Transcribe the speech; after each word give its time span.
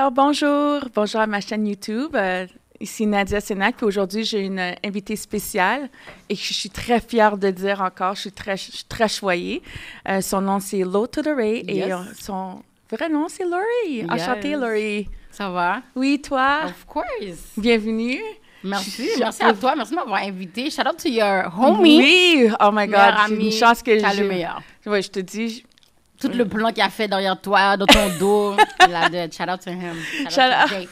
Alors, 0.00 0.12
bonjour, 0.12 0.80
bonjour 0.94 1.20
à 1.20 1.26
ma 1.26 1.40
chaîne 1.40 1.66
YouTube. 1.66 2.14
Euh, 2.14 2.46
ici 2.78 3.04
Nadia 3.04 3.40
Sénac, 3.40 3.74
puis 3.78 3.84
aujourd'hui 3.84 4.22
j'ai 4.22 4.38
une 4.42 4.60
euh, 4.60 4.72
invitée 4.84 5.16
spéciale 5.16 5.90
et 6.28 6.36
je 6.36 6.54
suis 6.54 6.70
très 6.70 7.00
fière 7.00 7.36
de 7.36 7.50
dire 7.50 7.80
encore, 7.80 8.14
je 8.14 8.20
suis 8.20 8.30
très, 8.30 8.56
je 8.56 8.70
suis 8.70 8.84
très 8.88 9.08
choyée. 9.08 9.60
Euh, 10.08 10.20
son 10.20 10.40
nom 10.40 10.60
c'est 10.60 10.84
Low 10.84 11.08
to 11.08 11.20
the 11.22 11.30
Ray 11.36 11.64
et 11.66 11.78
Yes. 11.78 11.90
euh, 11.90 11.96
son 12.16 12.62
vrai 12.88 13.08
nom 13.08 13.26
c'est 13.28 13.42
Laurie. 13.42 14.06
Enchantée 14.08 14.50
Yes. 14.50 14.60
Laurie. 14.60 15.08
Ça 15.32 15.50
va? 15.50 15.82
Oui, 15.96 16.22
toi, 16.22 16.60
Of 16.66 16.84
course. 16.86 17.06
bienvenue. 17.56 18.20
Merci. 18.62 19.08
Je- 19.16 19.18
Merci 19.18 19.42
à 19.42 19.52
toi. 19.52 19.74
Merci 19.74 19.90
de 19.90 19.96
m'avoir 19.96 20.22
invité. 20.22 20.70
Shout 20.70 20.82
out 20.88 20.96
to 20.96 21.08
your 21.08 21.52
homie. 21.58 21.98
Oui, 21.98 22.48
oh 22.60 22.70
my 22.72 22.86
God, 22.86 22.90
Meilleur 22.90 23.24
c'est 23.26 23.34
une 23.34 23.50
chance 23.52 23.82
que 23.82 24.00
T'as 24.00 24.12
j'ai. 24.14 24.22
le 24.22 24.28
meilleur. 24.28 24.62
Ouais, 24.86 25.02
je 25.02 25.10
te 25.10 25.18
dis. 25.18 25.64
Tout 26.20 26.28
le 26.28 26.46
plan 26.46 26.72
qu'il 26.72 26.82
a 26.82 26.90
fait 26.90 27.06
derrière 27.08 27.40
toi, 27.40 27.76
dans 27.76 27.86
ton 27.86 28.08
dos. 28.18 28.56
a 28.80 29.08
de- 29.08 29.32
Shout 29.32 29.48
out 29.50 29.60
to 29.60 29.70
him. 29.70 29.94
Shout, 30.24 30.30
Shout 30.30 30.40
out 30.40 30.64
out. 30.64 30.68
to 30.70 30.74
Jake. 30.74 30.88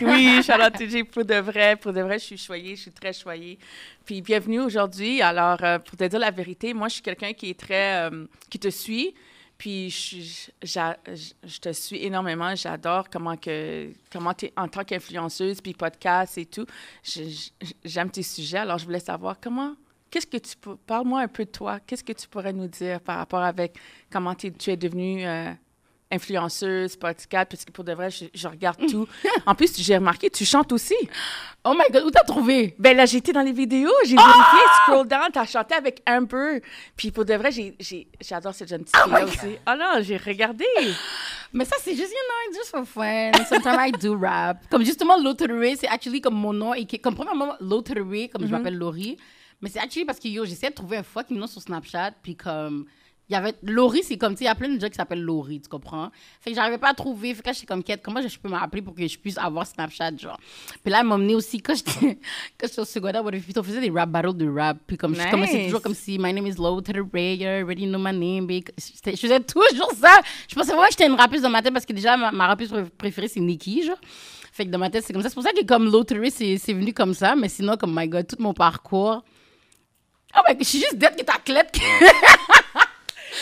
oui, 0.00 0.42
Charlotte 0.42 0.72
TG, 0.74 1.04
pour 1.04 1.24
de 1.24 1.34
vrai, 1.34 1.76
pour 1.76 1.92
de 1.92 2.00
vrai, 2.00 2.18
je 2.18 2.24
suis 2.24 2.38
choyée, 2.38 2.74
je 2.74 2.82
suis 2.82 2.90
très 2.90 3.12
choyée. 3.12 3.58
Puis 4.04 4.22
bienvenue 4.22 4.60
aujourd'hui. 4.60 5.20
Alors, 5.20 5.62
euh, 5.62 5.78
pour 5.78 5.96
te 5.96 6.04
dire 6.04 6.18
la 6.18 6.30
vérité, 6.30 6.72
moi, 6.74 6.88
je 6.88 6.94
suis 6.94 7.02
quelqu'un 7.02 7.32
qui 7.34 7.50
est 7.50 7.58
très, 7.60 8.08
euh, 8.10 8.24
qui 8.48 8.58
te 8.58 8.68
suit. 8.70 9.14
Puis 9.58 9.90
je, 9.90 10.50
j'a- 10.62 10.96
je- 11.06 11.32
je 11.48 11.58
te 11.58 11.72
suis 11.72 12.02
énormément. 12.04 12.54
J'adore 12.54 13.10
comment 13.10 13.36
que, 13.36 13.88
comment 14.12 14.32
tu 14.32 14.46
es 14.46 14.52
en 14.56 14.68
tant 14.68 14.84
qu'influenceuse, 14.84 15.60
puis 15.60 15.74
podcast 15.74 16.38
et 16.38 16.46
tout. 16.46 16.64
J'aime 17.84 18.10
tes 18.10 18.22
sujets. 18.22 18.58
Alors, 18.58 18.78
je 18.78 18.84
voulais 18.84 19.00
savoir 19.00 19.36
comment, 19.40 19.74
qu'est-ce 20.10 20.26
que 20.26 20.36
tu 20.38 20.56
peux, 20.56 20.76
parle-moi 20.76 21.20
un 21.20 21.28
peu 21.28 21.44
de 21.44 21.50
toi. 21.50 21.78
Qu'est-ce 21.86 22.04
que 22.04 22.12
tu 22.12 22.28
pourrais 22.28 22.52
nous 22.52 22.68
dire 22.68 23.00
par 23.00 23.18
rapport 23.18 23.42
avec 23.42 23.74
comment 24.10 24.34
tu 24.34 24.52
es 24.66 24.76
devenue 24.76 25.26
euh, 25.26 25.50
influenceuse, 26.10 26.96
podcast, 26.96 27.48
parce 27.50 27.64
que 27.66 27.70
pour 27.72 27.84
de 27.84 27.92
vrai, 27.92 28.10
je, 28.10 28.24
je 28.34 28.48
regarde 28.48 28.78
tout. 28.90 29.06
En 29.46 29.54
plus, 29.54 29.76
j'ai 29.78 29.96
remarqué, 29.96 30.30
tu 30.30 30.44
chantes 30.44 30.72
aussi. 30.72 30.94
Oh 31.64 31.74
my 31.74 31.84
god, 31.92 32.04
où 32.04 32.10
t'as 32.10 32.24
trouvé? 32.24 32.74
Ben 32.78 32.96
là, 32.96 33.04
j'étais 33.06 33.32
dans 33.32 33.42
les 33.42 33.52
vidéos, 33.52 33.92
j'ai 34.06 34.16
Ah! 34.18 34.22
vérifié, 34.22 34.60
scroll 34.84 35.06
down, 35.06 35.28
t'as 35.32 35.44
chanté 35.46 35.74
avec 35.74 36.02
Amber. 36.08 36.62
Puis 36.96 37.10
pour 37.10 37.24
de 37.26 37.34
vrai, 37.34 37.50
j'adore 38.20 38.54
cette 38.54 38.68
jeune 38.68 38.84
Oh 38.94 38.98
fille-là 39.04 39.24
aussi. 39.24 39.58
Ah 39.66 39.76
non, 39.76 40.02
j'ai 40.02 40.16
regardé. 40.16 40.64
Mais 41.52 41.64
ça, 41.64 41.76
c'est 41.82 41.94
juste, 41.94 42.10
you 42.10 42.52
know, 42.52 42.58
just 42.58 42.70
for 42.70 42.84
fun. 42.86 43.30
Sometimes 43.48 43.78
I 43.78 43.92
do 43.92 44.18
rap. 44.18 44.66
Comme 44.70 44.84
justement, 44.84 45.16
Loterie, 45.18 45.76
c'est 45.78 45.88
actually 45.88 46.20
comme 46.20 46.34
mon 46.34 46.52
nom. 46.52 46.74
Et 46.74 46.86
comme 46.98 47.14
premièrement, 47.14 47.54
Loterie, 47.60 48.28
comme 48.28 48.46
je 48.46 48.50
m'appelle 48.50 48.76
Laurie. 48.76 49.16
Mais 49.60 49.68
c'est 49.70 49.80
actually 49.80 50.04
parce 50.04 50.18
que 50.20 50.28
yo, 50.28 50.44
j'essaie 50.44 50.70
de 50.70 50.74
trouver 50.74 50.98
un 50.98 51.02
fucking 51.02 51.36
nom 51.38 51.46
sur 51.46 51.60
Snapchat. 51.62 52.12
Puis 52.22 52.36
comme. 52.36 52.86
Il 53.30 53.34
y 53.34 53.36
avait. 53.36 53.54
Laurie, 53.62 54.02
c'est 54.02 54.16
comme, 54.16 54.32
tu 54.32 54.38
sais, 54.38 54.44
il 54.44 54.46
y 54.46 54.50
a 54.50 54.54
plein 54.54 54.70
de 54.70 54.80
gens 54.80 54.88
qui 54.88 54.94
s'appellent 54.94 55.20
Laurie, 55.22 55.60
tu 55.60 55.68
comprends? 55.68 56.10
Fait 56.40 56.48
que 56.48 56.56
j'arrivais 56.56 56.78
pas 56.78 56.88
à 56.88 56.94
trouver. 56.94 57.34
Fait 57.34 57.42
que 57.42 57.48
là, 57.48 57.52
j'étais 57.52 57.66
comme, 57.66 57.84
quête, 57.84 58.00
comment 58.02 58.26
je 58.26 58.38
peux 58.38 58.48
m'appeler 58.48 58.80
pour 58.80 58.94
que 58.94 59.06
je 59.06 59.18
puisse 59.18 59.36
avoir 59.36 59.66
Snapchat, 59.66 60.16
genre? 60.16 60.38
Puis 60.82 60.90
là, 60.90 61.00
elle 61.00 61.06
m'a 61.06 61.16
emmené 61.16 61.34
aussi, 61.34 61.60
quand 61.60 61.74
j'étais 61.74 62.18
au 62.80 62.84
secondaire, 62.86 63.22
on 63.22 63.62
faisait 63.62 63.82
des 63.82 63.90
rap 63.90 64.08
battles 64.08 64.34
de 64.34 64.48
rap. 64.48 64.78
Puis 64.86 64.96
comme, 64.96 65.14
je 65.14 65.20
Nice. 65.20 65.30
commençais 65.30 65.64
toujours 65.64 65.82
comme 65.82 65.92
si, 65.94 66.18
my 66.18 66.32
name 66.32 66.46
is 66.46 66.54
Loterie, 66.54 67.36
you 67.36 67.46
already 67.46 67.84
know 67.86 67.98
my 67.98 68.14
name. 68.16 68.48
Je 68.78 69.16
faisais 69.16 69.40
toujours 69.40 69.92
ça. 70.00 70.22
Je 70.48 70.54
pensais 70.54 70.68
vraiment 70.72 70.84
que 70.84 70.92
j'étais 70.92 71.06
une 71.06 71.14
rappeuse 71.16 71.42
dans 71.42 71.50
ma 71.50 71.60
tête 71.60 71.74
parce 71.74 71.84
que 71.84 71.92
déjà, 71.92 72.16
ma, 72.16 72.32
ma 72.32 72.46
rappeuse 72.46 72.70
pré- 72.70 72.84
préférée, 72.96 73.28
c'est 73.28 73.40
Nicki, 73.40 73.82
genre. 73.82 73.98
Fait 74.52 74.64
que 74.64 74.70
dans 74.70 74.78
ma 74.78 74.88
tête, 74.88 75.04
c'est 75.04 75.12
comme 75.12 75.20
ça. 75.22 75.28
C'est 75.28 75.34
pour 75.34 75.42
ça 75.44 75.52
que 75.52 75.66
comme 75.66 75.92
c'est 76.30 76.56
c'est 76.56 76.72
venu 76.72 76.94
comme 76.94 77.12
ça. 77.12 77.36
Mais 77.36 77.50
sinon, 77.50 77.76
comme, 77.76 77.94
my 77.94 78.08
God, 78.08 78.26
tout 78.26 78.36
mon 78.42 78.54
parcours. 78.54 79.22
Oh 80.36 80.40
my 80.48 80.54
God, 80.54 80.62
je 80.64 80.68
suis 80.68 80.78
juste 80.80 80.96
d'être 80.96 81.16
que 81.16 81.22
ta 81.24 81.38
clette. 81.44 81.72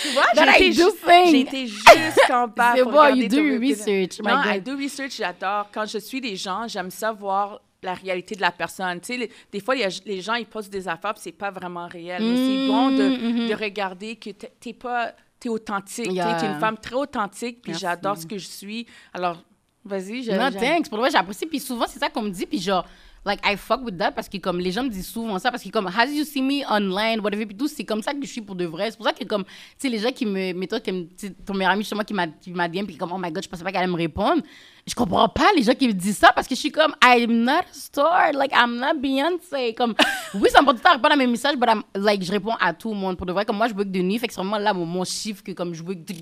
Tu 0.03 0.09
vois, 0.12 0.25
j'ai 0.34 1.41
été, 1.41 1.41
été 1.41 1.67
jusqu'en 1.67 2.48
bas 2.48 2.75
pour 2.83 2.93
bon, 2.93 3.15
you 3.15 3.28
do 3.28 3.39
your 3.39 3.61
research, 3.61 4.19
my 4.20 4.31
Non, 4.33 4.43
God. 4.43 4.55
I 4.56 4.61
do 4.61 4.77
research, 4.77 5.17
j'adore. 5.17 5.69
Quand 5.73 5.87
je 5.87 5.98
suis 5.98 6.20
des 6.20 6.37
gens, 6.37 6.67
j'aime 6.69 6.91
ça 6.91 7.12
voir 7.12 7.61
la 7.83 7.95
réalité 7.95 8.34
de 8.34 8.41
la 8.41 8.51
personne. 8.51 9.01
Tu 9.01 9.06
sais, 9.06 9.17
les- 9.17 9.31
des 9.53 9.61
fois, 9.61 9.75
a- 9.75 10.00
les 10.05 10.21
gens, 10.21 10.34
ils 10.34 10.47
postent 10.47 10.71
des 10.72 10.87
affaires, 10.88 11.15
puis 11.15 11.22
c'est 11.25 11.33
pas 11.33 11.50
vraiment 11.50 11.87
réel. 11.87 12.22
Mais 12.22 12.37
c'est 12.37 12.66
bon 12.66 12.91
de, 12.91 13.49
de 13.49 13.55
regarder 13.55 14.16
que 14.16 14.31
t'es- 14.31 14.53
t'es 14.60 14.72
pas... 14.72 15.12
T'es 15.39 15.49
authentique. 15.50 16.06
Mm-hmm, 16.09 16.15
Yeah. 16.15 16.37
Tu 16.41 16.44
es 16.47 16.49
une 16.49 16.59
femme 16.60 16.78
très 16.78 16.94
authentique, 16.94 17.60
puis 17.62 17.75
j'adore 17.75 18.16
ce 18.16 18.27
que 18.27 18.39
je 18.39 18.47
suis. 18.49 18.87
Alors, 19.12 19.43
vas-y. 19.84 20.27
Non, 20.31 20.50
thanks. 20.50 20.89
Pour 20.89 20.97
le 20.97 21.03
vrai, 21.03 21.10
j'apprécie. 21.10 21.44
Puis 21.47 21.60
souvent, 21.60 21.84
c'est 21.87 21.99
ça 21.99 22.09
qu'on 22.09 22.22
me 22.22 22.31
dit. 22.31 22.47
Puis 22.47 22.59
genre, 22.60 22.87
like, 23.26 23.41
I 23.44 23.56
fuck 23.56 23.82
with 23.84 23.98
that 23.98 24.12
parce 24.12 24.28
que 24.28 24.38
comme 24.38 24.60
les 24.60 24.70
gens 24.70 24.84
me 24.84 24.88
disent 24.88 25.09
souvent 25.09 25.38
ça. 25.38 25.50
Parce 25.50 25.62
que 25.62 25.69
comme, 25.69 25.88
as 25.88 26.06
you 26.06 26.25
see 26.25 26.41
me 26.41 26.64
online, 26.70 27.20
whatever, 27.20 27.44
puis 27.44 27.56
tout, 27.56 27.69
c'est 27.69 27.84
comme 27.84 28.00
ça 28.00 28.14
que 28.14 28.22
je 28.22 28.31
suis 28.31 28.41
pour 28.41 28.54
de 28.54 28.64
vrai. 28.64 28.91
C'est 28.91 28.97
pour 28.97 29.06
ça 29.06 29.12
que 29.12 29.25
comme, 29.25 29.44
tu 29.44 29.50
sais, 29.78 29.88
les 29.88 29.98
gens 29.98 30.12
qui 30.12 30.25
me, 30.25 30.53
mettons, 30.53 30.78
comme, 30.81 31.09
ton 31.44 31.54
meilleur 31.54 31.72
ami, 31.72 31.82
justement, 31.82 32.04
qui 32.04 32.15
m'a 32.15 32.28
qui 32.28 32.53
m'a 32.53 32.69
DM, 32.69 32.86
puis 32.86 32.97
comme, 32.97 33.10
oh 33.12 33.19
my 33.19 33.31
god, 33.32 33.42
je 33.42 33.48
pensais 33.48 33.65
pas 33.65 33.72
qu'elle 33.72 33.82
allait 33.82 33.92
me 33.92 33.97
répondre. 33.97 34.42
Je 34.86 34.94
comprends 34.94 35.28
pas 35.28 35.50
les 35.56 35.65
gens 35.65 35.75
qui 35.75 35.88
me 35.88 35.92
disent 35.92 36.19
ça 36.19 36.31
parce 36.32 36.47
que 36.47 36.54
je 36.54 36.60
suis 36.60 36.70
comme, 36.70 36.94
I'm 37.03 37.42
not 37.42 37.53
a 37.53 37.72
star. 37.72 38.32
Like, 38.32 38.53
I'm 38.53 38.76
not 38.76 39.00
Beyoncé. 39.00 39.75
Comme, 39.75 39.94
oui, 40.34 40.48
ça 40.50 40.60
me 40.60 40.66
porte 40.66 40.81
pas 40.81 40.91
à 40.91 40.92
répondre 40.92 41.15
à 41.15 41.16
mes 41.16 41.26
messages, 41.26 41.56
but 41.56 41.69
I'm, 41.69 41.82
like, 41.97 42.22
je 42.22 42.31
réponds 42.31 42.54
à 42.60 42.72
tout 42.72 42.91
le 42.91 42.97
monde. 42.97 43.16
Pour 43.16 43.26
de 43.26 43.32
vrai, 43.32 43.44
comme 43.44 43.56
moi, 43.56 43.66
je 43.66 43.75
bug 43.75 43.91
de 43.91 44.00
nuit. 44.00 44.19
Fait 44.20 44.28
que 44.28 44.32
c'est 44.32 44.41
vraiment 44.41 44.59
là 44.59 44.72
mon, 44.72 44.86
mon 44.86 45.04
chiffre 45.04 45.42
que 45.42 45.50
comme 45.50 45.75
je 45.75 45.82
bug. 45.82 46.04
Puis 46.04 46.16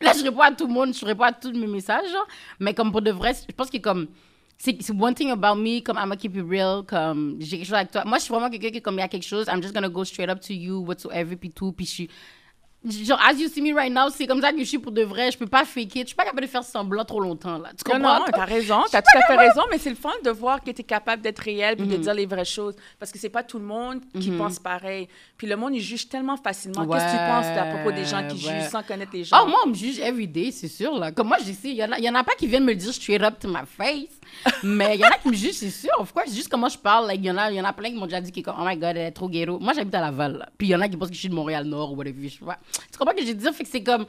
là, 0.00 0.14
je 0.16 0.22
réponds 0.22 0.40
à 0.40 0.50
tout 0.52 0.66
le 0.66 0.72
monde. 0.72 0.94
Je 0.94 1.04
réponds 1.04 1.24
à 1.24 1.32
tous 1.32 1.52
mes 1.52 1.66
messages, 1.66 2.10
genre. 2.10 2.26
Mais 2.58 2.72
comme 2.72 2.90
pour 2.90 3.02
de 3.02 3.10
vrai, 3.10 3.34
je 3.34 3.54
pense 3.54 3.68
que 3.68 3.76
comme, 3.76 4.06
c'est 4.62 4.90
one 4.90 5.14
thing 5.14 5.30
about 5.30 5.56
me, 5.56 5.80
comme 5.80 5.96
I'm 5.96 6.10
gonna 6.10 6.16
keep 6.16 6.36
it 6.36 6.44
real, 6.46 6.82
comme 6.86 7.36
j'ai 7.40 7.56
quelque 7.58 7.66
chose 7.66 7.74
avec 7.74 7.90
toi. 7.92 8.04
Moi, 8.04 8.18
je 8.18 8.24
suis 8.24 8.32
vraiment 8.32 8.50
quelqu'un 8.50 8.70
qui, 8.70 8.82
comme 8.82 8.96
il 8.96 9.00
y 9.00 9.02
a 9.02 9.08
quelque 9.08 9.26
chose, 9.26 9.46
I'm 9.48 9.62
just 9.62 9.72
gonna 9.72 9.88
go 9.88 10.04
straight 10.04 10.28
up 10.28 10.40
to 10.42 10.52
you, 10.52 10.84
whatsoever, 10.84 11.34
puis 11.36 11.50
tout, 11.50 11.72
puis 11.72 11.86
je 11.86 11.90
suis. 11.90 12.10
Genre, 12.88 13.18
as 13.20 13.34
you 13.34 13.46
see 13.48 13.60
me 13.60 13.74
right 13.74 13.92
now, 13.92 14.08
c'est 14.08 14.26
comme 14.26 14.40
ça 14.40 14.52
que 14.52 14.58
je 14.58 14.64
suis 14.64 14.78
pour 14.78 14.90
de 14.90 15.02
vrai. 15.02 15.30
Je 15.30 15.36
peux 15.36 15.46
pas 15.46 15.66
fake 15.66 15.96
it. 15.96 16.02
Je 16.02 16.06
suis 16.08 16.14
pas 16.16 16.24
capable 16.24 16.40
de 16.42 16.46
faire 16.46 16.64
semblant 16.64 17.04
trop 17.04 17.20
longtemps, 17.20 17.58
là. 17.58 17.68
Tu 17.76 17.84
Non, 17.92 17.98
comprends? 17.98 18.18
non, 18.20 18.24
t'as 18.32 18.44
raison, 18.46 18.80
t'as 18.90 19.02
tout 19.02 19.18
à 19.18 19.26
fait 19.26 19.36
raison, 19.36 19.62
mais 19.70 19.76
c'est 19.76 19.90
le 19.90 19.96
fun 19.96 20.08
de 20.24 20.30
voir 20.30 20.62
que 20.64 20.70
t'es 20.70 20.82
capable 20.82 21.20
d'être 21.20 21.40
réel 21.40 21.76
puis 21.76 21.86
de 21.86 21.96
Mm-hmm. 21.96 22.00
dire 22.00 22.14
les 22.14 22.24
vraies 22.24 22.44
choses. 22.46 22.74
Parce 22.98 23.12
que 23.12 23.18
c'est 23.18 23.28
pas 23.28 23.42
tout 23.42 23.58
le 23.58 23.66
monde 23.66 24.00
qui 24.18 24.30
pense 24.30 24.58
pareil. 24.58 25.08
Puis 25.36 25.46
le 25.46 25.56
monde, 25.56 25.74
il 25.74 25.80
juge 25.82 26.08
tellement 26.08 26.38
facilement. 26.38 26.86
Qu'est-ce 26.86 27.04
que 27.04 27.10
tu 27.10 27.16
penses 27.16 27.46
à 27.46 27.64
propos 27.66 27.92
des 27.92 28.04
gens 28.06 28.26
qui 28.26 28.46
ouais. 28.46 28.60
jugent 28.60 28.70
sans 28.70 28.82
connaître 28.82 29.12
les 29.12 29.24
gens? 29.24 29.36
Oh, 29.42 29.46
moi, 29.48 29.58
on 29.66 29.68
me 29.68 29.74
juge 29.74 29.98
everyday, 30.00 30.50
c'est 30.50 30.68
sûr, 30.68 30.98
là. 30.98 31.12
Comme 31.12 31.28
moi, 31.28 31.36
je 31.40 31.52
sais, 31.52 31.68
il 31.70 31.74
y, 31.76 31.84
en 31.84 31.92
a- 31.92 31.98
y 32.00 32.08
en 32.08 32.14
a 32.14 32.24
pas 32.24 32.32
qui 32.38 32.46
viennent 32.46 32.64
me 32.64 32.70
le 32.70 32.76
dire 32.76 32.94
straight 32.94 33.22
up 33.22 33.34
to 33.38 33.48
my 33.48 33.60
face. 33.66 34.08
mais 34.62 34.94
il 34.94 35.00
y 35.00 35.04
en 35.04 35.08
a 35.08 35.18
qui 35.18 35.28
me 35.28 35.34
jugent, 35.34 35.52
c'est 35.52 35.70
sûr. 35.70 35.90
Of 35.98 36.12
course, 36.14 36.32
juste 36.34 36.48
comment 36.48 36.68
je 36.70 36.78
parle, 36.78 37.08
like, 37.08 37.20
il 37.20 37.26
y 37.26 37.30
en 37.30 37.36
a, 37.36 37.50
y 37.50 37.60
en 37.60 37.64
a 37.64 37.72
plein 37.74 37.90
qui 37.90 37.96
m'ont 37.96 38.06
déjà 38.06 38.22
dit 38.22 38.32
comme, 38.42 38.54
oh 38.58 38.64
my 38.64 38.76
god, 38.76 38.90
elle 38.96 39.08
est 39.08 39.10
trop 39.10 39.28
ghetto. 39.28 39.58
Moi, 39.58 39.74
j'habite 39.74 39.94
à 39.94 40.00
Laval, 40.00 40.38
là. 40.38 40.48
Puis 40.56 40.68
il 40.68 40.70
y 40.70 40.74
en 40.76 40.80
a 40.80 40.88
qui 40.88 40.96
pensent 40.96 41.08
que 41.10 41.14
je 41.14 41.20
suis 41.20 41.28
de 41.28 41.34
Montréal-Nord 41.34 41.92
ou 41.92 41.96
whatever. 41.96 42.26
Je 42.28 42.38
sais 42.38 42.44
pas. 42.44 42.58
Tu 42.92 42.98
comprends 42.98 43.14
ce 43.16 43.20
que 43.20 43.26
je 43.26 43.32
veux 43.32 43.38
dire? 43.38 43.54
Fait 43.54 43.64
que 43.64 43.70
c'est 43.70 43.82
comme. 43.82 44.06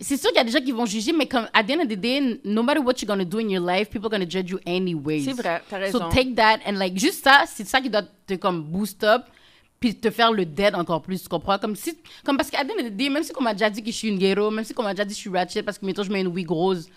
C'est 0.00 0.16
sûr 0.16 0.30
qu'il 0.30 0.38
y 0.38 0.40
a 0.40 0.44
des 0.44 0.50
gens 0.52 0.60
qui 0.60 0.72
vont 0.72 0.86
juger, 0.86 1.12
mais 1.12 1.26
comme, 1.26 1.46
at 1.52 1.64
the 1.64 1.70
end 1.72 1.80
of 1.80 1.88
the 1.88 1.96
day, 1.96 2.40
no 2.44 2.62
matter 2.62 2.80
what 2.80 2.94
you're 3.00 3.06
gonna 3.06 3.24
do 3.24 3.38
in 3.38 3.48
your 3.50 3.64
life, 3.64 3.90
people 3.90 4.06
are 4.06 4.10
gonna 4.10 4.28
judge 4.28 4.50
you 4.50 4.58
anyways. 4.66 5.24
C'est 5.24 5.32
vrai, 5.32 5.62
t'as 5.68 5.78
raison. 5.78 5.98
So 5.98 6.08
take 6.08 6.34
that 6.34 6.60
and 6.66 6.78
like, 6.78 6.98
juste 6.98 7.24
ça, 7.24 7.44
c'est 7.46 7.66
ça 7.66 7.80
qui 7.80 7.90
doit 7.90 8.04
te 8.26 8.34
comme 8.34 8.62
boost 8.62 9.04
up 9.04 9.22
puis 9.78 9.96
te 9.96 10.10
faire 10.10 10.32
le 10.32 10.46
dead 10.46 10.74
encore 10.76 11.02
plus, 11.02 11.22
tu 11.22 11.28
comprends? 11.28 11.58
Comme 11.58 11.74
si, 11.74 11.98
comme 12.24 12.36
parce 12.36 12.50
qu'à 12.50 12.64
the 12.64 12.70
end 12.70 12.80
of 12.80 12.86
the 12.86 12.96
day, 12.96 13.08
même 13.10 13.24
si 13.24 13.32
on 13.36 13.42
m'a 13.42 13.52
déjà 13.52 13.68
dit 13.68 13.82
que 13.82 13.90
je 13.90 13.96
suis 13.96 14.08
une 14.08 14.18
ghetto, 14.18 14.50
même 14.50 14.64
si 14.64 14.72
on 14.76 14.82
m'a 14.82 14.94
déjà 14.94 15.04
dit 15.04 15.12
que 15.12 15.16
je 15.16 15.20
suis 15.20 15.30
ratchet 15.30 15.62
parce 15.62 15.76
que 15.76 15.84
mettons 15.84 16.04
je 16.04 16.10
mets 16.10 16.20
une 16.20 16.28
wig 16.28 16.48
rose, 16.48 16.88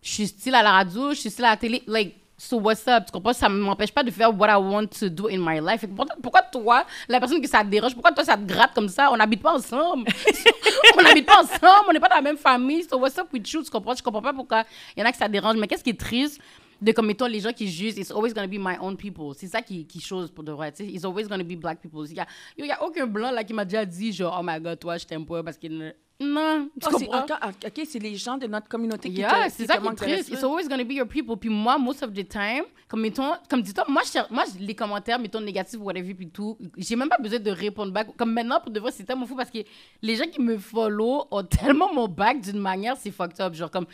je 0.00 0.08
suis 0.08 0.28
style 0.28 0.54
à 0.54 0.62
la 0.62 0.70
radio, 0.70 1.10
je 1.10 1.18
suis 1.18 1.30
style 1.30 1.44
à 1.44 1.50
la 1.50 1.56
télé, 1.56 1.82
like, 1.86 2.14
so 2.38 2.56
what's 2.56 2.86
up? 2.86 3.06
Tu 3.06 3.12
comprends? 3.12 3.32
Ça 3.32 3.48
m'empêche 3.48 3.92
pas 3.92 4.04
de 4.04 4.10
faire 4.10 4.32
what 4.34 4.48
I 4.48 4.56
want 4.56 4.86
to 5.00 5.08
do 5.08 5.28
in 5.28 5.38
my 5.38 5.60
life. 5.60 5.84
Pourquoi, 6.22 6.42
toi, 6.42 6.84
la 7.08 7.18
personne 7.18 7.42
que 7.42 7.48
ça 7.48 7.64
te 7.64 7.66
dérange, 7.68 7.92
pourquoi 7.94 8.12
toi 8.12 8.24
ça 8.24 8.36
te 8.36 8.44
gratte 8.44 8.72
comme 8.74 8.88
ça? 8.88 9.10
On 9.10 9.16
n'habite 9.16 9.42
pas 9.42 9.54
ensemble. 9.54 10.08
on 10.96 11.02
n'habite 11.02 11.26
pas 11.26 11.42
ensemble, 11.42 11.86
on 11.88 11.92
n'est 11.92 12.00
pas 12.00 12.08
dans 12.08 12.16
la 12.16 12.22
même 12.22 12.38
famille. 12.38 12.84
So 12.84 12.96
what's 12.96 13.18
up 13.18 13.26
with 13.32 13.52
you? 13.52 13.62
Tu 13.62 13.70
comprends? 13.70 13.94
Je 13.94 14.02
comprends 14.02 14.22
pas 14.22 14.32
pourquoi 14.32 14.64
il 14.96 15.00
y 15.00 15.02
en 15.02 15.06
a 15.06 15.12
que 15.12 15.18
ça 15.18 15.28
dérange. 15.28 15.56
Mais 15.56 15.66
qu'est-ce 15.66 15.82
qui 15.82 15.90
est 15.90 16.00
triste? 16.00 16.40
De 16.80 16.92
comme 16.92 17.06
mettons 17.06 17.26
les 17.26 17.40
gens 17.40 17.52
qui 17.52 17.68
jugent 17.68 17.96
it's 17.98 18.10
always 18.10 18.32
gonna 18.32 18.46
be 18.46 18.58
my 18.58 18.76
own 18.80 18.96
people 18.96 19.34
c'est 19.36 19.48
ça 19.48 19.60
qui 19.62 19.84
qui 19.86 20.00
chose 20.00 20.30
pour 20.30 20.44
de 20.44 20.52
vrai 20.52 20.70
tu 20.72 20.84
sais 20.84 20.90
it's 20.92 21.04
always 21.04 21.24
gonna 21.24 21.42
be 21.44 21.56
black 21.56 21.80
people 21.80 22.06
il 22.08 22.16
y 22.16 22.20
a 22.20 22.26
y 22.58 22.70
a 22.70 22.82
aucun 22.84 23.06
blanc 23.06 23.30
là 23.32 23.42
qui 23.44 23.52
m'a 23.52 23.64
déjà 23.64 23.84
dit 23.84 24.12
genre 24.12 24.36
oh 24.40 24.42
my 24.44 24.60
god 24.60 24.78
toi 24.78 24.96
je 24.96 25.04
t'aime 25.06 25.26
pas 25.26 25.42
parce 25.42 25.58
ne- 25.64 25.92
non 26.20 26.68
tu 26.80 26.88
Oh, 26.92 26.96
c'est- 26.98 27.06
comprends? 27.06 27.26
ok, 27.66 27.80
c'est 27.88 27.98
les 28.00 28.16
gens 28.16 28.36
de 28.38 28.46
notre 28.48 28.66
communauté 28.68 29.08
qui 29.08 29.18
Yeah, 29.20 29.48
c'est 29.50 29.66
ça 29.66 29.78
qui 29.78 29.86
est 29.86 29.94
triste. 29.94 30.28
It's 30.30 30.42
always 30.42 30.66
gonna 30.68 30.82
be 30.82 30.94
your 30.94 31.06
people. 31.06 31.36
Puis 31.36 31.48
moi, 31.48 31.78
most 31.78 32.02
of 32.02 32.12
the 32.12 32.26
time, 32.28 32.64
comme 32.88 33.02
mettons, 33.02 33.34
comme 33.48 33.62
dis-toi, 33.62 33.84
moi, 33.88 34.02
je, 34.04 34.18
moi, 34.34 34.42
les 34.58 34.74
commentaires, 34.74 35.20
mettons, 35.20 35.40
négatifs, 35.40 35.78
whatever, 35.78 36.14
puis 36.14 36.28
tout, 36.28 36.58
j'ai 36.76 36.96
même 36.96 37.08
pas 37.08 37.18
besoin 37.18 37.38
de 37.38 37.50
répondre 37.52 37.92
back. 37.92 38.08
Comme 38.16 38.32
maintenant, 38.32 38.58
pour 38.60 38.72
de 38.72 38.80
vrai, 38.80 38.90
c'est 38.90 39.04
tellement 39.04 39.26
fou 39.26 39.36
parce 39.36 39.48
que 39.50 39.58
les 40.02 40.16
gens 40.16 40.26
qui 40.26 40.40
me 40.42 40.58
follow 40.58 41.24
ont 41.30 41.44
tellement 41.76 41.94
mon 41.94 42.08
back 42.08 42.40
d'une 42.40 42.58
manière, 42.58 42.96
c'est 42.96 43.12
fucked 43.12 43.40
up. 43.40 43.54
Genre, 43.54 43.70
comme, 43.70 43.86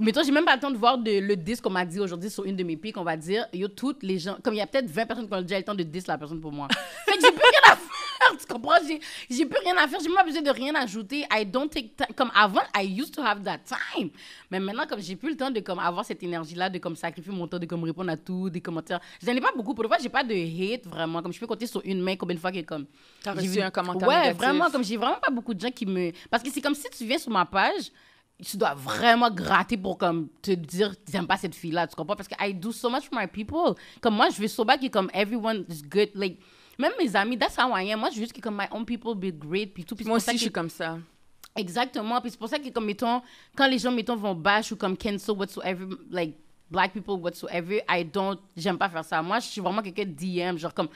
mettons, 0.00 0.22
j'ai 0.22 0.32
même 0.32 0.44
pas 0.44 0.54
le 0.54 0.60
temps 0.60 0.70
de 0.70 0.76
voir 0.76 0.98
de, 0.98 1.20
le 1.20 1.36
disque 1.36 1.62
qu'on 1.64 1.70
m'a 1.70 1.84
dit 1.84 2.00
aujourd'hui 2.00 2.30
sur 2.30 2.44
une 2.44 2.56
de 2.56 2.64
mes 2.64 2.76
pics, 2.76 2.96
on 2.96 3.04
va 3.04 3.16
dire, 3.16 3.46
yo, 3.52 3.68
toutes 3.68 4.02
les 4.02 4.18
gens, 4.18 4.36
comme 4.42 4.54
il 4.54 4.58
y 4.58 4.60
a 4.60 4.66
peut-être 4.66 4.90
20 4.90 5.06
personnes 5.06 5.28
qui 5.28 5.34
ont 5.34 5.42
déjà 5.42 5.56
eu 5.56 5.58
le 5.58 5.64
temps 5.64 5.74
de 5.74 5.82
dis 5.82 6.02
la 6.06 6.18
personne 6.18 6.40
pour 6.40 6.52
moi. 6.52 6.68
fait 7.04 7.16
que 7.16 7.20
j'ai 7.20 7.32
plus 7.32 7.42
rien 7.42 7.72
à 7.72 7.76
faire. 7.76 8.36
Tu 8.38 8.46
comprends? 8.46 8.74
J'ai, 8.86 9.00
j'ai 9.30 9.46
plus 9.46 9.58
rien 9.64 9.76
à 9.76 9.88
faire. 9.88 9.98
J'ai 10.00 10.08
même 10.08 10.16
pas 10.16 10.24
besoin 10.24 10.42
de 10.42 10.50
rien 10.50 10.74
ajouter. 10.74 11.24
I 11.32 11.44
don't 11.44 11.68
take 11.68 11.94
time. 11.96 12.14
Comme 12.14 12.30
avant, 12.34 12.60
I 12.76 12.84
used 12.84 13.14
to 13.14 13.22
have 13.22 13.42
that 13.42 13.58
time. 13.58 14.10
Mais 14.50 14.60
maintenant, 14.60 14.86
comme 14.86 15.00
j'ai 15.00 15.16
plus 15.16 15.30
le 15.30 15.36
temps 15.36 15.50
de 15.50 15.60
comme 15.60 15.78
avoir 15.78 16.04
cette 16.04 16.22
énergie-là, 16.22 16.68
de 16.70 16.78
comme 16.78 16.96
sacrifier 16.96 17.32
mon 17.32 17.46
temps, 17.46 17.58
de 17.58 17.66
comme 17.66 17.82
répondre 17.84 18.10
à 18.10 18.16
tout, 18.16 18.50
des 18.50 18.60
commentaires. 18.60 19.00
Je 19.22 19.26
n'en 19.26 19.36
ai 19.36 19.40
pas 19.40 19.52
beaucoup. 19.56 19.74
Pour 19.74 19.84
le 19.84 19.88
fois, 19.88 19.98
j'ai 20.00 20.08
pas 20.08 20.24
de 20.24 20.34
hate 20.34 20.86
vraiment. 20.86 21.22
Comme 21.22 21.32
je 21.32 21.40
peux 21.40 21.46
compter 21.46 21.66
sur 21.66 21.80
une 21.84 22.02
main 22.02 22.16
combien 22.16 22.34
de 22.34 22.40
fois 22.40 22.52
que 22.52 22.60
comme. 22.60 22.86
T'as 23.22 23.34
j'ai 23.38 23.48
reçu 23.48 23.62
un 23.62 23.70
commentaire 23.70 24.08
Ouais, 24.08 24.18
négatif. 24.18 24.38
vraiment. 24.38 24.70
Comme 24.70 24.84
j'ai 24.84 24.96
vraiment 24.96 25.18
pas 25.20 25.30
beaucoup 25.30 25.54
de 25.54 25.60
gens 25.60 25.70
qui 25.70 25.86
me. 25.86 26.12
Parce 26.30 26.42
que 26.42 26.50
c'est 26.50 26.60
comme 26.60 26.74
si 26.74 26.88
tu 26.90 27.04
viens 27.04 27.18
sur 27.18 27.30
ma 27.30 27.44
page. 27.44 27.90
Tu 28.42 28.56
dois 28.56 28.74
vraiment 28.74 29.30
gratter 29.30 29.76
pour 29.76 29.98
comme 29.98 30.28
te 30.42 30.52
dire 30.52 30.94
j'aime 31.10 31.26
pas 31.26 31.36
cette 31.36 31.54
fille 31.54 31.72
là 31.72 31.86
tu 31.86 31.94
comprends? 31.94 32.16
Parce 32.16 32.28
que 32.28 32.34
I 32.40 32.54
do 32.54 32.72
so 32.72 32.90
much 32.90 33.04
for 33.04 33.18
my 33.18 33.26
people 33.26 33.74
comme 34.00 34.14
moi 34.14 34.28
je 34.30 34.40
veux 34.40 34.48
so 34.48 34.64
bad 34.64 34.80
que 34.80 34.88
comme 34.88 35.10
everyone 35.12 35.64
is 35.68 35.82
good 35.82 36.10
like 36.14 36.38
même 36.78 36.92
mes 36.98 37.14
amis 37.16 37.38
that's 37.38 37.56
how 37.58 37.74
I 37.76 37.92
am 37.92 38.00
moi 38.00 38.10
je 38.10 38.16
veux 38.16 38.22
juste 38.22 38.32
que 38.32 38.40
comme 38.40 38.56
my 38.56 38.66
own 38.70 38.84
people 38.84 39.14
be 39.14 39.32
great 39.36 39.74
puis 39.74 39.84
tout 39.84 39.94
puis 39.94 40.04
c'est 40.04 40.08
Moi 40.08 40.16
aussi, 40.16 40.32
je 40.32 40.42
suis 40.42 40.52
comme 40.52 40.70
ça. 40.70 40.98
Exactement. 41.56 42.20
Puis 42.20 42.30
c'est 42.30 42.38
pour 42.38 42.48
ça 42.48 42.58
que, 42.58 42.68
comme, 42.70 42.86
mettons, 42.86 43.22
quand 43.56 43.66
les 43.66 43.78
gens, 43.78 43.90
mettons, 43.90 44.16
vont 44.16 44.34
bash 44.34 44.72
ou 44.72 44.76
comme 44.76 44.96
cancel 44.96 45.34
whatsoever, 45.36 45.86
like, 46.10 46.36
black 46.70 46.92
people 46.92 47.14
whatsoever, 47.14 47.82
I 47.88 48.04
don't, 48.04 48.38
j'aime 48.56 48.78
pas 48.78 48.88
faire 48.88 49.04
ça. 49.04 49.20
Moi, 49.22 49.40
je 49.40 49.46
suis 49.46 49.60
vraiment 49.60 49.82
quelqu'un 49.82 50.04
de 50.04 50.12
DM, 50.12 50.56
genre, 50.56 50.72
comme, 50.72 50.88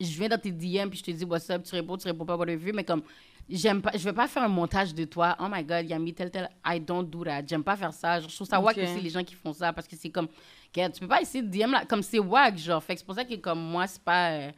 je 0.00 0.18
viens 0.18 0.28
dans 0.28 0.38
tes 0.38 0.50
DM, 0.50 0.88
puis 0.88 0.98
je 0.98 1.04
te 1.04 1.10
dis 1.10 1.24
what's 1.24 1.50
up, 1.50 1.62
tu 1.62 1.74
réponds, 1.74 1.98
tu 1.98 2.06
réponds 2.06 2.24
pas, 2.24 2.36
whatever, 2.36 2.72
mais 2.72 2.84
comme, 2.84 3.02
j'aime 3.48 3.80
pas, 3.82 3.92
je 3.94 4.04
vais 4.04 4.12
pas 4.12 4.26
faire 4.28 4.42
un 4.42 4.48
montage 4.48 4.94
de 4.94 5.04
toi, 5.04 5.36
oh 5.40 5.46
my 5.50 5.64
god, 5.64 5.84
il 5.86 5.92
a 5.92 5.98
mis 5.98 6.12
tel, 6.14 6.30
tel, 6.30 6.50
I 6.66 6.80
don't 6.80 7.04
do 7.04 7.24
that. 7.24 7.42
J'aime 7.46 7.64
pas 7.64 7.76
faire 7.76 7.92
ça. 7.92 8.20
Je 8.20 8.26
trouve 8.34 8.46
ça 8.46 8.60
wack 8.60 8.76
Ok. 8.76 8.82
aussi, 8.84 9.00
les 9.00 9.10
gens 9.10 9.24
qui 9.24 9.34
font 9.34 9.52
ça, 9.52 9.72
parce 9.72 9.86
que 9.88 9.96
c'est 9.96 10.10
comme, 10.10 10.28
regarde, 10.74 10.92
tu 10.92 11.00
peux 11.00 11.08
pas 11.08 11.20
essayer 11.22 11.42
de 11.42 11.48
DM 11.50 11.70
là, 11.72 11.84
comme 11.86 12.02
c'est 12.02 12.18
wack, 12.18 12.58
genre. 12.58 12.82
Fait 12.82 12.96
c'est 12.96 13.04
pour 13.06 13.14
ça 13.14 13.24
que, 13.24 13.34
comme, 13.36 13.60
moi, 13.60 13.86
c'est 13.86 14.02
pas. 14.02 14.30
euh, 14.32 14.50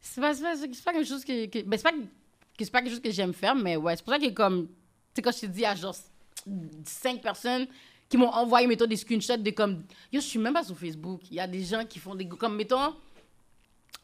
c'est 0.00 0.20
pas, 0.20 0.32
pas, 0.34 0.54
pas 0.84 0.92
quelque 0.92 1.06
chose 1.08 1.24
que. 1.24 1.46
que 1.46 1.62
ben, 1.62 1.76
c'est 1.76 1.82
pas, 1.84 1.92
c'est 2.58 2.70
pas 2.70 2.80
quelque 2.82 2.90
chose 2.92 3.00
que 3.02 3.10
j'aime 3.10 3.32
faire, 3.32 3.54
mais 3.54 3.76
ouais, 3.76 3.96
c'est 3.96 4.04
pour 4.04 4.12
ça 4.12 4.18
que, 4.18 4.30
comme. 4.30 4.66
Tu 4.66 4.72
sais, 5.16 5.22
quand 5.22 5.32
je 5.32 5.40
te 5.40 5.46
dis 5.46 5.64
à 5.64 5.74
genre 5.74 5.94
cinq 6.84 7.20
personnes 7.22 7.66
qui 8.08 8.16
m'ont 8.16 8.30
envoyé, 8.30 8.66
mettons, 8.66 8.86
des 8.86 8.96
screenshots 8.96 9.36
de 9.38 9.50
comme. 9.50 9.84
Yo, 10.12 10.20
je 10.20 10.26
suis 10.26 10.38
même 10.38 10.52
pas 10.54 10.62
sur 10.64 10.76
Facebook. 10.76 11.22
Il 11.30 11.36
y 11.36 11.40
a 11.40 11.46
des 11.46 11.62
gens 11.64 11.84
qui 11.84 11.98
font 11.98 12.14
des. 12.14 12.28
Comme, 12.28 12.56
mettons. 12.56 12.94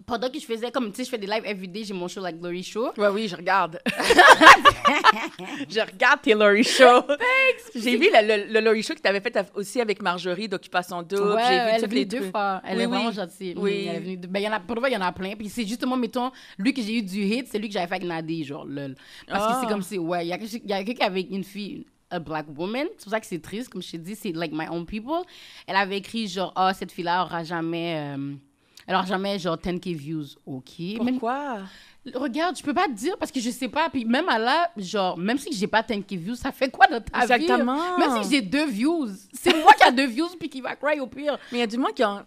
Pendant 0.07 0.29
que 0.31 0.39
je 0.41 0.45
faisais, 0.45 0.71
comme, 0.71 0.91
tu 0.91 0.97
sais, 0.97 1.05
je 1.05 1.11
fais 1.11 1.19
des 1.19 1.27
lives 1.27 1.45
everyday, 1.47 1.85
j'ai 1.85 1.95
mon 1.95 2.09
show, 2.09 2.21
like 2.21 2.39
Glory 2.41 2.63
Show. 2.63 2.91
Ouais, 2.97 3.09
oui, 3.09 3.29
je 3.29 3.37
regarde. 3.37 3.79
je 5.69 5.81
regarde 5.81 6.23
tes 6.23 6.35
Laurie 6.35 6.65
Show. 6.65 7.03
J'ai 7.75 7.97
vu 7.97 8.09
le, 8.13 8.47
le, 8.47 8.53
le 8.53 8.61
Laurie 8.61 8.83
Show 8.83 8.95
que 8.95 9.01
tu 9.01 9.09
avais 9.09 9.21
fait 9.21 9.37
aussi 9.55 9.81
avec 9.81 10.03
Marjorie 10.03 10.49
d'Occupation 10.49 11.03
Double. 11.03 11.33
Ouais, 11.35 11.43
J'ai 11.43 11.55
vu 11.55 11.61
elle 11.73 11.85
est 11.85 11.87
venue 11.87 12.07
deux 12.07 12.31
fois. 12.31 12.61
Elle 12.67 12.77
Oui, 12.79 12.83
est 12.83 12.87
oui. 12.87 12.93
vraiment 12.97 13.13
gentille. 13.13 13.55
Oui. 13.57 13.63
Oui. 13.73 13.87
Elle 13.89 13.97
est 13.97 14.01
venue 14.01 14.17
deux- 14.17 14.29
Ben, 14.29 14.41
y 14.41 14.49
en 14.49 14.53
a, 14.53 14.61
pour 14.61 14.79
vrai, 14.81 14.91
il 14.91 14.95
y 14.95 14.97
en 14.97 15.01
a 15.03 15.13
plein. 15.13 15.35
Puis 15.37 15.49
c'est 15.49 15.67
justement, 15.67 15.97
mettons, 15.97 16.31
lui 16.59 16.73
que 16.75 16.83
j'ai 16.83 16.99
eu 16.99 17.03
du 17.03 17.23
hit, 17.23 17.47
c'est 17.51 17.59
lui 17.59 17.69
que 17.69 17.75
j'avais 17.75 17.87
fait 17.87 17.95
avec 17.97 18.07
Nadé, 18.09 18.45
genre, 18.45 18.65
lol. 18.65 18.95
Parce 19.29 19.47
que 19.47 19.53
Ah. 19.53 19.59
c'est 19.63 19.69
comme 19.69 19.83
c'est, 19.83 19.99
ouais, 19.99 20.27
il 20.27 20.29
y 20.29 20.33
a 20.33 20.39
quelque- 20.39 20.63
il 20.65 20.71
y 20.71 20.73
a 20.73 20.83
quelqu'un 20.85 21.07
avec 21.07 21.31
une 21.31 21.45
fille, 21.45 21.87
a 22.11 22.19
black 22.19 22.47
woman. 22.57 22.87
C'est 22.99 23.05
pour 23.05 23.13
ça 23.13 23.21
que 23.21 23.27
c'est 23.27 23.41
triste, 23.41 23.69
comme 23.71 23.83
je 23.83 23.93
t'ai 23.93 23.99
dit, 23.99 24.15
c'est 24.17 24.33
like 24.33 24.53
my 24.53 24.67
own 24.71 24.85
people. 24.85 25.23
Elle 25.67 25.77
avait 25.77 25.99
écrit, 25.99 26.29
genre, 26.29 26.53
ah, 26.57 26.73
cette 26.75 26.93
fille-là 26.93 27.23
aura 27.25 27.43
jamais. 27.45 27.97
euh, 28.17 28.35
aura 28.89 29.05
jamais, 29.07 29.39
genre, 29.39 29.57
10k 29.57 29.95
views. 29.95 30.25
OK. 30.47 30.79
Même 30.79 31.19
Pourquoi? 31.19 31.59
Regarde, 32.15 32.57
je 32.59 32.63
peux 32.65 32.75
pas 32.75 32.87
te 32.87 32.93
dire 32.93 33.17
parce 33.17 33.31
que 33.31 33.39
je 33.41 33.51
sais 33.51 33.69
pas. 33.69 33.89
Puis 33.89 34.05
même 34.05 34.29
à 34.29 34.39
là, 34.39 34.71
genre, 34.77 35.17
même 35.17 35.39
si 35.39 35.53
j'ai 35.53 35.69
pas 35.69 35.83
10 35.83 36.03
views, 36.17 36.35
ça 36.35 36.51
fait 36.51 36.69
quoi 36.69 36.87
dans 36.89 37.01
ta 37.01 37.19
vie? 37.19 37.23
Exactement. 37.45 37.97
Même 37.99 38.23
si 38.25 38.31
j'ai 38.31 38.43
deux 38.43 38.67
views, 38.67 39.09
c'est 39.33 39.57
moi 39.63 39.73
qui 39.75 39.85
a 39.85 39.91
deux 39.93 40.07
views 40.09 40.29
puis 40.39 40.49
qui 40.49 40.61
va 40.61 40.75
cry 40.75 40.99
au 40.99 41.07
pire. 41.07 41.39
Mais 41.53 41.59
il 41.59 41.61
y 41.61 41.65
a 41.65 41.67
du 41.69 41.79
monde 41.79 41.95
qui, 41.95 42.05
ont- 42.05 42.25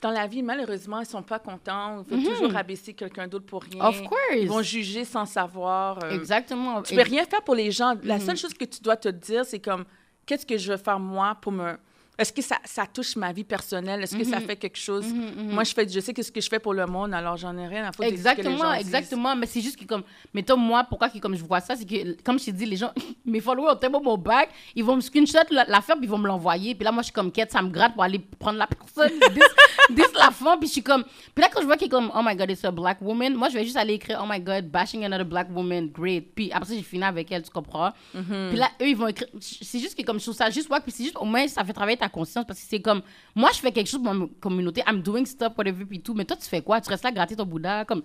dans 0.00 0.10
la 0.10 0.26
vie, 0.26 0.42
malheureusement, 0.42 1.00
ils 1.00 1.06
sont 1.06 1.22
pas 1.22 1.38
contents. 1.38 2.02
Ils 2.10 2.16
veulent 2.16 2.34
toujours 2.34 2.52
rabaisser 2.52 2.94
quelqu'un 2.94 3.28
d'autre 3.28 3.44
pour 3.44 3.62
rien. 3.62 3.82
Mhm. 3.82 3.88
Of 3.88 4.02
course. 4.04 4.20
Ils 4.36 4.48
vont 4.48 4.62
juger 4.62 5.04
sans 5.04 5.26
savoir. 5.26 6.02
euh, 6.02 6.10
Exactement. 6.10 6.80
Tu 6.82 6.94
peux 6.94 7.02
rien 7.02 7.24
faire 7.26 7.42
pour 7.42 7.54
les 7.54 7.70
gens. 7.70 7.94
La 8.04 8.16
Mhm. 8.18 8.24
seule 8.24 8.36
chose 8.38 8.54
que 8.54 8.64
tu 8.64 8.80
dois 8.80 8.96
te 8.96 9.08
dire, 9.10 9.44
c'est 9.44 9.60
comme, 9.60 9.84
qu'est-ce 10.24 10.46
que 10.46 10.56
je 10.56 10.72
veux 10.72 10.78
faire 10.78 10.98
moi 10.98 11.36
pour 11.40 11.52
me... 11.52 11.74
Est-ce 12.16 12.32
que 12.32 12.42
ça, 12.42 12.58
ça 12.64 12.86
touche 12.86 13.16
ma 13.16 13.32
vie 13.32 13.42
personnelle? 13.42 14.02
Est-ce 14.02 14.16
que 14.16 14.22
ça 14.24 14.38
Mhm. 14.38 14.46
fait 14.46 14.56
quelque 14.56 14.78
chose? 14.78 15.04
Moi, 15.36 15.64
je, 15.64 15.74
fais, 15.74 15.88
je 15.88 15.98
sais 15.98 16.14
que 16.14 16.22
ce 16.22 16.30
que 16.30 16.40
je 16.40 16.48
fais 16.48 16.60
pour 16.60 16.72
le 16.72 16.86
monde, 16.86 17.12
alors 17.12 17.36
j'en 17.36 17.56
ai 17.58 17.66
rien 17.66 17.84
à 17.88 17.92
foutre 17.92 18.02
de 18.02 18.04
ce 18.04 18.10
que 18.10 18.12
les 18.12 18.14
Exactement, 18.20 18.56
gens 18.58 18.72
disent. 18.76 18.86
exactement. 18.86 19.34
Mais 19.36 19.46
c'est 19.46 19.60
juste 19.60 19.76
que, 19.76 19.84
comme, 19.84 20.04
mettons, 20.32 20.56
moi, 20.56 20.84
pourquoi 20.84 21.08
que, 21.08 21.18
comme 21.18 21.34
je 21.34 21.42
vois 21.44 21.60
ça, 21.60 21.74
c'est 21.74 21.84
que, 21.84 22.22
comme 22.22 22.38
je 22.38 22.44
t'ai 22.46 22.52
dit, 22.52 22.66
les 22.66 22.76
gens, 22.76 22.92
mes 23.26 23.40
followers 23.40 23.72
ont 23.72 23.76
tellement 23.76 24.00
mon 24.00 24.16
bac, 24.16 24.48
ils 24.76 24.84
vont 24.84 24.94
me 24.96 25.00
screenshot 25.00 25.38
la- 25.50 25.64
l'affaire, 25.64 25.96
puis 25.96 26.04
ils 26.06 26.10
vont 26.10 26.18
me 26.18 26.28
l'envoyer. 26.28 26.74
Puis 26.76 26.84
là, 26.84 26.92
moi, 26.92 27.02
je 27.02 27.06
suis 27.06 27.12
comme, 27.12 27.32
quête, 27.32 27.50
ça 27.50 27.60
me 27.62 27.70
gratte 27.70 27.94
pour 27.94 28.04
aller 28.04 28.20
prendre 28.38 28.58
la 28.58 28.68
personne, 28.68 29.10
dis, 29.90 30.02
la 30.16 30.30
fin, 30.30 30.56
puis 30.56 30.68
je 30.68 30.72
suis 30.74 30.82
comme. 30.84 31.02
Puis 31.34 31.42
là, 31.42 31.48
quand 31.52 31.60
je 31.60 31.66
vois 31.66 31.76
qu'il 31.76 31.86
est 31.88 31.90
comme, 31.90 32.12
oh 32.14 32.20
my 32.24 32.36
god, 32.36 32.48
it's 32.50 32.64
a 32.64 32.70
black 32.70 33.00
woman, 33.00 33.34
moi, 33.34 33.48
je 33.48 33.54
vais 33.54 33.64
juste 33.64 33.76
aller 33.76 33.94
écrire, 33.94 34.20
oh 34.22 34.26
my 34.30 34.38
god, 34.40 34.66
bashing 34.70 35.04
another 35.04 35.24
black 35.26 35.48
woman, 35.52 35.88
great. 35.88 36.32
Puis 36.34 36.52
après 36.52 36.68
ça, 36.68 36.74
j'ai 36.74 36.82
fini 36.82 37.02
avec 37.02 37.30
elle, 37.32 37.42
tu 37.42 37.50
comprends? 37.50 37.90
Puis 38.12 38.56
là, 38.56 38.68
eux, 38.80 38.88
ils 38.88 38.96
vont 38.96 39.08
écrire. 39.08 39.28
C'est 39.40 39.80
juste 39.80 39.98
que, 39.98 40.04
comme, 40.04 40.18
je 40.18 40.24
trouve 40.24 40.36
ça 40.36 40.48
juste 40.50 40.68
wack, 40.68 40.84
puis 40.84 40.92
c'est 40.92 41.02
juste, 41.04 41.16
au 41.16 41.24
moins, 41.24 41.46
ça 41.48 41.64
fait 41.64 41.72
travailler 41.72 41.96
ta 42.04 42.08
conscience, 42.08 42.44
parce 42.46 42.60
que 42.60 42.66
c'est 42.68 42.80
comme, 42.80 43.02
moi, 43.34 43.50
je 43.52 43.58
fais 43.58 43.72
quelque 43.72 43.88
chose 43.88 44.02
pour 44.02 44.14
ma 44.14 44.26
communauté, 44.40 44.82
I'm 44.86 45.00
doing 45.00 45.24
stuff, 45.24 45.52
whatever, 45.56 45.84
puis 45.84 46.00
tout, 46.00 46.14
mais 46.14 46.24
toi, 46.24 46.36
tu 46.36 46.48
fais 46.48 46.62
quoi? 46.62 46.80
Tu 46.80 46.90
restes 46.90 47.04
là, 47.04 47.12
gratter 47.12 47.36
ton 47.36 47.46
Bouddha, 47.46 47.84
comme. 47.84 48.02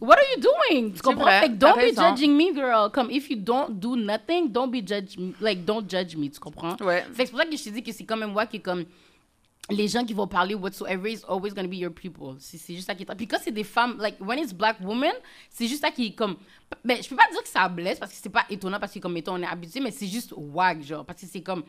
What 0.00 0.16
are 0.16 0.24
you 0.36 0.42
doing? 0.42 0.92
Tu 0.92 1.00
comprends? 1.00 1.24
vrai, 1.24 1.40
t'as 1.42 1.48
don't 1.48 1.76
be 1.76 1.82
raison. 1.82 2.10
judging 2.10 2.36
me, 2.36 2.52
girl. 2.52 2.90
Comme, 2.90 3.10
if 3.10 3.30
you 3.30 3.36
don't 3.36 3.78
do 3.78 3.96
nothing, 3.96 4.50
don't 4.50 4.70
be 4.70 4.84
judge 4.84 5.16
me. 5.16 5.32
Like, 5.40 5.64
don't 5.64 5.88
judge 5.88 6.16
me, 6.16 6.28
tu 6.28 6.40
comprends? 6.40 6.76
Ouais. 6.80 7.04
Fait 7.12 7.26
c'est 7.26 7.30
pour 7.30 7.40
ça 7.40 7.46
que 7.46 7.56
je 7.56 7.62
te 7.62 7.68
dis 7.70 7.82
que 7.82 7.92
c'est 7.92 8.04
quand 8.04 8.16
même 8.16 8.32
moi 8.32 8.46
qui 8.46 8.56
est 8.56 8.60
comme 8.60 8.84
les 9.70 9.88
gens 9.88 10.04
qui 10.04 10.12
vont 10.12 10.26
parler 10.26 10.54
whatsoever 10.54 11.10
is 11.10 11.24
always 11.26 11.54
going 11.54 11.64
to 11.64 11.70
be 11.70 11.78
your 11.78 11.92
people. 11.92 12.36
C'est 12.38 12.74
juste 12.74 12.86
ça 12.86 12.94
qui 12.94 13.04
est. 13.04 13.14
Puis 13.14 13.26
quand 13.26 13.38
c'est 13.40 13.52
des 13.52 13.64
femmes, 13.64 13.96
like 13.98 14.16
when 14.20 14.38
it's 14.38 14.52
black 14.52 14.76
women, 14.80 15.12
c'est 15.48 15.66
juste 15.66 15.80
ça 15.80 15.90
qui 15.90 16.06
est 16.06 16.14
comme. 16.14 16.36
Ben, 16.84 17.02
je 17.02 17.08
peux 17.08 17.16
pas 17.16 17.30
dire 17.30 17.42
que 17.42 17.48
ça 17.48 17.68
blesse 17.68 17.98
parce 17.98 18.12
que 18.12 18.18
c'est 18.20 18.28
pas 18.28 18.44
étonnant 18.50 18.78
parce 18.78 18.92
que 18.92 18.98
comme 18.98 19.12
mettons 19.12 19.34
on 19.34 19.42
est 19.42 19.46
habitué, 19.46 19.80
mais 19.80 19.90
c'est 19.90 20.06
juste 20.06 20.34
wag 20.36 20.82
genre 20.82 21.04
parce 21.04 21.20
que 21.20 21.26
c'est 21.26 21.42
comme. 21.42 21.62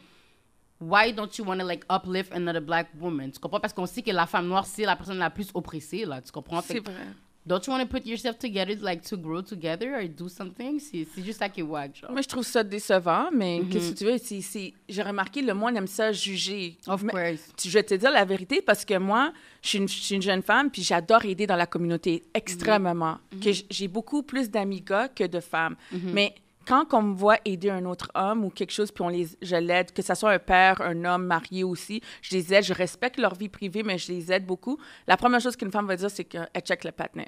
Why 0.82 1.14
don't 1.14 1.30
you 1.38 1.46
want 1.46 1.60
to 1.60 1.66
like 1.66 1.84
uplift 1.90 2.34
another 2.34 2.62
black 2.62 2.90
woman? 3.00 3.32
Tu 3.32 3.40
comprends? 3.40 3.60
Parce 3.62 3.74
qu'on 3.74 3.86
sait 3.86 4.02
que 4.02 4.12
la 4.12 4.26
femme 4.26 4.48
noire, 4.48 4.66
c'est 4.66 4.84
la 4.86 4.96
personne 4.96 5.18
la 5.18 5.30
plus 5.30 5.48
oppressée, 5.54 6.06
là. 6.06 6.22
Tu 6.22 6.32
comprends? 6.32 6.62
C'est 6.62 6.80
que 6.82 6.92
vrai. 6.92 7.02
Don't 7.48 7.62
you 7.68 7.72
want 7.72 7.80
to 7.82 7.86
put 7.86 8.04
yourself 8.08 8.40
together, 8.40 8.76
like 8.82 9.04
to 9.04 9.16
grow 9.16 9.40
together 9.44 9.94
or 9.94 10.02
do 10.10 10.28
something? 10.28 10.80
C'est 10.80 11.06
juste 11.24 11.38
ça 11.38 11.48
qui 11.48 11.62
est 11.62 11.64
genre. 11.64 12.12
Moi, 12.12 12.22
je 12.22 12.28
trouve 12.28 12.44
ça 12.44 12.64
décevant, 12.64 13.30
mais 13.32 13.60
Mhm. 13.60 13.70
qu'est-ce 13.70 13.92
que 13.92 13.98
tu 14.00 14.04
veux? 14.06 14.18
c'est- 14.18 14.42
c'est- 14.42 14.74
J'ai 14.90 15.04
remarqué, 15.04 15.44
le 15.44 15.54
monde 15.54 15.78
aime 15.78 15.86
ça 15.86 16.12
juger. 16.12 16.76
Of 16.88 17.04
Mais- 17.04 17.12
course. 17.12 17.54
tu- 17.56 17.70
je 17.70 17.74
vais 17.76 17.84
te 17.84 17.94
dire 17.94 18.10
la 18.10 18.26
vérité 18.26 18.64
parce 18.64 18.84
que 18.84 18.98
moi, 18.98 19.32
je 19.62 19.70
suis 19.70 19.78
une, 19.78 19.88
je 19.88 19.94
suis 19.94 20.16
une 20.16 20.24
jeune 20.24 20.42
femme, 20.42 20.72
puis 20.72 20.82
j'adore 20.82 21.24
aider 21.24 21.46
dans 21.46 21.56
la 21.56 21.68
communauté 21.68 22.24
extrêmement. 22.34 23.20
Mhm. 23.32 23.40
Que 23.40 23.52
j- 23.52 23.66
j'ai 23.70 23.88
beaucoup 23.88 24.24
plus 24.24 24.50
d'amis 24.50 24.82
gars 24.82 25.08
que 25.08 25.24
de 25.26 25.40
femmes. 25.40 25.76
Mais 25.92 26.34
quand 26.68 26.94
on 26.94 27.02
me 27.02 27.16
voit 27.16 27.38
aider 27.46 27.70
un 27.70 27.86
autre 27.86 28.10
homme 28.16 28.46
ou 28.46 28.50
quelque 28.50 28.72
chose, 28.72 28.92
puis 28.92 29.04
on 29.04 29.10
les, 29.10 29.28
je 29.42 29.56
l'aide, 29.56 29.92
que 29.92 30.02
ce 30.02 30.14
soit 30.16 30.32
un 30.32 30.40
père, 30.40 30.82
un 30.82 31.06
homme 31.06 31.26
marié 31.26 31.64
aussi, 31.64 32.02
je 32.22 32.36
les 32.36 32.54
aide, 32.54 32.64
je 32.64 32.74
respecte 32.74 33.18
leur 33.18 33.36
vie 33.36 33.50
privée, 33.50 33.84
mais 33.84 33.98
je 33.98 34.12
les 34.12 34.32
aide 34.32 34.46
beaucoup. 34.46 34.78
La 35.08 35.18
première 35.18 35.40
chose 35.42 35.56
qu'une 35.56 35.72
femme 35.72 35.88
va 35.88 35.96
dire, 35.96 36.10
c'est 36.10 36.24
qu'elle 36.26 36.48
check 36.62 36.84
le 36.84 36.92
patinet. 36.92 37.28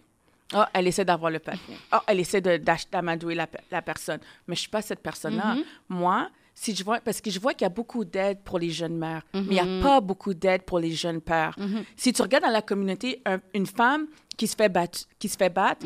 Ah, 0.54 0.70
elle 0.74 0.88
essaie 0.88 1.04
d'avoir 1.06 1.30
le 1.32 1.40
patinet. 1.40 1.78
Ah, 1.92 2.04
elle 2.08 2.20
essaie 2.22 2.42
d'amadouer 2.42 3.36
la, 3.36 3.48
pe- 3.48 3.58
la 3.70 3.82
personne. 3.82 4.20
Mais 4.48 4.56
je 4.56 4.62
suis 4.62 4.70
pas 4.70 4.82
cette 4.82 5.02
personne-là. 5.02 5.56
Moi, 5.90 6.30
si 6.54 6.74
je 6.74 6.84
vois, 6.84 7.00
parce 7.02 7.20
que 7.22 7.30
je 7.30 7.40
vois 7.40 7.54
qu'il 7.54 7.64
y 7.66 7.66
a 7.66 7.70
beaucoup 7.70 8.04
d'aide 8.06 8.40
pour 8.44 8.58
les 8.58 8.70
jeunes 8.72 8.98
mères, 8.98 9.22
mais 9.34 9.42
il 9.42 9.50
n'y 9.50 9.60
a 9.60 9.84
pas 9.84 10.00
beaucoup 10.02 10.34
d'aide 10.34 10.64
pour 10.64 10.80
les 10.80 10.92
jeunes 10.92 11.22
pères. 11.22 11.56
Si 11.96 12.14
tu 12.14 12.22
regardes 12.22 12.46
dans 12.46 12.50
la 12.50 12.62
communauté, 12.64 13.22
un- 13.26 13.40
une 13.54 13.68
femme 13.68 14.08
qui 14.38 14.46
se 14.48 14.56
fait 14.56 14.70
battre, 14.70 15.00
qui 15.20 15.28
se 15.28 15.36
fait 15.36 15.50
battre 15.50 15.86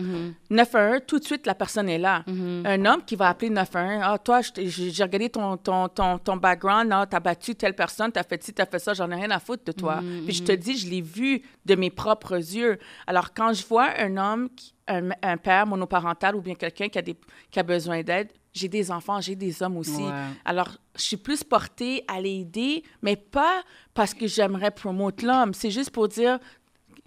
911, 0.50 1.02
tout 1.08 1.20
de 1.20 1.24
suite, 1.24 1.46
la 1.46 1.56
personne 1.56 1.88
est 1.90 1.98
là. 1.98 2.24
Un 2.66 2.86
homme 2.86 3.04
qui 3.06 3.16
va 3.16 3.30
appeler 3.30 3.50
911, 3.50 4.02
ah, 4.04 4.18
toi, 4.18 4.42
j'ai 4.58 5.04
regardé 5.04 5.30
ton, 5.30 5.56
ton, 5.58 5.88
ton, 5.88 6.18
ton 6.18 6.36
background, 6.38 6.92
ah, 6.94 7.06
t'as 7.10 7.20
battu 7.22 7.56
telle 7.56 7.76
personne, 7.76 8.12
t'as 8.12 8.24
fait 8.24 8.44
ci, 8.44 8.54
t'as 8.54 8.66
fait 8.66 8.80
ça, 8.80 8.94
j'en 8.94 9.10
ai 9.12 9.16
rien 9.16 9.32
à 9.32 9.40
foutre 9.40 9.64
de 9.66 9.72
toi. 9.72 10.02
Puis 10.26 10.34
je 10.36 10.44
te 10.44 10.52
dis, 10.52 10.78
je 10.78 10.90
l'ai 10.90 11.02
vu 11.02 11.42
de 11.66 11.76
mes 11.76 11.90
propres 11.90 12.36
yeux. 12.36 12.78
Alors, 13.08 13.34
quand 13.34 13.54
je 13.54 13.66
vois 13.66 13.90
un 13.98 14.18
homme, 14.18 14.50
qui- 14.56 14.74
un, 14.88 15.10
un 15.22 15.38
père 15.38 15.66
monoparental 15.66 16.36
ou 16.36 16.42
bien 16.42 16.56
quelqu'un 16.56 16.90
qui, 16.90 16.98
a 16.98 17.02
des- 17.02 17.16
qui 17.50 17.60
a 17.60 17.64
besoin 17.64 18.02
d'aide, 18.04 18.30
j'ai 18.54 18.68
des 18.68 18.92
enfants, 18.92 19.22
j'ai 19.22 19.36
des 19.36 19.64
hommes 19.64 19.78
aussi. 19.78 20.04
Ouais. 20.04 20.12
Alors, 20.44 20.68
je 20.98 21.02
suis 21.04 21.16
plus 21.16 21.42
portée 21.46 22.04
à 22.10 22.20
l'aider, 22.20 22.84
mais 23.02 23.16
pas 23.16 23.62
parce 23.94 24.14
que 24.14 24.28
j'aimerais 24.28 24.72
promouvoir 24.72 25.14
l'homme. 25.24 25.54
C'est 25.54 25.72
juste 25.72 25.92
pour 25.92 26.10
dire, 26.10 26.38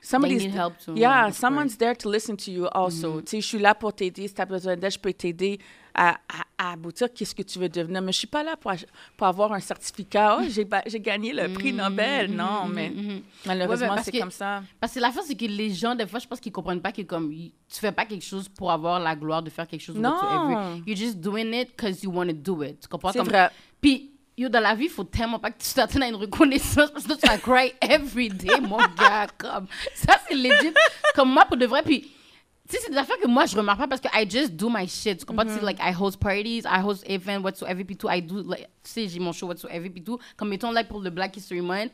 somebody's, 0.06 0.44
help 0.54 0.74
too, 0.78 0.94
yeah, 0.96 1.30
someone's 1.32 1.76
there 1.76 1.94
to 1.96 2.08
listen 2.10 2.36
to 2.36 2.50
you 2.50 2.66
also. 2.72 3.14
Mm-hmm. 3.16 3.24
Tu 3.24 3.30
sais, 3.30 3.40
je 3.40 3.46
suis 3.46 3.58
là 3.58 3.74
pour 3.74 3.92
t'aider. 3.92 4.28
Si 4.28 4.34
tu 4.34 4.40
as 4.40 4.46
besoin 4.46 4.76
d'aide, 4.76 4.92
je 4.92 4.98
peux 4.98 5.12
t'aider 5.12 5.58
à, 5.94 6.10
à- 6.28 6.44
à 6.68 6.72
aboutir 6.72 7.12
qu'est-ce 7.12 7.34
que 7.34 7.42
tu 7.42 7.58
veux 7.58 7.68
devenir? 7.68 8.02
Mais 8.02 8.10
je 8.12 8.18
suis 8.18 8.26
pas 8.26 8.42
là 8.42 8.56
pour, 8.56 8.72
pour 9.16 9.26
avoir 9.26 9.52
un 9.52 9.60
certificat. 9.60 10.38
Oh, 10.40 10.44
j'ai 10.86 11.00
gagné 11.00 11.32
le 11.32 11.52
prix 11.52 11.72
Nobel. 11.72 12.30
Non, 12.32 12.66
mais 12.66 12.92
malheureusement, 13.46 13.86
Mm-hmm. 13.86 13.94
parce 13.94 14.04
c'est 14.06 14.18
comme 14.18 14.30
ça. 14.30 14.62
Parce 14.80 14.92
que 14.94 15.00
la 15.00 15.10
fin, 15.12 15.20
c'est 15.22 15.34
que 15.36 15.44
les 15.46 15.70
gens, 15.70 15.94
des 15.94 16.06
fois, 16.06 16.18
je 16.18 16.26
pense 16.26 16.40
qu'ils 16.40 16.52
comprennent 16.52 16.80
pas 16.82 16.92
que 16.92 17.02
comme 17.02 17.30
tu 17.32 17.80
fais 17.80 17.92
pas 17.92 18.04
quelque 18.06 18.24
chose 18.24 18.48
pour 18.48 18.70
avoir 18.72 18.98
la 19.00 19.14
gloire 19.16 19.42
de 19.42 19.50
faire 19.50 19.66
quelque 19.66 19.82
chose. 19.82 19.96
Non. 19.96 20.82
You're 20.86 20.96
just 20.96 21.18
doing 21.18 21.52
it 21.54 21.68
because 21.76 22.02
you 22.02 22.10
want 22.10 22.26
to 22.26 22.32
do 22.32 22.62
it. 22.62 22.80
Tu 22.80 22.88
comprends? 22.88 23.12
C'est 23.12 23.18
Comme- 23.18 23.28
vrai. 23.28 23.50
Puis, 23.80 24.10
yo, 24.36 24.48
dans 24.48 24.60
la 24.60 24.74
vie, 24.74 24.84
il 24.84 24.90
faut 24.90 25.04
tellement 25.04 25.38
pas 25.38 25.50
que 25.50 25.62
tu 25.62 25.72
t'attendes 25.72 26.02
à 26.02 26.08
une 26.08 26.16
reconnaissance 26.16 26.90
parce 26.90 27.04
que 27.06 27.14
tu 27.14 27.26
vas 27.26 27.38
cry 27.38 27.72
every 27.80 28.28
day, 28.28 28.60
mon 28.60 28.78
gars. 28.78 29.26
Comme, 29.38 29.66
ça, 29.94 30.18
c'est 30.28 30.34
legit. 30.34 30.74
Comme 31.14 31.32
moi, 31.32 31.44
pour 31.44 31.56
de 31.56 31.66
vrai. 31.66 31.82
Puis, 31.82 32.00
tu 32.68 32.76
sais, 32.76 32.78
c'est 32.84 32.90
des 32.90 32.96
affaires 32.96 33.18
que 33.18 33.28
moi, 33.28 33.46
je 33.46 33.56
remarque 33.56 33.78
pas 33.78 33.88
parce 33.88 34.00
que 34.00 34.08
I 34.12 34.28
just 34.28 34.52
do 34.52 34.68
my 34.68 34.88
shit. 34.88 35.18
Tu 35.18 35.24
comprends? 35.24 35.44
Tu 35.44 35.52
sais, 35.52 35.60
like, 35.60 35.78
I 35.80 35.92
host 35.92 36.18
parties, 36.18 36.64
I 36.64 36.80
host 36.82 37.04
events, 37.08 37.42
whatsoever, 37.42 37.84
puis 37.84 37.96
tout. 37.96 38.08
I 38.10 38.20
do, 38.20 38.42
like, 38.42 38.68
tu 38.82 38.90
sais, 38.90 39.08
j'ai 39.08 39.20
mon 39.20 39.32
show, 39.32 39.46
whatsoever, 39.46 39.88
puis 39.90 40.02
tout. 40.02 40.18
Comme, 40.36 40.48
mettons, 40.48 40.72
like, 40.72 40.88
pour 40.88 41.00
le 41.00 41.10
Black 41.10 41.36
History 41.36 41.60
Month, 41.60 41.92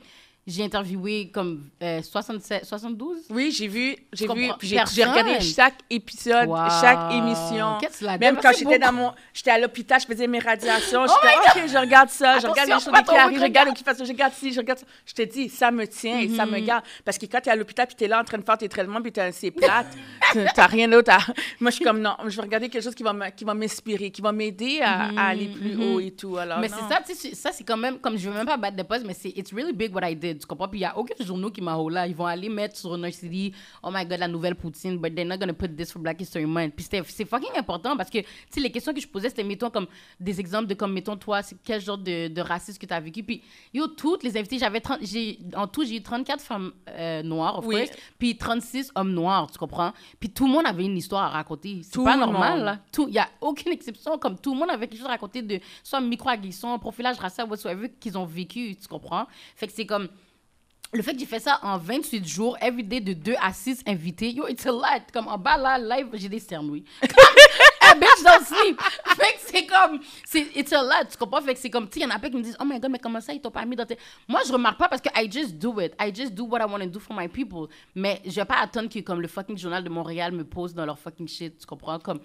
j'ai 0.50 0.64
interviewé 0.64 1.30
comme 1.32 1.68
euh, 1.82 2.02
67, 2.02 2.64
72. 2.64 3.18
Oui, 3.30 3.50
j'ai 3.50 3.68
vu, 3.68 3.96
j'ai 4.12 4.26
vu, 4.26 4.50
j'ai 4.62 4.78
regardé 5.04 5.40
chaque 5.40 5.74
épisode, 5.88 6.48
Wow. 6.48 6.56
chaque 6.80 7.12
émission. 7.12 7.78
Que 7.80 8.18
Même 8.18 8.36
quand 8.42 8.52
j'étais 8.56 8.78
dans 8.78 8.92
mon, 8.92 9.12
j'étais 9.32 9.50
à 9.50 9.58
l'hôpital, 9.58 10.00
je 10.00 10.06
faisais 10.06 10.26
mes 10.26 10.38
radiations, 10.40 11.04
Oh 11.08 11.12
j'étais 11.22 11.60
ok, 11.64 11.68
je 11.72 11.78
regarde 11.78 12.08
ça, 12.10 12.38
je 12.38 12.46
regarde 12.46 12.68
les 12.68 12.74
choses 12.74 12.84
qui 12.84 13.14
arrivent, 13.16 13.38
je 13.38 13.42
regarde 13.42 13.78
ça, 13.78 14.04
je 14.04 14.08
regarde 14.10 14.32
ci, 14.34 14.52
je 14.52 14.60
regarde 14.60 14.78
ça. 14.80 14.86
Je 15.06 15.14
te 15.14 15.22
dis, 15.22 15.48
ça 15.48 15.70
me 15.70 15.86
tient 15.86 16.18
et 16.18 16.28
ça 16.28 16.46
me 16.46 16.58
Mhm. 16.58 16.64
garde. 16.66 16.84
Parce 17.04 17.16
que 17.18 17.26
quand 17.26 17.40
t'es 17.40 17.50
à 17.50 17.56
l'hôpital 17.56 17.86
puis 17.86 17.96
t'es 17.96 18.08
là 18.08 18.20
en 18.20 18.24
train 18.24 18.38
de 18.38 18.44
faire 18.44 18.58
tes 18.58 18.68
traitements 18.68 19.00
puis 19.00 19.12
t'es 19.12 19.30
c'est 19.32 19.50
plate, 19.50 19.86
t'as- 20.54 20.66
rien 20.66 20.88
d'autre 20.88 21.12
à. 21.12 21.18
Moi, 21.60 21.70
je 21.70 21.76
suis 21.76 21.84
comme 21.84 22.00
non, 22.00 22.16
je 22.26 22.36
vais 22.36 22.42
regarder 22.42 22.68
quelque 22.68 22.82
chose 22.84 22.94
qui 22.94 23.02
va 23.02 23.30
qui 23.30 23.44
va 23.44 23.54
m'inspirer, 23.54 24.10
qui 24.10 24.20
va 24.22 24.32
m'aider 24.32 24.80
à, 24.82 25.10
à 25.16 25.26
aller 25.28 25.48
plus 25.48 25.74
Mhm. 25.76 25.82
haut 25.82 26.00
et 26.00 26.10
tout. 26.12 26.36
Alors 26.36 26.58
mais 26.60 26.68
c'est 26.68 26.88
ça, 26.88 27.00
ça 27.34 27.50
c'est 27.52 27.64
quand 27.64 27.76
même, 27.76 27.98
comme 27.98 28.16
je 28.16 28.28
veux 28.28 28.34
même 28.34 28.46
pas 28.46 28.56
battre 28.56 28.76
de 28.76 28.82
poste, 28.82 29.04
mais 29.06 29.14
c'est 29.14 29.30
it's 29.30 29.52
really 29.52 29.72
big 29.72 29.94
what 29.94 30.08
I 30.08 30.14
did, 30.16 30.39
tu 30.40 30.46
comprends? 30.46 30.68
Puis 30.68 30.80
il 30.80 30.82
y 30.82 30.86
a 30.86 30.96
aucun 30.98 31.14
journaux 31.24 31.50
qui 31.50 31.60
m'a 31.60 31.76
là, 31.90 32.06
ils 32.06 32.14
vont 32.14 32.26
aller 32.26 32.48
mettre 32.48 32.76
sur 32.76 32.96
Nurse 32.98 33.16
City, 33.16 33.52
oh 33.82 33.90
my 33.92 34.04
god, 34.04 34.18
la 34.18 34.28
nouvelle 34.28 34.54
Poutine, 34.54 34.98
but 34.98 35.14
they're 35.14 35.24
not 35.26 35.38
gonna 35.38 35.52
put 35.52 35.68
this 35.76 35.92
for 35.92 36.00
Black 36.02 36.20
History 36.20 36.46
Month. 36.46 36.74
Puis 36.74 36.86
c'est 36.90 37.24
fucking 37.24 37.56
important 37.56 37.96
parce 37.96 38.10
que, 38.10 38.18
tu 38.18 38.26
sais, 38.50 38.60
les 38.60 38.70
questions 38.70 38.92
que 38.92 39.00
je 39.00 39.06
posais, 39.08 39.28
c'était, 39.28 39.44
mettons, 39.44 39.70
comme 39.70 39.86
des 40.18 40.40
exemples 40.40 40.66
de, 40.66 40.74
comme, 40.74 40.92
mettons, 40.92 41.16
toi, 41.16 41.40
quel 41.64 41.80
genre 41.80 41.98
de, 41.98 42.28
de 42.28 42.40
racisme 42.40 42.78
que 42.78 42.86
tu 42.86 42.94
as 42.94 43.00
vécu? 43.00 43.22
Puis, 43.22 43.42
yo, 43.72 43.86
toutes 43.86 44.22
les 44.22 44.36
invités, 44.36 44.58
j'avais 44.58 44.80
30, 44.80 44.98
j'ai, 45.02 45.38
en 45.54 45.66
tout, 45.66 45.84
j'ai 45.84 45.96
eu 45.96 46.02
34 46.02 46.40
femmes 46.42 46.72
euh, 46.88 47.22
noires, 47.22 47.58
of 47.58 47.66
Oui. 47.66 47.76
course, 47.86 47.90
puis 48.18 48.36
36 48.36 48.92
hommes 48.94 49.12
noirs, 49.12 49.50
tu 49.50 49.58
comprends? 49.58 49.92
Puis 50.18 50.30
tout 50.30 50.46
le 50.46 50.52
monde 50.52 50.66
avait 50.66 50.84
une 50.84 50.96
histoire 50.96 51.22
à 51.24 51.28
raconter. 51.28 51.80
C'est 51.82 52.02
pas 52.02 52.16
normal, 52.16 52.64
là. 52.64 52.78
Il 53.06 53.14
y 53.14 53.18
a 53.18 53.28
aucune 53.40 53.72
exception, 53.72 54.18
comme 54.18 54.38
tout 54.38 54.52
le 54.52 54.58
monde 54.58 54.70
avait 54.70 54.86
quelque 54.88 54.98
chose 54.98 55.06
à 55.08 55.10
raconter 55.10 55.42
de 55.42 55.60
soit 55.82 56.00
microagression, 56.00 56.78
profilage 56.78 57.18
racial, 57.18 57.48
whatsoever, 57.48 57.90
qu'ils 58.00 58.16
ont 58.18 58.24
vécu, 58.26 58.76
tu 58.76 58.88
comprends? 58.88 59.26
Fait 59.56 59.66
que 59.66 59.72
c'est 59.72 59.86
comme 59.86 60.08
le 60.92 61.02
fait 61.02 61.12
que 61.12 61.20
j'ai 61.20 61.26
fait 61.26 61.40
ça 61.40 61.60
en 61.62 61.78
28 61.78 62.26
jours, 62.26 62.56
everyday 62.60 63.00
de 63.00 63.12
2 63.12 63.34
à 63.40 63.52
6 63.52 63.82
invités, 63.86 64.30
yo, 64.32 64.48
it's 64.48 64.66
a 64.66 64.72
lot. 64.72 65.02
Comme 65.12 65.28
en 65.28 65.38
bas 65.38 65.56
là, 65.56 65.78
live, 65.78 66.08
j'ai 66.14 66.28
des 66.28 66.40
cernes, 66.40 66.68
oui. 66.70 66.84
A 67.02 67.94
bitch 67.94 68.22
don't 68.24 68.44
sleep. 68.44 68.80
Fait 69.16 69.39
c'est 69.52 69.66
comme, 69.66 70.00
c'est, 70.24 70.46
it's 70.56 70.72
a 70.72 70.82
lot, 70.82 71.08
tu 71.10 71.16
comprends? 71.16 71.40
Fait 71.40 71.54
que 71.54 71.60
c'est 71.60 71.70
comme, 71.70 71.88
tu 71.88 71.94
sais, 71.94 72.00
il 72.00 72.08
y 72.08 72.12
en 72.12 72.14
a 72.14 72.18
plein 72.18 72.30
qui 72.30 72.36
me 72.36 72.42
disent, 72.42 72.56
oh 72.60 72.64
my 72.64 72.78
god, 72.80 72.90
mais 72.90 72.98
comment 72.98 73.20
ça, 73.20 73.32
ils 73.32 73.40
t'ont 73.40 73.50
pas 73.50 73.64
mis 73.64 73.76
dans 73.76 73.86
tes? 73.86 73.98
Moi, 74.28 74.40
je 74.46 74.52
remarque 74.52 74.78
pas 74.78 74.88
parce 74.88 75.02
que 75.02 75.08
I 75.14 75.30
just 75.30 75.54
do 75.56 75.80
it. 75.80 75.92
I 76.00 76.12
just 76.14 76.34
do 76.34 76.44
what 76.44 76.60
I 76.60 76.64
want 76.70 76.80
to 76.80 76.86
do 76.86 76.98
for 76.98 77.16
my 77.16 77.28
people. 77.28 77.68
Mais 77.94 78.20
je 78.24 78.32
vais 78.36 78.44
pas 78.44 78.58
attendre 78.60 78.88
que, 78.88 78.98
comme, 79.00 79.20
le 79.20 79.28
fucking 79.28 79.56
journal 79.58 79.82
de 79.82 79.88
Montréal 79.88 80.32
me 80.32 80.44
pose 80.44 80.74
dans 80.74 80.86
leur 80.86 80.98
fucking 80.98 81.28
shit, 81.28 81.58
tu 81.58 81.66
comprends? 81.66 81.98
Comme, 81.98 82.20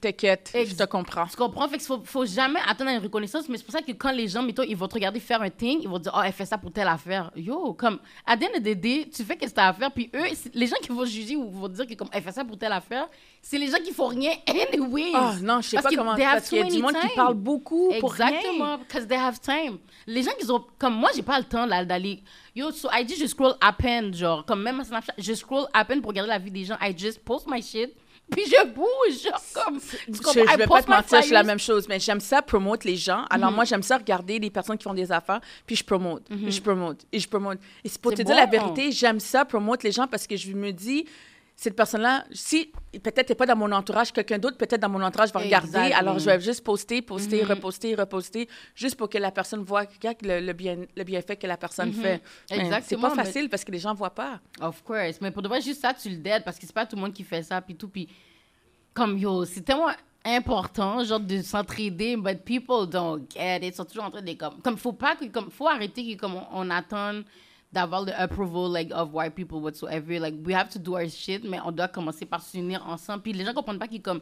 T'inquiète, 0.00 0.50
je 0.54 0.74
te 0.74 0.84
comprends. 0.84 1.26
tu 1.26 1.36
comprends? 1.36 1.68
Fait 1.68 1.78
qu'il 1.78 1.86
faut, 1.86 2.02
faut 2.04 2.26
jamais 2.26 2.60
attendre 2.66 2.90
une 2.90 2.98
reconnaissance, 3.02 3.48
mais 3.48 3.56
c'est 3.58 3.64
pour 3.64 3.72
ça 3.72 3.82
que 3.82 3.92
quand 3.92 4.12
les 4.12 4.28
gens, 4.28 4.42
mettons, 4.42 4.62
ils 4.62 4.76
vont 4.76 4.88
te 4.88 4.94
regarder 4.94 5.20
faire 5.20 5.42
un 5.42 5.50
thing, 5.50 5.80
ils 5.82 5.88
vont 5.88 5.98
dire, 5.98 6.12
oh, 6.16 6.20
elle 6.24 6.32
fait 6.32 6.46
ça 6.46 6.58
pour 6.58 6.72
telle 6.72 6.88
affaire. 6.88 7.30
Yo, 7.36 7.74
comme, 7.74 7.98
à 8.26 8.36
the 8.36 8.44
end 8.44 8.58
of 8.58 8.62
the 8.62 8.74
day, 8.74 9.08
tu 9.14 9.24
fais 9.24 9.36
qu'est-ce 9.36 9.52
que 9.52 9.56
t'as 9.56 9.68
à 9.68 9.72
faire, 9.72 9.90
puis 9.92 10.10
eux, 10.14 10.24
les 10.54 10.66
gens 10.66 10.76
qui 10.82 10.88
vont 10.88 11.04
juger 11.04 11.36
ou 11.36 11.50
vont 11.50 11.68
dire 11.68 11.86
que, 11.86 11.94
comme, 11.94 12.08
elle 12.12 12.22
fait 12.22 12.32
ça 12.32 12.44
pour 12.44 12.58
telle 12.58 12.72
affaire, 12.72 13.08
c'est 13.44 13.58
les 13.58 13.66
gens 13.68 13.78
qui 13.84 13.92
font 13.92 14.06
rien 14.06 14.32
anyway. 14.46 15.10
Ah 15.14 15.34
non, 15.42 15.60
je 15.60 15.68
sais 15.70 15.76
Parce 15.76 15.88
pas 15.94 15.96
comment. 16.00 16.16
Parce 16.16 16.48
qu'il 16.48 16.58
y 16.58 16.60
a 16.62 16.64
du 16.64 16.78
monde 16.80 16.94
qui 16.94 17.14
parle 17.14 17.34
beaucoup 17.34 17.92
pour 18.00 18.12
rien. 18.12 18.28
Exactement, 18.28 18.78
because 18.78 19.06
they 19.08 19.18
have 19.18 19.38
time. 19.40 19.78
Les 20.06 20.22
gens 20.22 20.30
qui 20.38 20.50
ont, 20.50 20.64
comme 20.78 20.94
moi, 20.94 21.10
j'ai 21.14 21.22
pas 21.22 21.38
le 21.38 21.44
temps 21.44 21.66
là, 21.66 21.84
d'aller. 21.84 22.22
Yo, 22.54 22.70
so 22.70 22.88
I 22.92 23.06
just 23.06 23.26
scroll 23.28 23.54
à 23.60 23.72
peine, 23.72 24.14
genre, 24.14 24.44
comme 24.46 24.62
même 24.62 24.80
à 24.80 24.84
Snapchat, 24.84 25.14
je 25.18 25.32
scroll 25.34 25.66
à 25.72 25.84
peine 25.84 26.00
pour 26.00 26.10
regarder 26.10 26.30
la 26.30 26.38
vie 26.38 26.50
des 26.50 26.64
gens. 26.64 26.76
I 26.80 26.94
just 26.96 27.20
post 27.24 27.46
my 27.48 27.62
shit, 27.62 27.92
puis 28.30 28.44
je 28.46 28.66
bouge, 28.68 29.22
genre, 29.24 29.40
comme. 29.54 29.80
tu 29.80 29.96
Je, 30.08 30.18
comprends? 30.18 30.32
je 30.32 30.54
I 30.54 30.56
vais 30.56 30.66
pas 30.66 30.82
te 30.82 30.90
mentir, 30.90 31.18
je 31.20 31.24
suis 31.26 31.32
la 31.34 31.42
même 31.42 31.58
chose, 31.58 31.86
mais 31.88 31.98
j'aime 31.98 32.20
ça 32.20 32.42
promote 32.42 32.84
les 32.84 32.96
gens. 32.96 33.24
Alors 33.30 33.50
Mhm. 33.50 33.56
moi, 33.56 33.64
j'aime 33.64 33.82
ça 33.82 33.96
regarder 33.98 34.38
les 34.38 34.50
personnes 34.50 34.78
qui 34.78 34.84
font 34.84 34.94
des 34.94 35.10
affaires, 35.10 35.40
puis 35.66 35.76
je 35.76 35.84
promote, 35.84 36.22
et 36.30 36.50
je 36.50 36.62
promote, 36.62 37.00
et 37.12 37.18
je 37.18 37.28
promote. 37.28 37.58
Et 37.84 37.88
c'est 37.88 38.00
pour 38.00 38.12
te 38.14 38.22
dire 38.22 38.36
la 38.36 38.46
vérité, 38.46 38.92
j'aime 38.92 39.18
ça 39.20 39.44
promote 39.44 39.82
les 39.82 39.92
gens 39.92 40.06
parce 40.06 40.26
que 40.26 40.36
je 40.36 40.52
me 40.52 40.72
dis, 40.72 41.06
cette 41.54 41.76
personne-là, 41.76 42.24
si 42.32 42.72
peut-être 43.02 43.26
t'es 43.26 43.34
pas 43.34 43.46
dans 43.46 43.54
mon 43.56 43.70
entourage, 43.70 44.12
quelqu'un 44.12 44.38
d'autre 44.38 44.56
peut-être 44.56 44.80
dans 44.80 44.88
mon 44.88 45.02
entourage 45.02 45.32
va 45.32 45.40
regarder, 45.40 45.92
alors 45.92 46.18
je 46.18 46.26
vais 46.26 46.40
juste 46.40 46.64
poster, 46.64 47.02
poster, 47.02 47.42
Mhm. 47.42 47.48
reposter, 47.50 47.94
reposter, 47.94 48.48
juste 48.74 48.96
pour 48.96 49.08
que 49.08 49.18
la 49.18 49.30
personne 49.30 49.62
voit 49.62 49.84
le, 50.22 50.40
le 50.40 50.52
bien, 50.54 50.78
le 50.96 51.04
bienfait 51.04 51.36
que 51.36 51.46
la 51.46 51.56
personne 51.56 51.88
Mhm. 51.90 51.94
fait. 51.94 52.22
Mais 52.50 52.56
C'est 52.56 52.60
Exactement, 52.60 53.08
pas 53.10 53.14
facile 53.24 53.48
parce 53.48 53.64
que 53.64 53.70
les 53.70 53.78
gens 53.78 53.94
voient 53.94 54.10
pas. 54.14 54.40
Of 54.60 54.82
course. 54.82 55.20
Mais 55.20 55.30
pour 55.30 55.42
de 55.42 55.48
vrai, 55.48 55.60
juste 55.60 55.80
ça, 55.82 55.94
tu 55.94 56.08
le 56.08 56.16
dead 56.16 56.42
parce 56.44 56.58
que 56.58 56.66
c'est 56.66 56.74
pas 56.74 56.86
tout 56.86 56.96
le 56.96 57.02
monde 57.02 57.12
qui 57.12 57.22
fait 57.22 57.42
ça, 57.42 57.60
puis 57.60 57.76
tout. 57.76 57.88
Puis, 57.88 58.08
comme 58.94 59.16
yo, 59.18 59.44
c'est 59.44 59.60
tellement 59.62 59.90
important, 60.24 61.02
genre, 61.04 61.20
de 61.20 61.42
s'entraider, 61.42 62.16
but 62.16 62.42
people 62.44 62.86
don't 62.88 63.24
get 63.32 63.58
it. 63.58 63.64
Ils 63.64 63.74
sont 63.74 63.84
toujours 63.84 64.04
en 64.04 64.10
train 64.10 64.22
de. 64.22 64.32
Comme, 64.34 64.60
comme 64.62 64.76
faut 64.76 64.92
pas 64.92 65.16
que. 65.16 65.26
Comme, 65.26 65.50
faut 65.50 65.68
arrêter 65.68 66.16
comme, 66.16 66.34
on, 66.36 66.46
on 66.52 66.70
attend 66.70 67.20
d'avoir 67.72 68.04
le 68.04 68.12
approval, 68.14 68.70
like, 68.70 68.92
of 68.92 69.12
white 69.14 69.34
people 69.34 69.58
whatsoever. 69.58 70.18
Like, 70.18 70.34
we 70.44 70.54
have 70.54 70.68
to 70.70 70.78
do 70.78 70.94
our 70.94 71.08
shit, 71.08 71.42
mais 71.44 71.58
on 71.64 71.72
doit 71.72 71.88
commencer 71.88 72.26
par 72.26 72.42
s'unir 72.42 72.86
ensemble. 72.86 73.22
Puis 73.22 73.32
les 73.32 73.44
gens 73.44 73.54
comprennent 73.54 73.78
pas 73.78 73.88
qu'ils, 73.88 74.02
comme. 74.02 74.20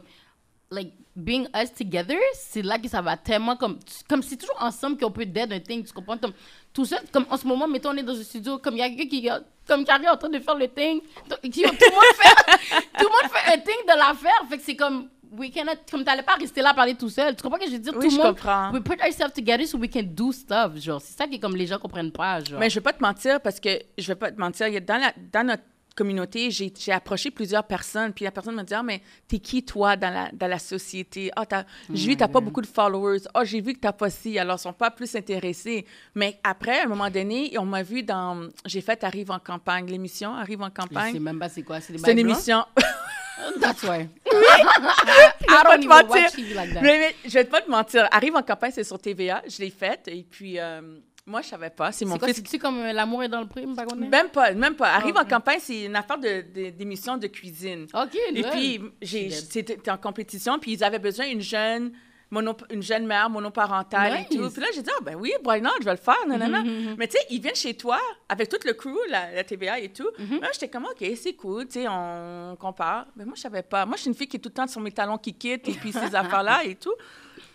Like, 0.73 0.93
being 1.17 1.47
us 1.53 1.73
together, 1.73 2.17
c'est 2.33 2.61
là 2.61 2.79
que 2.79 2.87
ça 2.87 3.01
va 3.01 3.17
tellement 3.17 3.57
comme. 3.57 3.77
Comme 4.07 4.23
c'est 4.23 4.37
toujours 4.37 4.55
ensemble 4.61 4.97
qu'on 4.97 5.11
peut 5.11 5.25
dead 5.25 5.51
un 5.51 5.59
thing, 5.59 5.83
tu 5.83 5.91
comprends? 5.91 6.17
Comme, 6.17 6.31
tout 6.71 6.85
seul, 6.85 6.99
comme 7.11 7.25
en 7.29 7.35
ce 7.35 7.45
moment, 7.45 7.67
mettons, 7.67 7.89
on 7.89 7.97
est 7.97 8.03
dans 8.03 8.17
un 8.17 8.23
studio, 8.23 8.57
comme 8.57 8.75
il 8.75 8.79
y 8.79 8.81
a 8.81 8.89
quelqu'un 8.89 9.05
qui, 9.09 9.29
comme 9.67 9.81
en 9.81 10.17
train 10.17 10.29
de 10.29 10.39
faire 10.39 10.55
le 10.55 10.69
thing, 10.69 11.01
qui- 11.43 11.61
tout 11.63 11.69
le 11.71 11.91
monde 11.91 12.15
fait, 12.15 12.79
tout 12.97 13.03
le 13.05 13.09
monde 13.09 13.31
fait 13.33 13.53
un 13.53 13.57
thing 13.57 13.83
de 13.85 13.97
l'affaire, 13.97 14.47
fait 14.49 14.57
que 14.59 14.63
c'est 14.63 14.75
comme, 14.77 15.09
we 15.31 15.49
cannot, 15.51 15.73
comme 15.89 16.03
t'allais 16.03 16.23
pas 16.23 16.35
rester 16.35 16.61
là 16.61 16.69
à 16.69 16.73
parler 16.73 16.95
tout 16.95 17.09
seul, 17.09 17.35
tu 17.35 17.41
comprends 17.43 17.57
ce 17.59 17.65
que 17.65 17.71
je 17.71 17.75
veux 17.77 17.81
dire? 17.81 17.93
Oui, 17.95 18.05
tout 18.05 18.11
je 18.11 18.17
le 18.17 18.23
monde, 18.23 18.35
comprends. 18.35 18.71
we 18.73 18.81
put 18.83 18.99
ourselves 19.01 19.33
together 19.33 19.65
so 19.67 19.77
we 19.77 19.89
can 19.89 20.03
do 20.03 20.31
stuff, 20.31 20.75
genre, 20.77 21.01
c'est 21.01 21.17
ça 21.17 21.27
qui 21.27 21.35
est 21.35 21.39
comme 21.39 21.55
les 21.55 21.67
gens 21.67 21.79
comprennent 21.79 22.11
pas, 22.11 22.43
genre. 22.43 22.59
Mais 22.59 22.69
je 22.69 22.75
vais 22.75 22.81
pas 22.81 22.93
te 22.93 23.01
mentir 23.01 23.39
parce 23.41 23.59
que 23.59 23.69
je 23.97 24.07
vais 24.07 24.15
pas 24.15 24.31
te 24.31 24.39
mentir. 24.39 24.67
Dans, 24.81 24.97
la, 24.97 25.13
dans 25.31 25.45
notre 25.47 25.63
communauté, 25.95 26.49
j'ai 26.51 26.71
j'ai 26.79 26.93
approché 26.93 27.31
plusieurs 27.31 27.65
personnes. 27.65 28.13
Puis 28.13 28.23
la 28.23 28.31
personne 28.31 28.55
me 28.55 28.63
dit 28.63 28.73
Ah, 28.73 28.81
mais 28.81 29.01
t'es 29.27 29.39
qui, 29.39 29.63
toi, 29.63 29.95
dans 29.97 30.09
la, 30.13 30.29
dans 30.31 30.47
la 30.47 30.57
société? 30.59 31.29
Ah, 31.35 31.45
t'as- 31.45 31.65
j'ai 31.93 32.07
vu 32.07 32.13
que 32.13 32.19
t'as 32.19 32.27
pas 32.29 32.39
beaucoup 32.39 32.61
de 32.61 32.67
followers. 32.67 33.19
Ah, 33.33 33.43
j'ai 33.43 33.59
vu 33.59 33.73
que 33.73 33.79
t'as 33.79 33.91
pas 33.91 34.09
ci. 34.09 34.39
Alors, 34.39 34.55
ils 34.57 34.61
sont 34.61 34.71
pas 34.73 34.89
plus 34.91 35.13
intéressés. 35.15 35.85
Mais 36.15 36.39
après, 36.45 36.79
à 36.79 36.83
un 36.85 36.87
moment 36.87 37.09
donné, 37.09 37.53
on 37.59 37.65
m'a 37.65 37.83
vu 37.83 38.03
dans. 38.03 38.47
J'ai 38.65 38.79
fait 38.81 39.03
Arrive 39.03 39.31
en 39.31 39.39
campagne, 39.39 39.85
l'émission 39.87 40.33
Arrive 40.33 40.61
en 40.61 40.67
je 40.67 40.69
sais 40.69 40.87
campagne. 40.87 41.19
même 41.19 41.39
pas 41.39 41.49
c'est 41.49 41.63
quoi, 41.63 41.81
c'est 41.81 41.91
des 41.93 41.99
C'est 41.99 42.11
une 42.13 42.23
blancs? 42.23 42.35
émission. 42.37 42.63
That's 43.59 43.83
why. 43.83 44.07
I 44.27 45.63
don't 45.63 45.83
even 45.83 45.89
mentir. 45.89 46.09
watch 46.09 46.33
TV 46.35 46.53
like 46.53 46.73
that. 46.73 46.81
mais, 46.81 46.97
mais 46.99 47.15
je 47.25 47.33
vais 47.33 47.43
pas 47.45 47.61
te 47.61 47.69
mentir. 47.69 48.07
Arrive 48.11 48.35
en 48.35 48.41
campagne, 48.43 48.71
c'est 48.73 48.83
sur 48.83 48.99
TVA. 48.99 49.41
Je 49.47 49.59
l'ai 49.61 49.69
faite. 49.69 50.07
Et 50.07 50.23
puis, 50.29 50.59
euh, 50.59 50.81
moi, 51.25 51.41
je 51.41 51.47
savais 51.47 51.69
pas. 51.69 51.91
C'est 51.91 52.05
mon 52.05 52.13
C'est 52.13 52.19
quoi, 52.19 52.27
fils 52.29 52.37
c'est-tu 52.37 52.57
comme 52.59 52.79
euh, 52.79 52.93
l'amour 52.93 53.23
est 53.23 53.29
dans 53.29 53.41
le 53.41 53.47
prime, 53.47 53.75
par 53.75 53.85
contre? 53.85 54.01
Même 54.01 54.29
pas, 54.29 54.51
même 54.53 54.75
pas. 54.75 54.89
Arrive 54.93 55.17
en 55.17 55.25
campagne, 55.25 55.59
c'est 55.61 55.83
une 55.85 55.95
affaire 55.95 56.17
de, 56.17 56.43
de- 56.53 56.69
d'émission 56.71 57.17
de 57.17 57.27
cuisine. 57.27 57.87
Ok, 57.93 58.15
Et 58.33 58.43
puis, 58.43 58.81
j'ai, 59.01 59.29
c'était 59.29 59.89
en 59.89 59.97
compétition, 59.97 60.59
puis 60.59 60.73
ils 60.73 60.83
avaient 60.83 60.99
besoin 60.99 61.27
d'une 61.27 61.41
jeune, 61.41 61.91
mono, 62.31 62.55
une 62.71 62.81
jeune 62.81 63.05
mère 63.05 63.29
monoparentale 63.29 64.21
et 64.21 64.35
tout. 64.35 64.49
Puis 64.49 64.61
là, 64.61 64.67
j'ai 64.73 64.81
dit, 64.81 64.89
ah 64.97 65.01
ben 65.03 65.15
oui, 65.15 65.31
why 65.45 65.61
not, 65.61 65.69
je 65.81 65.85
vais 65.85 65.91
le 65.91 65.97
faire, 65.97 66.25
nanana. 66.27 66.63
Mais 66.97 67.07
tu 67.07 67.17
sais, 67.17 67.25
ils 67.29 67.41
viennent 67.41 67.53
chez 67.55 67.75
toi, 67.75 67.99
avec 68.29 68.49
tout 68.49 68.57
le 68.65 68.73
crew, 68.73 68.97
la, 69.09 69.31
la 69.31 69.43
TVA 69.43 69.79
et 69.79 69.89
tout. 69.89 70.09
Là, 70.41 70.47
j'étais 70.53 70.69
comme, 70.69 70.85
OK, 70.85 71.05
c'est 71.21 71.33
cool, 71.33 71.67
tu 71.67 71.73
sais, 71.81 71.85
on 71.89 72.55
compare. 72.59 73.05
Mais 73.15 73.25
moi, 73.25 73.33
je 73.35 73.41
savais 73.41 73.63
pas. 73.63 73.85
Moi, 73.85 73.97
je 73.97 74.01
suis 74.01 74.09
une 74.09 74.15
fille 74.15 74.27
qui 74.27 74.37
est 74.37 74.39
tout 74.39 74.49
le 74.49 74.53
temps 74.55 74.67
sur 74.67 74.81
mes 74.81 74.91
talons 74.91 75.17
qui 75.17 75.33
quittent 75.33 75.67
et 75.67 75.73
puis 75.73 75.91
ces 75.91 76.15
affaires-là 76.15 76.63
et 76.63 76.75
tout. 76.75 76.93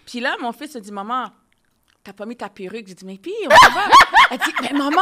Puis 0.05 0.21
là, 0.21 0.37
mon 0.41 0.53
fils 0.53 0.77
a 0.77 0.81
dit, 0.81 0.93
maman, 0.93 1.31
t'as 2.05 2.13
pas 2.13 2.27
mis 2.27 2.37
ta 2.37 2.49
perruque? 2.49 2.87
J'ai 2.87 2.95
dit, 2.95 3.05
mais 3.05 3.17
puis, 3.19 3.33
on 3.45 3.49
va. 3.49 3.89
Elle 4.31 4.39
dit, 4.39 4.53
mais 4.63 4.73
maman, 4.73 5.01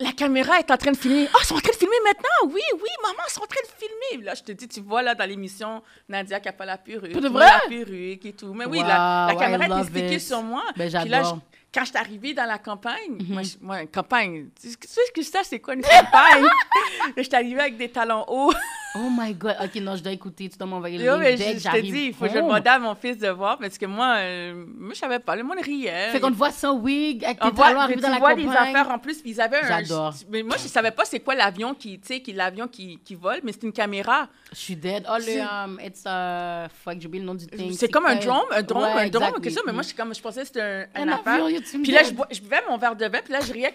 la 0.00 0.12
caméra 0.12 0.58
est 0.60 0.70
en 0.70 0.76
train 0.76 0.92
de 0.92 0.96
filmer. 0.96 1.28
Oh, 1.34 1.38
ils 1.42 1.46
sont 1.46 1.54
en 1.56 1.60
train 1.60 1.72
de 1.72 1.76
filmer 1.76 1.96
maintenant? 2.04 2.52
Oui, 2.54 2.60
oui, 2.74 2.88
maman, 3.02 3.18
ils 3.28 3.32
sont 3.32 3.42
en 3.42 3.46
train 3.46 3.60
de 3.62 3.84
filmer. 3.84 4.24
Là, 4.24 4.34
je 4.34 4.42
te 4.42 4.52
dis, 4.52 4.68
tu 4.68 4.80
vois, 4.80 5.02
là, 5.02 5.14
dans 5.14 5.24
l'émission, 5.28 5.82
Nadia 6.08 6.40
qui 6.40 6.48
a 6.48 6.52
pas 6.52 6.64
la 6.66 6.78
perruque. 6.78 7.12
Pour 7.12 7.20
de 7.20 7.28
vrai? 7.28 7.46
La 7.46 7.60
perruque 7.68 8.24
et 8.24 8.32
tout. 8.32 8.52
Mais 8.54 8.66
oui, 8.66 8.80
la, 8.80 9.34
caméra 9.38 9.82
stickée 9.84 10.14
it. 10.14 10.20
sur 10.20 10.42
moi. 10.42 10.62
Ben, 10.76 10.90
Puis 10.90 11.08
là. 11.08 11.22
Mhm. 11.22 11.40
je- 11.40 11.58
quand 11.74 11.80
je 11.82 11.88
suis 11.90 11.98
arrivée 11.98 12.32
dans 12.32 12.46
la 12.46 12.56
campagne, 12.58 13.18
moi, 13.28 13.42
je- 13.42 13.56
moi, 13.60 13.84
campagne, 13.86 14.48
tu 14.58 14.70
sais 14.70 15.00
ce 15.06 15.12
que 15.12 15.22
ça, 15.22 15.40
c'est 15.44 15.60
quoi 15.60 15.74
une 15.74 15.82
campagne? 15.82 16.46
je 17.16 17.22
suis 17.22 17.34
arrivée 17.34 17.60
avec 17.60 17.76
des 17.76 17.90
talons 17.90 18.24
hauts. 18.26 18.54
Oh 18.94 19.08
my 19.10 19.34
god. 19.34 19.56
Ok, 19.62 19.74
non, 19.82 19.96
je 19.96 20.02
dois 20.02 20.12
écouter. 20.12 20.48
Tu 20.48 20.56
dois 20.56 20.66
m'envoyer 20.66 20.98
le 20.98 21.18
mais 21.18 21.36
dès 21.36 21.48
je, 21.48 21.52
que 21.54 21.58
je 21.58 21.68
te 21.76 21.80
dis, 21.82 22.04
il 22.06 22.14
faut 22.14 22.24
que 22.24 22.30
je 22.32 22.38
home. 22.38 22.46
demande 22.46 22.66
à 22.66 22.78
mon 22.78 22.94
fils 22.94 23.18
de 23.18 23.28
voir 23.28 23.58
parce 23.58 23.76
que 23.76 23.86
moi, 23.86 24.16
euh, 24.18 24.64
moi 24.78 24.92
je 24.94 24.98
savais 24.98 25.18
pas. 25.18 25.36
Le 25.36 25.42
monde 25.42 25.58
riait. 25.62 26.10
Fait 26.10 26.20
qu'on 26.20 26.30
te 26.30 26.36
voit 26.36 26.50
sans 26.50 26.74
wig, 26.78 27.24
avec 27.24 27.38
On 27.42 27.50
tes 27.50 27.56
voit, 27.56 27.66
talons 27.68 28.00
dans 28.00 28.08
la 28.08 28.18
vois 28.18 28.30
campagne. 28.30 28.46
des 28.48 28.56
affaires 28.56 28.90
en 28.90 28.98
plus, 28.98 29.20
puis 29.20 29.32
ils 29.32 29.40
avaient 29.40 29.60
un... 29.60 29.68
J'adore. 29.82 30.14
Mais 30.30 30.42
moi, 30.42 30.56
je 30.56 30.68
savais 30.68 30.90
pas 30.90 31.04
c'est 31.04 31.20
quoi 31.20 31.34
l'avion 31.34 31.74
qui, 31.74 31.98
tu 32.00 32.06
sais, 32.06 32.20
qui, 32.20 32.32
l'avion 32.32 32.66
qui, 32.66 32.98
qui 33.04 33.14
vole, 33.14 33.40
mais 33.42 33.52
c'est 33.52 33.64
une 33.64 33.72
caméra. 33.72 34.28
Je 34.52 34.56
suis 34.58 34.76
dead. 34.76 35.04
Oh, 35.08 35.16
le... 35.18 35.40
Um, 35.64 35.78
it's 35.84 36.02
a... 36.06 36.68
Fuck, 36.82 36.96
j'ai 37.00 37.06
oublié 37.08 37.20
le 37.22 37.26
nom 37.26 37.34
du 37.34 37.46
thing. 37.46 37.72
C'est 37.74 37.88
comme 37.90 38.06
un 38.06 38.16
drone, 38.16 38.42
un 38.50 38.62
drone, 38.62 38.82
Ouais, 38.84 38.88
un 39.02 39.08
drone, 39.08 39.22
exactly. 39.24 39.42
quelque 39.42 39.54
chose, 39.54 39.64
mais 39.66 39.72
moi, 39.72 39.82
je, 39.82 39.94
comme, 39.94 40.14
je 40.14 40.20
pensais 40.22 40.40
que 40.40 40.46
c'était 40.46 40.60
un, 40.62 40.86
un 41.02 41.08
Un 41.08 41.12
affaire. 41.12 41.44
avion, 41.44 41.60
Puis 41.82 41.92
là, 41.92 42.02
je, 42.04 42.12
bois- 42.12 42.28
je 42.30 42.40
buvais 42.40 42.62
mon 42.68 42.78
verre 42.78 42.96
de 42.96 43.04
vin, 43.06 43.20
puis 43.22 43.32
là, 43.32 43.40
je 43.40 43.52
riais, 43.52 43.74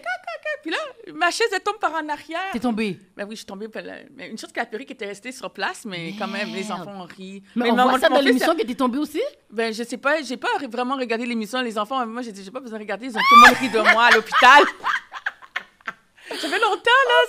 puis 0.62 0.70
là, 0.72 0.78
ma 1.14 1.30
chaise, 1.30 1.46
elle 1.54 1.60
tombe 1.60 1.78
par 1.78 1.92
en 1.92 2.08
arrière. 2.08 2.40
T'es 2.52 2.58
tombé. 2.60 2.98
Ben 3.16 3.24
oui, 3.24 3.32
je 3.32 3.36
suis 3.36 3.46
tombée. 3.46 3.68
une 4.18 4.38
chose 4.38 4.50
que 4.50 4.58
la 4.60 4.66
perruque 4.66 4.90
était 4.90 5.13
restée 5.14 5.32
sur 5.32 5.50
place, 5.50 5.84
mais 5.84 6.12
quand 6.18 6.26
même, 6.26 6.48
les 6.52 6.70
enfants 6.72 7.02
ont 7.02 7.06
ri. 7.06 7.42
Mais, 7.54 7.70
on 7.70 7.74
voit 7.74 8.00
ça 8.00 8.08
dans 8.08 8.20
l'émission 8.20 8.54
que 8.56 8.62
t'es 8.62 8.74
tombé 8.74 8.98
aussi? 8.98 9.22
Ben, 9.50 9.72
je 9.72 9.84
sais 9.84 9.96
pas, 9.96 10.20
j'ai 10.22 10.36
pas 10.36 10.48
vraiment 10.68 10.96
regardé 10.96 11.24
l'émission. 11.24 11.62
Les 11.62 11.78
enfants, 11.78 12.04
moi, 12.06 12.22
j'ai 12.22 12.32
dit, 12.32 12.42
j'ai 12.42 12.50
pas 12.50 12.60
besoin 12.60 12.78
de 12.78 12.82
regarder. 12.84 13.06
Ils 13.06 13.16
ont 13.16 13.20
tout 13.28 13.36
le 13.36 13.46
monde 13.46 13.58
ri 13.60 13.68
de 13.70 13.92
moi 13.92 14.04
à 14.06 14.10
l'hôpital. 14.10 14.64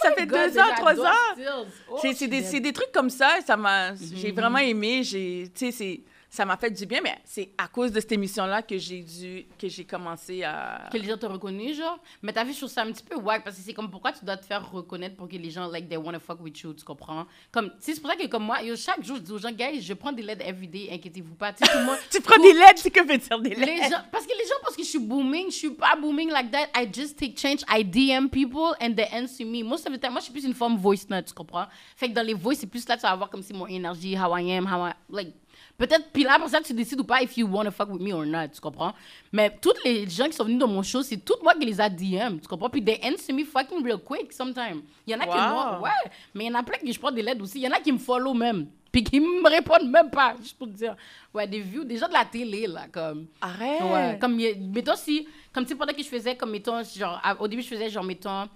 ça 0.01 0.11
fait 0.13 0.25
God, 0.25 0.39
deux 0.39 0.59
ans, 0.59 0.63
déjà, 0.63 0.75
trois 0.75 0.93
those 0.95 1.05
ans. 1.05 1.11
skills. 1.33 1.71
Oh, 1.89 1.97
C'est- 2.01 2.27
des, 2.27 2.59
des 2.59 2.73
trucs 2.73 2.91
comme 2.91 3.09
ça, 3.09 3.37
ça 3.45 3.57
m'a, 3.57 3.93
j'ai 3.95 4.31
vraiment 4.31 4.57
aimé, 4.59 5.03
j'ai, 5.03 5.51
tu 5.53 5.65
sais, 5.65 5.71
c'est- 5.71 6.01
ça 6.35 6.45
m'a 6.45 6.57
fait 6.57 6.69
du 6.71 6.85
bien, 6.85 6.99
mais 7.01 7.15
c'est 7.23 7.49
à 7.57 7.67
cause 7.67 7.91
de 7.91 7.99
cette 7.99 8.11
émission-là 8.11 8.61
que 8.61 8.77
j'ai 8.77 9.01
dû, 9.01 9.45
que 9.57 9.67
j'ai 9.67 9.85
commencé 9.85 10.43
à... 10.43 10.89
que 10.91 10.97
les 10.97 11.07
gens 11.07 11.17
te 11.17 11.25
reconnaissent, 11.25 11.77
genre. 11.77 11.99
Mais 12.21 12.33
t'as 12.33 12.43
vu, 12.43 12.51
je 12.53 12.57
trouve 12.57 12.69
ça 12.69 12.83
un 12.83 12.91
petit 12.91 13.03
peu 13.03 13.15
wack 13.15 13.43
parce 13.43 13.55
que 13.55 13.61
c'est 13.61 13.73
comme 13.73 13.89
pourquoi 13.89 14.11
tu 14.11 14.23
dois 14.25 14.37
te 14.37 14.45
faire 14.45 14.69
reconnaître 14.69 15.15
pour 15.15 15.27
que 15.27 15.35
les 15.37 15.49
gens, 15.49 15.67
like, 15.67 15.87
they 15.89 15.97
wanna 15.97 16.19
fuck 16.19 16.41
with 16.41 16.59
you, 16.59 16.73
tu 16.73 16.83
comprends? 16.83 17.25
Comme, 17.51 17.69
tu 17.69 17.75
sais, 17.79 17.93
c'est 17.95 18.01
pour 18.01 18.09
ça 18.09 18.15
que, 18.17 18.27
comme 18.27 18.43
moi, 18.43 18.61
yo, 18.61 18.75
chaque 18.75 19.03
jour, 19.03 19.15
je 19.17 19.21
dis 19.21 19.31
aux 19.31 19.37
gens, 19.37 19.51
guys, 19.51 19.81
je 19.81 19.93
prends 19.93 20.11
des 20.11 20.21
LED 20.23 20.41
everyday, 20.41 20.89
inquiétez-vous 20.91 21.35
pas. 21.35 21.53
Tu 21.53 21.65
sais, 21.65 21.71
tout 21.71 21.77
le 21.79 21.85
monde- 21.85 21.97
Tu 22.11 22.21
prends 22.21 22.41
des 22.41 22.53
lettres, 22.53 22.79
c'est 22.81 22.91
que 22.91 22.99
veut 23.01 23.17
dire 23.17 23.39
des 23.39 23.55
les 23.55 23.77
gens, 23.89 24.01
parce 24.11 24.25
que 24.25 24.31
les 24.37 24.45
gens 24.45 24.55
pensent 24.63 24.75
que 24.75 24.83
je 24.83 24.89
suis 24.89 24.99
booming, 24.99 25.47
je 25.49 25.55
suis 25.55 25.69
pas 25.71 25.95
booming 25.95 26.29
like 26.29 26.51
that. 26.51 26.67
I 26.75 26.87
just 26.93 27.17
take 27.17 27.35
change, 27.37 27.61
I 27.69 27.83
DM 27.83 28.27
people 28.29 28.75
and 28.81 28.93
they 28.95 29.07
answer 29.13 29.45
me. 29.45 29.63
Most 29.63 29.87
of 29.87 29.93
the 29.93 29.99
time, 29.99 30.11
moi, 30.11 30.19
je 30.19 30.25
suis 30.25 30.33
plus 30.33 30.43
une 30.45 30.53
forme 30.53 30.77
voice 30.77 31.05
note, 31.09 31.25
tu 31.27 31.33
comprends? 31.33 31.65
Fait 31.95 32.09
que 32.09 32.13
dans 32.13 32.25
les 32.25 32.33
voice, 32.33 32.55
c'est 32.59 32.67
plus 32.67 32.87
là, 32.87 32.95
tu 32.97 33.03
vas 33.03 33.15
voir 33.15 33.29
comme 33.29 33.41
si 33.41 33.53
mon 33.53 33.67
énergie, 33.67 34.15
how 34.17 34.35
I 34.37 34.51
am, 34.53 34.65
how 34.65 34.87
I, 34.87 34.91
like, 35.09 35.33
peut-être, 35.77 36.09
puis 36.11 36.23
là, 36.23 36.37
pour 36.39 36.49
ça, 36.49 36.61
tu 36.61 36.73
décides 36.73 36.99
ou 36.99 37.03
pas 37.03 37.21
if 37.21 37.37
you 37.37 37.47
wanna 37.47 37.71
fuck 37.71 37.89
with 37.89 38.01
me 38.01 38.13
or 38.13 38.25
not, 38.25 38.47
tu 38.49 38.61
comprends? 38.61 38.93
Mais 39.31 39.55
toutes 39.61 39.83
les 39.83 40.07
gens 40.09 40.25
qui 40.25 40.33
sont 40.33 40.45
venus 40.45 40.59
dans 40.59 40.67
mon 40.67 40.83
show, 40.83 41.01
c'est 41.03 41.17
tout 41.17 41.35
moi 41.43 41.53
qui 41.55 41.65
les 41.65 41.79
a 41.81 41.89
DM, 41.89 42.39
tu 42.41 42.47
comprends? 42.47 42.69
Puis 42.69 42.83
they 42.83 42.99
answer 43.03 43.33
me 43.33 43.43
fucking 43.43 43.83
real 43.83 43.97
quick 43.99 44.31
sometimes. 44.33 44.81
Il 45.05 45.13
y 45.13 45.15
en 45.15 45.19
a 45.19 45.25
qui 45.25 45.29
Wow. 45.37 45.49
moi, 45.49 45.79
ouais, 45.83 46.11
mais 46.33 46.45
il 46.45 46.47
y 46.47 46.51
en 46.55 46.59
a 46.59 46.63
plein 46.63 46.77
qui 46.77 46.91
je 46.93 46.99
prends 46.99 47.11
des 47.11 47.21
LED 47.21 47.41
aussi. 47.41 47.59
Il 47.59 47.63
y 47.63 47.67
en 47.67 47.71
a 47.71 47.79
qui 47.79 47.91
me 47.91 47.97
follow 47.97 48.33
même, 48.33 48.67
puis 48.91 49.03
qui 49.03 49.19
me 49.19 49.49
répondent 49.49 49.89
même 49.89 50.09
pas, 50.09 50.35
juste 50.41 50.57
pour 50.57 50.67
te 50.67 50.73
dire. 50.73 50.95
Ouais, 51.33 51.45
des 51.47 51.59
views, 51.59 51.83
des 51.83 51.97
gens 51.97 52.07
de 52.07 52.13
la 52.13 52.25
télé, 52.25 52.67
là, 52.67 52.87
comme. 52.91 53.27
Arrête! 53.41 53.81
Ouais, 53.81 54.17
comme, 54.19 54.35
mettons, 54.73 54.95
si, 54.95 55.27
comme, 55.53 55.63
tu 55.65 55.69
sais, 55.69 55.75
pendant 55.75 55.93
que 55.93 56.01
je 56.01 56.07
faisais, 56.07 56.35
comme, 56.35 56.51
mettons, 56.51 56.81
genre, 56.83 57.21
au 57.39 57.47
début, 57.47 57.61
je 57.61 57.67
faisais, 57.67 57.89
genre, 57.89 58.03
mettons, 58.03 58.47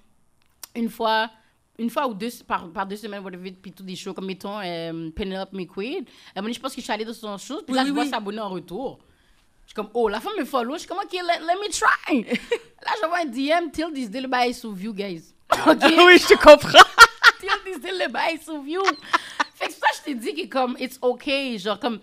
une 0.75 0.89
fois, 0.89 1.29
une 1.79 1.89
fois 1.89 2.07
ou 2.07 2.13
deux, 2.13 2.29
par, 2.45 2.69
par 2.69 2.85
deux 2.85 2.97
semaines, 2.97 3.23
whatever, 3.23 3.51
puis 3.51 3.71
tout 3.71 3.83
des 3.83 3.95
shows, 3.95 4.13
comme, 4.13 4.25
mettons, 4.25 4.59
euh, 4.59 5.09
Penelope 5.11 5.53
moment 5.53 5.65
donné, 6.35 6.53
je 6.53 6.59
pense 6.59 6.73
que 6.75 6.81
je 6.81 6.83
suis 6.83 6.93
allée 6.93 7.05
dans 7.05 7.13
son 7.13 7.37
show, 7.37 7.61
puis 7.65 7.75
là, 7.75 7.81
Oui, 7.81 7.87
je 7.87 7.93
oui, 7.93 8.01
vois 8.01 8.05
s'abonner 8.05 8.39
en 8.39 8.49
retour. 8.49 8.99
Je 9.65 9.69
suis 9.69 9.75
comme, 9.75 9.89
oh, 9.93 10.09
la 10.09 10.19
femme 10.19 10.33
me 10.37 10.45
follow, 10.45 10.73
je 10.73 10.79
suis 10.79 10.87
comme, 10.87 10.99
ok, 10.99 11.13
let, 11.13 11.39
let 11.39 11.55
me 11.55 11.71
try. 11.71 12.23
là, 12.85 12.91
j'envoie 13.01 13.19
un 13.19 13.25
DM, 13.25 13.71
till 13.71 13.93
this 13.93 14.09
day, 14.09 14.21
le 14.21 14.27
bail 14.27 14.49
est 14.49 14.53
sous 14.53 14.73
view, 14.73 14.93
guys. 14.93 15.33
ok? 15.53 15.83
oui, 15.83 16.17
je 16.17 16.27
te 16.27 16.37
comprends. 16.37 16.83
till 17.39 17.49
this 17.65 17.79
day, 17.79 17.91
le 17.91 18.11
bail 18.11 18.35
est 18.35 18.43
sous 18.43 18.61
view. 18.61 18.81
fait 19.55 19.67
que 19.67 19.73
ça 19.73 19.87
je 19.97 20.03
t'ai 20.03 20.15
dit 20.15 20.33
que, 20.33 20.47
comme, 20.47 20.75
it's 20.79 20.99
okay, 21.01 21.57
genre, 21.57 21.79
comme, 21.79 21.99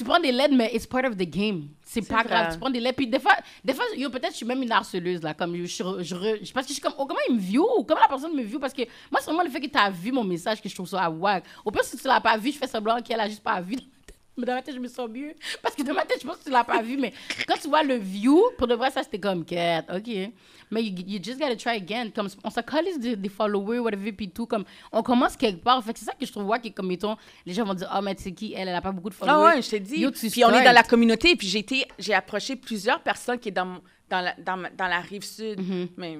tu 0.00 0.04
prends 0.04 0.18
des 0.18 0.32
LED, 0.32 0.52
mais 0.52 0.74
it's 0.74 0.86
part 0.86 1.04
of 1.04 1.14
the 1.16 1.28
game. 1.28 1.68
C'est 1.84 2.00
pas 2.00 2.22
vrai. 2.22 2.28
grave. 2.28 2.52
Tu 2.54 2.58
prends 2.58 2.70
des 2.70 2.80
LED. 2.80 2.96
Puis 2.96 3.06
des 3.06 3.20
fois, 3.20 3.34
des 3.62 3.74
fois 3.74 3.84
yo, 3.96 4.08
peut-être 4.08 4.30
je 4.32 4.36
suis 4.38 4.46
même 4.46 4.62
une 4.62 4.72
harceleuse, 4.72 5.20
là. 5.22 5.34
Comme 5.34 5.54
je, 5.56 5.64
je, 5.66 5.76
je, 6.02 6.14
re- 6.14 6.42
je- 6.44 6.52
parce 6.52 6.66
que 6.66 6.70
je 6.70 6.74
suis 6.74 6.80
comme, 6.82 6.94
oh, 6.98 7.04
comment 7.06 7.20
il 7.28 7.34
me 7.34 7.40
view? 7.40 7.66
Comment 7.86 8.00
la 8.00 8.08
personne 8.08 8.34
me 8.34 8.42
view? 8.42 8.58
Parce 8.58 8.72
que 8.72 8.82
moi, 9.10 9.20
c'est 9.20 9.26
vraiment 9.26 9.42
le 9.42 9.50
fait 9.50 9.60
que 9.60 9.66
tu 9.66 9.78
as 9.78 9.90
vu 9.90 10.10
mon 10.10 10.24
message 10.24 10.62
que 10.62 10.68
je 10.70 10.74
trouve 10.74 10.88
ça 10.88 11.10
wack. 11.10 11.44
Au 11.64 11.70
pire, 11.70 11.84
si 11.84 11.98
tu 11.98 12.06
l'as 12.06 12.20
pas 12.20 12.36
vu, 12.38 12.50
je 12.52 12.56
fais 12.58 12.66
semblant 12.66 13.00
qu'elle 13.02 13.20
a 13.20 13.28
juste 13.28 13.42
pas 13.42 13.60
vu. 13.60 13.76
Mais 14.36 14.46
dans 14.46 14.54
ma 14.54 14.62
tête, 14.62 14.74
je 14.74 14.80
me 14.80 14.88
sens 14.88 15.08
mieux. 15.08 15.34
Parce 15.62 15.74
que 15.74 15.82
dans 15.82 15.92
ma 15.92 16.04
tête, 16.04 16.18
je 16.22 16.26
pense 16.26 16.38
que 16.38 16.44
tu 16.44 16.50
l'as 16.50 16.64
pas 16.64 16.82
vu. 16.82 16.96
Mais 16.96 17.12
quand 17.46 17.56
tu 17.60 17.68
vois 17.68 17.82
le 17.82 17.96
view, 17.96 18.40
pour 18.56 18.66
de 18.66 18.74
vrai, 18.74 18.90
ça, 18.90 19.02
c'était 19.02 19.18
comme, 19.18 19.44
quête, 19.44 19.84
OK. 19.94 20.32
Mais 20.70 20.84
you, 20.84 20.94
you 21.06 21.20
just 21.22 21.38
gotta 21.38 21.56
try 21.56 21.76
again. 21.76 22.10
Comme, 22.14 22.28
on 22.44 22.50
se 22.50 22.60
calise 22.60 22.98
des, 22.98 23.16
des 23.16 23.28
followers, 23.28 23.80
whatever, 23.80 24.12
puis 24.12 24.30
tout. 24.30 24.46
Comme, 24.46 24.64
on 24.92 25.02
commence 25.02 25.36
quelque 25.36 25.62
part. 25.62 25.82
Fait 25.84 25.92
que 25.92 25.98
c'est 25.98 26.04
ça 26.04 26.12
que 26.18 26.24
je 26.24 26.32
trouve 26.32 26.50
et 26.62 26.70
Comme, 26.70 26.86
mettons, 26.86 27.16
les 27.44 27.52
gens 27.52 27.64
vont 27.64 27.74
dire, 27.74 27.90
oh, 27.94 28.00
mais 28.02 28.14
tu 28.14 28.22
sais 28.22 28.32
qui, 28.32 28.54
elle, 28.54 28.68
elle 28.68 28.74
a 28.74 28.80
pas 28.80 28.92
beaucoup 28.92 29.10
de 29.10 29.14
followers. 29.14 29.36
Ah 29.36 29.56
ouais, 29.56 29.62
je 29.62 29.70
t'ai 29.70 29.80
dit. 29.80 30.00
Yo, 30.00 30.10
puis 30.10 30.44
on 30.44 30.50
est 30.50 30.64
dans 30.64 30.72
la 30.72 30.84
communauté, 30.84 31.36
puis 31.36 31.48
j'ai 31.48 31.58
été, 31.58 31.86
j'ai 31.98 32.14
approché 32.14 32.56
plusieurs 32.56 33.02
personnes 33.02 33.38
qui 33.38 33.48
est 33.48 33.52
dans, 33.52 33.80
dans, 34.08 34.20
la, 34.20 34.34
dans, 34.38 34.86
la 34.86 35.00
rive 35.00 35.24
sud, 35.24 35.60
mais 35.96 36.18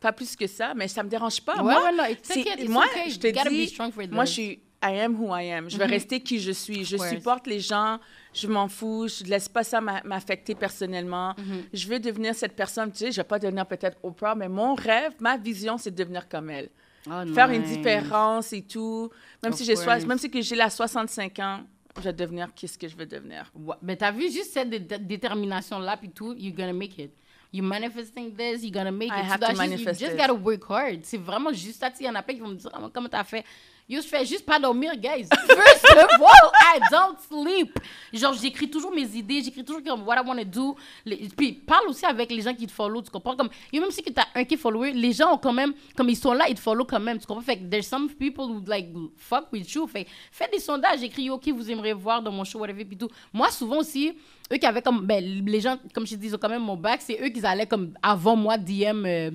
pas 0.00 0.12
plus 0.12 0.36
que 0.36 0.46
ça, 0.46 0.74
mais 0.74 0.86
ça 0.86 1.02
me 1.02 1.08
dérange 1.08 1.40
pas. 1.40 1.56
Mm-hmm. 1.56 1.64
Ouais, 1.64 1.74
moi, 1.74 1.82
ouais, 1.84 2.66
non, 2.66 2.72
moi, 2.72 2.84
okay. 2.86 3.10
je 3.10 3.18
te 3.18 3.26
dis, 3.26 4.08
moi, 4.10 4.24
je 4.24 4.30
suis 4.30 4.60
I 4.82 5.00
am 5.00 5.14
who 5.20 5.34
I 5.34 5.50
am. 5.52 5.68
Je 5.68 5.76
vais 5.76 5.86
rester 5.86 6.20
qui 6.20 6.38
je 6.40 6.52
suis. 6.52 6.84
Je 6.84 6.96
supporte 6.96 7.46
les 7.48 7.58
gens. 7.60 7.98
Je 8.32 8.46
m'en 8.46 8.68
fous. 8.68 9.08
Je 9.08 9.24
ne 9.24 9.30
laisse 9.30 9.48
pas 9.48 9.64
ça 9.64 9.80
m'a- 9.80 10.02
m'affecter 10.04 10.54
personnellement. 10.54 11.32
Mm-hmm. 11.32 11.62
Je 11.72 11.88
veux 11.88 11.98
devenir 11.98 12.34
cette 12.34 12.54
personne. 12.54 12.92
Tu 12.92 12.98
sais, 12.98 13.10
je 13.12 13.16
vais 13.16 13.24
pas 13.24 13.38
devenir 13.40 13.66
peut-être 13.66 13.98
Oprah, 14.04 14.34
mais 14.36 14.48
mon 14.48 14.74
rêve, 14.74 15.12
ma 15.20 15.36
vision, 15.36 15.78
c'est 15.78 15.90
de 15.90 15.96
devenir 15.96 16.28
comme 16.28 16.48
elle. 16.50 16.68
Oh, 17.08 17.24
Faire 17.34 17.50
une 17.50 17.62
nice. 17.62 17.76
différence 17.76 18.52
et 18.52 18.62
tout. 18.62 19.10
Même 19.42 19.52
Of 19.52 19.58
si 19.58 19.66
course. 19.74 20.04
même 20.06 20.18
si 20.18 20.30
que 20.30 20.40
j'ai 20.42 20.54
la 20.56 20.70
65 20.70 21.38
ans, 21.40 21.60
je 21.96 22.02
vais 22.02 22.12
devenir 22.12 22.52
qui 22.54 22.68
ce 22.68 22.78
que 22.78 22.86
je 22.86 22.96
veux 22.96 23.06
devenir. 23.06 23.50
Ouais, 23.56 23.74
Mais 23.82 23.96
t'as 23.96 24.12
vu 24.12 24.30
juste 24.30 24.52
cette 24.52 24.70
dé- 24.70 24.78
dé- 24.78 24.98
détermination-là, 24.98 25.96
puis 25.96 26.10
tout, 26.10 26.34
you're 26.38 26.54
gonna 26.54 26.72
make 26.72 26.98
it. 26.98 27.10
You're 27.52 27.66
manifesting 27.66 28.34
this, 28.36 28.62
you're 28.62 28.70
gonna 28.72 28.92
make 28.92 29.08
I 29.10 29.20
it. 29.20 29.24
Tu 29.24 29.30
have 29.32 29.40
to 29.40 29.56
manifest 29.56 30.00
You 30.00 30.06
just 30.08 30.18
gotta 30.18 30.34
work 30.34 30.62
hard. 30.68 31.00
C'est 31.02 31.16
vraiment 31.16 31.52
juste 31.52 31.80
ça. 31.80 31.90
Tu 31.90 32.02
Il 32.02 32.06
y 32.06 32.08
en 32.10 32.14
a 32.14 32.22
plein 32.22 32.34
qui 32.34 32.40
vont 32.40 32.48
me 32.48 32.54
dire, 32.56 32.70
Ah, 32.74 32.90
comment 32.92 33.08
t'as 33.08 33.24
fait? 33.24 33.42
Yo, 33.90 34.02
je 34.02 34.06
fais 34.06 34.26
juste 34.26 34.44
pas 34.44 34.58
dormir, 34.58 34.92
guys. 34.96 35.26
First 35.46 35.84
of 35.96 36.20
all, 36.20 36.50
I 36.76 36.78
don't 36.90 37.16
sleep. 37.26 37.78
Genre, 38.12 38.34
j'écris 38.34 38.68
toujours 38.68 38.94
mes 38.94 39.06
idées, 39.16 39.40
j'écris 39.42 39.64
toujours 39.64 39.82
comme 39.82 40.06
what 40.06 40.16
I 40.16 40.26
want 40.28 40.36
to 40.36 40.44
do. 40.44 40.76
Les- 41.06 41.26
Puis, 41.34 41.52
parle 41.52 41.88
aussi 41.88 42.04
avec 42.04 42.30
les 42.30 42.42
gens 42.42 42.54
qui 42.54 42.66
te 42.66 42.72
follow, 42.72 43.00
tu 43.00 43.10
comprends? 43.10 43.34
Comme, 43.34 43.48
yo, 43.72 43.80
même 43.80 43.90
si 43.90 44.02
que 44.02 44.10
t'as 44.10 44.26
un 44.34 44.44
qui 44.44 44.54
est 44.54 44.58
follower, 44.58 44.92
les 44.92 45.12
gens 45.14 45.32
ont 45.32 45.38
quand 45.38 45.54
même, 45.54 45.72
comme 45.96 46.10
ils 46.10 46.16
sont 46.16 46.34
là, 46.34 46.50
ils 46.50 46.54
te 46.54 46.60
follow 46.60 46.84
quand 46.84 47.00
même, 47.00 47.18
tu 47.18 47.24
comprends? 47.26 47.42
Fait 47.42 47.56
que 47.56 47.64
there's 47.64 47.86
some 47.86 48.10
people 48.10 48.44
who, 48.44 48.62
like, 48.66 48.88
fuck 49.16 49.50
with 49.52 49.72
you. 49.72 49.86
Fait 49.86 50.06
fais 50.30 50.48
des 50.52 50.60
sondages, 50.60 51.02
écris, 51.02 51.22
yo, 51.24 51.38
qui 51.38 51.50
vous 51.50 51.70
aimeriez 51.70 51.94
voir 51.94 52.20
dans 52.22 52.30
mon 52.30 52.44
show, 52.44 52.58
whatever, 52.58 52.84
puis 52.84 52.98
tout. 52.98 53.08
Moi, 53.32 53.50
souvent 53.50 53.78
aussi, 53.78 54.12
eux 54.52 54.56
qui 54.58 54.66
avaient 54.66 54.82
comme, 54.82 55.06
ben, 55.06 55.24
les 55.24 55.60
gens, 55.62 55.78
comme 55.94 56.06
je 56.06 56.14
dis, 56.14 56.26
ils 56.26 56.34
ont 56.34 56.38
quand 56.38 56.50
même 56.50 56.62
mon 56.62 56.76
bac, 56.76 57.00
c'est 57.02 57.18
eux 57.24 57.30
qui 57.30 57.44
allaient 57.46 57.66
comme 57.66 57.94
avant 58.02 58.36
moi 58.36 58.58
DM. 58.58 59.06
euh, 59.06 59.30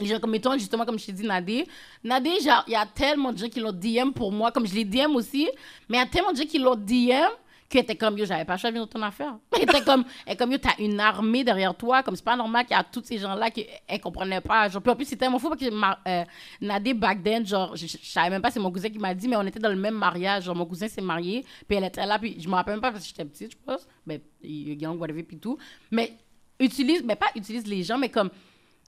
les 0.00 0.06
gens, 0.06 0.18
comme 0.18 0.30
mettons, 0.30 0.52
justement, 0.54 0.84
comme 0.84 0.98
je 0.98 1.06
t'ai 1.06 1.12
dit, 1.12 1.26
Nadé. 1.26 1.66
Nadé, 2.02 2.30
il 2.38 2.72
y 2.72 2.74
a 2.74 2.86
tellement 2.86 3.32
de 3.32 3.38
gens 3.38 3.48
qui 3.48 3.60
l'ont 3.60 3.72
DM 3.72 4.10
pour 4.14 4.32
moi, 4.32 4.50
comme 4.50 4.66
je 4.66 4.74
l'ai 4.74 4.84
DM 4.84 5.14
aussi, 5.14 5.48
mais 5.88 5.98
il 5.98 6.00
y 6.00 6.02
a 6.02 6.06
tellement 6.06 6.32
de 6.32 6.36
gens 6.36 6.46
qui 6.46 6.58
l'ont 6.58 6.74
DM 6.74 7.30
qui 7.68 7.78
étaient 7.78 7.96
comme, 7.96 8.16
yo, 8.18 8.24
j'avais 8.24 8.44
pas 8.44 8.56
choisi 8.56 8.76
dans 8.76 8.86
ton 8.86 9.02
affaire. 9.02 9.36
Était 9.60 9.80
comme, 9.82 10.04
est 10.26 10.36
comme, 10.36 10.52
yo, 10.52 10.58
t'as 10.58 10.76
une 10.78 11.00
armée 11.00 11.42
derrière 11.44 11.74
toi, 11.74 12.02
comme 12.02 12.14
c'est 12.14 12.24
pas 12.24 12.36
normal 12.36 12.64
qu'il 12.66 12.76
y 12.76 12.78
a 12.78 12.84
tous 12.84 13.02
ces 13.04 13.18
gens-là 13.18 13.50
qui, 13.50 13.66
elle 13.86 14.00
comprenait 14.00 14.40
pas. 14.40 14.68
Genre, 14.68 14.82
puis 14.82 14.92
en 14.92 14.96
plus, 14.96 15.06
c'était 15.06 15.24
tellement 15.24 15.38
fou 15.38 15.48
parce 15.48 15.60
que 15.60 15.70
ma, 15.70 15.98
euh, 16.06 16.24
Nadé, 16.60 16.94
back 16.94 17.22
then, 17.22 17.44
genre, 17.46 17.74
je, 17.74 17.86
je, 17.86 17.96
savais 18.02 18.30
même 18.30 18.42
pas, 18.42 18.50
c'est 18.50 18.60
mon 18.60 18.70
cousin 18.70 18.90
qui 18.90 18.98
m'a 18.98 19.14
dit, 19.14 19.28
mais 19.28 19.36
on 19.36 19.42
était 19.42 19.58
dans 19.58 19.70
le 19.70 19.76
même 19.76 19.94
mariage. 19.94 20.44
Genre, 20.44 20.54
mon 20.54 20.66
cousin 20.66 20.88
s'est 20.88 21.00
marié, 21.02 21.44
puis 21.66 21.76
elle 21.76 21.84
était 21.84 22.06
là, 22.06 22.18
puis 22.18 22.36
je 22.38 22.48
me 22.48 22.54
rappelle 22.54 22.74
même 22.74 22.80
pas 22.80 22.92
parce 22.92 23.02
que 23.04 23.08
j'étais 23.08 23.24
petite, 23.24 23.52
je 23.52 23.56
pense. 23.64 23.88
Ben, 24.06 24.20
young, 24.42 25.00
whatever, 25.00 25.22
puis 25.22 25.38
tout. 25.38 25.58
Mais 25.90 26.12
utilise, 26.60 27.02
mais 27.02 27.16
pas 27.16 27.30
utilise 27.34 27.66
les 27.66 27.82
gens, 27.82 27.98
mais 27.98 28.08
comme, 28.08 28.30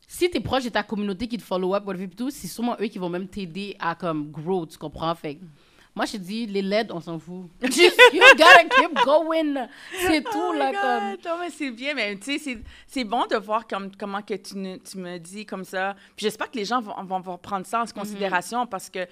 si 0.06 0.30
t'es 0.30 0.40
proche 0.40 0.64
de 0.64 0.68
ta 0.68 0.82
communauté 0.82 1.26
qui 1.28 1.36
te 1.38 1.42
follow 1.42 1.74
up, 1.74 1.84
whatever, 1.86 2.08
tout, 2.08 2.30
c'est 2.30 2.46
sûrement 2.46 2.76
eux 2.80 2.86
qui 2.86 2.98
vont 2.98 3.08
même 3.08 3.26
t'aider 3.28 3.76
à 3.78 3.94
comme 3.94 4.30
grow, 4.30 4.64
tu 4.66 4.78
comprends? 4.78 5.14
Fait 5.14 5.38
moi, 5.94 6.04
je 6.04 6.12
te 6.12 6.16
dis, 6.18 6.44
les 6.46 6.60
LED, 6.60 6.92
on 6.92 7.00
s'en 7.00 7.18
fout. 7.18 7.48
Just, 7.62 7.98
you 8.12 8.20
gotta 8.36 8.64
keep 8.64 8.94
going. 9.06 9.66
C'est 10.06 10.22
tout, 10.24 10.30
Oh 10.34 10.52
my 10.52 10.58
là, 10.58 10.72
God! 10.72 11.22
comme. 11.22 11.32
Non, 11.32 11.38
mais 11.40 11.48
c'est 11.50 11.70
bien, 11.70 11.94
mais 11.94 12.16
tu 12.18 12.38
sais, 12.38 12.58
c'est- 12.86 13.04
bon 13.04 13.24
de 13.24 13.36
voir 13.36 13.66
comme, 13.66 13.90
comment 13.98 14.20
que 14.20 14.34
tu, 14.34 14.52
tu 14.80 14.98
me 14.98 15.16
dis 15.18 15.46
comme 15.46 15.64
ça. 15.64 15.94
Puis 16.14 16.24
j'espère 16.26 16.50
que 16.50 16.58
les 16.58 16.66
gens 16.66 16.82
vont, 16.82 17.02
vont, 17.04 17.20
vont 17.20 17.38
prendre 17.38 17.64
ça 17.64 17.80
en 17.80 17.84
Mm-hmm. 17.84 17.92
considération 17.94 18.66
parce 18.66 18.90
que, 18.90 19.06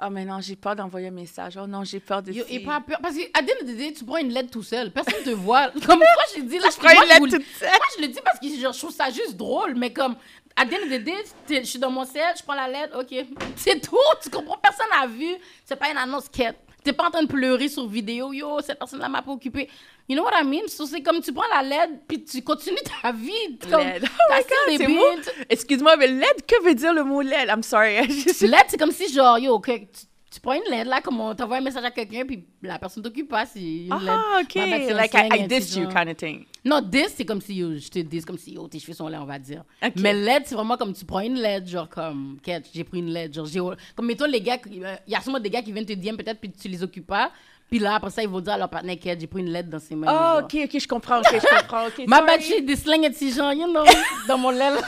ah, 0.00 0.10
mais 0.10 0.24
non, 0.24 0.40
j'ai 0.40 0.54
peur 0.54 0.76
d'envoyer 0.76 1.08
un 1.08 1.12
message. 1.12 1.58
Oh 1.60 1.66
non, 1.66 1.82
j'ai 1.82 1.98
peur 1.98 2.22
de 2.22 2.30
Yo, 2.30 2.44
et 2.48 2.60
pas 2.60 2.80
peur. 2.80 2.98
Parce 3.02 3.16
qu'à 3.16 3.42
the 3.42 3.64
day, 3.64 3.92
tu 3.92 4.04
prends 4.04 4.18
une 4.18 4.32
LED 4.32 4.48
tout 4.48 4.62
seul. 4.62 4.92
Personne 4.92 5.24
te 5.24 5.30
voit. 5.30 5.70
Comme 5.86 5.98
moi, 5.98 6.06
je 6.36 6.40
dis, 6.42 6.58
là, 6.60 6.68
je 6.72 6.76
prends 6.78 6.88
une 6.90 6.94
moi, 6.94 7.04
je 7.04 7.08
LED 7.10 7.18
vous 7.18 7.24
le- 7.26 7.32
toute 7.32 7.46
seule. 7.58 7.68
Moi, 7.68 7.86
je 7.96 8.02
le 8.02 8.08
dis 8.08 8.20
parce 8.24 8.38
que 8.38 8.46
genre, 8.60 8.72
je 8.72 8.78
trouve 8.78 8.92
ça 8.94 9.10
juste 9.10 9.36
drôle, 9.36 9.74
mais 9.74 9.92
comme, 9.92 10.14
à 10.54 10.64
the 10.66 10.72
end 10.74 10.84
of 10.84 10.88
the 10.88 11.02
day, 11.02 11.14
t'es- 11.46 11.60
je 11.64 11.68
suis 11.68 11.78
dans 11.80 11.90
mon 11.90 12.04
ciel, 12.04 12.32
je 12.38 12.44
prends 12.44 12.54
la 12.54 12.68
LED, 12.68 12.90
ok. 12.94 13.26
C'est 13.56 13.80
tout. 13.80 13.96
Tu 14.22 14.30
comprends? 14.30 14.56
Personne 14.62 14.86
n'a 14.92 15.08
vu. 15.08 15.34
C'est 15.64 15.76
pas 15.76 15.90
une 15.90 15.98
annonce 15.98 16.28
quête. 16.28 16.56
T'es 16.84 16.92
pas 16.92 17.08
en 17.08 17.10
train 17.10 17.22
de 17.24 17.28
pleurer 17.28 17.68
sur 17.68 17.88
vidéo. 17.88 18.32
Yo, 18.32 18.60
cette 18.60 18.78
personne-là 18.78 19.08
m'a 19.08 19.22
pas 19.22 19.32
occupé. 19.32 19.68
You 20.08 20.16
know 20.16 20.24
what 20.24 20.32
I 20.34 20.42
mean? 20.42 20.68
So, 20.68 20.86
c'est 20.86 21.02
comme 21.02 21.20
tu 21.20 21.34
prends 21.34 21.48
la 21.54 21.62
LED, 21.62 22.00
puis 22.08 22.24
tu 22.24 22.40
continues 22.40 22.78
ta 23.02 23.12
vie. 23.12 23.58
Comme, 23.70 23.82
LED. 23.82 24.04
Oh 24.04 24.32
my 24.32 24.86
God, 24.86 25.34
Excuse-moi, 25.50 25.96
mais 25.98 26.06
LED, 26.06 26.46
que 26.46 26.64
veut 26.64 26.74
dire 26.74 26.94
le 26.94 27.04
mot 27.04 27.20
LED? 27.20 27.48
I'm 27.48 27.62
sorry. 27.62 27.96
LED, 28.40 28.64
c'est 28.68 28.78
comme 28.78 28.90
si, 28.90 29.12
genre, 29.12 29.38
yo, 29.38 29.58
que, 29.60 29.72
tu, 29.72 30.06
tu 30.30 30.40
prends 30.40 30.54
une 30.54 30.70
LED, 30.70 30.86
là, 30.86 31.02
comme 31.02 31.20
on 31.20 31.34
t'envoie 31.34 31.58
un 31.58 31.60
message 31.60 31.84
à 31.84 31.90
quelqu'un, 31.90 32.24
puis 32.24 32.42
la 32.62 32.78
personne 32.78 33.02
t'occupe 33.02 33.28
pas. 33.28 33.44
C'est 33.44 33.60
une 33.60 33.88
LED. 33.90 34.08
Ah, 34.08 34.40
OK. 34.42 34.56
Un 34.56 34.94
Like, 34.94 35.10
slang, 35.10 35.28
I, 35.30 35.40
I 35.40 35.46
dissed 35.46 35.76
you 35.76 35.86
kind 35.88 36.08
of 36.08 36.16
thing. 36.16 36.46
Non, 36.64 36.80
dis, 36.80 37.04
c'est 37.14 37.26
comme 37.26 37.42
si, 37.42 37.56
yo, 37.56 37.76
je 37.76 37.88
te 37.88 37.98
dis, 37.98 38.22
comme 38.22 38.38
si, 38.38 38.52
yo, 38.54 38.66
tes 38.66 38.78
cheveux 38.78 38.94
sont 38.94 39.08
là, 39.08 39.20
on 39.20 39.26
va 39.26 39.38
dire. 39.38 39.62
Ok. 39.82 39.92
Mais 39.96 40.14
LED, 40.14 40.44
c'est 40.46 40.54
vraiment 40.54 40.78
comme 40.78 40.94
tu 40.94 41.04
prends 41.04 41.20
une 41.20 41.34
LED, 41.38 41.68
genre 41.68 41.86
comme, 41.86 42.38
j'ai 42.72 42.84
pris 42.84 43.00
une 43.00 43.10
LED, 43.12 43.34
genre, 43.34 43.44
j'ai, 43.44 43.60
comme 43.94 44.06
mettons 44.06 44.24
les 44.24 44.40
gars, 44.40 44.56
il 44.70 44.82
y 45.06 45.14
a 45.14 45.20
sûrement 45.20 45.38
des 45.38 45.50
gars 45.50 45.60
qui 45.60 45.70
viennent 45.70 45.84
te 45.84 45.92
dire 45.92 46.16
peut-être, 46.16 46.40
puis 46.40 46.50
tu 46.50 46.68
les 46.68 46.82
occupes 46.82 47.06
pas. 47.06 47.30
Puis 47.68 47.78
là, 47.78 47.96
après 47.96 48.10
ça, 48.10 48.22
ils 48.22 48.28
vont 48.28 48.40
dire 48.40 48.54
à 48.54 48.58
leur 48.58 48.70
partenaire, 48.70 48.96
Quête, 49.00 49.20
j'ai 49.20 49.26
pris 49.26 49.40
une 49.40 49.50
LED 49.50 49.68
dans 49.68 49.78
ses 49.78 49.94
mains. 49.94 50.06
Oh. 50.08 50.40
OK, 50.42 50.56
OK, 50.64 50.80
je 50.80 50.88
comprends. 50.88 51.18
OK, 51.18 51.26
je 51.32 51.60
comprends. 51.60 51.86
OK, 51.86 52.04
Ma 52.06 52.38
j'ai 52.38 52.62
des 52.62 52.76
slangs 52.76 53.02
et 53.02 53.10
petits 53.10 53.32
gens, 53.32 53.50
you 53.50 53.66
know, 53.66 53.84
dans 54.28 54.38
mon 54.38 54.50
LED. 54.50 54.74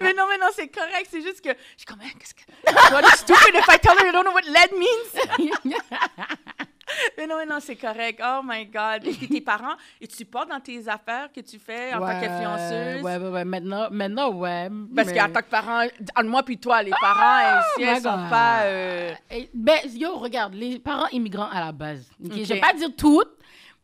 Mais 0.00 0.12
non, 0.14 0.24
mais 0.28 0.38
non, 0.38 0.46
c'est 0.54 0.68
correct. 0.68 1.08
C'est 1.10 1.22
juste 1.22 1.40
que 1.40 1.50
je 1.50 1.78
suis 1.78 1.86
comme, 1.86 1.98
Hein, 2.00 2.10
qu'est-ce 2.18 2.34
que. 2.34 2.92
What 2.92 3.02
is 3.02 3.18
stupid 3.18 3.54
if 3.54 3.66
I 3.68 3.78
tell 3.78 3.96
her 3.96 4.06
you 4.06 4.12
don't 4.12 4.24
know 4.24 4.32
what 4.32 4.44
LED 4.44 4.72
means? 4.78 6.66
Mais 7.18 7.26
non, 7.26 7.36
mais 7.38 7.46
non, 7.46 7.58
c'est 7.60 7.76
correct. 7.76 8.20
Oh 8.24 8.40
my 8.44 8.66
God. 8.66 9.04
Et 9.06 9.12
puis 9.12 9.28
tes 9.28 9.40
parents, 9.40 9.74
ils 10.00 10.08
te 10.08 10.14
supportent 10.14 10.48
dans 10.48 10.60
tes 10.60 10.86
affaires 10.88 11.28
que 11.34 11.40
tu 11.40 11.58
fais 11.58 11.92
en 11.94 12.00
tant 12.00 12.20
qu'influenceuse? 12.20 13.02
Ouais, 13.02 13.16
ouais, 13.16 13.28
ouais. 13.28 13.44
Maintenant, 13.44 13.88
maintenant 13.90 14.30
ouais. 14.32 14.68
Parce 14.94 15.08
mais- 15.08 15.14
qu'en 15.18 15.28
tant 15.30 15.40
que 15.40 15.50
parent, 15.50 15.82
entre 16.16 16.28
moi 16.28 16.42
puis 16.42 16.58
toi, 16.58 16.82
les 16.82 16.90
parents, 17.00 17.60
si 17.76 17.82
my 17.82 17.88
elles 17.88 18.02
sont 18.02 18.10
God. 18.16 18.30
pas... 18.30 18.62
euh, 18.64 19.12
Eh, 19.30 19.50
Ben, 19.54 19.78
yo, 19.94 20.16
regarde, 20.18 20.54
les 20.54 20.78
parents 20.78 21.08
immigrants 21.12 21.48
à 21.50 21.60
la 21.60 21.72
base. 21.72 22.10
ok? 22.24 22.32
Ok. 22.32 22.38
Je 22.44 22.54
vais 22.54 22.60
pas 22.60 22.72
dire 22.72 22.90
toutes, 22.96 23.30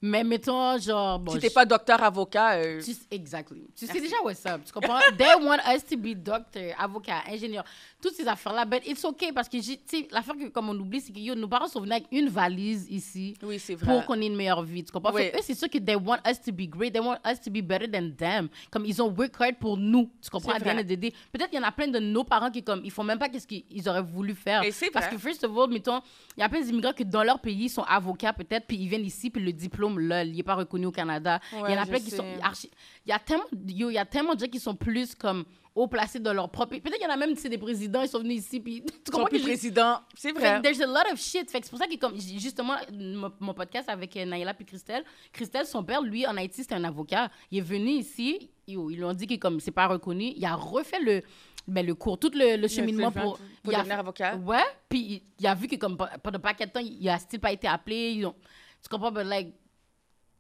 mais 0.03 0.23
mettons, 0.25 0.79
genre. 0.79 1.19
Bon, 1.19 1.33
si 1.33 1.39
t'es 1.39 1.49
je- 1.49 1.55
pas 1.55 1.65
docteur, 1.65 2.03
avocat... 2.03 2.57
euh, 2.59 2.81
Tu, 2.83 2.93
exactly. 3.11 3.67
Tu 3.75 3.87
sais 3.87 4.01
déjà 4.01 4.17
what's 4.23 4.45
up. 4.47 4.61
Tu 4.65 4.73
comprends? 4.73 4.99
They 5.19 5.35
want 5.43 5.59
us 5.75 5.85
to 5.87 5.97
be 5.97 6.15
doctor, 6.15 6.63
avocat, 6.79 7.23
ingénieur, 7.29 7.65
toutes 8.01 8.15
ces 8.15 8.29
affaires-là. 8.29 8.65
But 8.67 8.83
it's 8.87 9.05
okay 9.05 9.33
parce 9.33 9.49
que, 9.49 9.57
tu 9.57 9.79
sais, 9.87 10.09
l'affaire 10.11 10.35
que, 10.37 10.49
comme 10.49 10.69
on 10.69 10.75
oublie, 10.79 11.01
c'est 11.01 11.13
que 11.13 11.19
yo, 11.19 11.35
nos 11.35 11.49
parents 11.49 11.69
sont 11.69 11.81
venus 11.81 11.93
avec 11.97 12.07
une 12.13 12.29
valise 12.29 12.87
ici 12.91 13.35
Oui, 13.43 13.59
c'est 13.59 13.75
vrai. 13.75 13.87
pour 13.87 14.05
qu'on 14.05 14.21
ait 14.21 14.27
une 14.27 14.37
meilleure 14.37 14.63
vie. 14.63 14.85
Tu 14.85 14.93
comprends? 14.93 15.13
Oui. 15.15 15.23
Fait 15.31 15.39
eux, 15.39 15.43
c'est 15.43 15.55
sûr 15.55 15.69
que 15.71 15.79
they 15.79 15.97
want 15.97 16.19
us 16.31 16.41
to 16.41 16.53
be 16.53 16.69
great. 16.69 16.93
They 16.93 17.01
want 17.03 17.19
us 17.27 17.41
to 17.41 17.51
be 17.51 17.63
better 17.63 17.91
than 17.91 18.11
them. 18.17 18.49
Comme 18.71 18.85
ils 18.85 19.01
ont 19.01 19.09
work 19.11 19.33
hard 19.41 19.57
pour 19.59 19.77
nous. 19.77 20.11
Tu 20.23 20.29
comprends? 20.31 20.53
À. 20.53 20.59
Peut-être 20.61 21.51
qu'il 21.51 21.59
y 21.59 21.63
en 21.63 21.67
a 21.67 21.73
plein 21.73 21.89
de 21.89 21.99
nos 21.99 22.23
parents 22.25 22.51
qui, 22.51 22.63
comme, 22.63 22.83
ils 22.85 22.91
font 22.91 23.05
même 23.05 23.19
pas 23.19 23.29
qu'est-ce 23.29 23.47
qu'ils 23.47 23.89
auraient 23.89 24.03
voulu 24.03 24.35
faire. 24.35 24.63
Et 24.63 24.73
c'est 24.73 24.91
Parce 24.91 25.07
vrai. 25.07 25.17
que, 25.17 25.21
first 25.21 25.43
of 25.45 25.57
all, 25.57 25.71
mettons, 25.71 26.01
il 26.37 26.41
y 26.41 26.43
a 26.43 26.49
plein 26.49 26.61
d'immigrants 26.61 26.93
qui, 26.93 27.05
dans 27.05 27.23
leur 27.23 27.41
pays, 27.41 27.69
sont 27.69 27.83
avocats 27.85 28.33
peut-être, 28.33 28.67
puis 28.67 28.77
ils 28.77 28.89
viennent 28.89 29.05
ici, 29.05 29.31
puis 29.31 29.43
le 29.43 29.53
diplôme, 29.53 29.86
là, 29.95 30.25
il 30.25 30.35
n'est 30.37 30.43
pas 30.43 30.55
reconnu 30.55 30.87
au 30.87 30.93
Canada. 30.93 31.41
il 31.53 31.59
y 31.59 31.79
en 31.79 31.83
a 31.83 31.87
plein 31.87 31.99
qui 32.01 32.11
sais. 32.11 32.17
sont 32.17 32.25
archi- 32.43 32.71
Il 33.07 33.11
y 33.11 33.13
a 33.13 33.19
tellement, 33.19 33.45
yo, 33.69 33.91
il 33.91 33.95
y 33.95 33.99
a 33.99 34.05
tellement 34.05 34.35
de 34.35 34.41
gens 34.41 34.47
qui 34.51 34.59
sont 34.61 34.75
plus 34.75 35.15
comme 35.15 35.45
haut 35.75 35.89
placés 35.89 36.19
dans 36.21 36.33
leur 36.33 36.49
propre 36.51 36.71
pays. 36.71 36.81
Peut-être 36.81 36.97
qu'il 36.97 37.05
y 37.07 37.11
en 37.11 37.13
a 37.13 37.17
même, 37.19 37.35
c'est 37.37 37.51
des 37.51 37.59
présidents, 37.59 38.01
ils 38.03 38.09
sont 38.09 38.21
venus 38.21 38.39
ici, 38.39 38.61
puis 38.61 38.83
tu 39.05 39.11
comprends 39.11 39.27
que 39.29 39.43
président. 39.43 40.01
C'est 40.15 40.33
vrai. 40.33 40.61
there's 40.63 40.81
a 40.81 40.87
lot 40.87 41.13
of 41.13 41.19
shit. 41.21 41.51
Fait 41.51 41.61
c'est 41.63 41.69
pour 41.71 41.79
ça 41.79 41.87
que, 41.87 41.97
comme, 41.97 42.19
justement, 42.19 42.75
mon, 42.93 43.31
mon 43.41 43.53
podcast 43.55 43.89
avec 43.89 44.17
euh, 44.17 44.25
Naïla 44.25 44.55
puis 44.55 44.65
Christelle, 44.65 45.05
Christelle, 45.33 45.67
son 45.67 45.85
père, 45.85 46.01
lui, 46.03 46.27
en 46.27 46.37
Haïti, 46.37 46.63
c'était 46.63 46.77
un 46.77 46.85
avocat. 46.85 47.31
Il 47.51 47.59
est 47.59 47.61
venu 47.63 47.91
ici, 47.91 48.51
yo, 48.67 48.89
ils 48.91 48.97
lui 48.97 49.05
ont 49.05 49.13
dit 49.13 49.27
que, 49.27 49.35
comme 49.35 49.61
c'est 49.61 49.71
pas 49.71 49.87
reconnu, 49.87 50.33
il 50.35 50.45
a 50.47 50.55
refait 50.55 50.99
le, 51.01 51.21
ben, 51.69 51.85
le 51.85 51.95
cours, 51.95 52.19
tout 52.19 52.31
le, 52.35 52.57
le 52.57 52.69
cheminement 52.69 53.11
pour. 53.13 53.37
vrai, 53.37 53.45
pour 53.63 53.73
il 53.73 53.77
a 53.77 53.79
devenir 53.81 53.99
avocat. 53.99 54.37
Ouais, 54.37 54.65
puis 54.89 54.99
il, 55.01 55.23
il 55.41 55.47
a 55.47 55.55
vu 55.55 55.69
que, 55.69 55.77
comme, 55.77 55.99
pe- 55.99 56.19
pendant 56.23 56.39
pas 56.41 56.55
quel 56.55 56.71
temps, 56.73 56.81
il 56.83 57.07
a 57.07 57.19
still 57.19 57.39
pas 57.39 57.53
été 57.53 57.67
appelé. 57.69 58.13
ils 58.17 58.25
ont- 58.25 58.35
tu 58.83 58.89
comprends? 58.89 59.13
But, 59.13 59.25
like, 59.27 59.53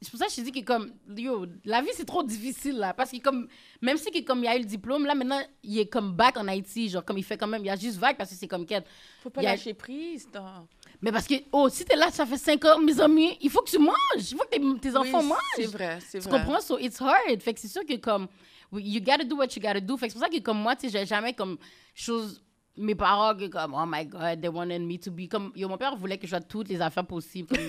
c'est 0.06 0.10
pour 0.12 0.20
ça 0.20 0.26
que 0.26 0.32
je 0.32 0.40
dis 0.40 0.52
que 0.52 0.64
comme 0.64 0.92
yo 1.16 1.46
la 1.64 1.82
vie 1.82 1.88
c'est 1.94 2.04
trop 2.04 2.22
difficile 2.22 2.78
là 2.78 2.94
parce 2.94 3.10
que 3.10 3.18
comme 3.18 3.48
même 3.82 3.96
si 3.96 4.10
que, 4.10 4.20
comme 4.24 4.38
il 4.38 4.44
y 4.44 4.48
a 4.48 4.56
eu 4.56 4.60
le 4.60 4.64
diplôme 4.64 5.04
là 5.04 5.14
maintenant 5.14 5.40
il 5.62 5.78
est 5.78 5.86
comme 5.86 6.12
back 6.12 6.36
en 6.36 6.46
Haïti 6.48 6.88
genre 6.88 7.04
comme 7.04 7.18
il 7.18 7.24
fait 7.24 7.36
quand 7.36 7.46
même 7.46 7.62
il 7.62 7.66
y 7.66 7.70
a 7.70 7.76
juste 7.76 7.98
vague 7.98 8.16
parce 8.16 8.30
que 8.30 8.36
c'est 8.36 8.48
comme 8.48 8.64
quête 8.66 8.86
Faut 9.22 9.30
pas 9.30 9.40
a- 9.40 9.44
lâcher 9.44 9.74
prise. 9.74 10.28
non. 10.34 10.66
mais 11.02 11.12
parce 11.12 11.26
que, 11.26 11.34
oh, 11.52 11.68
si 11.68 11.84
t'es 11.84 11.96
là, 11.96 12.10
ça 12.10 12.24
fait 12.24 12.38
5 12.38 12.64
ans, 12.64 12.78
mes 12.80 12.98
amis, 13.00 13.36
il 13.42 13.50
faut 13.50 13.60
que 13.62 13.70
tu 13.70 13.78
manges. 13.78 13.94
Il 14.30 14.36
faut 14.36 14.44
que 14.44 14.56
tes, 14.56 14.80
tes 14.80 14.96
enfants 14.96 15.20
Oui, 15.20 15.26
mangent. 15.26 15.38
C'est 15.56 15.66
vrai, 15.66 15.98
c'est 16.00 16.20
Tu 16.20 16.28
vrai. 16.28 16.38
comprends? 16.38 16.60
So, 16.60 16.78
it's 16.78 16.98
hard. 17.00 17.40
Fait 17.42 17.52
que 17.52 17.60
c'est 17.60 17.68
sûr 17.68 17.84
que, 17.84 17.96
comme, 17.96 18.28
you 18.72 19.00
gotta 19.00 19.22
do 19.24 19.36
what 19.36 19.48
you 19.54 19.60
gotta 19.60 19.78
do. 19.80 19.96
Fait 19.98 20.06
que 20.06 20.12
c'est 20.14 20.18
pour 20.18 20.26
ça 20.26 20.30
que, 20.34 20.40
comme 20.40 20.58
moi, 20.58 20.74
tu 20.74 20.88
sais, 20.88 20.98
j'ai 20.98 21.04
jamais, 21.04 21.34
comme, 21.34 21.58
chose, 21.94 22.42
mes 22.78 22.94
parents, 22.94 23.34
comme, 23.50 23.74
oh 23.74 23.84
my 23.86 24.06
God, 24.06 24.40
they 24.40 24.48
wanted 24.48 24.80
me 24.80 24.96
to 24.98 25.10
be, 25.10 25.28
comme, 25.28 25.52
yo, 25.54 25.68
mon 25.68 25.76
père 25.76 25.94
voulait 25.96 26.16
que 26.16 26.26
je 26.26 26.30
fasse 26.34 26.48
toutes 26.48 26.68
les 26.70 26.80
affaires 26.80 27.06
possibles. 27.06 27.48
comme- 27.48 27.66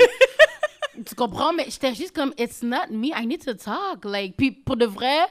tu 1.05 1.15
comprends? 1.15 1.53
Mais 1.53 1.65
j'étais 1.69 1.93
juste 1.93 2.15
comme, 2.15 2.33
it's 2.37 2.61
not 2.61 2.87
me, 2.89 3.07
I 3.07 3.25
need 3.25 3.43
to 3.45 3.53
talk. 3.53 4.05
Like, 4.05 4.35
puis 4.37 4.51
pour 4.51 4.77
de 4.77 4.85
vrai, 4.85 5.27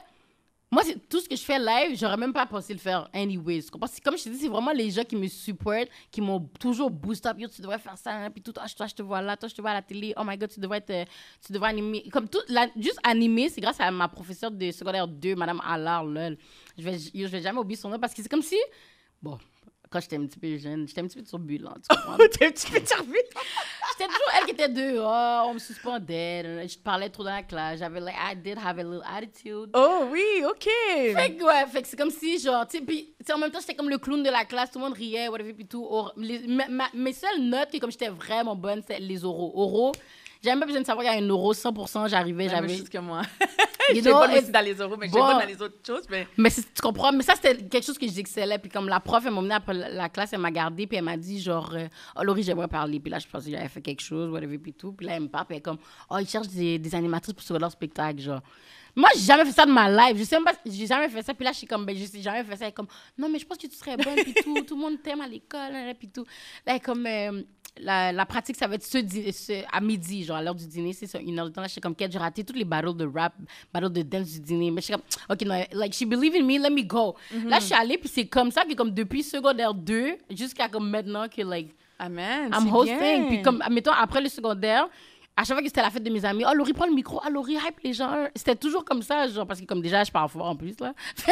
moi, 0.69 0.83
tout 1.09 1.21
ce 1.21 1.29
que 1.29 1.35
je 1.35 1.41
fais 1.41 1.57
live, 1.59 1.97
j'aurais 1.97 2.17
même 2.17 2.33
pas 2.33 2.45
pensé 2.45 2.73
le 2.73 2.79
faire 2.79 3.09
anyways. 3.13 3.63
Tu 3.63 3.71
comprends? 3.71 3.87
Comme 4.03 4.17
je 4.17 4.25
te 4.25 4.29
dis, 4.29 4.37
c'est 4.37 4.47
vraiment 4.49 4.73
les 4.73 4.91
gens 4.91 5.03
qui 5.03 5.15
me 5.15 5.27
supportent, 5.27 5.87
qui 6.11 6.19
m'ont 6.19 6.41
toujours 6.59 6.91
boost 6.91 7.25
up. 7.25 7.39
Yo, 7.39 7.47
tu 7.47 7.61
devrais 7.61 7.79
faire 7.79 7.97
ça, 7.97 8.11
hein, 8.11 8.29
puis 8.29 8.41
tout. 8.41 8.53
Ah, 8.57 8.65
toi, 8.75 8.85
je 8.85 8.93
te 8.93 9.01
vois 9.01 9.21
là, 9.21 9.37
toi, 9.37 9.47
je 9.47 9.55
te 9.55 9.61
vois 9.61 9.71
à 9.71 9.75
la 9.75 9.81
télé. 9.81 10.13
Oh 10.17 10.23
my 10.25 10.37
God, 10.37 10.49
tu 10.49 10.59
devrais 10.59 10.79
être, 10.79 10.89
euh, 10.89 11.05
tu 11.45 11.53
devrais 11.53 11.69
animer. 11.69 12.09
Comme 12.11 12.27
tout, 12.27 12.41
juste 12.75 12.99
animer, 13.03 13.47
c'est 13.47 13.61
grâce 13.61 13.79
à 13.79 13.89
ma 13.91 14.09
professeure 14.09 14.51
de 14.51 14.71
secondaire 14.71 15.07
2, 15.07 15.35
Madame 15.35 15.61
Allard, 15.65 16.03
lol. 16.03 16.37
Je 16.77 16.83
vais, 16.83 16.97
je 16.97 17.27
vais 17.27 17.41
jamais 17.41 17.59
oublier 17.59 17.79
son 17.79 17.89
nom 17.89 17.97
parce 17.97 18.13
que 18.13 18.21
c'est 18.21 18.29
comme 18.29 18.41
si, 18.41 18.57
bon, 19.21 19.37
quand 19.89 19.99
j'étais 19.99 20.17
un 20.17 20.25
petit 20.25 20.39
peu 20.39 20.57
jeune, 20.57 20.87
j'étais 20.87 21.01
un 21.01 21.07
petit 21.07 21.17
peu 21.17 21.23
turbulente, 21.23 21.79
tu 21.89 21.95
comprends? 21.95 22.17
T'es 22.17 22.47
un 22.47 22.51
petit 22.51 22.71
peu 22.71 22.85
servi. 22.85 23.13
J'étais 23.13 24.07
toujours 24.07 24.31
elle 24.37 24.45
qui 24.45 24.51
était 24.51 24.69
dehors, 24.69 25.47
on 25.47 25.53
me 25.55 25.59
suspendait, 25.59 26.67
je 26.67 26.77
parlais 26.77 27.09
trop 27.09 27.23
dans 27.23 27.31
la 27.31 27.43
classe, 27.43 27.79
j'avais, 27.79 27.99
like, 27.99 28.15
I 28.15 28.35
did 28.35 28.57
have 28.57 28.77
a 28.79 28.83
little 28.83 29.01
attitude. 29.05 29.69
Oh 29.73 30.07
oui, 30.11 30.43
OK. 30.49 30.63
Fait 30.65 31.35
que, 31.35 31.43
ouais, 31.43 31.65
fait 31.71 31.81
que 31.81 31.87
c'est 31.87 31.97
comme 31.97 32.11
si, 32.11 32.39
genre, 32.39 32.67
tu 32.67 32.77
sais, 32.77 32.83
puis, 32.83 33.13
en 33.33 33.37
même 33.37 33.51
temps, 33.51 33.59
j'étais 33.59 33.75
comme 33.75 33.89
le 33.89 33.97
clown 33.97 34.21
de 34.23 34.29
la 34.29 34.45
classe, 34.45 34.71
tout 34.71 34.79
le 34.79 34.85
monde 34.85 34.93
riait, 34.93 35.27
whatever, 35.29 35.53
puis 35.53 35.65
tout. 35.67 35.85
Or- 35.89 36.13
les- 36.17 36.47
ma- 36.47 36.67
ma- 36.67 36.89
mes 36.93 37.13
seules 37.13 37.41
notes, 37.41 37.71
que 37.71 37.77
comme 37.77 37.91
j'étais 37.91 38.09
vraiment 38.09 38.55
bonne, 38.55 38.81
c'est 38.87 38.99
les 38.99 39.23
oraux. 39.25 39.51
Oraux, 39.55 39.91
j'avais 40.43 40.55
même 40.55 40.59
pas 40.61 40.65
besoin 40.67 40.81
de 40.81 40.85
savoir 40.85 41.05
qu'il 41.05 41.13
y 41.13 41.17
a 41.21 41.23
un 41.25 41.27
euro, 41.29 41.53
100%, 41.53 42.09
j'arrivais, 42.09 42.49
j'avais. 42.49 42.77
chose 42.77 42.89
que 42.89 42.97
moi. 42.97 43.21
Know, 43.93 44.11
bonne 44.19 44.31
aussi 44.31 44.51
dans 44.51 44.65
les 44.65 44.73
euros, 44.73 44.97
mais 44.97 45.07
Bon. 45.07 45.19
bonne 45.19 45.39
dans 45.39 45.45
les 45.47 45.61
autres 45.61 45.77
choses. 45.85 46.03
Mais 46.09 46.27
Mais 46.35 46.49
tu 46.51 46.61
comprends? 46.81 47.13
Mais 47.13 47.23
ça, 47.23 47.35
c'était 47.35 47.55
quelque 47.55 47.85
chose 47.85 47.97
que 47.97 48.05
j'excellais. 48.05 48.59
Puis 48.59 48.69
comme 48.69 48.89
la 48.89 48.99
prof, 48.99 49.23
elle 49.25 49.31
m'a 49.31 49.39
emmenée 49.39 49.55
après 49.55 49.73
la 49.73 49.87
la 49.89 50.09
classe, 50.09 50.33
elle 50.33 50.39
m'a 50.39 50.51
gardée, 50.51 50.85
puis 50.87 50.97
elle 50.97 51.05
m'a 51.05 51.15
dit, 51.15 51.39
genre, 51.39 51.71
euh, 51.73 51.87
oh, 52.17 52.23
Laurie, 52.23 52.43
j'aimerais 52.43 52.67
parler. 52.67 52.99
Puis 52.99 53.09
là, 53.09 53.17
je 53.19 53.27
pensais 53.27 53.49
que 53.49 53.55
j'avais 53.55 53.69
fait 53.69 53.81
quelque 53.81 54.01
chose, 54.01 54.29
whatever, 54.29 54.57
puis 54.57 54.73
tout. 54.73 54.91
Puis 54.91 55.05
là, 55.07 55.13
elle 55.15 55.23
me 55.23 55.27
parle, 55.29 55.45
puis 55.45 55.55
elle 55.55 55.59
est 55.59 55.63
comme, 55.63 55.77
oh, 56.09 56.17
ils 56.19 56.27
cherchent 56.27 56.49
des, 56.49 56.77
des 56.79 56.95
animatrices 56.95 57.33
pour 57.33 57.43
sur 57.43 57.57
leur 57.57 57.71
spectacle, 57.71 58.19
genre. 58.19 58.41
Moi, 58.95 59.09
j'ai 59.15 59.21
jamais 59.21 59.45
fait 59.45 59.51
ça 59.51 59.65
de 59.65 59.71
ma 59.71 59.89
life. 59.89 60.17
Je 60.17 60.23
sais 60.23 60.35
même 60.37 60.43
pas, 60.45 60.53
j'ai 60.65 60.87
jamais 60.87 61.07
fait 61.07 61.21
ça. 61.21 61.33
Puis 61.33 61.45
là, 61.45 61.51
je 61.51 61.57
suis 61.59 61.67
comme, 61.67 61.85
ben, 61.85 61.95
je 61.95 62.03
sais 62.03 62.19
jamais 62.19 62.43
fait 62.43 62.55
ça. 62.57 62.65
Elle 62.65 62.69
est 62.69 62.73
comme, 62.73 62.87
non, 63.17 63.29
mais 63.29 63.37
je 63.37 63.45
pense 63.45 63.57
que 63.59 63.67
tu 63.67 63.75
serais 63.75 63.95
bonne, 63.95 64.15
puis 64.15 64.33
tout. 64.33 64.59
Tout 64.67 64.75
le 64.75 64.81
monde 64.81 65.01
t'aime 65.03 65.21
à 65.21 65.27
l'école, 65.27 65.71
là, 65.71 65.93
puis 65.93 66.09
tout. 66.09 66.23
Là, 66.65 66.73
elle 66.73 66.75
est 66.77 66.79
comme, 66.79 67.05
euh, 67.05 67.43
la, 67.81 68.11
la 68.11 68.25
pratique, 68.25 68.55
ça 68.55 68.67
va 68.67 68.75
être 68.75 68.83
ce, 68.83 69.63
à 69.71 69.81
midi, 69.81 70.23
genre, 70.23 70.37
à 70.37 70.41
l'heure 70.41 70.55
du 70.55 70.67
dîner. 70.67 70.93
C'est 70.93 71.07
ça, 71.07 71.19
une 71.19 71.39
heure 71.39 71.45
de 71.45 71.51
temps. 71.51 71.61
Là, 71.61 71.67
je 71.67 71.73
suis 71.73 71.81
comme, 71.81 71.95
quête, 71.95 72.11
j'ai 72.11 72.19
raté 72.19 72.43
toutes 72.43 72.57
les 72.57 72.65
battles 72.65 72.95
de 72.95 73.05
rap, 73.05 73.33
battles 73.73 73.91
de 73.91 74.01
dance 74.01 74.31
du 74.31 74.39
dîner. 74.39 74.71
Mais 74.71 74.81
je 74.81 74.85
suis 74.85 74.93
comme, 74.93 75.03
OK, 75.29 75.41
non, 75.41 75.63
like, 75.73 75.93
she 75.93 76.05
believe 76.05 76.35
in 76.35 76.43
me, 76.43 76.61
let 76.61 76.69
me 76.69 76.83
go. 76.83 77.15
Là, 77.45 77.59
je 77.59 77.65
suis 77.65 77.75
allée, 77.75 77.97
puis 77.97 78.09
c'est 78.09 78.27
comme 78.27 78.51
ça 78.51 78.63
que, 78.63 78.73
comme, 78.73 78.91
depuis 78.91 79.23
secondaire 79.23 79.73
2 79.73 80.17
jusqu'à, 80.31 80.67
comme, 80.69 80.89
maintenant, 80.89 81.27
que, 81.27 81.41
like, 81.41 81.75
Amen. 81.99 82.51
I'm 82.53 82.67
hosting. 82.67 83.27
Puis 83.27 83.41
comme, 83.41 83.63
mettons, 83.71 83.91
après 83.91 84.21
le 84.21 84.29
secondaire, 84.29 84.87
à 85.35 85.43
chaque 85.43 85.55
fois 85.55 85.61
que 85.61 85.67
c'était 85.67 85.81
la 85.81 85.89
fête 85.89 86.03
de 86.03 86.09
mes 86.09 86.23
amis, 86.25 86.43
oh, 86.47 86.53
Laurie, 86.53 86.73
prends 86.73 86.85
le 86.85 86.93
micro. 86.93 87.19
Ah, 87.23 87.29
Laurie, 87.29 87.53
hype 87.53 87.79
les 87.83 87.93
gens. 87.93 88.27
C'était 88.35 88.55
toujours 88.55 88.83
comme 88.85 89.01
ça, 89.01 89.27
genre, 89.27 89.45
parce 89.45 89.61
que 89.61 89.65
comme 89.65 89.81
déjà, 89.81 90.03
je 90.03 90.11
parle 90.11 90.29
fort 90.29 90.47
en 90.47 90.55
plus, 90.55 90.79
là. 90.79 90.93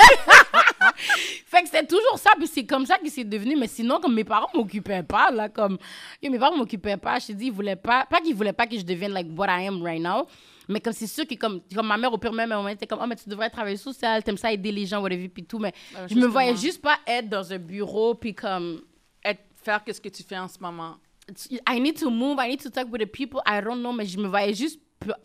fait 1.45 1.61
que 1.61 1.67
c'était 1.69 1.85
toujours 1.85 2.17
ça, 2.17 2.31
puis 2.37 2.47
c'est 2.47 2.65
comme 2.65 2.85
ça 2.85 2.97
que 2.97 3.09
c'est 3.09 3.23
devenu. 3.23 3.55
Mais 3.55 3.67
sinon, 3.67 3.99
comme 3.99 4.13
mes 4.15 4.23
parents 4.23 4.49
m'occupaient 4.53 5.03
pas, 5.03 5.31
là, 5.31 5.49
comme, 5.49 5.77
yo, 6.21 6.31
mes 6.31 6.39
parents 6.39 6.57
m'occupaient 6.57 6.97
pas. 6.97 7.19
Je 7.19 7.27
te 7.27 7.31
dis, 7.33 7.45
ils 7.47 7.51
voulaient 7.51 7.75
pas, 7.75 8.05
pas 8.05 8.21
qu'ils 8.21 8.35
voulaient 8.35 8.53
pas 8.53 8.67
que 8.67 8.77
je 8.77 8.83
devienne, 8.83 9.11
like, 9.13 9.27
what 9.37 9.47
I 9.47 9.67
am 9.67 9.81
right 9.81 10.01
now. 10.01 10.27
Mais 10.67 10.79
comme 10.79 10.93
c'est 10.93 11.07
sûr 11.07 11.27
que, 11.27 11.35
comme, 11.35 11.61
comme 11.73 11.85
ma 11.87 11.97
mère, 11.97 12.11
au 12.11 12.17
pire 12.17 12.33
même 12.33 12.49
moment, 12.49 12.67
était 12.69 12.87
comme, 12.87 12.99
oh, 13.01 13.05
mais 13.07 13.15
tu 13.15 13.29
devrais 13.29 13.49
travailler 13.49 13.77
social, 13.77 14.23
t'aimes 14.23 14.37
ça 14.37 14.51
aider 14.51 14.71
les 14.71 14.85
gens, 14.85 15.01
whatever, 15.01 15.27
puis 15.29 15.43
tout. 15.43 15.59
Mais 15.59 15.73
Ah, 15.95 16.07
je 16.07 16.15
me 16.15 16.25
voyais 16.25 16.55
juste 16.55 16.81
pas 16.81 16.97
être 17.05 17.29
dans 17.29 17.53
un 17.53 17.59
bureau, 17.59 18.15
puis 18.15 18.33
comme, 18.33 18.81
Être- 19.23 19.43
faire 19.63 19.83
que 19.83 19.93
ce 19.93 20.01
que 20.01 20.09
tu 20.09 20.23
fais 20.23 20.37
en 20.37 20.47
ce 20.47 20.57
moment. 20.59 20.95
I 21.67 21.79
need 21.79 21.99
to 21.99 22.09
move, 22.11 22.37
I 22.39 22.49
need 22.49 22.61
to 22.61 22.69
talk 22.69 22.87
with 22.91 23.01
the 23.01 23.05
people, 23.11 23.41
I 23.47 23.59
don't 23.61 23.79
know, 23.79 23.91
mais 23.91 24.05
je 24.05 24.17
me 24.19 24.27
voyais 24.27 24.53
juste 24.53 24.79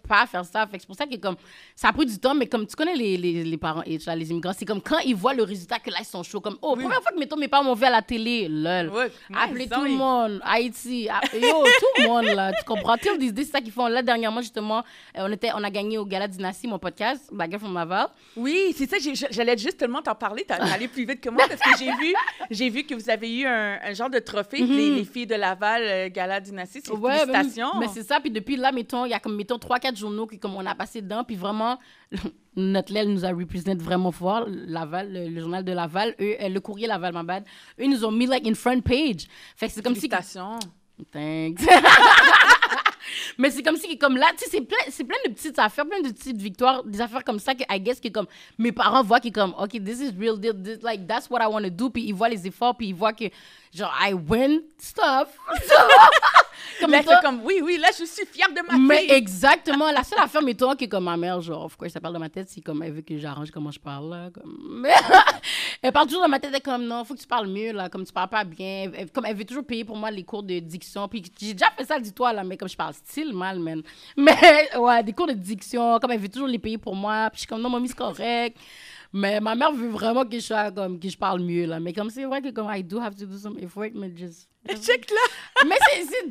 pas 0.08 0.26
faire 0.26 0.44
ça. 0.44 0.66
Fait 0.66 0.78
c'est 0.78 0.86
pour 0.86 0.96
ça 0.96 1.06
que 1.06 1.16
comme 1.16 1.36
ça 1.74 1.88
a 1.88 1.92
pris 1.92 2.06
du 2.06 2.18
temps, 2.18 2.34
mais 2.34 2.46
comme 2.46 2.66
tu 2.66 2.76
connais 2.76 2.94
les, 2.94 3.16
les, 3.16 3.44
les 3.44 3.56
parents 3.56 3.82
et 3.86 3.98
ça, 3.98 4.14
les 4.14 4.30
immigrants, 4.30 4.52
c'est 4.56 4.64
comme 4.64 4.82
quand 4.82 4.98
ils 5.00 5.14
voient 5.14 5.34
le 5.34 5.42
résultat 5.42 5.78
que 5.78 5.90
là 5.90 5.98
ils 6.00 6.04
sont 6.04 6.22
chauds, 6.22 6.40
comme 6.40 6.58
oh, 6.62 6.74
Oui. 6.76 6.82
première 6.82 7.02
fois 7.02 7.12
que 7.12 7.18
mettons, 7.18 7.36
mes 7.36 7.48
parents 7.48 7.64
m'ont 7.64 7.74
vu 7.74 7.84
à 7.84 7.90
la 7.90 8.02
télé, 8.02 8.48
lol. 8.48 8.90
Nice, 9.30 9.68
tout 9.70 9.82
le 9.82 9.90
monde, 9.90 10.40
Haïti, 10.44 11.08
app- 11.08 11.32
yo, 11.32 11.40
tout 11.64 12.02
le 12.02 12.08
monde 12.08 12.24
là, 12.24 12.52
tu 12.52 12.64
comprends? 12.64 12.96
C'est 13.00 13.44
ça 13.44 13.60
qu'ils 13.60 13.72
font. 13.72 13.86
Là, 13.86 14.02
dernièrement, 14.02 14.40
justement, 14.40 14.78
euh, 15.16 15.26
on, 15.26 15.32
était, 15.32 15.50
on 15.54 15.62
a 15.64 15.70
gagné 15.70 15.98
au 15.98 16.04
Gala 16.04 16.26
mon 16.64 16.78
podcast, 16.78 17.30
Girl 17.32 17.58
from 17.58 17.74
Laval. 17.74 18.08
Oui, 18.36 18.74
c'est 18.76 18.88
ça. 18.88 18.96
J'allais 19.30 19.56
juste 19.56 19.78
tellement 19.78 20.02
t'en 20.02 20.14
parler. 20.14 20.44
T'as 20.46 20.56
allé 20.56 20.88
plus 20.88 21.04
vite 21.04 21.20
que 21.20 21.30
moi 21.30 21.44
parce 21.48 21.60
que 21.60 21.78
j'ai 21.84 21.90
vu, 21.92 22.14
j'ai 22.50 22.68
vu 22.70 22.84
que 22.84 22.94
vous 22.94 23.08
avez 23.10 23.40
eu 23.40 23.46
un, 23.46 23.78
un 23.82 23.92
genre 23.94 24.10
de 24.10 24.18
trophée, 24.18 24.60
les, 24.64 24.90
les 24.90 25.04
filles 25.04 25.26
de 25.26 25.34
Laval, 25.34 25.82
euh, 25.84 26.08
Gala 26.10 26.40
Dynastie. 26.40 26.80
C'est. 26.84 26.92
Ouais, 26.92 27.18
félicitations. 27.26 27.78
Mais 27.78 27.88
c'est 27.88 28.02
ça. 28.02 28.20
Puis 28.20 28.30
depuis 28.30 28.56
là, 28.56 28.72
mettons, 28.72 29.04
il 29.04 29.10
y 29.10 29.14
a 29.14 29.18
comme, 29.20 29.36
mettons, 29.36 29.58
3-4 29.60 29.96
journaux 29.96 30.26
qui, 30.26 30.38
comme 30.38 30.56
on 30.56 30.66
a 30.66 30.74
passé 30.74 31.02
dedans. 31.02 31.24
Puis 31.24 31.36
vraiment, 31.36 31.78
notre 32.56 32.92
l'aile 32.92 33.08
nous 33.08 33.24
a 33.24 33.28
représenté 33.30 33.82
vraiment 33.82 34.12
fort. 34.12 34.46
Laval, 34.48 35.12
le, 35.12 35.28
le 35.28 35.40
journal 35.40 35.64
de 35.64 35.72
Laval, 35.72 36.14
eux, 36.20 36.36
euh, 36.40 36.48
le 36.48 36.60
courrier 36.60 36.86
Laval, 36.86 37.12
ma 37.12 37.22
bad. 37.22 37.44
Eux, 37.78 37.84
ils 37.84 37.90
nous 37.90 38.04
ont 38.04 38.12
mis, 38.12 38.26
like, 38.26 38.46
in 38.46 38.54
front 38.54 38.80
page. 38.80 39.26
Fait 39.56 39.68
que 39.68 39.72
c'est 39.72 39.82
comme 39.82 39.94
si... 39.94 40.08
Thanks. 41.12 41.60
Mais 43.38 43.50
c'est 43.50 43.62
comme 43.62 43.76
si, 43.76 43.98
comme 43.98 44.16
là, 44.16 44.30
tu 44.36 44.44
sais, 44.44 44.50
c'est 44.50 44.60
plein, 44.60 44.78
c'est 44.88 45.04
plein 45.04 45.16
de 45.26 45.32
petites 45.32 45.58
affaires, 45.58 45.86
plein 45.86 46.00
de 46.00 46.12
petites 46.12 46.40
victoires, 46.40 46.84
des 46.84 47.00
affaires 47.00 47.24
comme 47.24 47.38
ça 47.38 47.54
que, 47.54 47.64
I 47.70 47.80
guess, 47.80 48.00
que 48.00 48.08
comme 48.08 48.26
mes 48.58 48.72
parents 48.72 49.02
voient 49.02 49.20
qui 49.20 49.32
comme, 49.32 49.54
OK, 49.58 49.70
this 49.82 50.00
is 50.00 50.12
real 50.18 50.38
deal, 50.38 50.54
this, 50.62 50.82
like, 50.82 51.06
that's 51.06 51.28
what 51.30 51.40
I 51.42 51.46
want 51.46 51.62
to 51.62 51.70
do, 51.70 51.90
puis 51.90 52.04
ils 52.04 52.14
voient 52.14 52.28
les 52.28 52.46
efforts, 52.46 52.76
puis 52.76 52.88
ils 52.88 52.94
voient 52.94 53.12
que 53.12 53.24
genre, 53.72 53.92
I 54.00 54.12
win 54.14 54.62
stuff. 54.78 55.28
comme 56.80 56.90
là, 56.90 57.02
t'es 57.02 57.14
comme, 57.22 57.42
oui, 57.44 57.60
oui, 57.62 57.78
là, 57.78 57.88
je 57.98 58.04
suis 58.04 58.26
fière 58.26 58.48
de 58.48 58.60
ma 58.66 58.78
Mais 58.78 59.00
fille. 59.02 59.12
exactement. 59.12 59.90
La 59.90 60.02
seule 60.02 60.18
affaire, 60.18 60.42
mettons, 60.42 60.74
qui 60.74 60.84
est 60.84 60.88
comme 60.88 61.04
ma 61.04 61.16
mère, 61.16 61.40
genre, 61.40 61.70
course, 61.76 61.92
ça 61.92 62.00
parle 62.00 62.14
dans 62.14 62.20
ma 62.20 62.28
tête, 62.30 62.48
c'est 62.48 62.60
comme, 62.60 62.82
elle 62.82 62.92
veut 62.92 63.02
que 63.02 63.16
j'arrange 63.18 63.50
comment 63.50 63.70
je 63.70 63.80
parle, 63.80 64.10
là. 64.10 64.30
Comme... 64.32 64.86
Elle 65.82 65.92
parle 65.92 66.06
toujours 66.08 66.22
dans 66.22 66.28
ma 66.28 66.38
tête, 66.38 66.50
elle 66.52 66.58
est 66.58 66.60
comme, 66.60 66.84
non, 66.84 67.04
faut 67.04 67.14
que 67.14 67.20
tu 67.20 67.26
parles 67.26 67.46
mieux, 67.46 67.72
là, 67.72 67.88
comme 67.88 68.04
tu 68.04 68.12
parles 68.12 68.28
pas 68.28 68.44
bien. 68.44 68.90
Elle- 68.94 69.10
comme, 69.10 69.24
elle 69.24 69.34
veut 69.36 69.46
toujours 69.46 69.64
payer 69.64 69.82
pour 69.82 69.96
moi 69.96 70.10
les 70.10 70.24
cours 70.24 70.42
de 70.42 70.58
diction. 70.58 71.08
Puis 71.08 71.22
j'ai 71.40 71.54
déjà 71.54 71.70
fait 71.74 71.84
ça, 71.86 71.98
dis-toi, 71.98 72.34
là, 72.34 72.44
mais 72.44 72.58
comme 72.58 72.68
je 72.68 72.76
parle 72.76 72.92
style 72.92 73.32
mal, 73.32 73.58
man. 73.58 73.82
Mais, 74.16 74.68
ouais, 74.76 75.02
des 75.02 75.14
cours 75.14 75.26
de 75.26 75.32
diction, 75.32 75.98
comme 75.98 76.10
elle 76.10 76.20
veut 76.20 76.28
toujours 76.28 76.48
les 76.48 76.58
payer 76.58 76.76
pour 76.76 76.94
moi. 76.94 77.30
Puis 77.30 77.36
je 77.36 77.40
suis 77.40 77.46
comme, 77.48 77.62
non, 77.62 77.70
mamie, 77.70 77.88
c'est 77.88 77.96
correct. 77.96 78.58
Mais 79.12 79.40
ma 79.40 79.54
mère 79.56 79.72
veut 79.72 79.88
vraiment 79.88 80.24
que 80.24 80.36
je 80.38 80.44
sois 80.44 80.70
comme, 80.70 81.00
que 81.00 81.08
je 81.08 81.16
parle 81.18 81.40
mieux, 81.40 81.66
là. 81.66 81.80
Mais 81.80 81.92
comme 81.92 82.10
c'est 82.10 82.24
vrai 82.24 82.40
que, 82.40 82.50
comme, 82.50 82.68
I 82.72 82.84
do 82.84 83.00
have 83.00 83.16
to 83.16 83.26
do 83.26 83.36
some 83.36 83.58
effort, 83.58 83.88
mais 83.94 84.12
just. 84.16 84.48
Check 84.68 85.10
là. 85.10 85.64
mais 85.66 85.76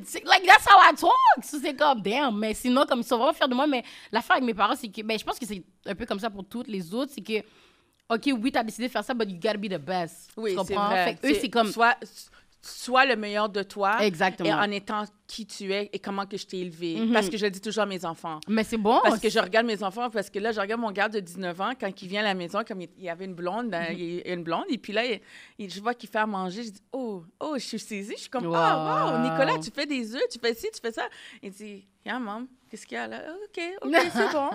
c'est- 0.05 0.23
like, 0.23 0.45
that's 0.45 0.65
how 0.65 0.79
I 0.81 0.95
talk. 0.95 1.43
So, 1.43 1.57
c'est 1.61 1.75
comme, 1.75 2.01
damn. 2.01 2.37
Mais 2.39 2.53
sinon, 2.53 2.85
comme, 2.85 2.99
ils 3.01 3.03
sont 3.03 3.17
vraiment 3.17 3.33
fiers 3.33 3.47
de 3.49 3.55
moi. 3.55 3.67
Mais 3.67 3.83
l'affaire 4.11 4.37
avec 4.37 4.45
mes 4.45 4.53
parents, 4.53 4.75
c'est 4.75 4.87
que, 4.87 5.01
ben, 5.01 5.19
je 5.19 5.25
pense 5.25 5.37
que 5.37 5.45
c'est 5.45 5.61
un 5.85 5.95
peu 5.95 6.05
comme 6.05 6.19
ça 6.19 6.29
pour 6.29 6.45
toutes 6.47 6.67
les 6.67 6.93
autres. 6.93 7.11
C'est 7.13 7.21
que, 7.21 7.39
OK, 8.09 8.29
oui, 8.41 8.51
t'as 8.51 8.63
décidé 8.63 8.87
de 8.87 8.91
faire 8.91 9.03
ça, 9.03 9.13
but 9.13 9.29
you 9.29 9.37
gotta 9.41 9.57
be 9.57 9.67
the 9.67 9.77
best. 9.77 10.31
Oui, 10.37 10.51
tu 10.55 10.61
c'est 10.65 10.73
comprends? 10.73 10.89
vrai. 10.89 11.17
Fait 11.21 11.31
eux, 11.31 11.37
c'est 11.39 11.49
comme. 11.49 11.71
Sois, 11.71 11.95
sois 12.61 13.05
le 13.05 13.15
meilleur 13.17 13.49
de 13.49 13.61
toi. 13.63 13.97
Exactement. 14.03 14.49
Et 14.49 14.53
en 14.53 14.71
étant 14.71 15.03
qui 15.29 15.45
tu 15.45 15.71
es 15.71 15.91
et 15.93 15.99
comment 15.99 16.25
que 16.25 16.35
je 16.37 16.45
t'ai 16.47 16.57
élevé. 16.57 16.95
Mhm. 16.95 17.13
Parce 17.13 17.29
que 17.29 17.37
je 17.37 17.45
le 17.45 17.51
dis 17.51 17.61
toujours 17.61 17.83
à 17.83 17.85
mes 17.85 18.03
enfants. 18.03 18.39
Mais 18.47 18.63
c'est 18.63 18.77
bon. 18.77 18.99
Parce 19.03 19.19
que 19.19 19.29
je 19.29 19.37
regarde 19.37 19.67
mes 19.67 19.83
enfants, 19.83 20.09
parce 20.09 20.27
que 20.31 20.39
là, 20.39 20.51
je 20.51 20.59
regarde 20.59 20.81
mon 20.81 20.91
gars 20.91 21.07
de 21.07 21.19
19 21.19 21.61
ans, 21.61 21.73
quand 21.79 22.01
il 22.01 22.07
vient 22.07 22.21
à 22.21 22.23
la 22.23 22.33
maison, 22.33 22.63
comme 22.67 22.81
il, 22.81 22.89
y 22.97 23.09
avait 23.09 23.25
une 23.25 23.35
blonde, 23.35 23.65
Mhm. 23.65 23.69
ben, 23.71 23.93
y 23.95 24.21
a 24.27 24.33
une 24.33 24.43
blonde, 24.43 24.65
et 24.69 24.79
puis 24.79 24.91
là, 24.91 25.05
il- 25.05 25.21
il- 25.59 25.69
je 25.69 25.79
vois 25.79 25.93
qu'il 25.93 26.09
fait 26.09 26.17
à 26.17 26.25
manger, 26.25 26.63
je 26.63 26.71
dis, 26.71 26.81
oh, 26.91 27.23
oh, 27.39 27.53
je 27.57 27.63
suis 27.63 27.77
saisie, 27.79 28.13
je 28.15 28.21
suis 28.21 28.29
comme, 28.29 28.51
ah, 28.55 29.11
wow, 29.13 29.17
Wow. 29.19 29.23
Nicolas, 29.23 29.59
tu 29.59 29.69
fais 29.69 29.85
des 29.85 30.15
œufs, 30.15 30.23
tu 30.31 30.39
fais 30.39 30.55
ci, 30.55 30.67
tu 30.73 30.79
fais 30.81 30.91
ça. 30.91 31.07
Il 31.43 31.51
dit, 31.51 31.85
yeah, 32.03 32.17
maman, 32.17 32.47
qu'est-ce 32.67 32.87
qu'il 32.87 32.95
y 32.95 32.99
a 32.99 33.07
là? 33.07 33.21
OK, 33.45 33.61
OK, 33.83 33.95
c'est 34.11 34.33
bon. 34.33 34.49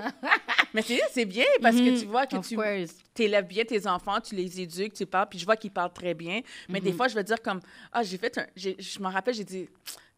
Mais 0.74 0.82
c'est 0.82 1.00
c'est 1.12 1.24
bien, 1.24 1.44
parce 1.62 1.76
que 1.76 2.00
tu 2.00 2.06
vois 2.06 2.26
que 2.26 2.34
Mhm. 2.34 2.40
Of 2.82 2.90
tu 3.14 3.22
élèves 3.22 3.46
bien 3.46 3.64
tes 3.64 3.86
enfants, 3.86 4.18
tu 4.20 4.34
les 4.34 4.60
éduques, 4.60 4.94
tu 4.94 5.06
parles, 5.06 5.28
puis 5.30 5.38
je 5.38 5.44
vois 5.44 5.54
qu'ils 5.56 5.70
parlent 5.70 5.92
très 5.92 6.14
bien. 6.14 6.40
Mais 6.68 6.80
Mhm. 6.80 6.84
des 6.86 6.92
fois, 6.92 7.06
je 7.06 7.14
vais 7.14 7.22
dire 7.22 7.40
comme, 7.40 7.60
ah, 7.92 8.02
j'ai 8.02 8.18
fait 8.18 8.36
un, 8.38 8.46
je 8.56 8.98
m'en 9.00 9.10
rappelle, 9.10 9.34
j'ai 9.34 9.44
dit, 9.44 9.68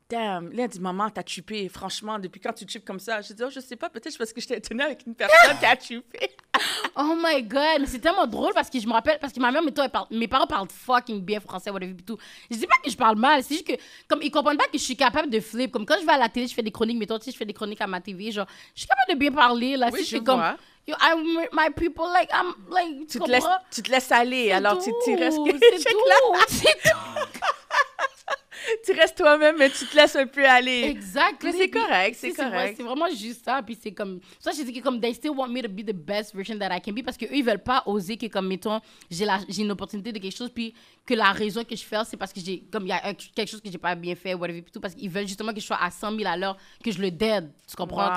damn, 0.09 0.53
là, 0.53 0.64
elle 0.64 0.69
dit, 0.69 0.81
maman, 0.81 1.11
t'as 1.11 1.23
chupé, 1.27 1.69
franchement, 1.69 2.19
depuis 2.19 2.40
quand 2.40 2.53
tu 2.53 2.64
chupes 2.69 2.85
comme 2.85 3.01
ça? 3.01 3.21
Je 3.23 3.33
dis, 3.33 3.42
oh, 3.45 3.51
je 3.51 3.61
sais 3.61 3.77
pas, 3.77 3.88
peut-être 3.90 4.16
parce 4.16 4.33
que 4.33 4.40
j'étais 4.40 4.59
étonnée 4.59 4.85
avec 4.85 5.05
une 5.07 5.14
personne 5.14 5.59
qui 5.59 5.64
a 5.66 5.79
chupé. 5.79 6.31
Oh 6.99 7.14
my 7.23 7.42
god, 7.42 7.81
mais 7.81 7.87
c'est 7.87 7.99
tellement 7.99 8.27
drôle 8.27 8.55
parce 8.55 8.71
que 8.71 8.81
je 8.81 8.87
me 8.87 8.92
rappelle, 8.95 9.19
parce 9.19 9.31
que 9.31 9.38
ma 9.40 9.53
mère, 9.53 9.61
mais 9.62 9.73
toi, 9.73 9.85
elle 9.85 9.90
parle- 9.90 10.07
mes 10.11 10.27
parents 10.27 10.47
parlent 10.47 10.69
fucking 10.71 11.21
bien 11.21 11.38
français, 11.38 11.69
whatever, 11.69 11.92
pis 11.92 12.03
tout. 12.03 12.16
Je 12.51 12.57
dis 12.57 12.66
pas 12.66 12.77
que 12.83 12.90
je 12.90 12.97
parle 12.97 13.19
mal, 13.19 13.42
c'est 13.42 13.57
juste 13.57 13.66
que, 13.66 13.75
comme, 14.09 14.23
ils 14.23 14.31
comprennent 14.31 14.57
pas 14.57 14.64
que 14.64 14.79
je 14.79 14.83
suis 14.83 14.97
capable 14.97 15.29
de 15.29 15.38
flip. 15.40 15.71
Comme 15.71 15.85
quand 15.85 15.97
je 16.01 16.07
vais 16.07 16.12
à 16.12 16.16
la 16.16 16.31
télé, 16.31 16.47
je 16.47 16.55
fais 16.55 16.62
des 16.62 16.71
chroniques, 16.71 16.97
mais 16.99 17.05
toi, 17.05 17.19
tu 17.19 17.27
sais, 17.27 17.33
je 17.33 17.37
fais 17.37 17.45
des 17.45 17.53
chroniques 17.53 17.83
à 17.83 17.87
ma 17.87 18.01
TV, 18.01 18.33
genre, 18.33 18.47
je 18.75 18.81
suis 18.81 18.88
capable 18.88 19.12
de 19.12 19.19
bien 19.19 19.33
parler, 19.33 19.77
là. 19.77 19.90
Oui, 19.92 19.99
si 19.99 20.07
je 20.07 20.11
je 20.12 20.16
fais 20.16 20.25
comme, 20.25 20.38
vois. 20.38 20.57
yo, 20.88 20.95
I'm 21.03 21.37
with 21.37 21.51
my 21.53 21.69
people, 21.77 22.07
like, 22.11 22.31
I'm, 22.33 22.55
like, 22.71 23.07
Tu 23.07 23.19
te, 23.19 23.31
laisses, 23.31 23.45
tu 23.71 23.83
te 23.83 23.90
laisses 23.90 24.12
aller, 24.12 24.53
alors 24.53 24.79
tu, 24.83 24.90
tu 25.05 25.14
restes, 25.14 25.38
C'est 25.45 25.90
tout, 25.90 25.99
c'est 26.49 26.83
tout. 26.90 27.49
tu 28.85 28.93
restes 28.93 29.17
toi-même, 29.17 29.57
mais 29.59 29.71
tu 29.71 29.87
te 29.87 29.97
laisses 29.97 30.17
un 30.17 30.27
peu 30.27 30.45
aller. 30.47 30.85
Exact. 30.85 31.43
Mais 31.43 31.53
c'est 31.53 31.71
correct, 31.71 32.17
c'est 32.19 32.33
correct. 32.33 32.75
C'est 32.77 32.83
vraiment 32.83 33.09
juste 33.11 33.45
ça. 33.45 33.63
Puis 33.63 33.79
c'est 33.81 33.93
comme. 33.93 34.21
Ça, 34.41 34.51
je 34.57 34.63
dis 34.63 34.73
que 34.73 34.81
comme, 34.81 35.01
they 35.01 35.15
still 35.15 35.31
want 35.31 35.49
me 35.49 35.61
to 35.63 35.69
be 35.69 35.85
the 35.85 35.93
best 35.95 36.35
version 36.35 36.59
that 36.59 36.75
I 36.77 36.81
can 36.81 36.93
be. 36.93 37.03
Parce 37.05 37.17
qu'eux, 37.17 37.29
ils 37.33 37.45
veulent 37.45 37.63
pas 37.63 37.83
oser 37.87 38.17
que, 38.17 38.27
comme, 38.27 38.49
mettons, 38.49 38.81
j'ai 39.11 39.27
une 39.63 39.71
opportunité 39.71 40.13
de 40.13 40.19
quelque 40.19 40.37
chose. 40.37 40.51
Puis 40.55 40.75
que 41.05 41.15
la 41.15 41.31
raison 41.33 41.63
que 41.65 41.77
je 41.77 41.85
fais, 41.85 41.97
c'est 42.05 42.17
parce 42.17 42.33
que 42.33 42.41
j'ai. 42.41 42.61
Comme, 42.71 42.85
il 42.85 42.89
y 42.89 42.93
a 42.93 43.07
un- 43.07 43.15
quelque 43.15 43.49
chose 43.49 43.61
que 43.61 43.71
j'ai 43.71 43.79
pas 43.79 43.95
bien 43.95 44.15
fait, 44.15 44.35
whatever. 44.35 44.63
Puis 44.63 44.73
tout. 44.73 44.81
Parce 44.81 44.95
qu'ils 44.95 45.11
veulent 45.11 45.27
justement 45.29 45.53
que 45.53 45.61
je 45.61 45.67
sois 45.67 45.79
à 45.81 45.91
100 45.91 46.17
000 46.17 46.29
à 46.29 46.37
l'heure, 46.37 46.57
que 46.83 46.91
je 46.91 47.01
le 47.01 47.11
dead. 47.11 47.51
Tu 47.69 47.77
comprends? 47.77 48.09
Wow. 48.09 48.15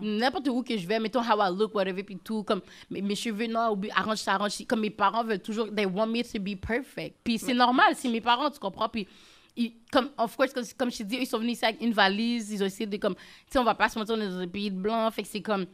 Comme, 0.00 0.16
n'importe 0.16 0.48
où 0.48 0.62
que 0.62 0.76
je 0.76 0.86
vais, 0.86 0.98
mettons, 0.98 1.20
how 1.20 1.40
I 1.42 1.50
look, 1.56 1.74
whatever. 1.74 2.02
Puis 2.02 2.18
tout. 2.22 2.42
Comme, 2.42 2.62
mes, 2.90 3.02
mes 3.02 3.14
cheveux, 3.14 3.46
non, 3.46 3.78
arrange 3.94 4.18
ça, 4.18 4.34
arrange. 4.34 4.52
Comme 4.66 4.80
mes 4.80 4.90
parents 4.90 5.24
veulent 5.24 5.40
toujours. 5.40 5.68
They 5.74 5.86
want 5.86 6.06
me 6.08 6.22
to 6.22 6.38
be 6.40 6.56
perfect. 6.58 7.16
Puis 7.22 7.38
c'est 7.38 7.54
normal, 7.54 7.94
c'est 7.96 8.08
mes 8.08 8.20
parents, 8.20 8.50
tu 8.50 8.58
comprends? 8.58 8.88
Puis 8.88 9.06
ils- 9.56 9.74
comme, 9.92 10.10
of 10.18 10.36
course, 10.36 10.52
comme, 10.52 10.64
comme 10.78 10.90
je 10.90 11.02
eux, 11.02 11.06
ils 11.20 11.26
sont 11.26 11.38
venus 11.38 11.54
ici 11.54 11.64
avec 11.64 11.80
une 11.80 11.92
valise, 11.92 12.50
ils 12.50 12.62
ont 12.62 12.66
essayé 12.66 12.86
de, 12.86 12.96
comme, 12.96 13.14
tu 13.14 13.22
sais, 13.50 13.58
on 13.58 13.64
va 13.64 13.74
pas 13.74 13.88
se 13.88 13.98
mentir, 13.98 14.14
on 14.16 14.20
est 14.20 14.28
dans 14.28 14.38
un 14.38 14.48
pays 14.48 14.70
de 14.70 14.76
blancs, 14.80 15.12
fait 15.14 15.22
que 15.22 15.28
c'est 15.28 15.42
comme, 15.42 15.66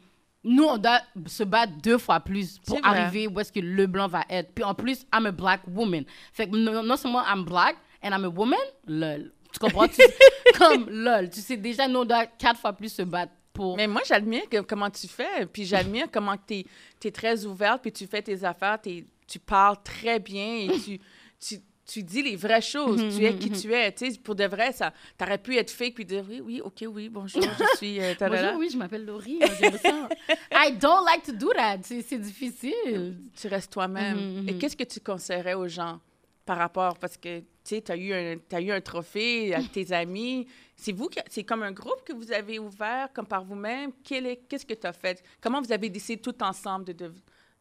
nous, 0.44 0.64
on 0.64 0.78
doit 0.78 1.00
se 1.26 1.42
battre 1.42 1.72
deux 1.82 1.98
fois 1.98 2.20
plus 2.20 2.58
pour 2.60 2.76
arriver 2.88 3.26
où 3.26 3.40
est-ce 3.40 3.50
que 3.52 3.58
le 3.60 3.86
blanc 3.88 4.06
va 4.06 4.24
être. 4.30 4.52
Puis 4.54 4.62
en 4.62 4.74
plus, 4.74 5.04
I'm 5.12 5.26
a 5.26 5.32
black 5.32 5.62
woman. 5.66 6.04
Fait 6.32 6.48
que 6.48 6.56
non, 6.56 6.84
non 6.84 6.96
seulement 6.96 7.22
I'm 7.26 7.44
black 7.44 7.76
and 8.02 8.10
I'm 8.10 8.24
a 8.24 8.28
woman, 8.28 8.58
lol. 8.86 9.32
Tu 9.52 9.58
comprends? 9.58 9.88
Tu- 9.88 10.02
comme, 10.58 10.88
lol. 10.88 11.30
Tu 11.30 11.40
sais, 11.40 11.56
déjà, 11.56 11.88
nous, 11.88 12.00
on 12.00 12.04
doit 12.04 12.26
quatre 12.26 12.60
fois 12.60 12.72
plus 12.72 12.90
se 12.92 13.02
battre 13.02 13.32
pour... 13.52 13.76
Mais 13.76 13.88
moi, 13.88 14.02
j'admire 14.06 14.42
comment 14.68 14.90
tu 14.90 15.08
fais, 15.08 15.46
puis 15.46 15.64
j'admire 15.64 16.06
comment 16.12 16.36
tu 16.36 16.62
es, 17.04 17.10
très 17.10 17.44
ouverte, 17.44 17.82
puis 17.82 17.90
tu 17.90 18.06
fais 18.06 18.22
tes 18.22 18.44
affaires, 18.44 18.78
tu 18.82 19.38
parles 19.40 19.78
très 19.82 20.20
bien 20.20 20.58
et 20.58 20.78
tu, 20.78 21.00
tu, 21.40 21.56
tu 21.86 22.02
dis 22.02 22.22
les 22.22 22.36
vraies 22.36 22.60
choses. 22.60 23.00
tu 23.16 23.24
es 23.24 23.34
qui 23.36 23.50
tu 23.50 23.72
es. 23.72 23.92
Tu 23.92 24.10
sais, 24.12 24.18
pour 24.18 24.34
de 24.34 24.44
vrai, 24.44 24.72
ça, 24.72 24.92
t'aurais 25.16 25.38
pu 25.38 25.56
être 25.56 25.70
fake 25.70 25.94
puis 25.94 26.04
dire 26.04 26.24
oui, 26.28 26.40
oui, 26.44 26.60
OK, 26.64 26.84
oui, 26.88 27.08
bonjour, 27.08 27.42
je 27.42 27.76
suis. 27.76 28.00
euh. 28.00 28.14
Bonjour, 28.18 28.58
oui, 28.58 28.68
je 28.72 28.76
m'appelle 28.76 29.04
Laurie. 29.04 29.38
ça. 29.82 30.08
I 30.52 30.72
don't 30.76 31.04
like 31.04 31.22
to 31.24 31.32
do 31.32 31.52
that. 31.54 31.78
C'est 31.84 32.18
difficile. 32.18 33.16
Tu 33.40 33.46
restes 33.48 33.72
toi-même. 33.72 34.16
Mhm, 34.16 34.42
mhm. 34.42 34.48
Et 34.48 34.58
qu'est-ce 34.58 34.76
que 34.76 34.84
tu 34.84 35.00
conseillerais 35.00 35.54
aux 35.54 35.68
gens 35.68 36.00
par 36.44 36.58
rapport, 36.58 36.96
parce 36.98 37.16
que 37.16 37.40
tu 37.64 37.82
as, 37.88 37.96
eu 37.96 38.12
un- 38.12 38.38
t'as 38.48 38.60
eu 38.60 38.70
un 38.70 38.80
trophée 38.80 39.52
avec 39.52 39.72
tes 39.72 39.92
amis. 39.92 40.46
C'est 40.76 40.92
vous, 40.92 41.08
c'est 41.28 41.42
comme 41.42 41.62
un 41.64 41.72
groupe 41.72 42.04
que 42.04 42.12
vous 42.12 42.30
avez 42.30 42.58
ouvert, 42.60 43.08
comme 43.12 43.26
par 43.26 43.42
vous-même. 43.44 43.90
Qu'est-ce 44.04 44.64
que 44.64 44.74
tu 44.74 44.86
as 44.86 44.92
fait? 44.92 45.24
Comment 45.40 45.60
vous 45.60 45.72
avez 45.72 45.88
décidé 45.88 46.20
tout 46.22 46.40
ensemble 46.44 46.84
de, 46.84 46.92
de, 46.92 47.12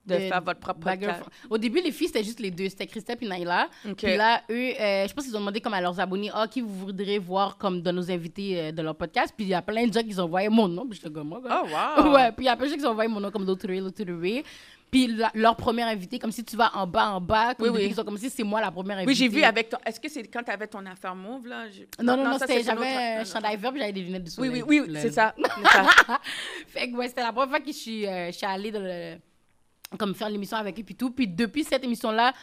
de 0.06 0.14
De- 0.16 0.20
faire 0.20 0.42
votre 0.42 0.60
propre 0.60 0.80
podcast? 0.82 1.24
Au 1.50 1.58
début, 1.58 1.82
les 1.82 1.92
filles, 1.92 2.08
c'était 2.08 2.24
juste 2.24 2.40
les 2.40 2.52
deux. 2.52 2.70
C'était 2.70 2.88
Christelle 2.88 3.18
et 3.22 3.28
Naila. 3.28 3.68
Puis 3.98 4.16
là, 4.16 4.42
eux, 4.50 4.74
euh, 4.80 5.08
je 5.08 5.14
pense 5.14 5.26
qu'ils 5.26 5.36
ont 5.36 5.40
demandé 5.40 5.60
comme 5.62 5.74
à 5.74 5.82
leurs 5.82 6.00
abonnés, 6.00 6.30
ah, 6.34 6.48
qui 6.48 6.62
vous 6.62 6.74
voudrez 6.86 7.18
voir 7.20 7.58
comme 7.58 7.82
de 7.82 7.92
nos 7.92 8.10
invités 8.12 8.60
euh, 8.60 8.72
de 8.72 8.82
leur 8.82 8.96
podcast. 8.96 9.34
Puis 9.36 9.46
il 9.46 9.50
y 9.50 9.54
a 9.54 9.62
plein 9.62 9.88
de 9.88 9.94
gens 9.94 10.02
qui 10.04 10.16
ont 10.20 10.24
envoyé 10.24 10.50
mon 10.50 10.68
nom. 10.68 10.88
Puis 10.88 11.00
j'étais 11.02 11.14
comme, 11.14 11.30
moi, 11.30 11.42
Oh, 11.44 11.66
wow! 12.06 12.12
Ouais, 12.16 12.32
puis 12.32 12.46
il 12.46 12.48
y 12.48 12.50
a 12.50 12.56
plein 12.56 12.66
de 12.68 12.72
gens 12.72 12.78
qui 12.78 12.86
ont 12.86 12.90
envoyé 12.92 13.10
mon 13.10 13.20
nom 13.20 13.32
comme 13.32 13.46
l'autre 13.46 13.68
l'autre 13.68 14.04
Puis 14.92 15.08
la- 15.08 15.32
leur 15.34 15.56
première 15.56 15.88
invité, 15.88 16.20
comme 16.20 16.32
si 16.32 16.44
tu 16.44 16.56
vas 16.56 16.72
en 16.76 16.86
bas, 16.88 17.10
en 17.10 17.20
bas, 17.22 17.56
comme 17.56 17.70
Oui, 17.70 17.80
oui. 17.82 17.88
qu'ils 17.90 18.00
ont 18.00 18.04
commencé, 18.04 18.30
c'est 18.30 18.44
moi 18.44 18.62
la 18.62 18.72
première 18.72 18.98
invitée. 18.98 19.10
Oui, 19.10 19.16
j'ai 19.16 19.28
vu 19.28 19.44
avec 19.44 19.70
ton. 19.70 19.78
Est-ce 19.86 20.00
que 20.00 20.08
c'est 20.10 20.24
quand 20.28 20.44
tu 20.44 20.52
avais 20.52 20.68
ton 20.68 20.86
affaire 20.86 21.16
mauve, 21.16 21.48
là? 21.48 21.70
Je- 21.70 21.82
Non, 22.04 22.16
non, 22.16 22.24
non, 22.32 22.38
ça, 22.38 22.46
c'était, 22.48 22.64
j'avais 22.64 22.88
un 23.20 23.26
chandail 23.26 23.58
vert, 23.58 23.74
j'avais 23.76 23.92
des 23.92 24.02
lunettes 24.04 24.24
de 24.24 24.30
Oui, 24.30 24.48
soleil. 24.48 24.64
oui, 24.66 24.82
oui, 24.88 24.98
c'est 25.02 25.12
ça. 25.12 25.34
c'est 25.38 25.68
ça. 25.68 26.20
Fait 26.68 26.90
que 26.92 26.96
ouais, 26.96 27.08
c'était 27.08 27.24
la 27.24 27.34
première 27.34 27.50
fois 27.50 27.60
que 27.60 27.68
je 27.68 27.72
suis, 27.78 28.06
euh, 28.08 28.28
je 28.28 28.38
suis 28.38 28.46
allée 28.46 28.72
dans 28.72 28.80
le- 28.82 29.18
comme 29.98 30.16
faire 30.16 30.30
l'émission 30.30 30.58
avec 30.58 30.80
eux 30.80 30.84
puis 30.84 30.96
tout. 30.96 31.12
Puis 31.12 31.28
depuis 31.28 31.64
cette 31.64 31.84
émission-là, 31.84 32.34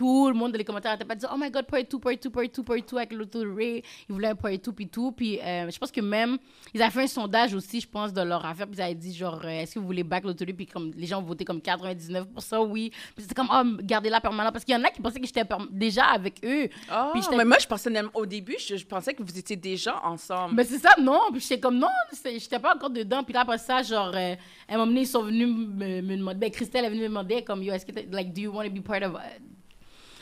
tout 0.00 0.28
le 0.28 0.34
monde 0.34 0.52
dans 0.52 0.56
les 0.56 0.64
commentaires 0.64 0.92
n'arrêtait 0.92 1.04
pas 1.04 1.14
dire 1.14 1.28
Oh 1.30 1.36
my 1.38 1.50
god, 1.50 1.66
part 1.66 1.80
2, 1.84 1.98
part 1.98 2.14
2, 2.22 2.30
part 2.30 2.44
2, 2.46 2.62
part 2.62 2.76
2 2.90 2.96
avec 2.96 3.12
l'auto 3.12 3.40
Ray. 3.54 3.82
Ils 4.08 4.12
voulaient 4.14 4.28
un 4.28 4.34
part 4.34 4.50
2 4.50 4.72
puis 4.72 4.88
tout. 4.88 5.12
Puis 5.12 5.38
euh, 5.38 5.70
je 5.70 5.78
pense 5.78 5.90
que 5.92 6.00
même, 6.00 6.38
ils 6.72 6.80
avaient 6.80 6.90
fait 6.90 7.02
un 7.02 7.06
sondage 7.06 7.52
aussi, 7.52 7.82
je 7.82 7.86
pense, 7.86 8.10
de 8.10 8.22
leur 8.22 8.42
affaire. 8.46 8.66
Puis 8.66 8.76
ils 8.78 8.82
avaient 8.82 8.94
dit 8.94 9.14
genre, 9.14 9.42
euh, 9.44 9.48
est-ce 9.60 9.74
que 9.74 9.78
vous 9.78 9.84
voulez 9.84 10.02
back 10.02 10.24
l'auto 10.24 10.42
Puis 10.46 10.64
comme 10.64 10.90
les 10.96 11.06
gens 11.06 11.18
ont 11.18 11.22
voté 11.22 11.44
comme 11.44 11.58
99% 11.58 12.66
oui. 12.66 12.90
Puis 13.14 13.24
c'était 13.24 13.34
comme, 13.34 13.50
oh, 13.52 13.82
gardez-la 13.82 14.22
permanent. 14.22 14.50
Parce 14.50 14.64
qu'il 14.64 14.74
y 14.74 14.78
en 14.78 14.84
a 14.84 14.88
qui 14.90 15.02
pensaient 15.02 15.20
que 15.20 15.26
j'étais 15.26 15.44
déjà 15.70 16.04
avec 16.06 16.40
eux. 16.46 16.70
Oh, 16.90 17.10
Puis 17.12 17.20
mais 17.36 17.44
moi, 17.44 17.58
je 17.60 17.66
pensais, 17.66 17.90
même- 17.90 18.08
au 18.14 18.24
début, 18.24 18.56
je, 18.58 18.76
je 18.76 18.86
pensais 18.86 19.12
que 19.12 19.22
vous 19.22 19.38
étiez 19.38 19.56
déjà 19.56 20.00
ensemble. 20.02 20.54
Mais 20.54 20.64
c'est 20.64 20.78
ça, 20.78 20.94
non. 20.98 21.20
Puis 21.30 21.40
j'étais 21.42 21.60
comme, 21.60 21.76
non, 21.78 21.88
j'étais 22.24 22.58
pas 22.58 22.74
encore 22.74 22.88
dedans. 22.88 23.22
Puis 23.22 23.34
là, 23.34 23.40
après 23.42 23.58
ça, 23.58 23.82
genre, 23.82 24.12
euh, 24.14 24.34
à 24.66 24.72
un 24.74 24.78
moment 24.78 24.86
donné, 24.86 25.02
ils 25.02 25.06
sont 25.06 25.22
venus 25.24 25.46
me, 25.46 26.00
me 26.00 26.16
demander. 26.16 26.38
Ben, 26.38 26.50
Christelle 26.50 26.86
est 26.86 26.88
venue 26.88 27.02
me 27.02 27.08
demander, 27.08 27.42
comme, 27.42 27.62
yo, 27.62 27.74
est-ce 27.74 27.84
que, 27.84 27.92
like, 28.10 28.32
do 28.32 28.40
you 28.40 28.50
want 28.50 28.64
to 28.64 28.70
be 28.70 28.80
part 28.82 29.02
of 29.02 29.12
uh, 29.14 29.49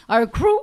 our 0.08 0.26
crew? 0.26 0.58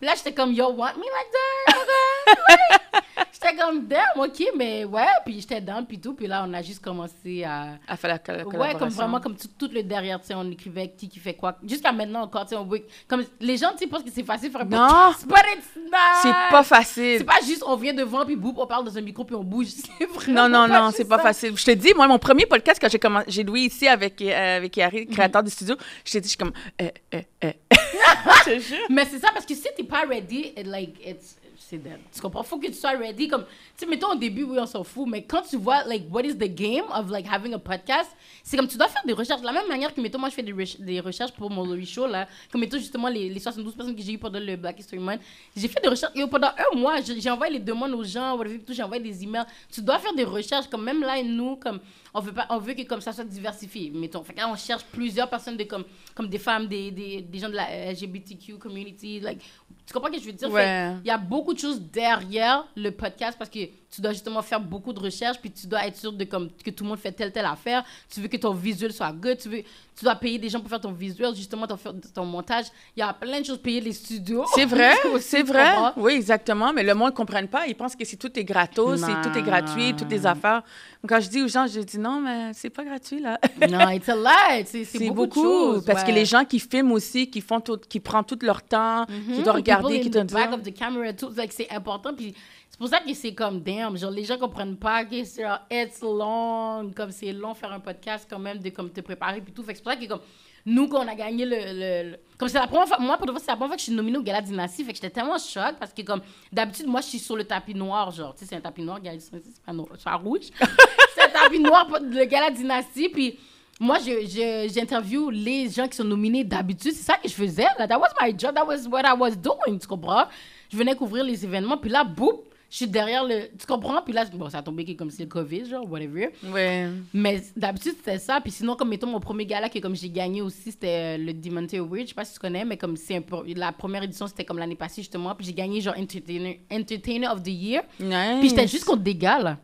Là, 0.00 0.14
j'étais 0.16 0.32
comme, 0.32 0.52
yo, 0.52 0.70
want 0.70 0.96
me 0.96 1.04
like 1.04 1.30
that? 1.32 2.78
J'étais 3.32 3.56
comme, 3.56 3.86
damn, 3.86 4.00
ok, 4.16 4.42
mais 4.56 4.84
ouais. 4.84 5.04
Puis 5.24 5.40
j'étais 5.40 5.60
down, 5.60 5.86
puis 5.86 5.98
tout. 6.00 6.14
Puis 6.14 6.26
là, 6.26 6.44
on 6.48 6.52
a 6.54 6.62
juste 6.62 6.82
commencé 6.82 7.44
à. 7.44 7.78
À 7.88 7.96
faire 7.96 8.10
la, 8.10 8.18
co- 8.18 8.32
la 8.32 8.38
Ouais, 8.38 8.44
collaboration. 8.44 8.78
comme 8.78 8.88
vraiment, 8.90 9.20
comme 9.20 9.36
tout, 9.36 9.48
tout 9.58 9.70
le 9.72 9.82
derrière, 9.82 10.20
tu 10.20 10.28
sais, 10.28 10.34
on 10.34 10.50
écrivait 10.50 10.92
qui 10.96 11.08
qui 11.08 11.18
fait 11.18 11.34
quoi. 11.34 11.56
Jusqu'à 11.66 11.92
maintenant 11.92 12.22
encore, 12.22 12.44
tu 12.44 12.50
sais, 12.50 12.56
on 12.56 12.64
voit- 12.64 12.78
Comme 13.08 13.24
les 13.40 13.56
gens, 13.56 13.72
tu 13.78 13.86
pensent 13.88 14.02
que 14.02 14.10
c'est 14.10 14.22
facile 14.24 14.48
de 14.48 14.52
faire 14.52 14.62
un 14.62 14.64
Non. 14.64 15.12
C'est 15.18 15.28
pas 15.28 16.62
C'est 16.62 16.64
facile. 16.64 17.24
pas 17.24 17.40
juste 17.44 17.62
on 17.66 17.76
vient 17.76 17.92
devant 17.94 18.24
puis 18.24 18.36
boum, 18.36 18.54
on 18.56 18.66
parle 18.66 18.84
dans 18.84 18.96
un 18.96 19.00
micro 19.00 19.24
puis 19.24 19.34
on 19.36 19.44
bouge. 19.44 19.68
C'est 20.20 20.28
Non, 20.28 20.48
non, 20.48 20.66
non, 20.68 20.90
c'est 20.92 21.04
pas 21.08 21.18
facile. 21.18 21.56
Je 21.56 21.64
te 21.64 21.70
dis, 21.72 21.92
moi, 21.94 22.06
mon 22.06 22.18
premier 22.18 22.46
podcast, 22.46 22.78
quand 22.80 22.88
j'ai 22.90 22.98
commencé, 22.98 23.26
j'ai 23.28 23.42
loué 23.42 23.60
ici 23.60 23.86
avec, 23.88 24.20
euh, 24.22 24.56
avec 24.58 24.76
Yari, 24.76 25.06
Mhm. 25.06 25.12
créateur 25.14 25.42
du 25.42 25.50
studio, 25.50 25.76
je 26.04 26.12
t'ai 26.12 26.20
dit, 26.20 26.26
je 26.26 26.30
suis 26.30 26.38
comme, 26.38 26.52
euh, 26.80 26.88
euh, 27.14 27.20
euh. 27.44 27.52
je 28.46 28.50
te 28.52 28.58
jure. 28.60 28.78
Mais 28.90 29.04
c'est 29.06 29.18
ça 29.18 29.28
parce 29.32 29.46
que 29.46 29.54
si 29.54 29.66
t'es 29.76 29.84
pas 29.84 30.02
ready, 30.08 30.52
it, 30.56 30.66
like 30.66 30.94
it's 31.06 31.36
c'est 31.62 31.76
dead. 31.78 31.98
Tu 32.12 32.20
comprends? 32.20 32.42
Faut 32.42 32.58
que 32.58 32.66
tu 32.66 32.72
sois 32.72 32.92
ready. 32.92 33.28
Comme, 33.28 33.44
tu 33.44 33.48
sais, 33.76 33.86
mettons 33.86 34.08
au 34.12 34.14
début, 34.16 34.44
oui, 34.44 34.58
on 34.58 34.66
s'en 34.66 34.82
fout, 34.82 35.06
mais 35.06 35.22
quand 35.22 35.42
tu 35.42 35.56
vois, 35.56 35.84
like, 35.84 36.04
what 36.10 36.22
is 36.22 36.34
the 36.34 36.48
game 36.52 36.84
of, 36.92 37.10
like, 37.10 37.26
having 37.30 37.52
a 37.52 37.58
podcast, 37.58 38.10
c'est 38.42 38.56
comme 38.56 38.66
tu 38.66 38.76
dois 38.78 38.88
faire 38.88 39.02
des 39.06 39.12
recherches. 39.12 39.40
De 39.42 39.46
la 39.46 39.52
même 39.52 39.68
manière 39.68 39.94
que, 39.94 40.00
mettons, 40.00 40.18
moi, 40.18 40.30
je 40.30 40.34
fais 40.34 40.42
des, 40.42 40.52
re- 40.52 40.82
des 40.82 41.00
recherches 41.00 41.32
pour 41.32 41.50
mon 41.50 41.64
Show, 41.84 42.06
là. 42.06 42.26
Comme, 42.50 42.62
mettons, 42.62 42.78
justement, 42.78 43.08
les, 43.08 43.28
les 43.28 43.38
72 43.38 43.74
personnes 43.74 43.94
que 43.94 44.02
j'ai 44.02 44.14
eues 44.14 44.18
pendant 44.18 44.40
le 44.40 44.56
Black 44.56 44.80
History 44.80 44.98
Month. 45.00 45.20
J'ai 45.54 45.68
fait 45.68 45.80
des 45.80 45.88
recherches. 45.88 46.12
Et 46.16 46.26
pendant 46.26 46.48
un 46.48 46.76
mois, 46.76 46.94
envoyé 47.30 47.52
les 47.52 47.60
demandes 47.60 47.92
aux 47.92 48.04
gens, 48.04 48.36
whatever, 48.36 48.58
tout, 48.60 48.72
j'ai 48.72 48.82
envoyé 48.82 49.02
des 49.02 49.22
emails. 49.22 49.44
Tu 49.70 49.82
dois 49.82 49.98
faire 49.98 50.14
des 50.14 50.24
recherches. 50.24 50.66
Comme, 50.68 50.82
même 50.84 51.02
là, 51.02 51.22
nous, 51.22 51.56
comme, 51.56 51.78
on 52.14 52.20
veut, 52.20 52.32
pas, 52.32 52.46
on 52.50 52.58
veut 52.58 52.74
que, 52.74 52.82
comme, 52.82 53.00
ça 53.00 53.12
soit 53.12 53.24
diversifié. 53.24 53.90
Mettons, 53.94 54.22
fait 54.24 54.32
que 54.32 54.38
là, 54.38 54.48
on 54.50 54.56
cherche 54.56 54.84
plusieurs 54.90 55.28
personnes, 55.28 55.56
de, 55.56 55.64
comme, 55.64 55.84
comme 56.14 56.28
des 56.28 56.38
femmes, 56.38 56.66
des, 56.66 56.90
des, 56.90 57.20
des 57.22 57.38
gens 57.38 57.48
de 57.48 57.54
la 57.54 57.92
LGBTQ 57.92 58.54
community, 58.58 59.20
like, 59.20 59.40
tu 59.86 59.92
comprends 59.94 60.08
ce 60.12 60.16
que 60.18 60.20
je 60.22 60.26
veux 60.26 60.32
dire? 60.32 60.50
Ouais. 60.50 60.92
il 61.04 61.08
y 61.08 61.10
a 61.10 61.18
beaucoup 61.18 61.49
de 61.52 61.58
choses 61.58 61.80
derrière 61.80 62.66
le 62.76 62.90
podcast 62.90 63.36
parce 63.38 63.50
que 63.50 63.58
tu 63.92 64.00
dois 64.00 64.12
justement 64.12 64.40
faire 64.42 64.60
beaucoup 64.60 64.92
de 64.92 65.00
recherches 65.00 65.38
puis 65.40 65.50
tu 65.50 65.66
dois 65.66 65.84
être 65.86 65.96
sûr 65.96 66.12
de 66.12 66.24
comme 66.24 66.48
que 66.64 66.70
tout 66.70 66.84
le 66.84 66.90
monde 66.90 66.98
fait 66.98 67.10
telle 67.12 67.32
telle 67.32 67.44
affaire 67.46 67.84
tu 68.08 68.20
veux 68.20 68.28
que 68.28 68.36
ton 68.36 68.52
visuel 68.54 68.92
soit 68.92 69.10
good 69.12 69.36
tu 69.38 69.48
veux 69.48 69.62
tu 69.96 70.04
dois 70.04 70.14
payer 70.14 70.38
des 70.38 70.48
gens 70.48 70.60
pour 70.60 70.68
faire 70.70 70.80
ton 70.80 70.92
visuel 70.92 71.34
justement 71.34 71.66
ton, 71.66 71.76
ton 72.14 72.24
montage 72.24 72.66
il 72.96 73.00
y 73.00 73.02
a 73.02 73.12
plein 73.12 73.40
de 73.40 73.44
choses 73.44 73.58
payer 73.58 73.80
les 73.80 73.92
studios 73.92 74.44
C'est 74.54 74.64
vrai, 74.64 74.92
c'est 75.20 75.42
vrai. 75.42 75.74
Oui, 75.96 76.12
exactement. 76.12 76.72
Mais 76.72 76.82
le 76.82 76.94
monde 76.94 77.10
ne 77.10 77.14
comprenne 77.16 77.48
pas. 77.48 77.66
Ils 77.66 77.74
pensent 77.74 77.96
que 77.96 78.04
c'est 78.04 78.16
tout 78.16 78.36
est 78.38 78.44
gratos, 78.44 79.00
c'est 79.00 79.28
tout 79.28 79.36
est 79.38 79.42
gratuit, 79.42 79.94
toutes 79.96 80.10
les 80.10 80.26
affaires. 80.26 80.62
Quand 81.06 81.20
je 81.20 81.28
dis 81.28 81.42
aux 81.42 81.48
gens, 81.48 81.66
je 81.66 81.80
dis 81.80 81.98
non, 81.98 82.20
mais 82.20 82.52
c'est 82.54 82.70
pas 82.70 82.84
gratuit, 82.84 83.20
là. 83.20 83.38
non 83.70 83.88
it's 83.90 84.08
a 84.08 84.14
lot 84.16 84.64
c'est 84.66 84.84
beaucoup, 85.08 85.14
beaucoup. 85.14 85.40
de 85.40 85.74
choses, 85.74 85.84
parce 85.84 86.04
que 86.04 86.10
les 86.12 86.24
gens 86.24 86.44
qui 86.44 86.58
filment 86.60 86.92
aussi, 86.92 87.28
qui 87.30 87.40
font 87.40 87.60
tout, 87.60 87.78
qui 87.88 88.00
prennent 88.00 88.24
tout 88.24 88.38
leur 88.42 88.62
temps, 88.62 89.04
qui 89.06 89.12
Mhm, 89.12 89.42
doivent 89.42 89.56
regarder, 89.56 90.00
qui 90.00 90.08
back 90.10 90.52
of 90.52 90.62
the 90.62 90.72
camera 90.74 91.12
tout 91.12 91.30
like, 91.40 91.52
c'est 91.52 91.70
important 91.70 92.14
puis 92.14 92.34
c'est 92.68 92.78
pour 92.78 92.88
ça 92.88 93.00
que 93.00 93.12
c'est 93.14 93.34
comme 93.34 93.60
damn 93.60 93.96
genre 93.96 94.10
les 94.10 94.24
gens 94.24 94.38
comprennent 94.38 94.76
pas 94.76 95.04
que 95.04 95.24
c'est 95.24 95.42
genre, 95.42 95.58
it's 95.70 96.00
long 96.00 96.90
comme 96.94 97.10
c'est 97.10 97.32
long 97.32 97.54
faire 97.54 97.72
un 97.72 97.80
podcast 97.80 98.26
quand 98.30 98.38
même 98.38 98.58
de 98.58 98.70
comme 98.70 98.90
te 98.90 99.00
préparer 99.00 99.40
puis 99.40 99.52
tout 99.52 99.62
fait 99.62 99.72
que 99.72 99.78
c'est 99.78 99.82
pour 99.82 99.92
ça 99.92 99.98
que 99.98 100.06
comme 100.06 100.20
nous 100.66 100.88
quand 100.88 101.04
on 101.04 101.08
a 101.08 101.14
gagné 101.14 101.44
le, 101.46 101.56
le- 101.56 102.10
le- 102.10 102.16
comme 102.38 102.48
c'est 102.48 102.58
la 102.58 102.66
première 102.66 102.86
fois 102.86 102.98
moi 102.98 103.16
pour 103.16 103.26
de 103.26 103.32
vrai 103.32 103.40
c'est 103.40 103.50
la 103.50 103.56
première 103.56 103.68
fois 103.70 103.76
que 103.76 103.80
je 103.80 103.86
suis 103.86 103.94
nominée 103.94 104.18
au 104.18 104.22
gala 104.22 104.40
dynastie 104.42 104.84
fait 104.84 104.92
que 104.92 104.96
j'étais 104.96 105.10
tellement 105.10 105.38
choquée 105.38 105.76
parce 105.78 105.92
que 105.92 106.02
comme 106.02 106.20
d'habitude 106.52 106.86
moi 106.86 107.00
je 107.00 107.06
suis 107.06 107.18
sur 107.18 107.36
le 107.36 107.44
tapis 107.44 107.74
noir 107.74 108.10
genre 108.10 108.34
tu 108.34 108.40
sais 108.40 108.46
c'est 108.50 108.56
un 108.56 108.60
tapis 108.60 108.82
noir 108.82 109.00
gala 109.00 109.16
dynastie 109.16 109.52
c'est 109.54 110.04
pas 110.04 110.14
rouge 110.16 110.48
c'est 111.14 111.22
un 111.22 111.28
tapis 111.28 111.60
noir 111.60 111.86
pour 111.86 111.98
le 111.98 112.24
gala 112.26 112.50
dynastie 112.50 113.08
puis 113.08 113.38
moi, 113.82 113.96
je, 113.98 114.10
je, 114.26 114.70
j'interview 114.74 115.30
les 115.30 115.70
gens 115.70 115.88
qui 115.88 115.96
sont 115.96 116.04
nominés 116.04 116.44
d'habitude. 116.44 116.92
C'est 116.92 117.02
ça 117.02 117.14
que 117.16 117.26
je 117.26 117.32
faisais. 117.32 117.64
Là. 117.78 117.88
That 117.88 117.98
was 117.98 118.10
my 118.20 118.34
job. 118.38 118.54
That 118.54 118.66
was 118.66 118.86
what 118.86 119.04
I 119.06 119.16
was 119.18 119.30
doing. 119.38 119.78
Tu 119.78 119.86
comprends? 119.86 120.26
Je 120.70 120.76
venais 120.76 120.94
couvrir 120.94 121.24
les 121.24 121.44
événements. 121.44 121.76
Puis 121.76 121.90
là, 121.90 122.04
boum, 122.04 122.36
je 122.70 122.76
suis 122.76 122.86
derrière 122.86 123.24
le. 123.24 123.48
Tu 123.58 123.66
comprends? 123.66 124.00
Puis 124.02 124.14
là, 124.14 124.24
bon, 124.32 124.48
ça 124.48 124.58
a 124.58 124.62
tombé 124.62 124.94
comme 124.94 125.10
si 125.10 125.22
le 125.22 125.28
COVID, 125.28 125.68
genre, 125.68 125.90
whatever. 125.90 126.30
Ouais. 126.52 126.88
Mais 127.12 127.42
d'habitude, 127.56 127.94
c'était 127.96 128.18
ça. 128.20 128.40
Puis 128.40 128.52
sinon, 128.52 128.76
comme 128.76 128.90
mettons, 128.90 129.08
mon 129.08 129.18
premier 129.18 129.44
gala 129.44 129.68
que 129.68 129.80
comme 129.80 129.96
j'ai 129.96 130.08
gagné 130.08 130.40
aussi, 130.40 130.70
c'était 130.70 131.18
euh, 131.18 131.18
le 131.18 131.32
Diamante 131.32 131.74
Award. 131.74 132.02
Je 132.02 132.08
sais 132.08 132.14
pas 132.14 132.24
si 132.24 132.34
tu 132.34 132.38
connais, 132.38 132.64
mais 132.64 132.76
comme 132.76 132.96
c'est 132.96 133.20
peu. 133.20 133.38
La 133.56 133.72
première 133.72 134.04
édition, 134.04 134.28
c'était 134.28 134.44
comme 134.44 134.58
l'année 134.58 134.76
passée, 134.76 135.02
justement. 135.02 135.34
Puis 135.34 135.46
j'ai 135.46 135.52
gagné, 135.52 135.80
genre, 135.80 135.96
Entertainer, 135.98 136.60
Entertainer 136.70 137.26
of 137.26 137.42
the 137.42 137.48
Year. 137.48 137.82
Nice. 137.98 138.38
Puis 138.38 138.50
j'étais 138.50 138.68
juste 138.68 138.84
contre 138.84 139.02
des 139.02 139.16
gars, 139.16 139.40
là. 139.40 139.58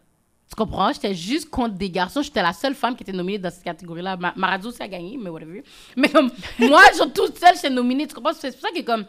Tu 0.49 0.57
comprends? 0.57 0.93
J'étais 0.93 1.15
juste 1.15 1.49
contre 1.49 1.77
des 1.77 1.91
garçons. 1.91 2.23
J'étais 2.23 2.43
la 2.43 2.53
seule 2.53 2.75
femme 2.75 2.97
qui 2.97 3.05
était 3.05 3.13
nominée 3.13 3.39
dans 3.39 3.51
cette 3.51 3.65
catégorie-là. 3.65 4.17
Ma, 4.17 4.33
ma 4.37 4.49
radio 4.49 4.71
aussi 4.71 4.83
a 4.83 4.89
gagné, 4.89 5.17
mais 5.17 5.31
whatever. 5.31 5.63
Mais 5.97 6.09
comme, 6.09 6.31
moi, 6.59 6.83
genre, 6.99 7.13
toute 7.13 7.39
seule, 7.39 7.55
j'étais 7.55 7.71
nominée. 7.71 8.09
Tu 8.09 8.15
comprends? 8.15 8.33
C'est 8.33 8.51
pour 8.51 8.61
ça 8.61 8.75
que, 8.75 8.83
comme, 8.83 9.05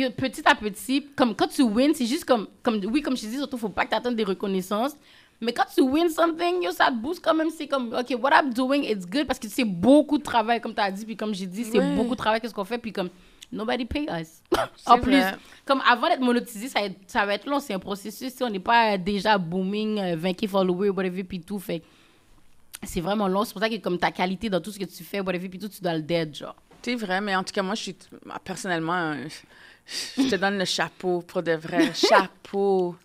yo, 0.00 0.10
petit 0.10 0.42
à 0.44 0.54
petit, 0.54 1.06
comme, 1.16 1.34
quand 1.34 1.48
tu 1.48 1.62
wins, 1.62 1.92
c'est 1.94 2.06
juste 2.06 2.24
comme, 2.24 2.46
comme, 2.62 2.80
oui, 2.92 3.02
comme 3.02 3.16
je 3.16 3.26
dis, 3.26 3.36
surtout, 3.36 3.58
faut 3.58 3.68
pas 3.68 3.84
que 3.84 3.90
tu 3.90 3.96
attendes 3.96 4.16
des 4.16 4.24
reconnaissances. 4.24 4.96
Mais 5.40 5.52
quand 5.52 5.64
tu 5.72 5.82
wins 5.82 6.08
something, 6.10 6.62
yo, 6.64 6.72
ça 6.72 6.86
te 6.86 6.96
booste 6.96 7.24
quand 7.24 7.34
même. 7.34 7.50
C'est 7.50 7.68
comme, 7.68 7.94
OK, 7.94 8.16
what 8.20 8.30
I'm 8.32 8.52
doing, 8.52 8.82
it's 8.82 9.06
good. 9.06 9.26
Parce 9.26 9.38
que 9.38 9.48
c'est 9.48 9.64
beaucoup 9.64 10.18
de 10.18 10.22
travail, 10.24 10.60
comme 10.60 10.74
tu 10.74 10.80
as 10.80 10.90
dit. 10.90 11.04
Puis 11.04 11.16
comme 11.16 11.32
j'ai 11.34 11.46
dit, 11.46 11.64
c'est 11.64 11.78
Ouais. 11.78 11.94
beaucoup 11.94 12.10
de 12.14 12.16
travail, 12.18 12.40
qu'est-ce 12.40 12.54
qu'on 12.54 12.64
fait. 12.64 12.78
Puis 12.78 12.92
comme, 12.92 13.08
nobody 13.52 13.84
pay 13.84 14.06
us. 14.20 14.42
En 14.86 14.98
plus, 14.98 15.12
vrai. 15.12 15.36
comme 15.64 15.80
avant 15.88 16.08
d'être 16.08 16.20
monétisé, 16.20 16.68
ça, 16.68 16.80
va 16.80 16.86
être- 16.86 16.98
ça 17.06 17.24
va 17.24 17.34
être 17.34 17.46
long, 17.46 17.60
c'est 17.60 17.72
un 17.74 17.78
processus. 17.78 18.32
Si 18.34 18.42
on 18.42 18.50
n'est 18.50 18.58
pas 18.58 18.94
euh, 18.94 18.98
déjà 18.98 19.38
booming, 19.38 19.98
euh, 20.00 20.16
20K 20.16 20.48
followers, 20.48 20.90
whatever, 20.90 21.22
puis 21.22 21.40
tout, 21.40 21.58
fait 21.60 21.82
c'est 22.82 23.00
vraiment 23.00 23.28
long. 23.28 23.44
C'est 23.44 23.52
pour 23.52 23.62
ça 23.62 23.68
que 23.68 23.76
comme 23.76 23.98
ta 23.98 24.10
qualité 24.10 24.48
dans 24.50 24.60
tout 24.60 24.70
ce 24.72 24.78
que 24.78 24.84
tu 24.84 25.02
fais, 25.04 25.20
whatever, 25.20 25.48
puis 25.48 25.58
tout, 25.58 25.68
tu 25.68 25.80
dois 25.82 25.94
le 25.94 26.02
dead, 26.02 26.34
genre. 26.34 26.54
C'est 26.82 26.94
vrai, 26.94 27.20
mais 27.20 27.34
en 27.36 27.42
tout 27.44 27.52
cas, 27.52 27.62
moi, 27.62 27.74
je 27.74 27.82
suis. 27.82 27.96
Personnellement, 28.44 29.12
euh, 29.12 29.26
je 30.16 30.28
te 30.28 30.36
donne 30.36 30.58
le 30.58 30.64
chapeau 30.64 31.22
pour 31.22 31.42
de 31.42 31.52
vrai. 31.52 31.92
chapeau. 31.94 32.96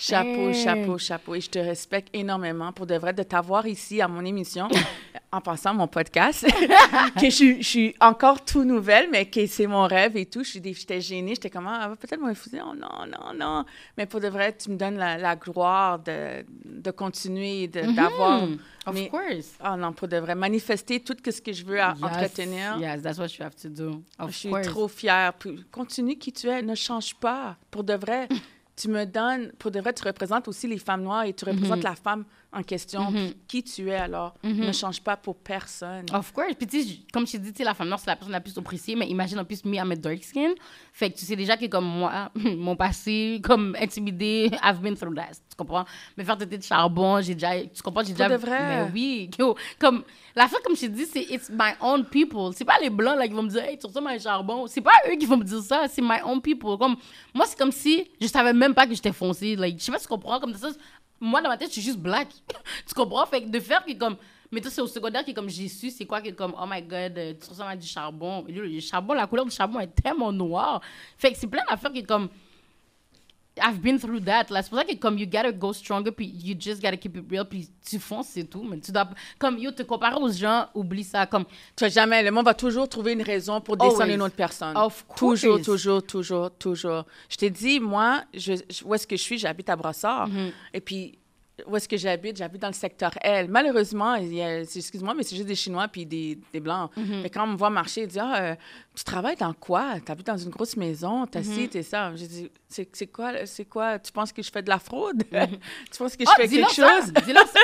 Chapeau, 0.00 0.52
chapeau, 0.54 0.98
chapeau. 0.98 1.34
Et 1.34 1.40
je 1.40 1.50
te 1.50 1.58
respecte 1.58 2.08
énormément 2.14 2.72
pour 2.72 2.86
de 2.86 2.94
vrai 2.96 3.12
de 3.12 3.22
t'avoir 3.22 3.66
ici 3.66 4.00
à 4.00 4.08
mon 4.08 4.24
émission, 4.24 4.66
en 5.32 5.40
passant 5.42 5.74
mon 5.74 5.86
podcast, 5.86 6.46
que 7.20 7.26
je, 7.26 7.30
suis- 7.30 7.62
je 7.62 7.68
suis 7.68 7.94
encore 8.00 8.42
tout 8.44 8.64
nouvelle, 8.64 9.08
mais 9.10 9.26
que 9.26 9.46
c'est 9.46 9.66
mon 9.66 9.86
rêve 9.86 10.16
et 10.16 10.24
tout. 10.26 10.42
J'étais 10.42 11.00
gênée, 11.02 11.34
j'étais 11.34 11.50
comme, 11.50 11.66
ah, 11.68 11.92
peut-être 12.00 12.20
me 12.20 12.30
refuser. 12.30 12.60
Oh 12.64 12.74
non, 12.74 13.06
non, 13.06 13.34
non. 13.38 13.64
Mais 13.98 14.06
pour 14.06 14.20
de 14.20 14.28
vrai, 14.28 14.56
tu 14.56 14.70
me 14.70 14.76
donnes 14.76 14.96
la, 14.96 15.18
la 15.18 15.36
gloire 15.36 15.98
de, 15.98 16.44
de 16.64 16.90
continuer, 16.90 17.68
de- 17.68 17.94
d'avoir. 17.94 18.44
Of 18.86 18.94
mais- 18.94 19.08
course. 19.08 19.54
Oh 19.62 19.76
non, 19.76 19.92
pour 19.92 20.08
de 20.08 20.16
vrai, 20.16 20.34
manifester 20.34 21.00
tout 21.00 21.14
ce 21.24 21.40
que 21.42 21.52
je 21.52 21.62
veux 21.64 21.80
à- 21.80 21.94
Yes, 21.94 22.02
entretenir. 22.02 22.76
Yes, 22.80 23.02
that's 23.02 23.18
what 23.18 23.26
you 23.38 23.44
have 23.44 23.54
to 23.54 23.68
do. 23.68 24.02
Of 24.18 24.30
Je 24.32 24.36
suis 24.38 24.50
trop 24.62 24.88
fière. 24.88 25.34
Continue 25.70 26.16
qui 26.16 26.32
tu 26.32 26.48
es, 26.48 26.62
ne 26.62 26.74
change 26.74 27.14
pas. 27.16 27.56
Pour 27.70 27.84
de 27.84 27.92
vrai, 27.94 28.26
tu 28.80 28.88
me 28.88 29.04
donnes, 29.04 29.52
pour 29.58 29.70
de 29.70 29.78
vrai, 29.80 29.92
tu 29.92 30.02
représentes 30.04 30.48
aussi 30.48 30.66
les 30.66 30.78
femmes 30.78 31.02
noires 31.02 31.24
et 31.24 31.34
tu 31.34 31.44
représentes 31.44 31.82
la 31.82 31.94
femme 31.94 32.24
en 32.52 32.62
question. 32.62 33.10
Mhm. 33.10 33.32
Qui 33.46 33.62
tu 33.62 33.88
es 33.90 33.94
alors, 33.96 34.34
ne 34.42 34.72
change 34.72 35.00
pas 35.02 35.16
pour 35.16 35.36
personne. 35.36 36.06
Of 36.12 36.32
course. 36.32 36.54
Puis, 36.58 36.66
tu 36.66 36.82
sais, 36.82 36.88
j- 36.88 37.06
comme 37.12 37.26
je 37.26 37.32
t'ai 37.32 37.38
dit, 37.38 37.52
tu 37.52 37.58
sais, 37.58 37.64
la 37.64 37.74
femme 37.74 37.88
noire, 37.88 38.00
c'est 38.00 38.06
la 38.10 38.16
personne 38.16 38.32
la 38.32 38.40
plus 38.40 38.56
appréciée. 38.56 38.96
Mais 38.96 39.06
imagine, 39.08 39.38
en 39.38 39.44
plus, 39.44 39.64
me, 39.64 39.74
I'm 39.76 39.90
a 39.92 39.96
dark 39.96 40.22
skin. 40.24 40.54
Fait 40.92 41.10
que 41.10 41.18
tu 41.18 41.24
sais 41.26 41.36
déjà 41.36 41.56
que, 41.56 41.66
comme 41.66 41.84
moi, 41.84 42.30
mon 42.34 42.74
passé, 42.76 43.40
comme 43.42 43.76
intimidé, 43.78 44.50
I've 44.64 44.80
been 44.80 44.96
through 44.96 45.14
that. 45.14 45.32
Comprends? 45.60 45.84
Me 46.16 46.24
faire 46.24 46.38
traiter 46.38 46.56
de 46.56 46.62
charbon, 46.62 47.20
j'ai 47.20 47.34
déjà. 47.34 47.60
Tu 47.60 47.82
comprends? 47.82 48.02
J'ai 48.02 48.12
déjà. 48.12 48.30
de 48.30 48.36
vrai? 48.36 48.86
Mais 48.86 48.90
oui. 48.94 49.30
Comme. 49.78 50.04
La 50.34 50.48
fin, 50.48 50.56
comme 50.64 50.74
je 50.74 50.82
t'ai 50.82 50.88
dit, 50.88 51.04
c'est 51.04 51.22
it's 51.22 51.50
my 51.50 51.72
own 51.82 52.02
people. 52.04 52.52
C'est 52.54 52.64
pas 52.64 52.78
les 52.80 52.88
blancs, 52.88 53.18
là, 53.18 53.28
qui 53.28 53.34
vont 53.34 53.42
me 53.42 53.50
dire, 53.50 53.62
hey, 53.62 53.76
tu 53.76 53.86
ressembles 53.86 54.08
à 54.08 54.12
un 54.12 54.18
charbon. 54.18 54.66
C'est 54.66 54.80
pas 54.80 54.92
eux 55.10 55.16
qui 55.16 55.26
vont 55.26 55.36
me 55.36 55.44
dire 55.44 55.60
ça. 55.60 55.86
C'est 55.86 56.00
my 56.00 56.22
own 56.24 56.40
people. 56.40 56.78
Comme, 56.78 56.96
moi, 57.34 57.44
c'est 57.46 57.58
comme 57.58 57.72
si 57.72 58.08
je 58.18 58.26
savais 58.26 58.54
même 58.54 58.72
pas 58.72 58.86
que 58.86 58.94
j'étais 58.94 59.12
foncée. 59.12 59.54
Like, 59.54 59.78
je 59.78 59.84
sais 59.84 59.92
pas 59.92 59.98
si 59.98 60.04
tu 60.04 60.08
comprends. 60.08 60.40
Comme 60.40 60.54
ça, 60.54 60.68
moi, 61.20 61.42
dans 61.42 61.50
ma 61.50 61.58
tête, 61.58 61.68
je 61.68 61.74
suis 61.74 61.82
juste 61.82 61.98
black. 61.98 62.28
tu 62.86 62.94
comprends? 62.94 63.26
Fait 63.26 63.42
que 63.42 63.48
de 63.48 63.60
faire 63.60 63.84
que, 63.84 63.92
comme. 63.92 64.16
Mais 64.50 64.62
toi, 64.62 64.70
c'est 64.70 64.80
au 64.80 64.86
secondaire 64.86 65.24
que, 65.24 65.32
comme 65.32 65.50
j'ai 65.50 65.68
su, 65.68 65.90
c'est 65.90 66.06
quoi 66.06 66.22
que, 66.22 66.30
comme, 66.30 66.54
oh 66.58 66.64
my 66.66 66.80
god, 66.80 67.18
euh, 67.18 67.34
tu 67.40 67.50
ressembles 67.50 67.72
à 67.72 67.76
du 67.76 67.86
charbon. 67.86 68.46
Le 68.48 68.80
charbon, 68.80 69.12
la 69.12 69.26
couleur 69.26 69.44
du 69.44 69.50
charbon 69.50 69.78
est 69.80 69.94
tellement 69.94 70.32
noire. 70.32 70.80
Fait 71.18 71.32
que 71.32 71.38
c'est 71.38 71.48
plein 71.48 71.62
d'affaires 71.68 71.92
qui, 71.92 72.02
comme. 72.02 72.30
I've 73.62 73.80
been 73.80 73.98
through 73.98 74.20
that. 74.24 74.46
là. 74.50 74.62
C'est 74.62 74.70
pour 74.70 74.78
ça 74.78 74.84
que, 74.84 74.94
comme, 74.96 75.18
you 75.18 75.26
gotta 75.26 75.52
go 75.52 75.72
stronger, 75.72 76.10
puis 76.12 76.26
you 76.42 76.54
just 76.58 76.82
gotta 76.82 76.96
keep 76.96 77.16
it 77.16 77.24
real, 77.30 77.44
puis 77.44 77.68
tu 77.88 77.98
fonces, 77.98 78.28
c'est 78.28 78.44
tout. 78.44 78.62
Mais 78.62 78.78
tu 78.80 78.90
dois. 78.92 79.08
Comme, 79.38 79.58
yo, 79.58 79.70
te 79.70 79.82
comparer 79.82 80.16
aux 80.16 80.30
gens, 80.32 80.66
oublie 80.74 81.04
ça. 81.04 81.26
Comme, 81.26 81.44
Tu 81.76 81.84
vas 81.84 81.88
jamais, 81.90 82.22
le 82.22 82.30
monde 82.30 82.44
va 82.44 82.54
toujours 82.54 82.88
trouver 82.88 83.12
une 83.12 83.22
raison 83.22 83.60
pour 83.60 83.76
descendre 83.76 84.02
Always. 84.02 84.14
une 84.14 84.22
autre 84.22 84.34
personne. 84.34 84.76
Of 84.76 85.04
Toujours, 85.16 85.54
course. 85.56 85.64
toujours, 85.66 86.02
toujours, 86.02 86.50
toujours. 86.52 87.04
Je 87.28 87.36
t'ai 87.36 87.50
dit, 87.50 87.78
moi, 87.80 88.22
je, 88.34 88.54
je- 88.68 88.84
où 88.84 88.94
est-ce 88.94 89.06
que 89.06 89.16
je 89.16 89.22
suis? 89.22 89.38
J'habite 89.38 89.68
à 89.68 89.76
Brossard. 89.76 90.28
Mm-hmm. 90.28 90.52
Et 90.74 90.80
puis, 90.80 91.18
où 91.66 91.76
est-ce 91.76 91.88
que 91.88 91.96
j'habite? 91.96 92.36
J'habite 92.36 92.62
dans 92.62 92.68
le 92.68 92.74
secteur 92.74 93.12
L. 93.20 93.48
Malheureusement, 93.48 94.14
excuse-moi, 94.14 95.14
mais 95.14 95.22
c'est 95.22 95.36
juste 95.36 95.48
des 95.48 95.54
Chinois 95.54 95.88
puis 95.88 96.06
des, 96.06 96.38
des 96.52 96.60
Blancs. 96.60 96.90
Mm-hmm. 96.96 97.22
Mais 97.22 97.30
quand 97.30 97.44
on 97.44 97.48
me 97.48 97.56
voit 97.56 97.70
marcher, 97.70 98.02
ils 98.02 98.08
disent 98.08 98.20
Ah, 98.22 98.42
euh, 98.42 98.54
tu 98.94 99.04
travailles 99.04 99.36
dans 99.36 99.52
quoi? 99.52 100.00
Tu 100.04 100.10
habites 100.12 100.26
dans 100.26 100.36
une 100.36 100.50
grosse 100.50 100.76
maison, 100.76 101.26
t'as 101.26 101.42
ci, 101.42 101.68
t'es 101.68 101.82
ça. 101.82 102.14
J'ai 102.16 102.26
dit 102.26 102.50
C'est 102.68 102.88
c'est 102.92 103.06
quoi, 103.06 103.46
c'est 103.46 103.64
quoi? 103.64 103.98
Tu 103.98 104.12
penses 104.12 104.32
que 104.32 104.42
je 104.42 104.50
fais 104.50 104.62
de 104.62 104.68
la 104.68 104.78
fraude? 104.78 105.22
tu 105.30 105.98
penses 105.98 106.16
que 106.16 106.24
je 106.24 106.30
Oh, 106.30 106.34
fais 106.36 106.48
quelque 106.48 106.70
ça, 106.72 107.00
chose? 107.00 107.12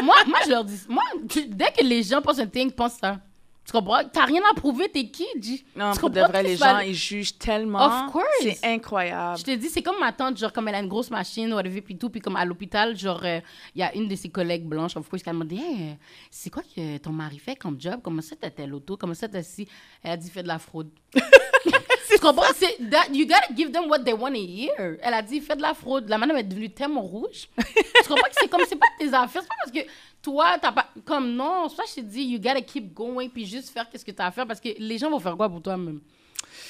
Moi, 0.03 0.17
moi, 0.27 0.39
je 0.45 0.51
leur 0.51 0.65
dis. 0.65 0.81
Moi, 0.89 1.03
dès 1.49 1.73
que 1.73 1.85
les 1.85 2.03
gens 2.03 2.21
pensent 2.23 2.39
un 2.39 2.47
thing, 2.47 2.71
pense 2.71 2.95
ça. 2.95 3.19
Tu 3.67 3.73
comprends? 3.73 4.03
T'as 4.13 4.25
rien 4.25 4.43
à 4.49 4.55
prouver, 4.55 4.89
t'es 4.89 5.09
qui, 5.09 5.27
G? 5.41 5.65
Non, 5.75 5.93
tu 5.93 5.99
pour 5.99 6.11
de 6.11 6.21
comprends 6.21 6.33
vrai, 6.33 6.43
les 6.45 6.57
gens, 6.57 6.79
ils 6.79 6.95
jugent 6.95 7.37
tellement. 7.37 7.85
Of 7.85 8.13
course. 8.13 8.27
C'est 8.41 8.65
incroyable. 8.65 9.39
Je 9.39 9.43
te 9.43 9.51
dis, 9.57 9.69
c'est 9.69 9.83
comme 9.83 9.99
ma 9.99 10.13
tante, 10.13 10.39
genre, 10.39 10.53
comme 10.53 10.69
elle 10.69 10.77
a 10.77 10.81
une 10.81 10.89
grosse 10.89 11.11
machine, 11.11 11.53
whatever, 11.53 11.81
puis 11.81 11.99
tout, 11.99 12.09
puis 12.09 12.21
comme 12.21 12.37
à 12.37 12.45
l'hôpital, 12.45 12.97
genre, 12.97 13.21
euh, 13.25 13.41
il 13.75 13.81
y 13.81 13.83
a 13.83 13.93
une 13.97 14.07
de 14.07 14.15
ses 14.15 14.29
collègues 14.29 14.65
blanches, 14.65 14.97
of 14.97 15.09
course, 15.09 15.23
qui 15.23 15.29
a 15.29 15.33
demandé, 15.33 15.57
Hey, 15.57 15.91
euh, 15.91 15.95
c'est 16.31 16.51
quoi 16.51 16.63
que 16.63 16.99
ton 16.99 17.11
mari 17.11 17.41
fait 17.41 17.57
comme 17.57 17.81
job? 17.81 17.99
Comment 18.05 18.23
ça, 18.23 18.37
t'as 18.41 18.51
tel 18.51 18.73
auto? 18.73 18.97
Comment 18.97 19.15
ça, 19.15 19.27
t'as 19.27 19.43
si? 19.43 19.67
Elle 20.01 20.13
a 20.13 20.17
dit, 20.17 20.31
fait 20.31 20.45
de 20.45 20.49
la 20.49 20.61
fraude. 20.61 20.91
tu 21.15 22.19
comprends? 22.21 22.45
C'est, 22.55 22.77
that, 22.89 23.09
you 23.13 23.27
gotta 23.27 23.53
give 23.55 23.73
them 23.73 23.89
what 23.89 24.01
they 24.01 24.13
want 24.13 24.35
to 24.35 24.41
hear. 24.41 24.97
Elle 25.03 25.15
a 25.15 25.23
dit, 25.23 25.41
fait 25.41 25.57
de 25.57 25.63
la 25.63 25.75
fraude. 25.75 26.09
La 26.09 26.19
madame 26.19 26.37
est 26.37 26.45
devenue 26.45 26.71
tellement 26.71 27.03
rouge. 27.03 27.49
tu 27.59 28.09
comprends 28.09 28.29
que 28.29 28.37
c'est 28.41 28.49
comme, 28.49 28.63
c'est 28.69 28.77
pas 28.77 28.87
tes 28.99 29.09
affaires, 29.09 29.43
c'est 29.43 29.49
pas 29.49 29.57
parce 29.59 29.73
que 29.73 29.81
toi, 30.27 30.59
t'as 30.61 30.73
pas, 30.73 30.89
comme 31.05 31.37
non, 31.37 31.69
que 31.85 31.91
je 31.91 31.95
te 31.95 32.01
dis, 32.01 32.25
you 32.25 32.41
gotta 32.41 32.61
keep 32.61 32.93
going, 32.93 33.29
puis 33.29 33.47
juste 33.47 33.69
faire 33.69 33.89
qu'est-ce 33.89 34.05
que 34.05 34.11
t'as 34.11 34.27
à 34.27 34.31
faire, 34.33 34.45
parce 34.45 34.59
que 34.59 34.71
les 34.77 34.99
gens 34.99 35.09
vont 35.09 35.21
faire 35.21 35.37
quoi 35.37 35.49
pour 35.49 35.63
toi 35.63 35.77
même? 35.77 36.01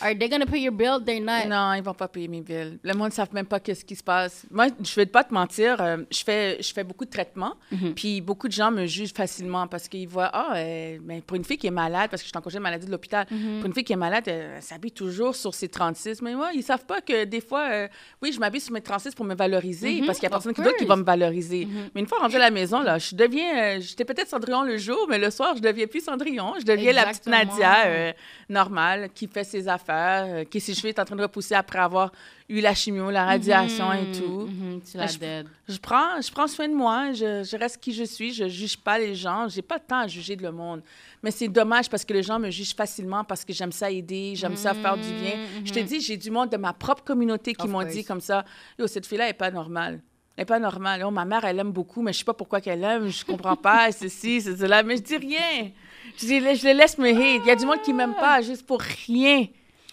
Are 0.00 0.14
they 0.18 0.28
gonna 0.28 0.46
pay 0.46 0.60
your 0.60 0.72
bill? 0.72 0.98
They're 1.04 1.20
not. 1.20 1.46
Non, 1.48 1.72
ils 1.74 1.82
vont 1.82 1.94
pas 1.94 2.08
payer 2.08 2.28
mes 2.28 2.40
billes. 2.40 2.78
Le 2.82 2.94
monde 2.94 3.08
ne 3.08 3.12
savent 3.12 3.32
même 3.32 3.46
pas 3.46 3.60
qu'est-ce 3.60 3.84
qui 3.84 3.96
se 3.96 4.02
passe. 4.02 4.44
Moi, 4.50 4.66
je 4.82 4.94
vais 4.94 5.06
pas 5.06 5.24
te 5.24 5.32
mentir, 5.32 5.80
euh, 5.80 5.98
je 6.10 6.22
fais, 6.24 6.58
je 6.60 6.72
fais 6.72 6.84
beaucoup 6.84 7.04
de 7.04 7.10
traitements, 7.10 7.54
Mhm. 7.72 7.94
puis 7.94 8.20
beaucoup 8.20 8.48
de 8.48 8.52
gens 8.52 8.70
me 8.70 8.86
jugent 8.86 9.12
facilement 9.14 9.66
parce 9.66 9.88
qu'ils 9.88 10.08
voient, 10.08 10.30
ah, 10.32 10.52
euh, 10.56 10.98
mais 11.04 11.20
pour 11.20 11.36
une 11.36 11.44
fille 11.44 11.58
qui 11.58 11.66
est 11.66 11.70
malade, 11.70 12.10
parce 12.10 12.22
que 12.22 12.26
je 12.26 12.30
suis 12.30 12.38
en 12.38 12.40
congé 12.42 12.58
de 12.58 12.62
maladie 12.62 12.86
de 12.86 12.90
l'hôpital, 12.90 13.26
Mhm. 13.30 13.58
pour 13.60 13.66
une 13.66 13.74
fille 13.74 13.84
qui 13.84 13.92
est 13.92 13.96
malade, 13.96 14.24
elle, 14.26 14.52
elle 14.56 14.62
s'habille 14.62 14.92
toujours 14.92 15.34
sur 15.34 15.54
ses 15.54 15.68
36. 15.68 16.20
Mais 16.22 16.34
moi, 16.34 16.50
ils 16.54 16.62
savent 16.62 16.84
pas 16.86 17.00
que 17.00 17.24
des 17.24 17.40
fois, 17.40 17.68
euh, 17.70 17.88
oui, 18.22 18.32
je 18.32 18.38
m'habille 18.40 18.60
sur 18.60 18.72
mes 18.72 18.80
36 18.80 19.14
pour 19.14 19.24
me 19.24 19.34
valoriser, 19.34 20.00
Mhm, 20.00 20.06
parce 20.06 20.18
qu'il 20.18 20.24
y 20.24 20.26
a 20.26 20.30
personne 20.30 20.54
qui 20.54 20.62
d'autre 20.62 20.76
qui 20.76 20.84
va 20.84 20.96
me 20.96 21.04
valoriser. 21.04 21.68
Mais 21.94 22.00
une 22.00 22.06
fois 22.06 22.18
rendue 22.18 22.36
à 22.36 22.40
la 22.40 22.50
maison, 22.50 22.80
là, 22.82 22.98
je 22.98 23.14
deviens, 23.14 23.76
euh, 23.76 23.80
j'étais 23.80 24.04
peut-être 24.04 24.28
Cendrillon 24.28 24.62
le 24.62 24.76
jour, 24.78 25.06
mais 25.08 25.18
le 25.18 25.30
soir, 25.30 25.54
je 25.56 25.62
deviens 25.62 25.86
plus 25.86 26.00
Cendrillon. 26.04 26.54
Je 26.58 26.64
deviens 26.64 26.92
la 26.92 27.06
petite. 27.06 27.26
Nadia 27.26 27.86
euh, 27.86 28.12
normale 28.48 29.08
qui 29.14 29.26
fait 29.26 29.44
ses 29.44 29.66
affaires, 29.68 29.85
euh, 29.94 30.44
qui 30.44 30.60
ses 30.60 30.74
cheveux 30.74 30.88
est 30.88 30.98
en 30.98 31.04
train 31.04 31.16
de 31.16 31.22
repousser 31.22 31.54
après 31.54 31.78
avoir 31.78 32.12
eu 32.48 32.60
la 32.60 32.74
chimio, 32.74 33.10
la 33.10 33.24
radiation 33.24 33.92
et 33.92 34.12
tout. 34.12 34.46
Mhm, 34.46 34.80
tu 34.90 34.96
la 34.96 35.06
je-. 35.06 35.44
Je 35.68 35.78
prends, 35.78 36.20
je 36.20 36.30
prends 36.30 36.46
soin 36.46 36.68
de 36.68 36.74
moi, 36.74 37.12
je, 37.12 37.42
je 37.42 37.56
reste 37.56 37.78
qui 37.80 37.92
je 37.92 38.04
suis, 38.04 38.32
je 38.32 38.48
juge 38.48 38.76
pas 38.76 38.98
les 38.98 39.14
gens, 39.14 39.48
j'ai 39.48 39.62
pas 39.62 39.78
de 39.78 39.84
temps 39.84 40.00
à 40.00 40.06
juger 40.06 40.36
de 40.36 40.42
le 40.42 40.52
monde. 40.52 40.82
Mais 41.22 41.30
c'est 41.30 41.48
dommage 41.48 41.90
parce 41.90 42.04
que 42.04 42.12
les 42.12 42.22
gens 42.22 42.38
me 42.38 42.50
jugent 42.50 42.74
facilement 42.74 43.24
parce 43.24 43.44
que 43.44 43.52
j'aime 43.52 43.72
ça 43.72 43.90
aider, 43.90 44.34
j'aime 44.36 44.56
ça 44.56 44.74
faire 44.74 44.96
du 44.96 45.12
bien. 45.12 45.38
Je 45.64 45.72
te 45.72 45.80
dis, 45.80 46.00
j'ai 46.00 46.16
du 46.16 46.30
monde 46.30 46.50
de 46.50 46.56
ma 46.56 46.72
propre 46.72 47.02
communauté 47.02 47.54
qui 47.54 47.66
m'ont 47.66 47.82
dit 47.82 48.04
comme 48.04 48.20
ça, 48.20 48.44
yo, 48.78 48.86
cette 48.86 49.06
fille-là 49.06 49.28
est 49.28 49.34
pas 49.34 49.50
normale. 49.50 50.00
Elle 50.36 50.42
est 50.42 50.46
pas 50.46 50.58
normale. 50.58 51.02
Oh, 51.04 51.10
ma 51.10 51.24
mère, 51.24 51.44
elle 51.44 51.58
aime 51.58 51.72
beaucoup, 51.72 52.02
mais 52.02 52.12
je 52.12 52.18
sais 52.18 52.24
pas 52.24 52.34
pourquoi 52.34 52.60
qu'elle 52.60 52.84
aime, 52.84 53.08
je 53.08 53.24
comprends 53.24 53.56
pas, 53.56 53.90
ceci, 53.92 54.42
c'est 54.42 54.56
cela. 54.56 54.82
Mais 54.82 54.98
je 54.98 55.02
dis 55.02 55.16
rien. 55.16 55.70
Je, 56.18 56.26
dis, 56.26 56.38
je 56.38 56.64
les 56.64 56.74
laisse 56.74 56.98
me 56.98 57.08
hate. 57.08 57.42
Il 57.42 57.46
y 57.46 57.50
a 57.50 57.56
du 57.56 57.64
monde 57.64 57.80
qui 57.82 57.94
m'aime 57.94 58.14
pas 58.14 58.42
juste 58.42 58.66
pour 58.66 58.80
rien. 58.80 59.46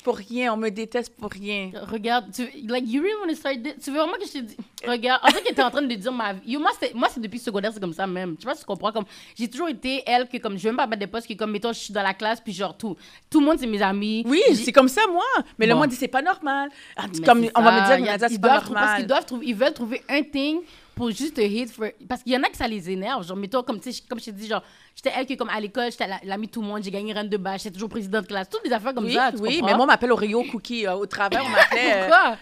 Pour 0.03 0.17
rien. 0.17 0.53
On 0.53 0.57
me 0.57 0.69
déteste 0.69 1.15
pour 1.15 1.31
rien. 1.31 1.71
Regarde, 1.89 2.25
tu, 2.33 2.43
like, 2.67 2.83
you 2.87 3.01
really 3.01 3.15
want 3.21 3.29
to 3.29 3.35
start 3.35 3.61
this? 3.63 3.73
Tu 3.83 3.89
veux 3.91 3.97
vraiment 3.99 4.13
que 4.13 4.25
je 4.27 4.31
te 4.33 4.37
dise? 4.39 4.57
Regarde, 4.85 5.21
en 5.23 5.27
fait, 5.31 5.41
que 5.41 5.53
t'es 5.53 5.63
en 5.63 5.71
train 5.71 5.81
de 5.81 5.93
dire 5.95 6.11
ma 6.11 6.33
vie. 6.33 6.51
Yo, 6.51 6.59
moi, 6.59 6.71
c'est, 6.79 6.93
moi, 6.93 7.07
c'est 7.11 7.21
depuis 7.21 7.39
secondaire, 7.39 7.71
c'est 7.73 7.79
comme 7.79 7.93
ça 7.93 8.05
même. 8.05 8.35
Tu 8.37 8.43
vois, 8.43 8.55
tu 8.55 8.65
comprends? 8.65 8.91
Comme, 8.91 9.05
j'ai 9.35 9.49
toujours 9.49 9.69
été 9.69 10.03
elle 10.05 10.27
que, 10.27 10.37
comme, 10.37 10.57
je 10.57 10.63
veux 10.63 10.69
même 10.69 10.77
pas 10.77 10.87
mettre 10.87 10.99
des 10.99 11.07
postes 11.07 11.27
que, 11.27 11.33
comme, 11.33 11.51
mettons, 11.51 11.71
je 11.73 11.79
suis 11.79 11.93
dans 11.93 12.03
la 12.03 12.13
classe, 12.13 12.41
puis 12.41 12.51
genre, 12.53 12.77
tout. 12.77 12.95
Tout 13.29 13.39
le 13.39 13.45
monde, 13.45 13.57
c'est 13.59 13.67
mes 13.67 13.81
amis. 13.81 14.23
Oui, 14.27 14.41
c'est 14.55 14.71
comme 14.73 14.89
ça, 14.89 15.01
moi. 15.09 15.23
Mais 15.57 15.65
le 15.67 15.75
monde 15.75 15.87
dit, 15.87 15.95
c'est 15.95 16.07
pas 16.07 16.21
normal. 16.21 16.69
Ah, 16.97 17.05
Comme 17.25 17.45
on 17.55 17.61
va 17.61 17.71
me 17.81 17.87
dire, 17.87 17.99
il 17.99 18.05
y 18.05 18.09
a- 18.09 18.27
ils 18.29 18.39
doivent 18.39 18.59
Parce 18.59 18.69
normal. 18.69 18.97
qu'ils 18.97 19.07
doivent 19.07 19.25
trouver, 19.25 19.45
ils 19.47 19.55
veulent 19.55 19.73
trouver 19.73 20.01
un 20.09 20.21
thing 20.23 20.59
pour 20.95 21.09
juste 21.11 21.35
te 21.35 21.41
hate 21.41 21.69
for... 21.69 21.87
Parce 22.07 22.23
qu'il 22.23 22.33
y 22.33 22.37
en 22.37 22.43
a 22.43 22.49
que 22.49 22.57
ça 22.57 22.67
les 22.67 22.89
énerve. 22.89 23.25
Genre, 23.27 23.37
mettons, 23.37 23.63
comme, 23.63 23.79
comme 24.09 24.19
je 24.19 24.25
t'ai 24.25 24.31
dit, 24.31 24.47
genre, 24.47 24.63
j'étais 24.95 25.11
elle 25.15 25.25
qui, 25.25 25.35
comme, 25.37 25.49
à 25.49 25.59
l'école, 25.59 25.91
j'étais 25.91 26.07
la- 26.07 26.19
l'amie 26.23 26.47
de 26.47 26.51
tout 26.51 26.61
le 26.61 26.67
monde, 26.67 26.83
j'ai 26.83 26.91
gagné 26.91 27.13
reine 27.13 27.29
de 27.29 27.37
bâche, 27.37 27.63
j'étais 27.63 27.73
toujours 27.73 27.89
présidente 27.89 28.23
de 28.23 28.27
classe, 28.27 28.49
toutes 28.49 28.63
des 28.63 28.71
affaires 28.73 28.93
comme 28.93 29.05
Oui, 29.05 29.13
ça, 29.13 29.31
tu 29.31 29.39
oui, 29.41 29.55
comprends? 29.57 29.65
mais 29.67 29.73
moi, 29.75 29.83
on 29.83 29.87
m'appelle 29.87 30.11
Oreo 30.11 30.43
Cookie. 30.51 30.85
euh, 30.87 30.93
au 30.95 31.05
travail, 31.05 31.41
on 31.45 31.49
m'appelait 31.49 32.09
euh, 32.11 32.35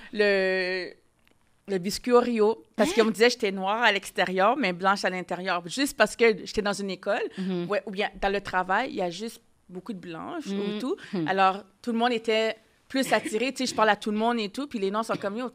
le, 1.67 1.73
le 1.73 1.77
biscuit 1.79 2.11
Oreo. 2.11 2.65
Parce 2.75 2.93
qu'on 2.93 3.05
me 3.05 3.11
disait 3.11 3.29
j'étais 3.29 3.51
noire 3.51 3.81
à 3.83 3.91
l'extérieur, 3.91 4.57
mais 4.57 4.73
blanche 4.73 5.05
à 5.05 5.09
l'intérieur. 5.09 5.61
Juste 5.67 5.95
parce 5.95 6.15
que 6.15 6.45
j'étais 6.45 6.61
dans 6.61 6.73
une 6.73 6.89
école, 6.89 7.21
Mhm. 7.37 7.67
ou 7.85 7.91
bien 7.91 8.09
dans 8.21 8.29
le 8.31 8.41
travail, 8.41 8.89
il 8.89 8.95
y 8.95 9.01
a 9.01 9.09
juste 9.09 9.41
beaucoup 9.69 9.93
de 9.93 9.99
blanches 9.99 10.47
Mhm. 10.47 10.59
ou 10.59 10.79
tout. 10.79 10.95
Alors, 11.27 11.63
tout 11.81 11.91
le 11.91 11.97
monde 11.97 12.11
était 12.11 12.55
plus 12.89 13.13
attiré. 13.13 13.53
tu 13.53 13.59
sais, 13.65 13.71
je 13.71 13.75
parle 13.75 13.89
à 13.89 13.95
tout 13.95 14.11
le 14.11 14.17
monde 14.17 14.37
et 14.39 14.49
tout. 14.49 14.67
Puis 14.67 14.79
les 14.79 14.91
noms 14.91 15.03
sont 15.03 15.15
comme, 15.15 15.37
Yo, 15.37 15.49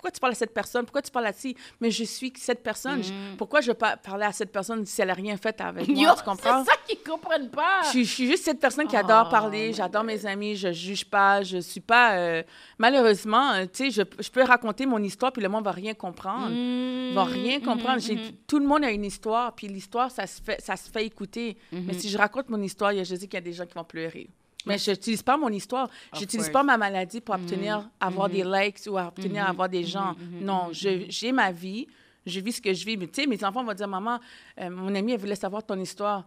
pourquoi 0.00 0.12
tu 0.12 0.20
parles 0.20 0.32
à 0.32 0.36
cette 0.36 0.54
personne? 0.54 0.86
Pourquoi 0.86 1.02
tu 1.02 1.10
parles 1.10 1.26
à 1.26 1.32
ci? 1.34 1.54
Mais 1.78 1.90
je 1.90 2.04
suis 2.04 2.32
cette 2.38 2.62
personne. 2.62 3.02
Je- 3.04 3.12
Pourquoi 3.36 3.60
je 3.60 3.66
veux 3.68 3.74
pas 3.76 3.98
parler 3.98 4.24
à 4.24 4.32
cette 4.32 4.50
personne 4.50 4.86
si 4.86 5.02
elle 5.02 5.08
n'a 5.08 5.12
rien 5.14 5.36
fait 5.36 5.60
avec 5.60 5.86
moi? 5.88 6.02
Yo, 6.02 6.08
tu 6.16 6.24
comprends? 6.24 6.64
C'est 6.64 6.70
ça 6.70 6.76
qu'ils 6.88 7.02
comprennent 7.02 7.50
pas. 7.50 7.82
Je 7.84 7.88
suis, 7.90 8.04
je 8.06 8.10
suis 8.14 8.26
juste 8.26 8.44
cette 8.44 8.60
personne 8.60 8.86
qui 8.88 8.96
adore 8.96 9.26
Oh, 9.26 9.30
parler, 9.30 9.74
j'adore 9.74 10.02
mes 10.04 10.24
amis, 10.24 10.56
je 10.56 10.72
juge 10.72 11.04
pas, 11.04 11.42
je 11.42 11.58
suis 11.58 11.80
pas... 11.82 12.14
euh, 12.16 12.42
malheureusement, 12.78 13.52
euh, 13.52 13.64
tu 13.70 13.84
sais, 13.84 13.90
je, 13.90 14.22
je 14.22 14.30
peux 14.30 14.42
raconter 14.42 14.86
mon 14.86 15.02
histoire, 15.02 15.32
puis 15.32 15.42
le 15.42 15.50
monde 15.50 15.64
va 15.64 15.72
rien 15.72 15.92
comprendre. 15.92 16.48
Mm, 16.50 17.12
va 17.14 17.24
rien 17.24 17.58
mm-hmm, 17.58 17.62
comprendre. 17.64 18.00
J'ai- 18.00 18.18
Tout 18.46 18.58
le 18.58 18.66
monde 18.66 18.84
a 18.84 18.90
une 18.90 19.04
histoire, 19.04 19.54
puis 19.54 19.68
l'histoire, 19.68 20.10
ça 20.10 20.26
se 20.26 20.40
fait, 20.40 20.60
ça 20.62 20.76
se 20.76 20.90
fait 20.90 21.04
écouter. 21.04 21.58
Mm-hmm. 21.74 21.82
Mais 21.86 21.92
si 21.92 22.08
je 22.08 22.16
raconte 22.16 22.48
mon 22.48 22.62
histoire, 22.62 22.92
je 22.94 23.14
dis 23.14 23.28
qu'il 23.28 23.34
y 23.34 23.36
a 23.36 23.40
des 23.42 23.52
gens 23.52 23.66
qui 23.66 23.74
vont 23.74 23.84
pleurer. 23.84 24.28
Mais 24.66 24.78
je 24.78 24.90
n'utilise 24.90 25.22
pas 25.22 25.36
mon 25.36 25.48
histoire. 25.48 25.88
Je 26.14 26.20
n'utilise 26.20 26.50
pas 26.50 26.62
ma 26.62 26.76
maladie 26.76 27.20
pour 27.20 27.34
obtenir, 27.34 27.78
Mm-hmm. 27.78 27.88
avoir 28.06 28.28
des 28.28 28.44
likes 28.44 28.80
ou 28.88 28.98
obtenir, 28.98 29.46
avoir 29.48 29.68
des 29.68 29.84
gens. 29.84 30.14
Non, 30.40 30.68
j'ai 30.72 31.32
ma 31.32 31.50
vie, 31.52 31.86
je 32.26 32.40
vis 32.40 32.52
ce 32.52 32.60
que 32.60 32.72
je 32.74 32.84
vis. 32.84 32.96
Mais 32.96 33.06
tu 33.06 33.22
sais, 33.22 33.26
mes 33.26 33.42
enfants 33.44 33.64
vont 33.64 33.72
dire, 33.74 33.88
maman, 33.88 34.18
euh, 34.60 34.68
mon 34.70 34.94
amie, 34.94 35.12
elle 35.12 35.20
voulait 35.20 35.34
savoir 35.34 35.64
ton 35.64 35.78
histoire. 35.80 36.26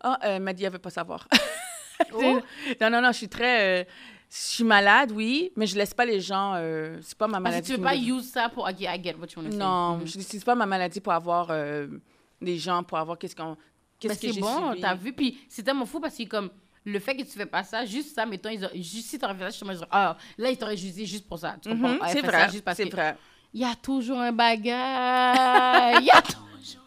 Ah, 0.00 0.18
euh, 0.24 0.36
elle 0.36 0.42
m'a 0.42 0.52
dit, 0.52 0.64
elle 0.64 0.72
veut 0.72 0.78
pas 0.78 0.90
savoir. 0.90 1.26
Oh? 2.12 2.40
Non, 2.80 2.90
non, 2.90 3.00
non, 3.00 3.12
je 3.12 3.16
suis 3.18 3.28
très... 3.28 3.82
euh, 3.82 3.84
je 4.30 4.36
suis 4.36 4.64
malade, 4.64 5.12
oui, 5.12 5.52
mais 5.56 5.66
je 5.66 5.76
laisse 5.76 5.94
pas 5.94 6.04
les 6.04 6.20
gens... 6.20 6.54
euh, 6.56 6.98
c'est 7.02 7.16
pas 7.16 7.26
ma 7.26 7.34
Parce 7.34 7.42
maladie. 7.44 7.68
que 7.68 7.74
tu 7.74 7.78
veux 7.80 7.84
pas 7.84 7.94
me- 7.96 8.18
use 8.18 8.28
ça 8.30 8.48
pour. 8.48 8.64
Ok, 8.64 8.80
I 8.80 9.00
get 9.02 9.14
what 9.14 9.26
you 9.34 9.40
want 9.42 9.44
to 9.46 9.52
say. 9.52 9.56
non, 9.58 9.96
Mhm. 9.98 10.06
je 10.06 10.18
n'utilise 10.18 10.44
pas 10.44 10.54
ma 10.54 10.66
maladie 10.66 11.00
pour 11.00 11.12
avoir 11.12 11.48
euh, 11.50 11.86
des 12.42 12.58
gens, 12.58 12.82
pour 12.82 12.98
avoir 12.98 13.16
qu'est-ce 13.18 13.36
qu'on. 13.36 13.56
Qu'est-ce 13.98 14.20
que 14.20 14.32
c'est 14.32 14.40
bon, 14.40 14.74
t'as 14.80 14.94
vu. 14.94 15.12
Puis 15.14 15.38
c'est 15.48 15.62
tellement 15.62 15.86
fou 15.86 16.00
parce 16.00 16.16
que, 16.16 16.24
comme, 16.24 16.50
le 16.86 16.98
fait 17.00 17.16
que 17.16 17.22
tu 17.22 17.30
fais 17.36 17.46
pas 17.46 17.62
ça, 17.64 17.84
juste 17.84 18.14
ça, 18.14 18.24
mettons, 18.24 18.48
ils 18.48 18.64
ont- 18.64 18.70
juste 18.74 19.08
si 19.10 19.18
t'aurais 19.18 19.34
fait 19.34 19.40
ça, 19.44 19.50
justement, 19.50 19.72
ils 19.72 19.78
auraient- 19.78 19.88
ah, 19.90 20.16
là, 20.38 20.50
ils 20.50 20.56
t'auraient 20.56 20.76
jugé 20.76 21.04
juste 21.04 21.26
pour 21.28 21.38
ça. 21.38 21.56
Tu 21.60 21.68
comprends? 21.68 21.88
Mhm, 21.90 21.98
Ah, 22.00 22.08
c'est 22.12 22.22
vrai, 22.22 22.48
c'est 22.74 22.84
vrai. 22.90 23.16
Il 23.52 23.60
y 23.60 23.64
a 23.64 23.74
toujours 23.74 24.18
un 24.20 24.32
bagage. 24.32 25.96
Il 26.00 26.06
y 26.06 26.10
a 26.10 26.22
toujours. 26.22 26.82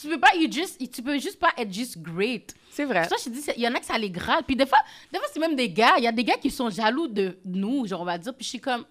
Tu 0.00 0.08
peux 0.08 0.18
pas, 0.20 0.34
you 0.34 0.50
just, 0.50 0.78
tu 0.90 1.02
peux 1.02 1.18
juste 1.18 1.38
pas 1.38 1.50
être 1.58 1.72
juste 1.72 1.98
great. 1.98 2.54
C'est 2.70 2.84
vrai. 2.84 3.06
Ça, 3.08 3.16
je 3.18 3.24
te 3.24 3.28
dis, 3.30 3.42
il 3.56 3.62
y 3.62 3.68
en 3.68 3.74
a 3.74 3.80
que 3.80 3.84
ça 3.86 3.98
les 3.98 4.08
gratte. 4.10 4.46
Puis 4.46 4.56
des 4.56 4.64
fois, 4.66 4.78
des 5.12 5.18
fois 5.18 5.28
c'est 5.32 5.40
même 5.40 5.54
des 5.56 5.68
gars. 5.68 5.94
Il 5.98 6.04
y 6.04 6.06
a 6.06 6.12
des 6.12 6.24
gars 6.24 6.36
qui 6.36 6.50
sont 6.50 6.70
jaloux 6.70 7.06
de 7.08 7.36
nous, 7.44 7.86
genre, 7.86 8.00
on 8.00 8.04
va 8.04 8.16
dire. 8.16 8.32
Puis 8.34 8.44
je 8.44 8.48
suis 8.50 8.60
comme, 8.60 8.84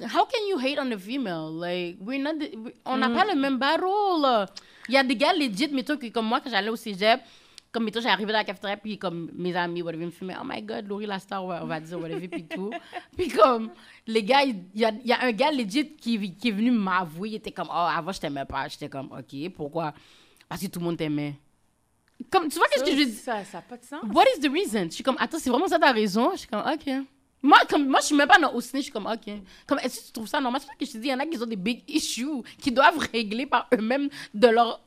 how 0.00 0.24
can 0.24 0.42
you 0.48 0.58
hate 0.58 0.78
on 0.80 0.90
a 0.92 0.96
female? 0.98 1.50
Like, 1.58 1.98
we're 2.00 2.22
not 2.22 2.34
the- 2.34 2.56
we- 2.56 2.72
on 2.86 2.96
n'a 2.96 3.08
Mm. 3.08 3.14
pas 3.14 3.24
le 3.26 3.34
même 3.38 3.58
barreau, 3.58 4.20
là. 4.22 4.46
Il 4.88 4.94
y 4.94 4.96
a 4.96 5.02
des 5.04 5.16
gars 5.16 5.32
legit, 5.34 5.68
mettons, 5.72 5.96
que 5.98 6.06
comme 6.08 6.26
moi, 6.26 6.40
quand 6.40 6.48
j'allais 6.50 6.70
au 6.70 6.76
cégep, 6.76 7.20
comme, 7.72 7.84
mettons, 7.84 8.00
j'arrivais 8.00 8.32
dans 8.32 8.38
la 8.38 8.44
cafétéria, 8.44 8.76
puis 8.76 8.98
comme 8.98 9.30
mes 9.32 9.54
amis, 9.54 9.82
whatever, 9.82 10.04
me 10.04 10.10
filmaient, 10.10 10.36
oh 10.40 10.44
my 10.44 10.60
god, 10.62 10.88
Laurie 10.88 11.06
la 11.06 11.18
star, 11.18 11.44
on 11.44 11.66
va 11.66 11.78
dire, 11.80 12.00
whatever, 12.00 12.26
puis 12.26 12.44
tout. 12.44 12.70
Puis 13.16 13.28
comme, 13.28 13.70
les 14.06 14.24
gars, 14.24 14.42
il 14.42 14.64
y 14.74 14.84
a, 14.84 14.90
il 14.90 15.06
y 15.06 15.12
a 15.12 15.22
un 15.22 15.32
gars 15.32 15.52
legit 15.52 15.94
qui, 15.94 16.34
qui 16.34 16.48
est 16.48 16.52
venu 16.52 16.72
m'avouer, 16.72 17.30
il 17.30 17.34
était 17.36 17.52
comme, 17.52 17.68
oh, 17.70 17.86
avant, 17.96 18.12
je 18.12 18.20
t'aimais 18.20 18.44
pas. 18.44 18.66
J'étais 18.68 18.88
comme, 18.88 19.10
ok, 19.12 19.52
pourquoi? 19.54 19.94
Parce 20.48 20.60
que 20.62 20.66
tout 20.66 20.80
le 20.80 20.86
monde 20.86 20.96
t'aimait. 20.96 21.36
Comme, 22.28 22.48
tu 22.48 22.58
vois, 22.58 22.66
qu'est-ce 22.68 22.84
que 22.84 22.90
je 22.90 22.96
veux 22.96 23.06
dire? 23.06 23.14
Ça 23.14 23.42
n'a 23.52 23.62
pas 23.62 23.76
de 23.76 23.84
sens. 23.84 24.00
What 24.12 24.24
is 24.36 24.40
the 24.40 24.50
reason? 24.50 24.84
Je 24.86 24.94
suis 24.94 25.04
comme, 25.04 25.16
attends, 25.18 25.38
c'est 25.38 25.50
vraiment 25.50 25.68
ça 25.68 25.78
ta 25.78 25.92
raison? 25.92 26.32
Je 26.32 26.38
suis 26.38 26.48
comme, 26.48 26.64
ok. 26.66 27.04
Moi, 27.42 27.58
comme, 27.68 27.86
moi, 27.88 28.00
je 28.00 28.06
suis 28.06 28.16
même 28.16 28.28
pas 28.28 28.38
dans, 28.38 28.52
au 28.52 28.60
ciné, 28.60 28.80
je 28.80 28.84
suis 28.84 28.92
comme, 28.92 29.06
ok. 29.06 29.32
Comme, 29.66 29.78
est-ce 29.78 30.00
que 30.00 30.06
tu 30.06 30.12
trouves 30.12 30.26
ça 30.26 30.40
normal? 30.40 30.60
C'est 30.60 30.66
pour 30.66 30.74
ça 30.74 30.78
que 30.78 30.86
je 30.86 30.92
te 30.92 30.98
dis, 30.98 31.08
il 31.08 31.10
y 31.10 31.14
en 31.14 31.20
a 31.20 31.26
qui 31.26 31.40
ont 31.40 31.46
des 31.46 31.56
big 31.56 31.82
issues 31.88 32.42
qui 32.58 32.72
doivent 32.72 32.98
régler 33.12 33.46
par 33.46 33.68
eux-mêmes 33.72 34.08
de 34.34 34.48
leur 34.48 34.80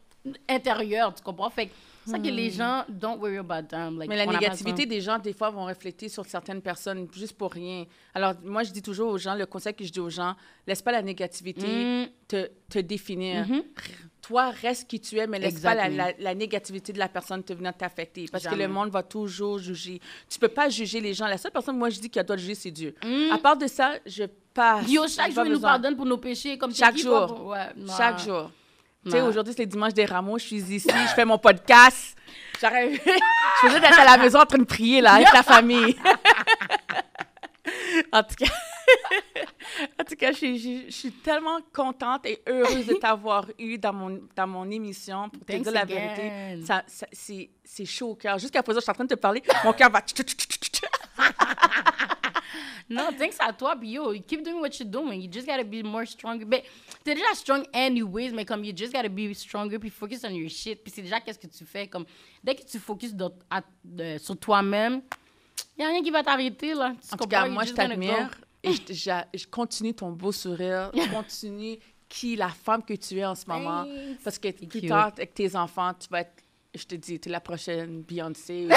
intérieur, 0.47 1.13
tu 1.15 1.23
comprends? 1.23 1.49
Fait 1.49 1.67
que 1.67 1.71
c'est 2.05 2.11
ça 2.11 2.19
que 2.19 2.27
les 2.27 2.49
gens, 2.49 2.83
don't 2.89 3.17
worry 3.19 3.37
about 3.37 3.67
them. 3.67 3.97
Like, 3.99 4.07
Hmm. 4.09 4.13
Mais 4.13 4.17
la 4.17 4.25
négativité 4.25 4.85
des 4.85 5.01
gens, 5.01 5.19
des 5.19 5.33
fois, 5.33 5.49
vont 5.49 5.65
refléter 5.65 6.09
sur 6.09 6.25
certaines 6.25 6.61
personnes 6.61 7.07
juste 7.13 7.37
pour 7.37 7.51
rien. 7.51 7.85
Alors, 8.13 8.33
moi, 8.43 8.63
je 8.63 8.71
dis 8.71 8.81
toujours 8.81 9.11
aux 9.11 9.17
gens, 9.17 9.35
le 9.35 9.45
conseil 9.45 9.73
que 9.73 9.83
je 9.85 9.91
dis 9.91 9.99
aux 9.99 10.09
gens, 10.09 10.35
laisse 10.67 10.81
pas 10.81 10.91
la 10.91 11.01
négativité 11.01 11.65
Mm. 11.67 12.07
te, 12.27 12.49
te 12.69 12.79
définir. 12.79 13.47
Mhm. 13.47 13.63
Toi, 14.21 14.51
reste 14.51 14.87
qui 14.89 15.01
tu 15.01 15.17
es, 15.17 15.27
mais 15.27 15.37
laisse 15.37 15.59
pas 15.59 15.75
la, 15.75 15.89
la- 15.89 16.13
la 16.17 16.33
négativité 16.35 16.93
de 16.93 16.99
la 16.99 17.09
personne 17.09 17.43
te 17.43 17.51
venir 17.51 17.73
t'affecter. 17.75 18.25
Parce 18.31 18.45
que 18.47 18.55
le 18.55 18.67
monde 18.69 18.89
va 18.89 19.03
toujours 19.03 19.59
juger. 19.59 19.99
Tu 20.29 20.39
peux 20.39 20.47
pas 20.47 20.69
juger 20.69 21.01
les 21.01 21.13
gens. 21.13 21.27
La 21.27 21.37
seule 21.37 21.51
personne, 21.51 21.77
moi, 21.77 21.89
je 21.89 21.99
dis, 21.99 22.09
qui 22.09 22.23
doit 22.23 22.37
juger, 22.37 22.55
c'est 22.55 22.71
Dieu. 22.71 22.95
Mm. 23.03 23.31
À 23.33 23.37
part 23.37 23.57
de 23.57 23.67
ça, 23.67 23.93
je 24.05 24.23
passe. 24.53 24.89
Yo, 24.89 25.05
chaque 25.09 25.27
pas 25.33 25.43
jour, 25.43 25.45
il 25.45 25.51
nous 25.53 25.59
pardonne 25.59 25.95
pour 25.97 26.05
nos 26.05 26.17
péchés. 26.17 26.57
Comme 26.57 26.73
Chaque 26.73 26.97
jour. 26.97 27.25
pour- 27.27 27.47
Ouais. 27.47 27.67
Chaque 27.97 28.19
jour. 28.19 28.49
Tu 29.05 29.11
sais, 29.11 29.21
aujourd'hui, 29.21 29.53
c'est 29.55 29.63
le 29.63 29.69
dimanche 29.69 29.93
des 29.93 30.05
rameaux. 30.05 30.37
Je 30.39 30.45
suis 30.45 30.55
ici, 30.57 30.89
je 30.89 31.13
fais 31.13 31.25
mon 31.25 31.37
podcast. 31.37 32.15
J'arrive. 32.61 32.99
je 33.05 33.67
faisais 33.67 33.79
d'être 33.79 33.99
à 33.99 34.05
la 34.05 34.17
maison 34.17 34.39
en 34.39 34.45
train 34.45 34.57
de 34.57 34.63
prier, 34.63 35.01
là, 35.01 35.13
avec 35.15 35.31
la 35.33 35.43
famille. 35.43 35.95
en 38.13 38.23
tout 38.23 38.35
cas. 38.35 38.45
en 39.99 40.03
tout 40.03 40.15
cas, 40.15 40.31
je, 40.31 40.37
suis- 40.37 40.59
je- 40.59 40.85
je 40.89 40.95
suis 40.95 41.11
tellement 41.11 41.59
contente 41.73 42.25
et 42.25 42.41
heureuse 42.47 42.85
de 42.85 42.93
t'avoir 42.95 43.45
eu 43.59 43.77
dans 43.77 43.93
mon, 43.93 44.21
dans 44.35 44.47
mon 44.47 44.69
émission 44.71 45.29
pour 45.29 45.45
te 45.45 45.51
dire 45.53 45.71
la 45.71 45.85
vérité. 45.85 46.63
Ça, 46.65 46.83
ça- 46.87 47.07
c'est, 47.11 47.49
c'est 47.63 47.85
chaud 47.85 48.11
au 48.11 48.15
cœur. 48.15 48.39
Jusqu'à 48.39 48.63
présent, 48.63 48.79
je 48.79 48.83
suis 48.83 48.91
en 48.91 48.95
train 48.95 49.05
de 49.05 49.13
te 49.15 49.19
parler. 49.19 49.43
Mon 49.65 49.73
cœur 49.73 49.89
va. 49.89 50.01
Non, 52.93 53.09
thanks 53.17 53.35
à 53.39 53.51
toi. 53.53 53.75
Puis 53.75 53.89
yo, 53.91 54.13
keep 54.27 54.43
doing 54.43 54.59
what 54.59 54.69
you're 54.79 54.89
doing. 54.89 55.19
You 55.21 55.29
just 55.31 55.47
gotta 55.47 55.63
be 55.63 55.83
more 55.83 56.05
stronger. 56.05 56.45
Mais 56.45 56.63
t'es 57.03 57.15
déjà 57.15 57.33
strong 57.35 57.63
anyways, 57.73 58.31
mais 58.31 58.45
comme 58.45 58.63
you 58.63 58.73
just 58.75 58.93
gotta 58.93 59.09
be 59.09 59.33
stronger, 59.33 59.79
puis 59.79 59.89
focus 59.89 60.23
on 60.23 60.29
your 60.31 60.49
shit. 60.49 60.83
Puis 60.83 60.91
c'est 60.95 61.01
déjà 61.01 61.19
qu'est-ce 61.19 61.39
que 61.39 61.47
tu 61.47 61.65
fais. 61.65 61.87
Comme 61.87 62.05
dès 62.43 62.55
que 62.55 62.63
tu 62.63 62.79
focuses 62.79 63.15
dans- 63.15 63.33
à- 63.49 63.61
de- 63.83 64.17
sur 64.19 64.37
toi-même, 64.37 65.01
y 65.77 65.83
a 65.83 65.87
rien 65.87 66.03
qui 66.03 66.11
va 66.11 66.23
t'arrêter 66.23 66.73
là. 66.73 66.93
Tu 67.01 67.13
En 67.13 67.17
tout 67.17 67.27
cas, 67.27 67.47
moi, 67.47 67.63
je 67.63 67.73
t'admire 67.73 68.29
et 68.63 68.71
je, 68.73 69.47
continue 69.47 69.93
ton 69.93 70.11
beau 70.11 70.31
sourire. 70.31 70.91
Continue 71.13 71.77
qui 72.07 72.35
la 72.35 72.49
femme 72.49 72.83
que 72.83 72.93
tu 72.93 73.17
es 73.17 73.25
en 73.25 73.33
ce 73.33 73.45
moment. 73.47 73.83
Thanks. 73.85 74.19
Parce 74.23 74.37
que 74.37 74.49
plus 74.49 74.81
tard, 74.87 75.07
avec 75.07 75.33
tes 75.33 75.55
enfants, 75.55 75.91
tu 75.99 76.07
vas 76.09 76.21
être 76.21 76.42
je 76.75 76.83
te 76.85 76.95
dis, 76.95 77.19
tu 77.19 77.29
es 77.29 77.31
la 77.31 77.39
prochaine 77.39 78.01
Beyoncé. 78.01 78.67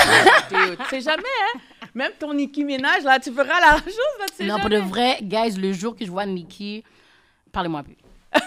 tu 0.48 0.56
sais 0.90 1.00
jamais, 1.00 1.22
hein? 1.22 1.58
Même 1.94 2.12
ton 2.18 2.34
Nicki 2.34 2.62
Minaj, 2.64 3.02
là, 3.04 3.18
tu 3.18 3.32
feras 3.32 3.58
la 3.60 3.76
chose, 3.78 3.96
là, 4.18 4.26
tu 4.28 4.34
sais 4.36 4.44
Non, 4.46 4.58
pour 4.60 4.68
de 4.70 4.78
vrai, 4.78 5.18
guys, 5.22 5.52
le 5.56 5.72
jour 5.72 5.96
que 5.96 6.04
je 6.04 6.10
vois 6.10 6.26
Nikki, 6.26 6.84
parlez-moi 7.52 7.82
plus. 7.82 7.96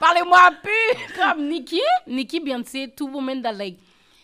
parlez-moi 0.00 0.50
plus! 0.62 1.14
Comme 1.16 1.48
Nikki, 1.48 1.80
Nikki, 2.06 2.40
Beyoncé, 2.40 2.88
two 2.94 3.06
women 3.08 3.42
that 3.42 3.52
like, 3.52 3.78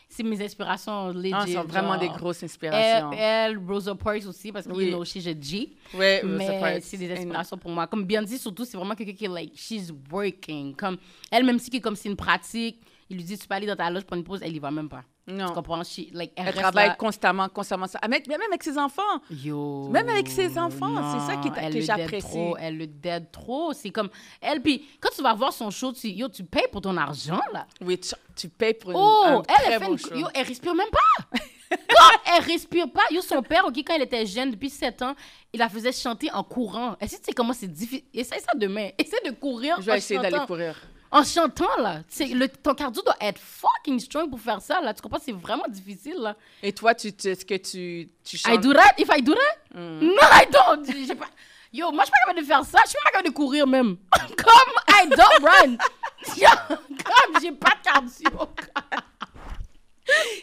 c'est 0.09 0.22
mes 0.22 0.43
inspirations 0.43 1.09
legit. 1.12 1.32
Ah, 1.34 1.47
sont 1.47 1.64
vraiment 1.64 1.93
genre. 1.93 2.01
des 2.01 2.09
grosses 2.09 2.43
Elle, 2.43 2.47
inspirations. 2.47 3.12
elle, 3.12 3.59
Rosa 3.59 3.95
Parks 3.95 4.26
aussi, 4.26 4.51
parce 4.53 4.66
que 4.66 4.72
Oui. 4.72 4.86
you 4.86 4.91
know, 4.91 5.05
she's 5.05 5.26
a 5.26 5.34
G. 5.39 5.70
Ouais, 5.95 6.20
Rosa 6.22 6.34
mais 6.36 6.61
Parks. 6.61 6.82
c'est 6.82 6.97
des 6.97 7.12
inspirations 7.12 7.57
pour 7.59 7.70
moi. 7.70 7.86
Comme 7.86 8.05
Beyoncé, 8.05 8.39
surtout, 8.39 8.64
c'est 8.64 8.76
vraiment 8.76 8.95
quelqu'un 8.95 9.12
qui 9.14 9.24
est 9.26 9.28
like, 9.28 9.53
she's 9.55 9.93
working. 10.11 10.74
Comme, 10.74 10.97
elle, 11.30 11.45
même 11.45 11.59
si 11.59 11.80
comme 11.80 11.95
c'est 11.97 12.09
une 12.09 12.16
pratique, 12.16 12.80
il 13.11 13.17
lui 13.17 13.25
dit, 13.25 13.39
tu 13.39 13.47
peux 13.49 13.55
aller 13.55 13.67
dans 13.67 13.77
ta 13.77 13.89
loge 13.91 14.05
prendre 14.05 14.21
une 14.21 14.25
pause, 14.25 14.41
elle 14.43 14.55
y 14.55 14.59
va 14.59 14.71
même 14.71 14.89
pas. 14.89 15.03
Non. 15.27 15.49
Tu 15.49 15.53
comprends? 15.53 15.83
She, 15.85 16.11
like, 16.13 16.33
elle, 16.37 16.55
travaille 16.55 16.89
là. 16.89 16.95
constamment, 16.95 17.49
constamment. 17.51 17.87
Ça. 17.87 17.99
Mais- 18.09 18.23
Même 18.29 18.41
avec 18.49 18.63
ses 18.63 18.79
enfants. 18.79 19.03
Yo. 19.31 19.89
Même 19.89 20.09
avec 20.09 20.29
ses 20.29 20.57
enfants, 20.59 20.95
c'est 21.13 21.33
ça 21.35 21.39
qui 21.41 21.51
que 21.51 21.75
le 21.75 21.81
j'apprécie. 21.83 22.39
elle 22.59 22.79
le 22.79 22.87
dead 22.87 23.31
trop. 23.31 23.73
C'est 23.75 23.91
comme 23.91 24.09
elle. 24.41 24.63
Puis 24.63 24.87
quand 25.01 25.11
tu 25.15 25.23
vas 25.23 25.35
voir 25.35 25.53
son 25.53 25.71
show, 25.71 25.93
tu, 25.93 26.09
yo, 26.09 26.29
tu 26.29 26.45
payes 26.45 26.69
pour 26.73 26.81
ton 26.81 26.97
argent 26.97 27.41
là. 27.53 27.67
Oui, 27.83 27.99
tu, 27.99 28.15
tu 28.35 28.49
payes 28.49 28.73
pour 28.75 28.91
une, 28.93 28.97
Oh, 28.99 29.23
un 29.27 29.43
elle, 29.49 29.55
très 29.55 29.73
elle 29.75 29.99
fait 29.99 30.15
une, 30.15 30.21
yo, 30.21 30.27
elle 30.35 30.47
respire 30.47 30.75
même 30.75 30.89
pas. 30.91 31.39
quand 31.77 32.33
elle 32.35 32.45
respire 32.45 32.91
pas, 32.91 33.03
yo, 33.11 33.21
son 33.21 33.43
père, 33.43 33.67
ok, 33.67 33.77
quand 33.87 33.95
elle 33.97 34.03
était 34.03 34.25
jeune, 34.25 34.53
depuis 34.53 34.71
7 34.71 35.03
ans, 35.03 35.15
il 35.53 35.59
la 35.59 35.69
faisait 35.69 35.93
chanter 35.93 36.31
en 36.33 36.43
courant. 36.43 36.97
Est-ce 37.01 37.17
que 37.17 37.21
tu 37.21 37.25
sais 37.27 37.33
comment 37.33 37.53
c'est 37.53 37.69
difficile? 37.71 38.05
Essaye 38.15 38.41
ça 38.41 38.57
demain. 38.57 38.89
Essaye 38.97 39.21
de 39.27 39.33
courir 39.33 39.77
Je 39.79 39.83
vais 39.87 39.93
en 39.93 39.97
essayer 39.97 40.19
d'aller 40.21 40.39
courir. 40.47 40.75
En 41.11 41.25
chantant, 41.25 41.77
là. 41.79 42.03
Le, 42.21 42.47
ton 42.49 42.75
cardio 42.75 43.03
doit 43.03 43.17
être 43.21 43.41
fucking 43.41 43.99
strong 43.99 44.29
pour 44.29 44.41
faire 44.41 44.61
ça, 44.61 44.81
là. 44.81 44.93
Tu 44.93 45.01
comprends? 45.01 45.21
C'est 45.25 45.33
vraiment 45.33 45.65
difficile, 45.69 46.17
là. 46.19 46.37
Et 46.63 46.73
toi, 46.73 46.95
tu, 46.95 47.13
tu- 47.15 47.29
est-ce 47.29 47.45
que 47.47 47.55
tu, 47.57 48.11
tu 48.25 48.37
chantes? 48.37 48.55
I 48.55 48.59
do 48.59 48.73
that? 48.75 48.93
If 48.99 49.09
I 49.17 49.23
do 49.23 49.35
that? 49.35 49.79
Mm. 49.79 50.01
No, 50.01 50.23
I 50.23 50.47
don't. 50.51 50.85
J'ai 51.07 51.15
pas... 51.15 51.27
Yo, 51.73 51.91
moi, 51.93 52.05
je 52.05 52.07
suis 52.07 52.13
pas 52.13 52.19
capable 52.27 52.41
de 52.41 52.45
faire 52.47 52.65
ça. 52.65 52.79
Je 52.85 52.91
suis 52.91 52.99
pas 53.05 53.11
capable 53.11 53.29
de 53.29 53.35
courir, 53.35 53.67
même. 53.67 53.97
Comme 54.37 54.75
I 54.91 55.09
don't 55.09 55.49
run. 55.49 55.77
Yo, 56.37 56.49
comme 56.69 57.41
j'ai 57.41 57.53
pas 57.53 57.71
de 57.77 57.83
cardio. 57.85 58.49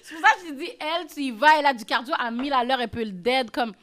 C'est 0.04 0.16
pour 0.16 0.24
ça 0.28 0.36
que 0.36 0.48
je 0.48 0.54
dis, 0.54 0.72
elle, 0.80 1.08
tu 1.08 1.22
y 1.22 1.32
vas, 1.32 1.60
elle 1.60 1.66
a 1.66 1.74
du 1.74 1.84
cardio 1.86 2.14
à 2.18 2.30
1000 2.32 2.54
à 2.54 2.64
l'heure, 2.64 2.80
elle 2.82 2.88
peut 2.90 3.04
le 3.04 3.12
dead. 3.12 3.52
Comme, 3.52 3.74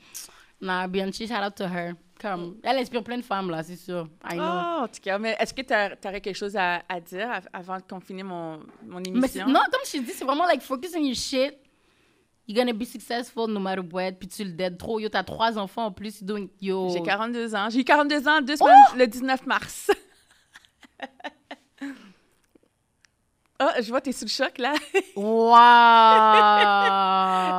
non, 0.60 0.86
Bianchi, 0.88 1.26
shout 1.26 1.34
out 1.34 1.54
to 1.56 1.64
her. 1.64 1.94
Comme, 2.22 2.56
elle 2.62 2.78
inspire 2.78 3.02
plein 3.02 3.16
de 3.18 3.22
femmes, 3.24 3.50
là, 3.50 3.62
c'est 3.64 3.74
sûr. 3.76 4.08
I 4.30 4.34
know. 4.34 4.42
Ah, 4.44 4.80
en 4.84 4.86
tout 4.88 5.00
cas, 5.02 5.18
mais 5.18 5.36
est-ce 5.40 5.52
que 5.52 5.62
tu 5.62 5.74
aurais 6.08 6.20
quelque 6.20 6.36
chose 6.36 6.56
à, 6.56 6.80
à 6.88 7.00
dire 7.00 7.28
av- 7.28 7.48
avant 7.52 7.78
qu'on 7.80 7.98
finisse 8.00 8.24
mon, 8.24 8.60
mon 8.86 9.00
Mais 9.00 9.08
émission? 9.08 9.46
non, 9.48 9.60
comme 9.72 9.80
je 9.84 9.92
te 9.92 9.96
dis, 9.98 10.12
c'est 10.12 10.24
vraiment 10.24 10.46
like 10.46 10.62
focus 10.62 10.92
on 10.96 11.00
your 11.02 11.16
shit. 11.16 11.58
You're 12.46 12.58
gonna 12.64 12.72
be 12.72 12.84
successful 12.84 13.48
no 13.48 13.58
matter 13.60 13.82
what. 13.92 14.12
Puis 14.12 14.28
tu 14.28 14.44
le 14.44 14.52
dead 14.52 14.78
trop. 14.78 14.98
Yo, 15.00 15.08
t'as 15.08 15.22
trois 15.24 15.58
enfants 15.58 15.86
en 15.86 15.92
plus. 15.92 16.22
Doing, 16.22 16.48
yo. 16.60 16.90
J'ai 16.92 17.02
42 17.02 17.54
ans. 17.54 17.68
J'ai 17.70 17.80
eu 17.80 17.84
42 17.84 18.28
ans 18.28 18.40
deux 18.40 18.56
semaines, 18.56 18.74
le 18.96 19.06
19 19.06 19.46
mars. 19.46 19.90
Ah, 23.58 23.80
je 23.80 23.88
vois, 23.90 24.00
t'es 24.00 24.10
sous 24.10 24.24
le 24.24 24.30
choc, 24.30 24.58
là. 24.58 24.72
Wow! 25.14 25.22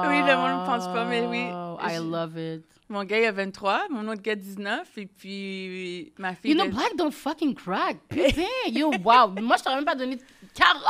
Oui, 0.09 0.17
le 0.21 0.35
monde 0.35 0.59
ne 0.61 0.65
pense 0.65 0.85
pas, 0.87 1.05
mais 1.05 1.25
oui. 1.27 1.45
I 1.81 1.97
love 1.99 2.37
it. 2.37 2.65
Mon 2.89 3.03
gars, 3.05 3.19
il 3.19 3.25
a 3.25 3.31
23, 3.31 3.87
mon 3.89 4.07
autre 4.09 4.21
gars, 4.21 4.35
19, 4.35 4.97
et 4.97 5.05
puis 5.05 6.13
ma 6.19 6.35
fille... 6.35 6.51
You 6.51 6.57
know, 6.57 6.65
de- 6.67 6.71
black 6.75 6.95
don't 6.97 7.11
fucking 7.11 7.55
crack. 7.55 7.97
Putain, 8.09 8.43
yo, 8.69 8.91
wow. 9.03 9.27
Moi, 9.41 9.55
je 9.57 9.63
t'aurais 9.63 9.77
même 9.77 9.85
pas 9.85 9.95
donné 9.95 10.17
40. 10.53 10.83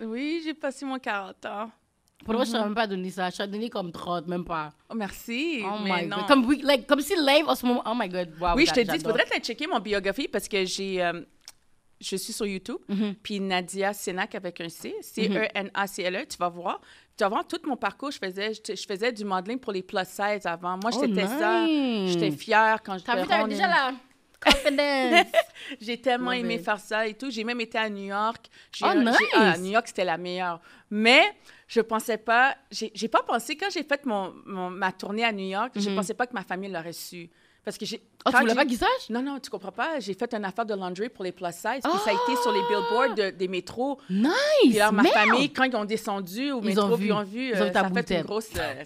Oui, 0.00 0.42
j'ai 0.44 0.54
passé 0.54 0.84
mon 0.84 0.98
40 0.98 1.46
ans. 1.46 1.70
Pour 2.24 2.34
moi, 2.34 2.44
je 2.44 2.52
t'aurais 2.52 2.64
même 2.64 2.74
pas 2.74 2.86
donné 2.86 3.10
ça. 3.10 3.30
Je 3.30 3.36
t'aurais 3.38 3.48
donné 3.48 3.68
comme 3.70 3.90
30, 3.90 4.28
même 4.28 4.44
pas. 4.44 4.72
Oh, 4.90 4.94
merci, 4.94 5.62
Oh 5.64 5.78
mais 5.82 6.02
my 6.02 6.06
non. 6.08 6.16
god. 6.18 6.26
Comme, 6.28 6.44
we- 6.46 6.62
like, 6.62 6.86
comme 6.86 7.00
si 7.00 7.16
live 7.16 7.48
en 7.48 7.54
ce 7.56 7.66
moment. 7.66 7.82
Oh 7.86 7.94
my 7.96 8.08
god, 8.08 8.28
wow. 8.40 8.54
oui, 8.54 8.66
je 8.66 8.72
te 8.74 8.80
dis, 8.80 8.94
il 8.96 9.00
faudrait 9.02 9.24
te 9.24 9.40
checker 9.40 9.66
mon 9.66 9.80
biographie 9.80 10.28
parce 10.28 10.46
que 10.46 10.64
j'ai... 10.64 11.02
euh, 11.02 11.22
je 12.00 12.16
suis 12.16 12.32
sur 12.32 12.46
YouTube, 12.46 12.78
Mhm. 12.88 13.14
puis 13.22 13.38
Nadia 13.38 13.92
Sénac 13.92 14.34
avec 14.34 14.60
un 14.60 14.68
C, 14.68 14.92
C-E-N-A-C-L-E, 15.00 16.26
tu 16.28 16.36
vas 16.36 16.48
voir. 16.48 16.80
Voir 17.20 17.46
tout 17.46 17.58
mon 17.66 17.76
parcours. 17.76 18.10
Je 18.10 18.18
faisais, 18.18 18.52
je, 18.54 18.74
je 18.74 18.86
faisais 18.86 19.12
du 19.12 19.24
modeling 19.24 19.58
pour 19.58 19.72
les 19.72 19.82
plus 19.82 19.98
size 20.04 20.44
avant. 20.44 20.76
Moi, 20.82 20.90
Oh, 20.94 21.00
j'étais 21.02 21.26
ça. 21.26 21.66
J'étais 22.06 22.30
fière 22.32 22.82
quand 22.84 22.98
j'étais 22.98 23.12
T'as 23.26 23.42
vu, 23.44 23.48
déjà 23.50 23.68
la 23.68 23.92
confidence. 24.44 25.26
J'ai 25.80 26.00
tellement 26.00 26.32
aimé 26.32 26.58
faire 26.58 26.80
ça 26.80 27.06
et 27.06 27.14
tout. 27.14 27.30
J'ai 27.30 27.44
même 27.44 27.60
été 27.60 27.78
à 27.78 27.88
New 27.88 28.04
York. 28.04 28.46
J'ai- 28.72 28.84
Oh, 28.86 28.92
j'ai- 28.94 29.04
nice. 29.04 29.16
ah, 29.34 29.56
New 29.56 29.70
York, 29.70 29.86
c'était 29.86 30.04
la 30.04 30.18
meilleure. 30.18 30.60
Mais 30.90 31.22
je 31.68 31.80
pensais 31.80 32.18
pas... 32.18 32.56
J'ai 32.70 32.90
j'ai 32.94 33.08
pas 33.08 33.22
pensé... 33.22 33.56
Quand 33.56 33.70
j'ai 33.72 33.84
fait 33.84 34.04
mon, 34.04 34.34
mon- 34.44 34.70
ma 34.70 34.90
tournée 34.90 35.24
à 35.24 35.30
New 35.32 35.46
York, 35.48 35.72
je 35.76 35.88
Mhm. 35.90 35.96
pensais 35.96 36.14
pas 36.14 36.26
que 36.26 36.34
ma 36.34 36.42
famille 36.42 36.70
l'aurait 36.72 36.92
su. 36.92 37.30
Parce 37.64 37.78
que 37.78 37.86
j'ai... 37.86 38.02
Oh, 38.26 38.30
tu 38.30 38.36
voulais 38.38 38.54
pas 38.56 38.68
sachent? 38.68 39.08
Non, 39.10 39.22
non, 39.22 39.38
tu 39.38 39.48
comprends 39.48 39.70
pas. 39.70 40.00
J'ai 40.00 40.14
fait 40.14 40.34
une 40.34 40.44
affaire 40.44 40.66
de 40.66 40.74
laundry 40.74 41.08
pour 41.08 41.22
les 41.22 41.30
plus 41.30 41.46
size. 41.52 41.80
Puis 41.82 41.92
ça 42.04 42.10
a 42.10 42.12
été 42.12 42.42
sur 42.42 42.50
les 42.52 42.60
billboards 42.62 43.14
de- 43.14 43.30
des 43.30 43.46
métros. 43.46 44.00
Nice! 44.10 44.30
Puis 44.62 44.80
alors, 44.80 44.92
ma 44.92 45.02
merde. 45.02 45.14
famille, 45.14 45.52
quand 45.52 45.62
ils 45.64 45.76
ont 45.76 45.84
descendu 45.84 46.50
au 46.50 46.60
Ils 46.60 46.66
métro, 46.66 46.84
ont 46.86 46.96
vu. 46.96 47.06
ils 47.06 47.12
ont 47.12 47.22
vu, 47.22 47.48
Ils 47.50 47.54
ont 47.54 47.60
euh, 47.62 47.64
vu 47.66 47.72
ta 47.72 47.80
ça 47.82 47.86
a 47.86 48.02
fait 48.02 48.10
une 48.18 48.22
grosse... 48.22 48.48
euh, 48.56 48.84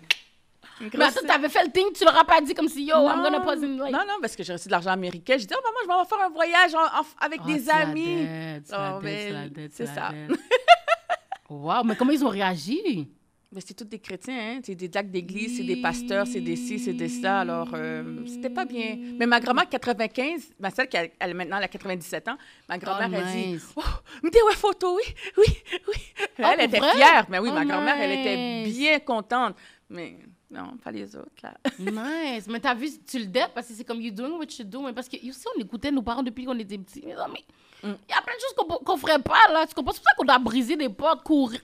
une 0.83 0.91
Mais 0.93 1.05
attends, 1.07 1.27
t'avais 1.27 1.49
fait 1.49 1.65
le 1.65 1.71
thing, 1.73 1.87
tu 1.95 2.05
leur 2.05 2.19
as 2.21 2.25
pas 2.25 2.39
dit 2.43 2.53
comme 2.53 2.69
si, 2.69 2.85
yo, 2.85 2.97
I'm 2.97 3.23
gonna 3.23 3.41
pause 3.41 3.65
in, 3.65 3.79
like... 3.79 3.93
Non, 3.95 4.01
non, 4.07 4.17
parce 4.21 4.37
que 4.37 4.43
j'ai 4.43 4.53
reçu 4.53 4.67
de 4.69 4.73
l'argent 4.73 4.91
américain. 4.91 5.37
J'ai 5.39 5.47
dit, 5.47 5.55
oh, 5.57 5.63
maman, 5.65 5.79
je 5.83 6.03
vais 6.03 6.09
faire 6.17 6.27
un 6.27 6.31
voyage 6.31 6.75
en- 6.75 7.01
en- 7.01 7.25
avec 7.25 7.41
Oh, 7.43 7.49
des 7.49 7.71
amis. 7.71 8.29
Oh, 8.73 9.01
c'est 9.73 9.87
ça. 9.87 10.11
Wow, 11.49 11.83
mais 11.85 11.97
comment 11.97 12.11
ils 12.13 12.25
ont 12.25 12.29
réagi? 12.29 13.09
Mais 13.57 13.63
c'est 13.67 13.73
tous 13.73 13.87
des 13.87 13.99
chrétiens, 13.99 14.37
hein. 14.39 14.61
C'est 14.63 14.75
des 14.75 14.95
actes 14.95 15.11
d'église, 15.11 15.57
c'est 15.57 15.63
des 15.65 15.77
pasteurs, 15.81 16.27
c'est 16.27 16.43
des 16.43 16.57
ci, 16.57 16.79
c'est 16.79 16.93
des 16.93 17.09
ça. 17.09 17.41
Alors, 17.41 17.71
euh, 17.73 18.05
c'était 18.27 18.51
pas 18.51 18.67
bien. 18.67 18.99
Mais 19.19 19.25
ma 19.25 19.41
grand-mère, 19.41 19.67
95, 19.67 20.53
ma 20.61 20.69
celle 20.69 20.89
qui 20.91 20.99
a, 20.99 21.07
elle, 21.19 21.33
maintenant, 21.33 21.57
elle 21.57 21.65
a 21.65 21.69
97 21.69 22.29
ans, 22.29 22.37
ma 22.69 22.77
grand-mère, 22.77 23.09
Oh, 23.11 23.17
elle 23.17 23.57
dit, 23.57 23.65
oh, 23.77 23.81
me 24.23 24.29
dis, 24.31 24.37
ouais, 24.47 24.55
photo, 24.57 24.95
oui, 24.97 25.03
oui, 25.39 25.45
oui. 25.89 25.95
elle 26.37 26.45
pour 26.57 26.65
était 26.65 26.79
vrai? 26.81 26.93
fière. 26.97 27.27
Mais 27.31 27.39
oui, 27.39 27.49
Oh, 27.51 27.55
ma 27.55 27.65
grand-mère, 27.65 27.97
elle 27.99 28.21
était 28.21 28.71
bien 28.71 28.99
contente. 28.99 29.57
Mais 29.89 30.19
non, 30.51 30.77
pas 30.85 30.91
les 30.91 31.17
autres, 31.17 31.31
là. 31.43 31.55
Nice. 31.79 32.47
Mais 32.51 32.61
t'as 32.61 32.75
vu, 32.75 32.89
tu 33.11 33.21
le 33.21 33.25
dead 33.27 33.49
parce 33.55 33.69
que 33.69 33.73
c'est 33.73 33.85
comme 33.85 34.03
you 34.03 34.11
doing 34.11 34.33
what 34.37 34.45
you 34.59 34.67
doing. 34.67 34.93
Parce 34.93 35.09
que, 35.09 35.17
sais, 35.33 35.49
on 35.57 35.61
écoutait 35.63 35.91
nos 35.91 36.03
parents 36.03 36.23
depuis 36.23 36.45
qu'on 36.45 36.59
était 36.59 36.77
petits. 36.77 37.03
Mais 37.07 37.15
non, 37.15 37.25
mais 37.33 37.41
il 37.83 37.89
Mm. 37.89 37.97
y 38.11 38.13
a 38.13 38.21
plein 38.23 38.35
de 38.35 38.41
choses 38.41 38.55
qu'on 38.57 38.85
qu'on 38.85 38.97
ferait 38.99 39.23
pas, 39.23 39.51
là. 39.51 39.67
Tu 39.67 39.75
comprends? 39.75 39.93
C'est 39.95 40.01
pour 40.03 40.11
ça 40.11 40.15
qu'on 40.19 40.25
doit 40.27 40.39
briser 40.39 40.77
des 40.77 40.91
portes, 40.91 41.23
courir. 41.23 41.61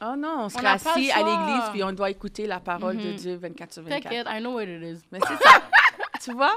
Oh 0.00 0.14
non, 0.16 0.46
on 0.54 0.60
le 0.60 0.66
assis 0.68 1.10
à 1.10 1.18
l'église, 1.18 1.70
puis 1.72 1.82
on 1.82 1.92
doit 1.92 2.10
écouter 2.10 2.46
la 2.46 2.60
parole 2.60 2.96
de 2.96 3.08
Mhm. 3.10 3.16
Dieu 3.16 3.36
24 3.36 3.72
sur 3.72 3.82
24. 3.82 4.02
t'inquiète, 4.02 4.26
I 4.30 4.38
know 4.40 4.54
what 4.54 4.62
it 4.64 4.82
is. 4.82 5.00
Mais 5.10 5.18
c'est 5.26 5.42
ça. 5.42 5.60
tu 6.22 6.32
vois? 6.32 6.54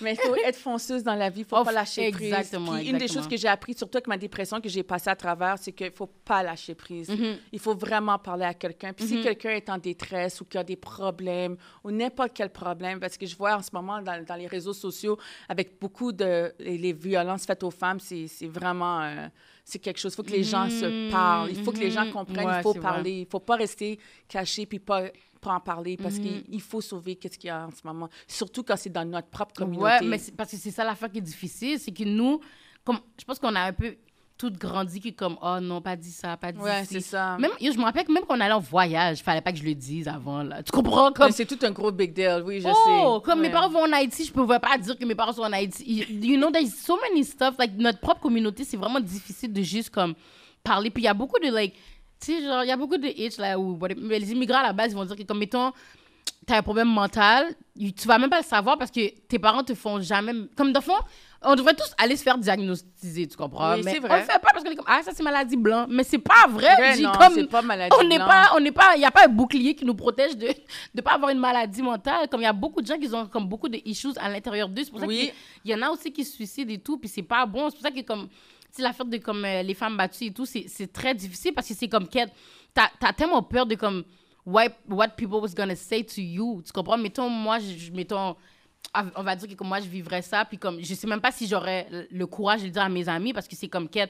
Mais 0.00 0.12
il 0.12 0.16
faut 0.18 0.34
être 0.44 0.56
fonceuse 0.56 1.02
dans 1.02 1.14
la 1.14 1.30
vie, 1.30 1.40
il 1.40 1.44
faut 1.46 1.56
Oh, 1.58 1.64
pas 1.64 1.72
lâcher 1.72 2.10
prise. 2.10 2.24
exactement, 2.26 2.72
Puis 2.78 2.88
Une 2.90 2.98
des 2.98 3.08
choses 3.08 3.26
que 3.28 3.36
j'ai 3.36 3.48
appris, 3.48 3.74
surtout 3.74 3.98
avec 3.98 4.06
ma 4.08 4.16
dépression 4.18 4.60
que 4.60 4.68
j'ai 4.68 4.82
passée 4.82 5.10
à 5.10 5.16
travers, 5.16 5.56
c'est 5.58 5.72
qu'il 5.72 5.90
faut 5.92 6.06
pas 6.06 6.42
lâcher 6.42 6.74
prise. 6.74 7.08
Mhm. 7.08 7.36
Il 7.52 7.58
faut 7.58 7.74
vraiment 7.74 8.18
parler 8.18 8.44
à 8.44 8.54
quelqu'un. 8.54 8.92
Puis 8.92 9.06
si 9.06 9.16
Mhm. 9.16 9.22
quelqu'un 9.22 9.50
est 9.50 9.68
en 9.70 9.78
détresse 9.78 10.40
ou 10.40 10.44
qu'il 10.44 10.60
a 10.60 10.64
des 10.64 10.76
problèmes 10.76 11.56
ou 11.84 11.90
n'importe 11.90 12.32
quel 12.34 12.50
problème, 12.50 13.00
parce 13.00 13.16
que 13.16 13.26
je 13.26 13.36
vois 13.36 13.56
en 13.56 13.62
ce 13.62 13.70
moment 13.72 14.00
dans, 14.02 14.22
dans 14.24 14.36
les 14.36 14.46
réseaux 14.46 14.72
sociaux 14.72 15.18
avec 15.48 15.78
beaucoup 15.80 16.12
de 16.12 16.52
les, 16.58 16.78
les 16.78 16.92
violences 16.92 17.46
faites 17.46 17.62
aux 17.62 17.70
femmes, 17.70 18.00
c'est 18.00 18.26
vraiment 18.46 19.00
euh, 19.02 19.28
c'est 19.64 19.78
quelque 19.78 19.98
chose. 19.98 20.12
Il 20.12 20.16
faut 20.16 20.22
que 20.22 20.30
les 20.30 20.44
gens 20.44 20.68
se 20.70 20.84
Mhm. 20.84 21.10
parlent. 21.10 21.50
Il 21.50 21.62
faut 21.64 21.72
que 21.72 21.78
les 21.78 21.90
gens 21.90 22.10
comprennent. 22.10 22.46
Ouais, 22.46 22.58
il 22.58 22.62
faut 22.62 22.72
vrai. 22.72 22.80
parler. 22.80 23.10
Il 23.20 23.26
faut 23.26 23.40
pas 23.40 23.56
rester 23.56 23.98
caché 24.28 24.64
puis 24.66 24.78
pas 24.78 25.04
pas 25.46 25.54
en 25.54 25.60
parler 25.60 25.96
parce 25.96 26.16
Mhm. 26.16 26.22
qu'il 26.22 26.44
il 26.50 26.60
faut 26.60 26.80
sauver 26.80 27.16
qu'est-ce 27.16 27.38
qu'il 27.38 27.48
y 27.48 27.50
a 27.50 27.66
en 27.66 27.70
ce 27.70 27.86
moment. 27.86 28.08
Surtout 28.26 28.62
quand 28.62 28.76
c'est 28.76 28.90
dans 28.90 29.04
notre 29.04 29.28
propre 29.28 29.54
communauté. 29.54 29.84
Ouais, 29.84 30.00
mais 30.02 30.20
parce 30.36 30.50
que 30.50 30.56
c'est 30.56 30.70
ça 30.70 30.84
l'affaire 30.84 31.10
qui 31.10 31.18
est 31.18 31.22
difficile, 31.22 31.78
c'est 31.78 31.92
que 31.92 32.04
nous, 32.04 32.40
comme, 32.84 32.98
je 33.18 33.24
pense 33.24 33.38
qu'on 33.38 33.54
a 33.54 33.60
un 33.62 33.72
peu 33.72 33.96
toutes 34.38 34.58
grandi 34.58 35.00
que 35.00 35.08
comme, 35.10 35.38
oh 35.40 35.58
non, 35.62 35.80
pas 35.80 35.96
dit 35.96 36.10
ça, 36.10 36.36
pas 36.36 36.52
dit 36.52 36.58
Ouais, 36.58 36.84
c'est 36.84 37.00
ça. 37.00 37.38
Même, 37.38 37.52
je 37.58 37.70
me 37.78 37.84
rappelle 37.84 38.04
que 38.04 38.12
même 38.12 38.24
quand 38.28 38.36
on 38.36 38.40
allait 38.40 38.52
en 38.52 38.60
voyage, 38.60 39.20
fallait 39.22 39.40
pas 39.40 39.50
que 39.52 39.58
je 39.58 39.64
le 39.64 39.74
dise 39.74 40.08
avant, 40.08 40.42
là. 40.42 40.62
Tu 40.62 40.70
comprends? 40.72 41.10
Comme, 41.12 41.30
C'est 41.30 41.46
tout 41.46 41.58
un 41.64 41.70
gros 41.70 41.90
big 41.90 42.12
deal, 42.12 42.42
oui, 42.44 42.60
je 42.60 42.68
oh, 42.68 43.18
sais. 43.18 43.24
comme 43.24 43.40
mes 43.40 43.48
parents 43.50 43.70
vont 43.70 43.84
en 43.88 43.92
Haïti, 43.92 44.24
je 44.26 44.32
pouvais 44.32 44.58
pas 44.58 44.76
dire 44.76 44.98
que 44.98 45.04
mes 45.06 45.14
parents 45.14 45.32
sont 45.32 45.42
en 45.42 45.52
Haïti. 45.52 45.82
You 45.86 46.04
you 46.32 46.36
know, 46.36 46.50
there's 46.50 46.74
so 46.74 46.98
many 47.08 47.24
stuff. 47.24 47.54
Like, 47.58 47.72
notre 47.78 48.00
propre 48.00 48.20
communauté, 48.20 48.64
c'est 48.64 48.76
vraiment 48.76 49.00
difficile 49.00 49.52
de 49.52 49.62
juste, 49.62 49.88
comme, 49.90 50.14
parler. 50.62 50.90
Puis 50.90 51.04
il 51.04 51.06
y 51.06 51.08
a 51.08 51.14
beaucoup 51.14 51.38
de, 51.38 51.48
like, 51.50 51.74
tu 52.26 52.32
sais, 52.32 52.42
genre, 52.42 52.64
il 52.64 52.68
y 52.68 52.72
a 52.72 52.76
beaucoup 52.76 52.98
de 52.98 53.06
hitch, 53.06 53.38
là, 53.38 53.58
où 53.58 53.78
mais 53.96 54.18
les 54.18 54.32
immigrants, 54.32 54.58
à 54.58 54.64
la 54.64 54.72
base, 54.72 54.92
ils 54.92 54.96
vont 54.96 55.04
dire 55.04 55.16
que, 55.16 55.22
comme, 55.22 55.38
mettons, 55.38 55.72
t'as 56.44 56.58
un 56.58 56.62
problème 56.62 56.88
mental, 56.88 57.54
tu 57.76 58.08
vas 58.08 58.18
même 58.18 58.30
pas 58.30 58.38
le 58.38 58.44
savoir 58.44 58.78
parce 58.78 58.90
que 58.90 59.08
tes 59.28 59.38
parents 59.38 59.62
te 59.62 59.74
font 59.74 60.00
jamais... 60.00 60.32
Comme, 60.56 60.72
de 60.72 60.80
fond, 60.80 60.98
on 61.42 61.54
devrait 61.54 61.74
tous 61.74 61.92
aller 61.98 62.16
se 62.16 62.22
faire 62.22 62.38
diagnostiser, 62.38 63.26
tu 63.28 63.36
comprends? 63.36 63.74
Oui, 63.74 63.82
mais 63.84 63.92
c'est 63.92 63.98
on 63.98 64.06
vrai. 64.08 64.20
le 64.20 64.24
fait 64.24 64.32
pas 64.40 64.48
parce 64.52 64.64
qu'on 64.64 64.70
est 64.70 64.76
comme, 64.76 64.86
ah, 64.88 65.00
ça, 65.04 65.12
c'est 65.14 65.22
maladie 65.22 65.56
blanche. 65.56 65.86
Mais 65.90 66.02
c'est 66.02 66.18
pas 66.18 66.46
vrai. 66.48 66.74
Vrai, 66.74 66.98
non, 66.98 67.12
comme, 67.12 67.46
pas 67.46 67.62
maladie 67.62 67.96
on 68.00 68.04
n'est 68.04 68.18
pas, 68.18 68.50
on 68.56 68.60
n'est 68.60 68.72
pas, 68.72 68.96
il 68.96 69.02
y 69.02 69.04
a 69.04 69.10
pas 69.10 69.26
un 69.26 69.28
bouclier 69.28 69.74
qui 69.74 69.84
nous 69.84 69.94
protège 69.94 70.36
de 70.36 70.48
de 70.94 71.00
pas 71.00 71.12
avoir 71.12 71.30
une 71.30 71.38
maladie 71.38 71.82
mentale. 71.82 72.28
Comme 72.28 72.40
il 72.40 72.44
y 72.44 72.48
a 72.48 72.52
beaucoup 72.52 72.80
de 72.80 72.86
gens 72.86 72.98
qui 72.98 73.12
ont 73.14 73.26
comme 73.26 73.46
beaucoup 73.46 73.68
de 73.68 73.78
issues 73.84 74.16
à 74.16 74.28
l'intérieur 74.28 74.68
d'eux. 74.68 74.82
C'est 74.84 74.90
pour 74.90 75.00
ça 75.00 75.06
Oui. 75.06 75.30
qu'il 75.62 75.70
y 75.70 75.74
en 75.74 75.82
a 75.82 75.90
aussi 75.90 76.12
qui 76.12 76.24
se 76.24 76.34
suicident 76.34 76.72
et 76.72 76.78
tout. 76.78 76.96
Puis 76.98 77.08
c'est 77.08 77.22
pas 77.22 77.44
bon. 77.46 77.70
C'est 77.70 77.76
pour 77.76 77.82
ça 77.82 77.90
que 77.90 78.00
comme 78.00 78.28
l'affaire 78.82 79.06
de 79.06 79.16
comme 79.18 79.44
euh, 79.44 79.62
les 79.62 79.74
femmes 79.74 79.96
battues 79.96 80.26
et 80.26 80.32
tout, 80.32 80.46
c'est 80.46 80.92
très 80.92 81.14
difficile 81.14 81.52
parce 81.54 81.68
que 81.68 81.74
c'est 81.74 81.88
comme 81.88 82.08
qu'elle. 82.08 82.30
T'as 82.74 82.88
as 83.02 83.12
tellement 83.12 83.42
peur 83.42 83.66
de 83.66 83.74
comme. 83.74 84.04
What, 84.44 84.68
what 84.88 85.08
people 85.16 85.38
was 85.40 85.54
gonna 85.56 85.74
say 85.74 86.04
to 86.04 86.20
you. 86.20 86.62
Tu 86.64 86.70
comprends? 86.72 86.96
Mettons, 86.96 87.28
moi, 87.28 87.58
je, 87.58 87.90
mettons. 87.92 88.36
On 89.16 89.22
va 89.22 89.34
dire 89.34 89.48
que 89.48 89.54
comme 89.54 89.68
moi, 89.68 89.80
je 89.80 89.88
vivrais 89.88 90.22
ça. 90.22 90.44
Puis 90.44 90.56
comme, 90.56 90.80
je 90.80 90.94
sais 90.94 91.06
même 91.06 91.20
pas 91.20 91.32
si 91.32 91.46
j'aurais 91.48 91.88
le- 92.10 92.26
courage 92.26 92.60
de 92.60 92.66
le 92.66 92.70
dire 92.70 92.82
à 92.82 92.88
mes 92.88 93.08
amis 93.08 93.32
parce 93.32 93.48
que 93.48 93.56
c'est 93.56 93.68
comme 93.68 93.88
qu'elle. 93.88 94.08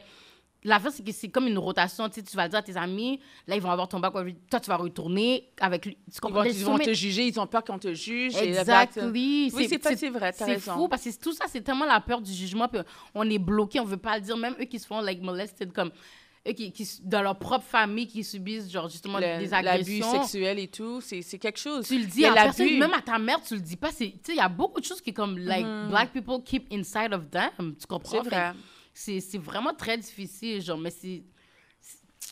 L'affaire, 0.65 0.91
c'est 0.91 1.05
que 1.05 1.13
c'est 1.13 1.29
comme 1.29 1.47
une 1.47 1.59
rotation. 1.59 2.09
Tu 2.09 2.17
sais, 2.17 2.23
tu 2.25 2.37
vas 2.37 2.45
le 2.45 2.49
dire 2.51 2.59
à 2.59 2.63
tes 2.63 2.77
amis. 2.77 3.21
Là, 3.47 3.55
ils 3.55 3.63
vont 3.63 3.71
avoir 3.71 3.87
ton 3.89 4.01
bac. 4.01 4.13
Toi, 4.51 4.59
tu 4.61 4.69
vas 4.69 4.77
retourner 4.77 5.49
avec 5.61 5.87
lui. 5.87 5.95
Tu 5.95 6.01
Ils 6.17 6.21
comprends? 6.21 6.43
vont, 6.43 6.49
ils 6.51 6.65
vont 6.65 6.79
te 6.79 6.93
juger, 6.93 7.27
ils 7.29 7.39
ont 7.39 7.47
peur 7.47 7.63
qu'on 7.63 7.79
te 7.79 7.95
juge. 7.95 8.35
et 8.37 8.49
Exactly. 8.49 9.03
Oui, 9.55 9.69
c'est 9.69 9.97
c'est 9.97 10.09
vrai, 10.11 10.33
t'as 10.33 10.45
C'est 10.45 10.53
raison. 10.55 10.75
fou 10.75 10.89
parce 10.89 11.05
que 11.05 11.21
tout 11.23 11.33
ça, 11.33 11.45
c'est 11.49 11.61
tellement 11.61 11.85
la 11.85 12.01
peur 12.01 12.21
du 12.21 12.33
jugement. 12.33 12.67
Puis 12.69 12.81
on 13.15 13.29
est 13.31 13.39
bloqué, 13.39 13.79
on 13.79 13.85
veut 13.85 13.97
pas 13.97 14.17
le 14.17 14.23
dire. 14.23 14.37
Même 14.37 14.57
eux 14.61 14.65
qui 14.65 14.79
se 14.81 14.87
font 14.87 15.01
like 15.01 15.23
molested, 15.23 15.73
comme 15.73 15.91
eux 16.49 16.53
qui, 16.53 16.73
qui 16.73 16.89
dans 17.05 17.23
leur 17.23 17.39
propre 17.39 17.65
famille, 17.65 18.09
qui 18.09 18.25
subissent 18.25 18.69
genre 18.71 18.89
justement 18.89 19.19
Le- 19.19 19.39
des 19.39 19.47
L'abus 19.49 19.69
agressions. 19.69 20.13
sexuel 20.23 20.59
et 20.59 20.69
tout, 20.69 21.01
c'est 21.01 21.23
c'est 21.23 21.39
quelque 21.39 21.61
chose. 21.61 21.87
Tu 21.87 21.99
le 21.99 22.07
dis 22.07 22.25
à 22.25 22.35
l'abus. 22.35 22.57
personne, 22.57 22.79
même 22.79 22.93
à 22.95 23.03
ta 23.03 23.19
mère, 23.21 23.41
tu 23.41 23.55
le 23.55 23.61
dis 23.61 23.77
pas. 23.77 23.91
C'est- 23.93 24.15
il 24.29 24.35
y 24.35 24.41
a 24.41 24.49
beaucoup 24.49 24.81
de 24.81 24.85
choses 24.85 25.01
qui, 25.01 25.13
comme, 25.15 25.39
like, 25.39 25.67
black 25.91 26.13
people 26.13 26.43
keep 26.45 26.67
inside 26.73 27.13
of 27.13 27.31
them. 27.31 27.75
Tu 27.79 27.87
comprends? 27.87 28.19
Mm-hmm. 28.19 28.23
C'est 28.25 28.29
vrai. 28.31 28.53
Fait 28.53 28.59
C'est 28.99 29.39
vraiment 29.39 29.75
très 29.75 29.99
difficile, 29.99 30.63
genre, 30.63 30.79
mais 30.79 30.91
c'est. 30.91 31.23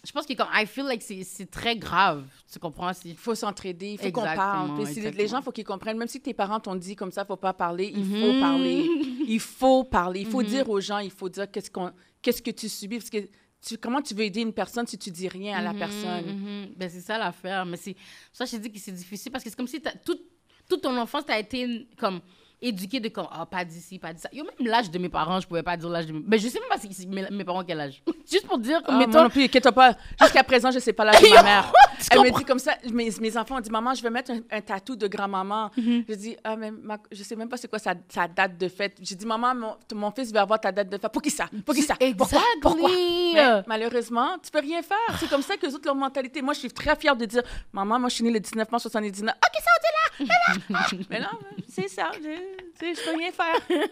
Je 0.05 0.11
pense 0.13 0.27
que 0.27 0.33
comme, 0.35 0.49
I 0.53 0.67
feel 0.67 0.85
like 0.87 1.03
c'est 1.03 1.51
très 1.51 1.77
grave. 1.77 2.27
Tu 2.53 2.59
comprends? 2.59 2.91
Il 3.05 3.17
faut 3.17 3.35
s'entraider, 3.35 3.93
il 3.93 3.99
faut 3.99 4.05
qu'on 4.13 4.23
parle. 4.37 4.85
Puis 4.85 5.01
les- 5.13 5.29
gens, 5.29 5.39
il 5.39 5.43
faut 5.45 5.53
qu'ils 5.53 5.65
comprennent, 5.65 5.97
même 5.99 6.09
si 6.09 6.21
tes 6.21 6.35
parents 6.35 6.59
t'ont 6.61 6.75
dit 6.75 6.97
comme 6.97 7.13
ça, 7.13 7.25
faut 7.25 7.37
pas 7.37 7.53
parler, 7.53 7.93
il 7.95 8.05
Mhm. 8.05 8.21
faut 8.21 8.39
parler. 8.41 8.91
Il 9.27 9.41
faut 9.41 9.85
parler. 9.85 10.21
Il 10.21 10.27
faut 10.27 10.41
Mhm. 10.43 10.49
dire 10.49 10.69
aux 10.71 10.81
gens, 10.81 10.99
il 10.99 11.11
faut 11.11 11.29
dire 11.29 11.51
qu'est-ce 11.51 11.71
qu'on, 11.71 11.93
qu'est-ce 12.23 12.43
que 12.43 12.51
tu 12.51 12.69
subis. 12.69 12.99
Parce 12.99 13.11
que 13.11 13.29
tu, 13.65 13.79
comment 13.79 14.03
tu 14.03 14.15
veux 14.15 14.25
aider 14.25 14.41
une 14.41 14.53
personne 14.53 14.87
si 14.87 14.99
tu 14.99 15.11
dis 15.11 15.29
rien 15.29 15.59
à 15.59 15.63
la 15.63 15.73
Mhm, 15.73 15.79
personne? 15.79 16.27
mhm. 16.27 16.75
Ben, 16.77 16.91
c'est 16.91 17.01
ça 17.01 17.17
l'affaire. 17.19 17.65
Mais 17.65 17.77
c'est 17.77 17.95
ça, 18.33 18.45
je 18.47 18.53
te 18.53 18.57
dis 18.57 18.73
que 18.73 18.79
c'est 18.79 18.93
difficile 18.93 19.31
parce 19.33 19.45
que 19.45 19.51
c'est 19.51 19.57
comme 19.57 19.69
si 19.69 19.81
toute, 20.05 20.23
toute 20.69 20.83
ton 20.83 20.97
enfance, 20.99 21.25
tu 21.27 21.33
as 21.33 21.39
été 21.39 21.87
comme 21.99 22.21
éduqué 22.63 23.01
de 23.01 23.09
comme, 23.09 23.27
ah, 23.31 23.45
pas 23.47 23.65
d'ici, 23.65 23.99
pas 23.99 24.13
de 24.13 24.19
ça. 24.19 24.29
Yo, 24.33 24.45
même 24.45 24.67
l'âge 24.67 24.91
de 24.91 24.99
mes 24.99 25.09
parents, 25.09 25.41
je 25.41 25.47
pouvais 25.47 25.63
pas 25.63 25.77
dire 25.77 25.89
l'âge 25.89 26.07
de 26.07 26.13
mes... 26.13 26.23
Mais 26.27 26.39
je 26.39 26.49
sais 26.49 26.59
même 26.61 26.69
pas 26.69 26.79
si, 26.79 26.93
si 26.95 27.07
mes, 27.07 27.29
mes 27.31 27.45
parents 27.45 27.63
quel 27.65 27.81
âge. 27.81 28.03
Juste 28.31 28.47
pour 28.47 28.59
dire, 28.59 28.83
comme, 28.83 28.95
Ah, 28.95 28.99
mettons... 28.99 29.23
non 29.25 29.29
plus, 29.31 29.49
pas. 29.49 29.97
Jusqu'à 30.21 30.43
présent, 30.45 30.71
je 30.71 30.79
sais 30.79 30.93
pas 30.93 31.05
l'âge 31.05 31.21
de 31.23 31.29
ma 31.35 31.43
mère. 31.43 31.73
Elle 32.11 32.21
me 32.21 32.31
dit 32.37 32.45
comme 32.45 32.59
ça, 32.59 32.73
mes, 32.93 33.11
mes 33.21 33.37
enfants 33.37 33.57
ont 33.57 33.61
dit, 33.61 33.71
maman, 33.71 33.95
je 33.95 34.03
vais 34.03 34.11
mettre 34.11 34.31
un, 34.31 34.41
un 34.51 34.61
tatou 34.61 34.97
de 34.97 35.07
grand-maman. 35.07 35.71
Mhm. 35.77 36.05
Je 36.09 36.15
dis, 36.15 36.37
ah, 36.45 36.57
mais 36.57 36.71
ma- 36.71 36.99
je 37.13 37.23
sais 37.23 37.37
même 37.37 37.49
pas 37.49 37.57
c'est 37.57 37.69
quoi 37.69 37.79
sa, 37.79 37.95
sa 38.09 38.27
date 38.29 38.57
de 38.59 38.69
fête. 38.69 38.97
J'ai 39.01 39.15
dit, 39.15 39.27
maman, 39.27 39.55
mon, 39.55 39.77
mon 39.95 40.11
fils 40.11 40.33
veut 40.33 40.39
avoir 40.41 40.61
ta 40.61 40.73
date 40.73 40.89
de 40.89 40.99
fête. 40.99 41.13
Pour 41.13 41.23
qui 41.23 41.31
ça? 41.31 41.47
Pour 41.65 41.75
qui 41.75 41.83
ça? 41.83 41.95
Pourquoi? 41.95 42.09
Exactly. 42.09 42.61
Pourquoi? 42.61 42.91
Mais 43.35 43.63
malheureusement, 43.67 44.37
tu 44.43 44.51
peux 44.51 44.61
rien 44.61 44.83
faire. 44.83 45.19
C'est 45.19 45.29
comme 45.29 45.43
ça 45.43 45.57
que 45.57 45.67
les 45.67 45.75
autres, 45.75 45.85
leur 45.87 45.95
mentalité. 45.95 46.41
Moi, 46.43 46.55
je 46.55 46.61
suis 46.61 46.71
très 46.73 46.97
fière 46.97 47.17
de 47.17 47.25
dire, 47.25 47.43
maman, 47.73 47.99
moi, 47.99 48.09
je 48.09 48.15
suis 48.17 48.25
née 48.25 48.31
le 48.31 48.41
19 48.41 48.71
mars 48.71 48.83
79. 48.83 49.35
OK, 49.35 49.63
ça, 49.63 49.71
on 49.77 50.25
est 50.25 50.29
là, 50.29 50.49
t'es 50.67 50.73
là. 50.73 51.05
mais 51.11 51.21
non, 51.21 51.39
c'est 51.69 51.89
ça. 51.89 52.11
Je, 52.23 52.54
tu 52.79 52.95
sais, 52.95 52.95
je 52.95 53.11
peux 53.11 53.17
rien 53.17 53.33
faire. 53.33 53.57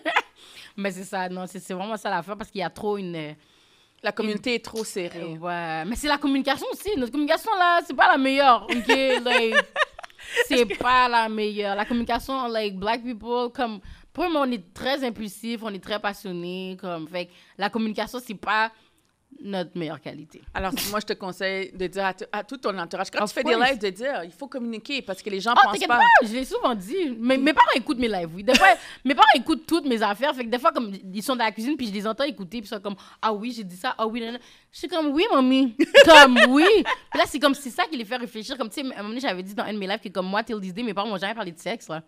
Mais 0.76 0.90
c'est 0.90 1.04
ça, 1.04 1.28
non, 1.28 1.44
c'est 1.46 1.72
vraiment 1.72 1.96
ça 1.96 2.10
l'affaire 2.10 2.36
parce 2.36 2.50
qu'il 2.50 2.60
y 2.60 2.64
a 2.64 2.70
trop 2.70 2.96
une... 2.98 3.14
euh, 3.16 3.32
La 4.02 4.12
communauté 4.12 4.54
est 4.54 4.64
trop 4.64 4.84
serrée. 4.84 5.38
Ouais, 5.38 5.84
mais 5.84 5.94
c'est 5.96 6.08
la 6.08 6.18
communication 6.18 6.66
aussi. 6.72 6.90
Notre 6.96 7.12
communication, 7.12 7.52
là, 7.58 7.80
c'est 7.86 7.94
pas 7.94 8.08
la 8.10 8.18
meilleure, 8.18 8.64
OK? 8.64 8.88
Like, 9.24 9.56
c'est 10.48 10.64
pas 10.78 11.08
la 11.08 11.28
meilleure. 11.28 11.76
La 11.76 11.84
communication, 11.84 12.48
like, 12.48 12.76
black 12.76 13.02
people, 13.04 13.50
comme... 13.54 13.80
Pour 14.12 14.28
moi, 14.28 14.42
on 14.46 14.50
est 14.50 14.72
très 14.74 15.02
impulsif, 15.04 15.62
on 15.62 15.68
est 15.72 15.82
très 15.82 15.98
passionné, 16.00 16.76
comme... 16.80 17.06
Fait 17.08 17.28
la 17.56 17.70
communication, 17.70 18.18
c'est 18.24 18.34
pas 18.34 18.72
notre 19.42 19.76
meilleure 19.76 20.00
qualité. 20.00 20.40
Alors, 20.54 20.72
moi, 20.90 21.00
je 21.00 21.06
te 21.06 21.12
conseille 21.12 21.72
de 21.72 21.86
dire 21.86 22.12
à, 22.32 22.44
tout 22.44 22.56
ton 22.56 22.76
entourage, 22.78 23.10
quand 23.10 23.22
Of 23.22 23.30
tu 23.30 23.34
fais 23.34 23.44
des 23.44 23.54
lives, 23.54 23.78
de 23.78 23.90
dire, 23.90 24.24
il 24.24 24.32
faut 24.32 24.46
communiquer 24.46 25.02
parce 25.02 25.20
que 25.22 25.30
les 25.30 25.40
gens 25.40 25.54
Ah, 25.56 25.68
pensent 25.68 25.78
pas. 25.86 25.98
pas, 25.98 26.04
je 26.22 26.32
l'ai 26.32 26.44
souvent 26.44 26.74
dit. 26.74 27.16
Mais, 27.18 27.36
mes 27.36 27.52
parents 27.52 27.72
écoutent 27.74 27.98
mes 27.98 28.08
lives, 28.08 28.30
oui. 28.34 28.42
Des 28.42 28.54
fois, 28.54 28.68
mes 29.04 29.14
parents 29.14 29.26
écoutent 29.34 29.66
toutes 29.66 29.86
mes 29.86 30.02
affaires. 30.02 30.34
Fait 30.34 30.44
que 30.44 30.50
des 30.50 30.58
fois, 30.58 30.72
comme 30.72 30.92
ils 31.12 31.22
sont 31.22 31.36
dans 31.36 31.44
la 31.44 31.52
cuisine, 31.52 31.76
puis 31.76 31.86
je 31.86 31.92
les 31.92 32.06
entends 32.06 32.24
écouter, 32.24 32.60
puis 32.60 32.66
ils 32.70 32.74
sont 32.74 32.80
comme 32.80 32.96
Ah 33.20 33.32
oui, 33.32 33.52
j'ai 33.56 33.64
dit 33.64 33.76
ça, 33.76 33.94
ah 33.98 34.06
oui, 34.06 34.20
nan, 34.20 34.32
nan. 34.32 34.40
Je 34.70 34.78
suis 34.78 34.88
comme 34.88 35.08
Oui, 35.12 35.24
mamie. 35.32 35.74
comme 36.04 36.38
oui. 36.48 36.64
Puis 37.10 37.18
là, 37.18 37.24
c'est 37.26 37.38
comme 37.38 37.54
c'est 37.54 37.70
ça 37.70 37.84
qui 37.84 37.96
les 37.96 38.04
fait 38.04 38.16
réfléchir. 38.16 38.56
Comme 38.56 38.68
tu 38.68 38.80
sais, 38.80 38.86
à 38.86 38.94
un 38.94 38.96
moment 38.98 39.08
donné, 39.10 39.20
j'avais 39.20 39.42
dit 39.42 39.54
dans 39.54 39.64
un 39.64 39.72
de 39.72 39.78
mes 39.78 39.86
lives 39.86 40.00
que 40.00 40.08
comme 40.08 40.26
moi, 40.26 40.42
till 40.42 40.60
this 40.60 40.72
day, 40.72 40.82
mes 40.82 40.94
parents 40.94 41.08
m'ont 41.08 41.18
jamais 41.18 41.34
parlé 41.34 41.52
de 41.52 41.58
sexe, 41.58 41.88
là. 41.88 42.02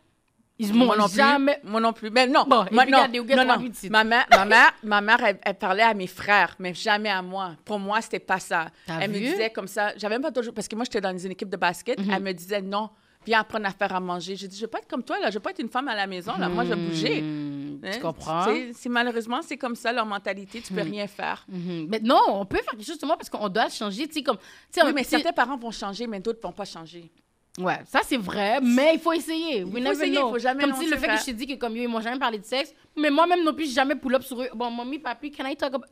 Ils 0.59 0.73
Moi 0.73 0.97
non 0.97 1.07
plus. 1.09 1.17
jamais. 1.17 1.59
Moi 1.65 1.81
non 1.81 1.93
plus. 1.93 2.11
Mais 2.11 2.27
non. 2.29 2.45
Bon, 2.47 2.65
moi, 2.71 2.85
non, 2.87 2.99
non, 3.37 3.45
non. 3.45 3.55
Ma 3.91 4.05
mère, 4.05 4.27
ma 4.31 4.45
mère, 4.45 4.73
ma 4.85 5.01
mère 5.01 5.25
elle, 5.25 5.39
elle 5.43 5.55
parlait 5.59 5.83
à 5.83 5.95
mes 5.95 6.07
frères, 6.07 6.55
mais 6.61 6.73
jamais 6.75 7.11
à 7.11 7.23
moi. 7.23 7.57
Pour 7.65 7.79
moi, 7.81 8.01
c'était 8.01 8.21
pas 8.21 8.39
ça. 8.39 8.67
Elle 8.87 9.11
me 9.11 9.17
vu? 9.19 9.25
Mhm. 9.27 9.31
disait 9.33 9.51
comme 9.51 9.67
ça. 9.67 9.93
J'avais 9.97 10.15
même 10.15 10.23
pas 10.23 10.31
toujours. 10.31 10.55
Parce 10.55 10.69
que 10.69 10.77
moi, 10.77 10.85
j'étais 10.85 11.01
dans 11.01 11.17
une 11.17 11.33
équipe 11.33 11.51
de 11.51 11.57
basket. 11.57 11.99
Elle 11.99 12.23
me 12.23 12.33
disait 12.33 12.63
non, 12.63 12.89
viens 13.27 13.41
apprendre 13.41 13.67
à 13.67 13.71
faire 13.71 13.93
à 13.97 13.99
manger. 14.01 14.37
J'ai 14.37 14.47
dit, 14.47 14.57
je 14.57 14.61
veux 14.63 14.69
pas 14.69 14.79
être 14.79 14.87
comme 14.89 15.03
toi, 15.03 15.19
là. 15.19 15.29
Je 15.31 15.35
veux 15.35 15.41
pas 15.41 15.51
être 15.51 15.59
une 15.59 15.69
femme 15.71 15.89
à 15.89 15.97
la 15.97 16.07
maison, 16.07 16.33
là. 16.39 16.49
Moi, 16.49 16.65
je 16.65 16.71
veux 16.71 16.77
bouger. 16.89 17.21
Hmm, 17.21 17.55
Hein? 17.83 17.91
Tu 17.93 17.99
comprends? 18.01 18.45
C'est- 18.73 18.89
malheureusement, 18.89 19.41
c'est 19.43 19.57
comme 19.59 19.75
ça 19.75 19.93
leur 19.93 20.07
mentalité. 20.07 20.63
Tu 20.63 20.73
peux 20.73 20.81
rien 20.83 21.07
faire. 21.09 21.45
Mhm. 21.49 21.87
Mais 21.91 21.99
non, 22.01 22.21
on 22.29 22.47
peut 22.47 22.59
faire 22.59 22.71
quelque 22.71 22.79
chose 22.85 22.95
justement 22.95 23.17
parce 23.17 23.29
qu'on 23.29 23.49
doit 23.49 23.69
changer. 23.69 24.07
Tu 24.07 24.15
sais, 24.15 24.23
comme. 24.23 24.39
tu 24.39 24.45
sais, 24.71 24.87
Oui, 24.87 24.93
mais 24.95 25.03
certains 25.05 25.33
parents 25.33 25.57
vont 25.59 25.73
changer, 25.73 26.07
mais 26.07 26.21
d'autres 26.21 26.39
vont 26.43 26.53
pas 26.53 26.65
changer. 26.65 27.11
Ouais, 27.59 27.79
ça 27.87 28.01
c'est 28.03 28.17
vrai, 28.17 28.61
mais 28.61 28.95
il 28.95 29.01
faut 29.01 29.13
essayer. 29.13 29.63
We 29.63 29.73
faut 29.75 29.79
never 29.79 29.91
essayer, 29.93 30.17
know. 30.19 30.31
faut 30.31 30.39
jamais 30.39 30.65
Comme 30.65 30.75
si 30.75 30.87
le 30.91 30.97
fait 30.97 31.07
vrai. 31.07 31.15
que 31.15 31.21
je 31.21 31.25
t'ai 31.27 31.33
dit 31.35 31.47
que 31.47 31.55
comme 31.55 31.77
yo, 31.77 31.85
ils 31.85 31.89
m'ont 31.89 32.01
jamais 32.01 32.19
parlé 32.19 32.39
de 32.39 32.45
sexe, 32.45 32.75
mais 32.97 33.11
moi-même 33.11 33.45
non 33.45 33.55
plus, 33.55 33.67
j'ai 33.67 33.75
jamais 33.75 33.95
pull 33.95 34.15
up 34.17 34.23
sur 34.23 34.43
eux. 34.43 34.49
Bon, 34.55 34.71
mommy, 34.71 34.99
papi, 34.99 35.31
can 35.31 35.47
I 35.47 35.55
talk 35.57 35.73
about... 35.75 35.87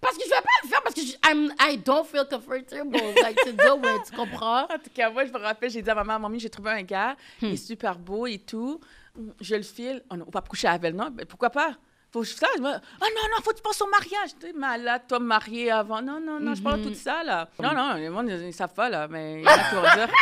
Parce 0.00 0.16
que 0.16 0.24
je 0.24 0.28
vais 0.30 0.34
pas 0.36 0.48
le 0.62 0.68
faire 0.68 0.82
parce 0.82 0.94
que 0.94 1.00
je, 1.02 1.12
I'm, 1.30 1.52
I 1.60 1.78
don't 1.78 2.04
feel 2.06 2.24
comfortable 2.28 2.98
like 3.22 3.36
to 3.44 3.52
do 3.52 3.76
it, 3.96 4.04
tu 4.10 4.16
comprends? 4.16 4.62
En 4.70 4.78
tout 4.78 4.90
cas, 4.94 5.10
moi, 5.10 5.24
je 5.26 5.32
me 5.32 5.38
rappelle, 5.38 5.70
j'ai 5.70 5.82
dit 5.82 5.90
à 5.90 5.94
ma 5.94 6.04
mère, 6.04 6.20
Mamie, 6.20 6.40
j'ai 6.40 6.50
trouvé 6.50 6.70
un 6.70 6.82
gars, 6.82 7.16
il 7.42 7.48
Hmm. 7.48 7.52
est 7.52 7.56
super 7.56 7.98
beau 7.98 8.26
et 8.26 8.38
tout. 8.38 8.80
Je 9.40 9.54
le 9.56 9.62
file. 9.62 10.02
On 10.10 10.16
va 10.16 10.24
pas 10.24 10.40
coucher 10.42 10.68
avec, 10.68 10.94
non? 10.94 11.08
Ben, 11.10 11.24
pourquoi 11.26 11.50
pas? 11.50 11.76
Faut 12.14 12.20
que 12.20 12.26
je 12.28 12.34
fasse. 12.34 12.60
moi, 12.60 12.76
Oh 13.02 13.04
non, 13.04 13.22
non, 13.28 13.42
faut 13.42 13.50
que 13.50 13.56
tu 13.56 13.62
penses 13.62 13.82
au 13.82 13.88
mariage. 13.88 14.30
Tu 14.40 14.46
es 14.46 14.52
malade, 14.52 15.02
toi, 15.08 15.18
marié 15.18 15.72
avant. 15.72 16.00
Non, 16.00 16.20
non, 16.20 16.38
non, 16.38 16.54
je 16.54 16.62
parle 16.62 16.80
de 16.82 16.88
tout 16.90 16.94
ça, 16.94 17.24
là. 17.24 17.48
Non, 17.60 17.74
non, 17.74 17.94
les 17.94 18.06
gens, 18.06 18.22
ils 18.46 18.52
savent 18.54 18.72
pas, 18.72 18.88
là, 18.88 19.08
mais 19.08 19.40
il 19.40 19.44
y 19.44 19.48
en 19.48 19.50
a 19.50 19.58
qui 19.68 19.74
vont 19.74 19.82
dire. 19.82 20.08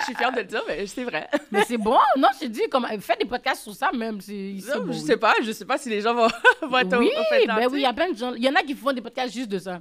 Je 0.00 0.04
suis 0.06 0.14
fière 0.14 0.32
de 0.32 0.38
le 0.38 0.44
dire, 0.44 0.62
mais 0.66 0.86
c'est 0.86 1.04
vrai. 1.04 1.28
Mais 1.52 1.64
c'est 1.64 1.76
bon, 1.76 1.98
non, 2.16 2.28
je 2.40 2.46
dit, 2.46 2.62
comme, 2.70 2.86
fais 3.00 3.16
des 3.16 3.26
podcasts 3.26 3.62
sur 3.62 3.74
ça 3.74 3.90
même, 3.92 4.16
Non, 4.16 4.18
bon, 4.18 4.22
je 4.92 4.98
oui. 4.98 5.00
sais 5.00 5.16
pas, 5.16 5.34
je 5.42 5.52
sais 5.52 5.64
pas 5.64 5.78
si 5.78 5.88
les 5.88 6.00
gens 6.00 6.14
vont, 6.14 6.26
vont 6.62 6.78
être 6.78 6.96
au- 6.96 7.00
Oui, 7.00 7.10
au 7.16 7.22
fait 7.34 7.46
ben 7.46 7.66
oui, 7.70 7.78
il 7.78 7.82
y 7.82 7.86
a 7.86 7.92
plein 7.92 8.10
de 8.10 8.16
gens. 8.16 8.32
Il 8.34 8.42
y 8.42 8.48
en 8.48 8.54
a 8.54 8.62
qui 8.62 8.74
font 8.74 8.92
des 8.92 9.00
podcasts 9.02 9.32
juste 9.34 9.48
de 9.50 9.58
ça. 9.58 9.80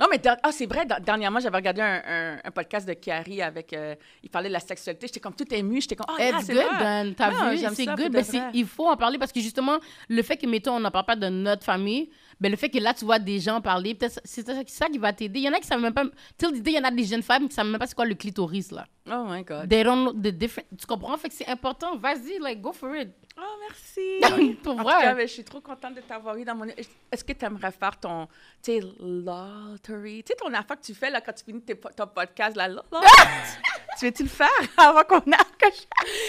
Non, 0.00 0.06
mais 0.10 0.20
ah, 0.42 0.50
c'est 0.50 0.66
vrai, 0.66 0.84
der- 0.86 1.00
dernièrement, 1.00 1.38
j'avais 1.38 1.56
regardé 1.56 1.80
un, 1.80 2.02
un- 2.04 2.38
un 2.42 2.50
podcast 2.50 2.86
de 2.88 2.94
Kiari 2.94 3.40
avec. 3.40 3.72
euh, 3.72 3.94
il 4.24 4.28
parlait 4.28 4.48
de 4.48 4.52
la 4.52 4.58
sexualité. 4.58 5.06
J'étais 5.06 5.20
comme 5.20 5.34
tout 5.36 5.46
émue. 5.54 5.80
J'étais 5.80 5.94
comme, 5.94 6.06
oh, 6.10 6.20
It's 6.20 6.46
c'est 6.46 6.52
good. 6.54 6.64
Dan. 6.80 7.14
T'as 7.14 7.30
vu? 7.52 7.58
C'est 7.74 7.86
good. 7.86 8.12
Ben, 8.12 8.50
il 8.54 8.66
faut 8.66 8.88
en 8.88 8.96
parler 8.96 9.18
parce 9.18 9.30
que 9.30 9.38
justement, 9.40 9.78
le 10.08 10.22
fait 10.22 10.36
que, 10.36 10.46
mettons, 10.48 10.72
on 10.74 10.80
n'en 10.80 10.90
parle 10.90 11.06
pas 11.06 11.14
de 11.14 11.28
notre 11.28 11.62
famille, 11.64 12.10
ben, 12.40 12.50
le 12.50 12.56
fait 12.56 12.70
que 12.70 12.78
là, 12.78 12.92
tu 12.92 13.04
vois 13.04 13.20
des 13.20 13.38
gens 13.38 13.60
parler, 13.60 13.94
peut-être 13.94 14.20
c'est 14.24 14.44
ça, 14.68 14.86
qui 14.88 14.98
va 14.98 15.12
t'aider. 15.12 15.38
Il 15.38 15.44
y 15.44 15.48
en 15.48 15.52
a 15.52 15.60
qui 15.60 15.66
savent 15.68 15.80
même 15.80 15.94
pas. 15.94 16.04
Day, 16.04 16.48
il 16.66 16.70
y 16.72 16.78
en 16.78 16.84
a 16.84 16.90
des 16.90 17.04
jeunes 17.04 17.22
femmes 17.22 17.48
qui 17.48 17.54
savent 17.54 17.68
même 17.68 17.78
pas 17.78 17.86
c'est 17.86 17.94
quoi 17.94 18.04
le 18.06 18.16
clitoris, 18.16 18.72
là. 18.72 18.86
Oh 19.08 19.24
my 19.28 19.44
God. 19.44 19.68
They 19.68 19.84
don't 19.84 20.02
know 20.02 20.12
the 20.12 20.34
different. 20.34 20.66
Tu 20.76 20.86
comprends? 20.86 21.16
Fait 21.18 21.28
que 21.28 21.34
c'est 21.34 21.46
important. 21.48 21.96
Vas-y, 21.98 22.40
like, 22.40 22.60
go 22.60 22.72
for 22.72 22.96
it. 22.96 23.10
Oh, 23.36 23.56
merci. 23.60 24.54
Pour 24.62 24.76
vrai. 24.76 25.02
cas, 25.02 25.16
je 25.20 25.26
suis 25.26 25.44
trop 25.44 25.60
contente 25.60 25.94
de 25.94 26.00
t'avoir 26.02 26.36
eu 26.36 26.44
dans 26.44 26.54
mon. 26.54 26.66
Est-ce 26.66 27.24
que 27.24 27.32
tu 27.32 27.44
aimerais 27.44 27.72
faire 27.72 27.98
ton, 27.98 28.26
tu 28.62 28.72
sais, 28.72 28.80
lottery? 29.00 30.22
Tu 30.22 30.32
sais, 30.32 30.36
ton 30.36 30.52
affaire 30.54 30.78
que 30.80 30.84
tu 30.86 30.94
fais 30.94 31.10
là 31.10 31.20
quand 31.20 31.32
tu 31.32 31.44
finis 31.44 31.60
tes 31.62 31.76
ton 31.76 32.06
podcast, 32.06 32.56
la 32.56 32.68
lot- 32.68 32.82
Tu 33.98 34.06
veux-tu 34.06 34.22
le 34.24 34.28
faire 34.28 34.48
avant 34.76 35.02
qu'on 35.04 35.18
a. 35.32 35.44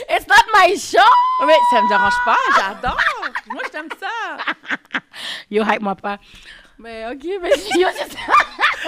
It's 0.09 0.27
not 0.27 0.45
my 0.55 0.77
show! 0.77 0.97
Oui, 1.45 1.53
ça 1.71 1.81
me 1.81 1.89
dérange 1.89 2.13
pas. 2.25 2.37
J'adore. 2.57 2.97
Moi, 3.47 3.61
je 3.65 3.69
t'aime 3.69 3.89
ça. 3.99 4.37
Yo, 5.49 5.63
hype-moi 5.63 5.95
pas. 5.95 6.17
Mais 6.78 7.05
ok, 7.11 7.23
mais 7.41 7.49
yo, 7.80 7.88
c'est 7.95 8.11
ça. 8.11 8.19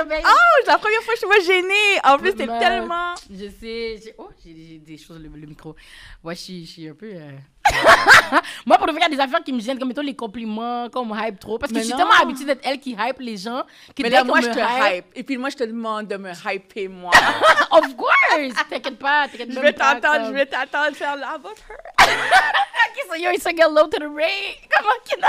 Mais- 0.08 0.22
Oh, 0.24 0.30
c'est 0.64 0.72
la 0.72 0.78
première 0.78 1.02
fois 1.02 1.14
que 1.16 1.20
je 1.20 1.26
te 1.26 1.26
vois 1.26 1.40
gênée. 1.40 2.00
En 2.04 2.18
plus, 2.20 2.36
t'es 2.36 2.46
Ben, 2.46 2.60
tellement. 2.60 3.16
Je 3.32 3.46
sais. 3.50 4.00
j'ai- 4.04 4.14
Oh, 4.18 4.30
j'ai 4.44 4.54
j'ai 4.56 4.78
des 4.78 4.98
choses, 4.98 5.18
le, 5.20 5.28
le 5.30 5.48
micro. 5.48 5.76
Ouais, 6.24 6.36
je 6.36 6.40
suis- 6.42 6.66
je 6.66 6.72
suis 6.72 6.88
un 6.90 6.94
peu. 6.94 7.08
euh, 7.12 7.32
Moi, 8.66 8.78
pour 8.78 8.86
le 8.88 8.94
faire, 8.94 9.02
il 9.08 9.12
y 9.12 9.14
a 9.14 9.18
des 9.18 9.20
affaires 9.24 9.44
qui 9.44 9.52
me 9.52 9.60
gênent, 9.60 9.80
comme 9.80 9.88
mettons 9.88 10.02
les 10.02 10.16
compliments, 10.16 10.88
comme 10.90 11.12
on 11.12 11.16
me 11.16 11.20
hype 11.28 11.40
trop. 11.40 11.58
Parce 11.58 11.72
que 11.72 11.76
Mais 11.78 11.82
je 11.82 11.88
suis 11.88 11.94
non. 11.94 12.00
tellement 12.08 12.22
habituée 12.22 12.46
d'être 12.46 12.62
elle 12.64 12.80
qui 12.80 12.92
hype 12.98 13.20
les 13.20 13.38
gens. 13.38 13.64
Que 13.96 14.04
Mais 14.04 14.10
là, 14.10 14.24
moi, 14.24 14.40
je 14.42 14.48
te 14.50 14.60
hype. 14.60 15.06
Et 15.16 15.24
puis, 15.24 15.38
moi, 15.38 15.50
je 15.50 15.56
te 15.56 15.64
demande 15.64 16.08
de 16.08 16.18
me 16.18 16.32
hyper, 16.32 16.90
moi. 16.90 17.12
Of 17.72 17.96
course! 17.96 18.54
T'inquiète 18.70 19.00
pas, 19.00 19.28
t'inquiète 19.30 19.52
je 19.52 19.60
vais 19.60 19.74
t'entendre, 19.74 20.02
comme- 20.18 20.28
je 20.28 20.32
vais 20.34 20.46
t'entendre 20.46 20.96
faire 20.96 21.16
la 21.16 21.38
votre. 21.42 21.64
Ok, 22.00 23.04
so 23.10 23.16
yo, 23.16 23.32
il 23.34 23.42
se 23.42 23.50
get 23.50 23.64
low 23.70 23.88
to 23.88 23.98
the 23.98 24.10
ray. 24.16 24.58
Comment 24.76 24.94
qu'il? 25.04 25.24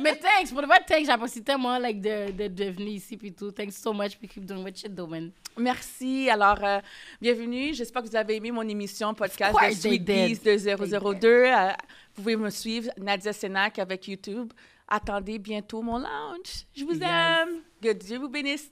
Mais 0.00 0.16
thanks, 0.16 0.50
pour 0.50 0.60
le 0.60 0.66
vrai, 0.66 0.80
thanks. 0.86 1.06
J'apprécie 1.06 1.42
tellement 1.42 1.78
like, 1.78 2.00
de, 2.00 2.30
de, 2.32 2.48
de 2.48 2.64
venir 2.70 2.94
ici 2.94 3.16
puis 3.16 3.32
tout. 3.32 3.50
Thanks 3.52 3.76
so 3.76 3.92
much. 3.92 4.16
Puis 4.18 4.28
keep 4.28 4.44
doing 4.44 4.62
what 4.62 4.72
you're 4.82 4.94
doing. 4.94 5.30
Merci. 5.56 6.28
Alors, 6.30 6.62
euh, 6.62 6.80
bienvenue. 7.20 7.72
J'espère 7.74 8.02
que 8.02 8.08
vous 8.08 8.16
avez 8.16 8.36
aimé 8.36 8.50
mon 8.50 8.66
émission 8.68 9.12
podcast 9.14 9.54
de 9.54 9.74
Sweet. 9.74 10.04
Bees 10.04 10.40
2002. 10.42 11.28
Euh, 11.28 11.68
vous 12.14 12.22
pouvez 12.22 12.36
me 12.36 12.50
suivre, 12.50 12.90
Nadia 12.98 13.32
Sénac 13.32 13.78
avec 13.78 14.06
YouTube. 14.08 14.52
Attendez 14.88 15.38
bientôt 15.38 15.82
mon 15.82 15.98
lounge. 15.98 16.66
Je 16.76 16.84
vous 16.84 16.94
Yes. 16.98 17.02
aime. 17.08 17.62
Que 17.82 17.92
Dieu 17.92 18.18
vous 18.18 18.28
bénisse. 18.28 18.70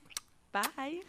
Bye. 0.52 1.02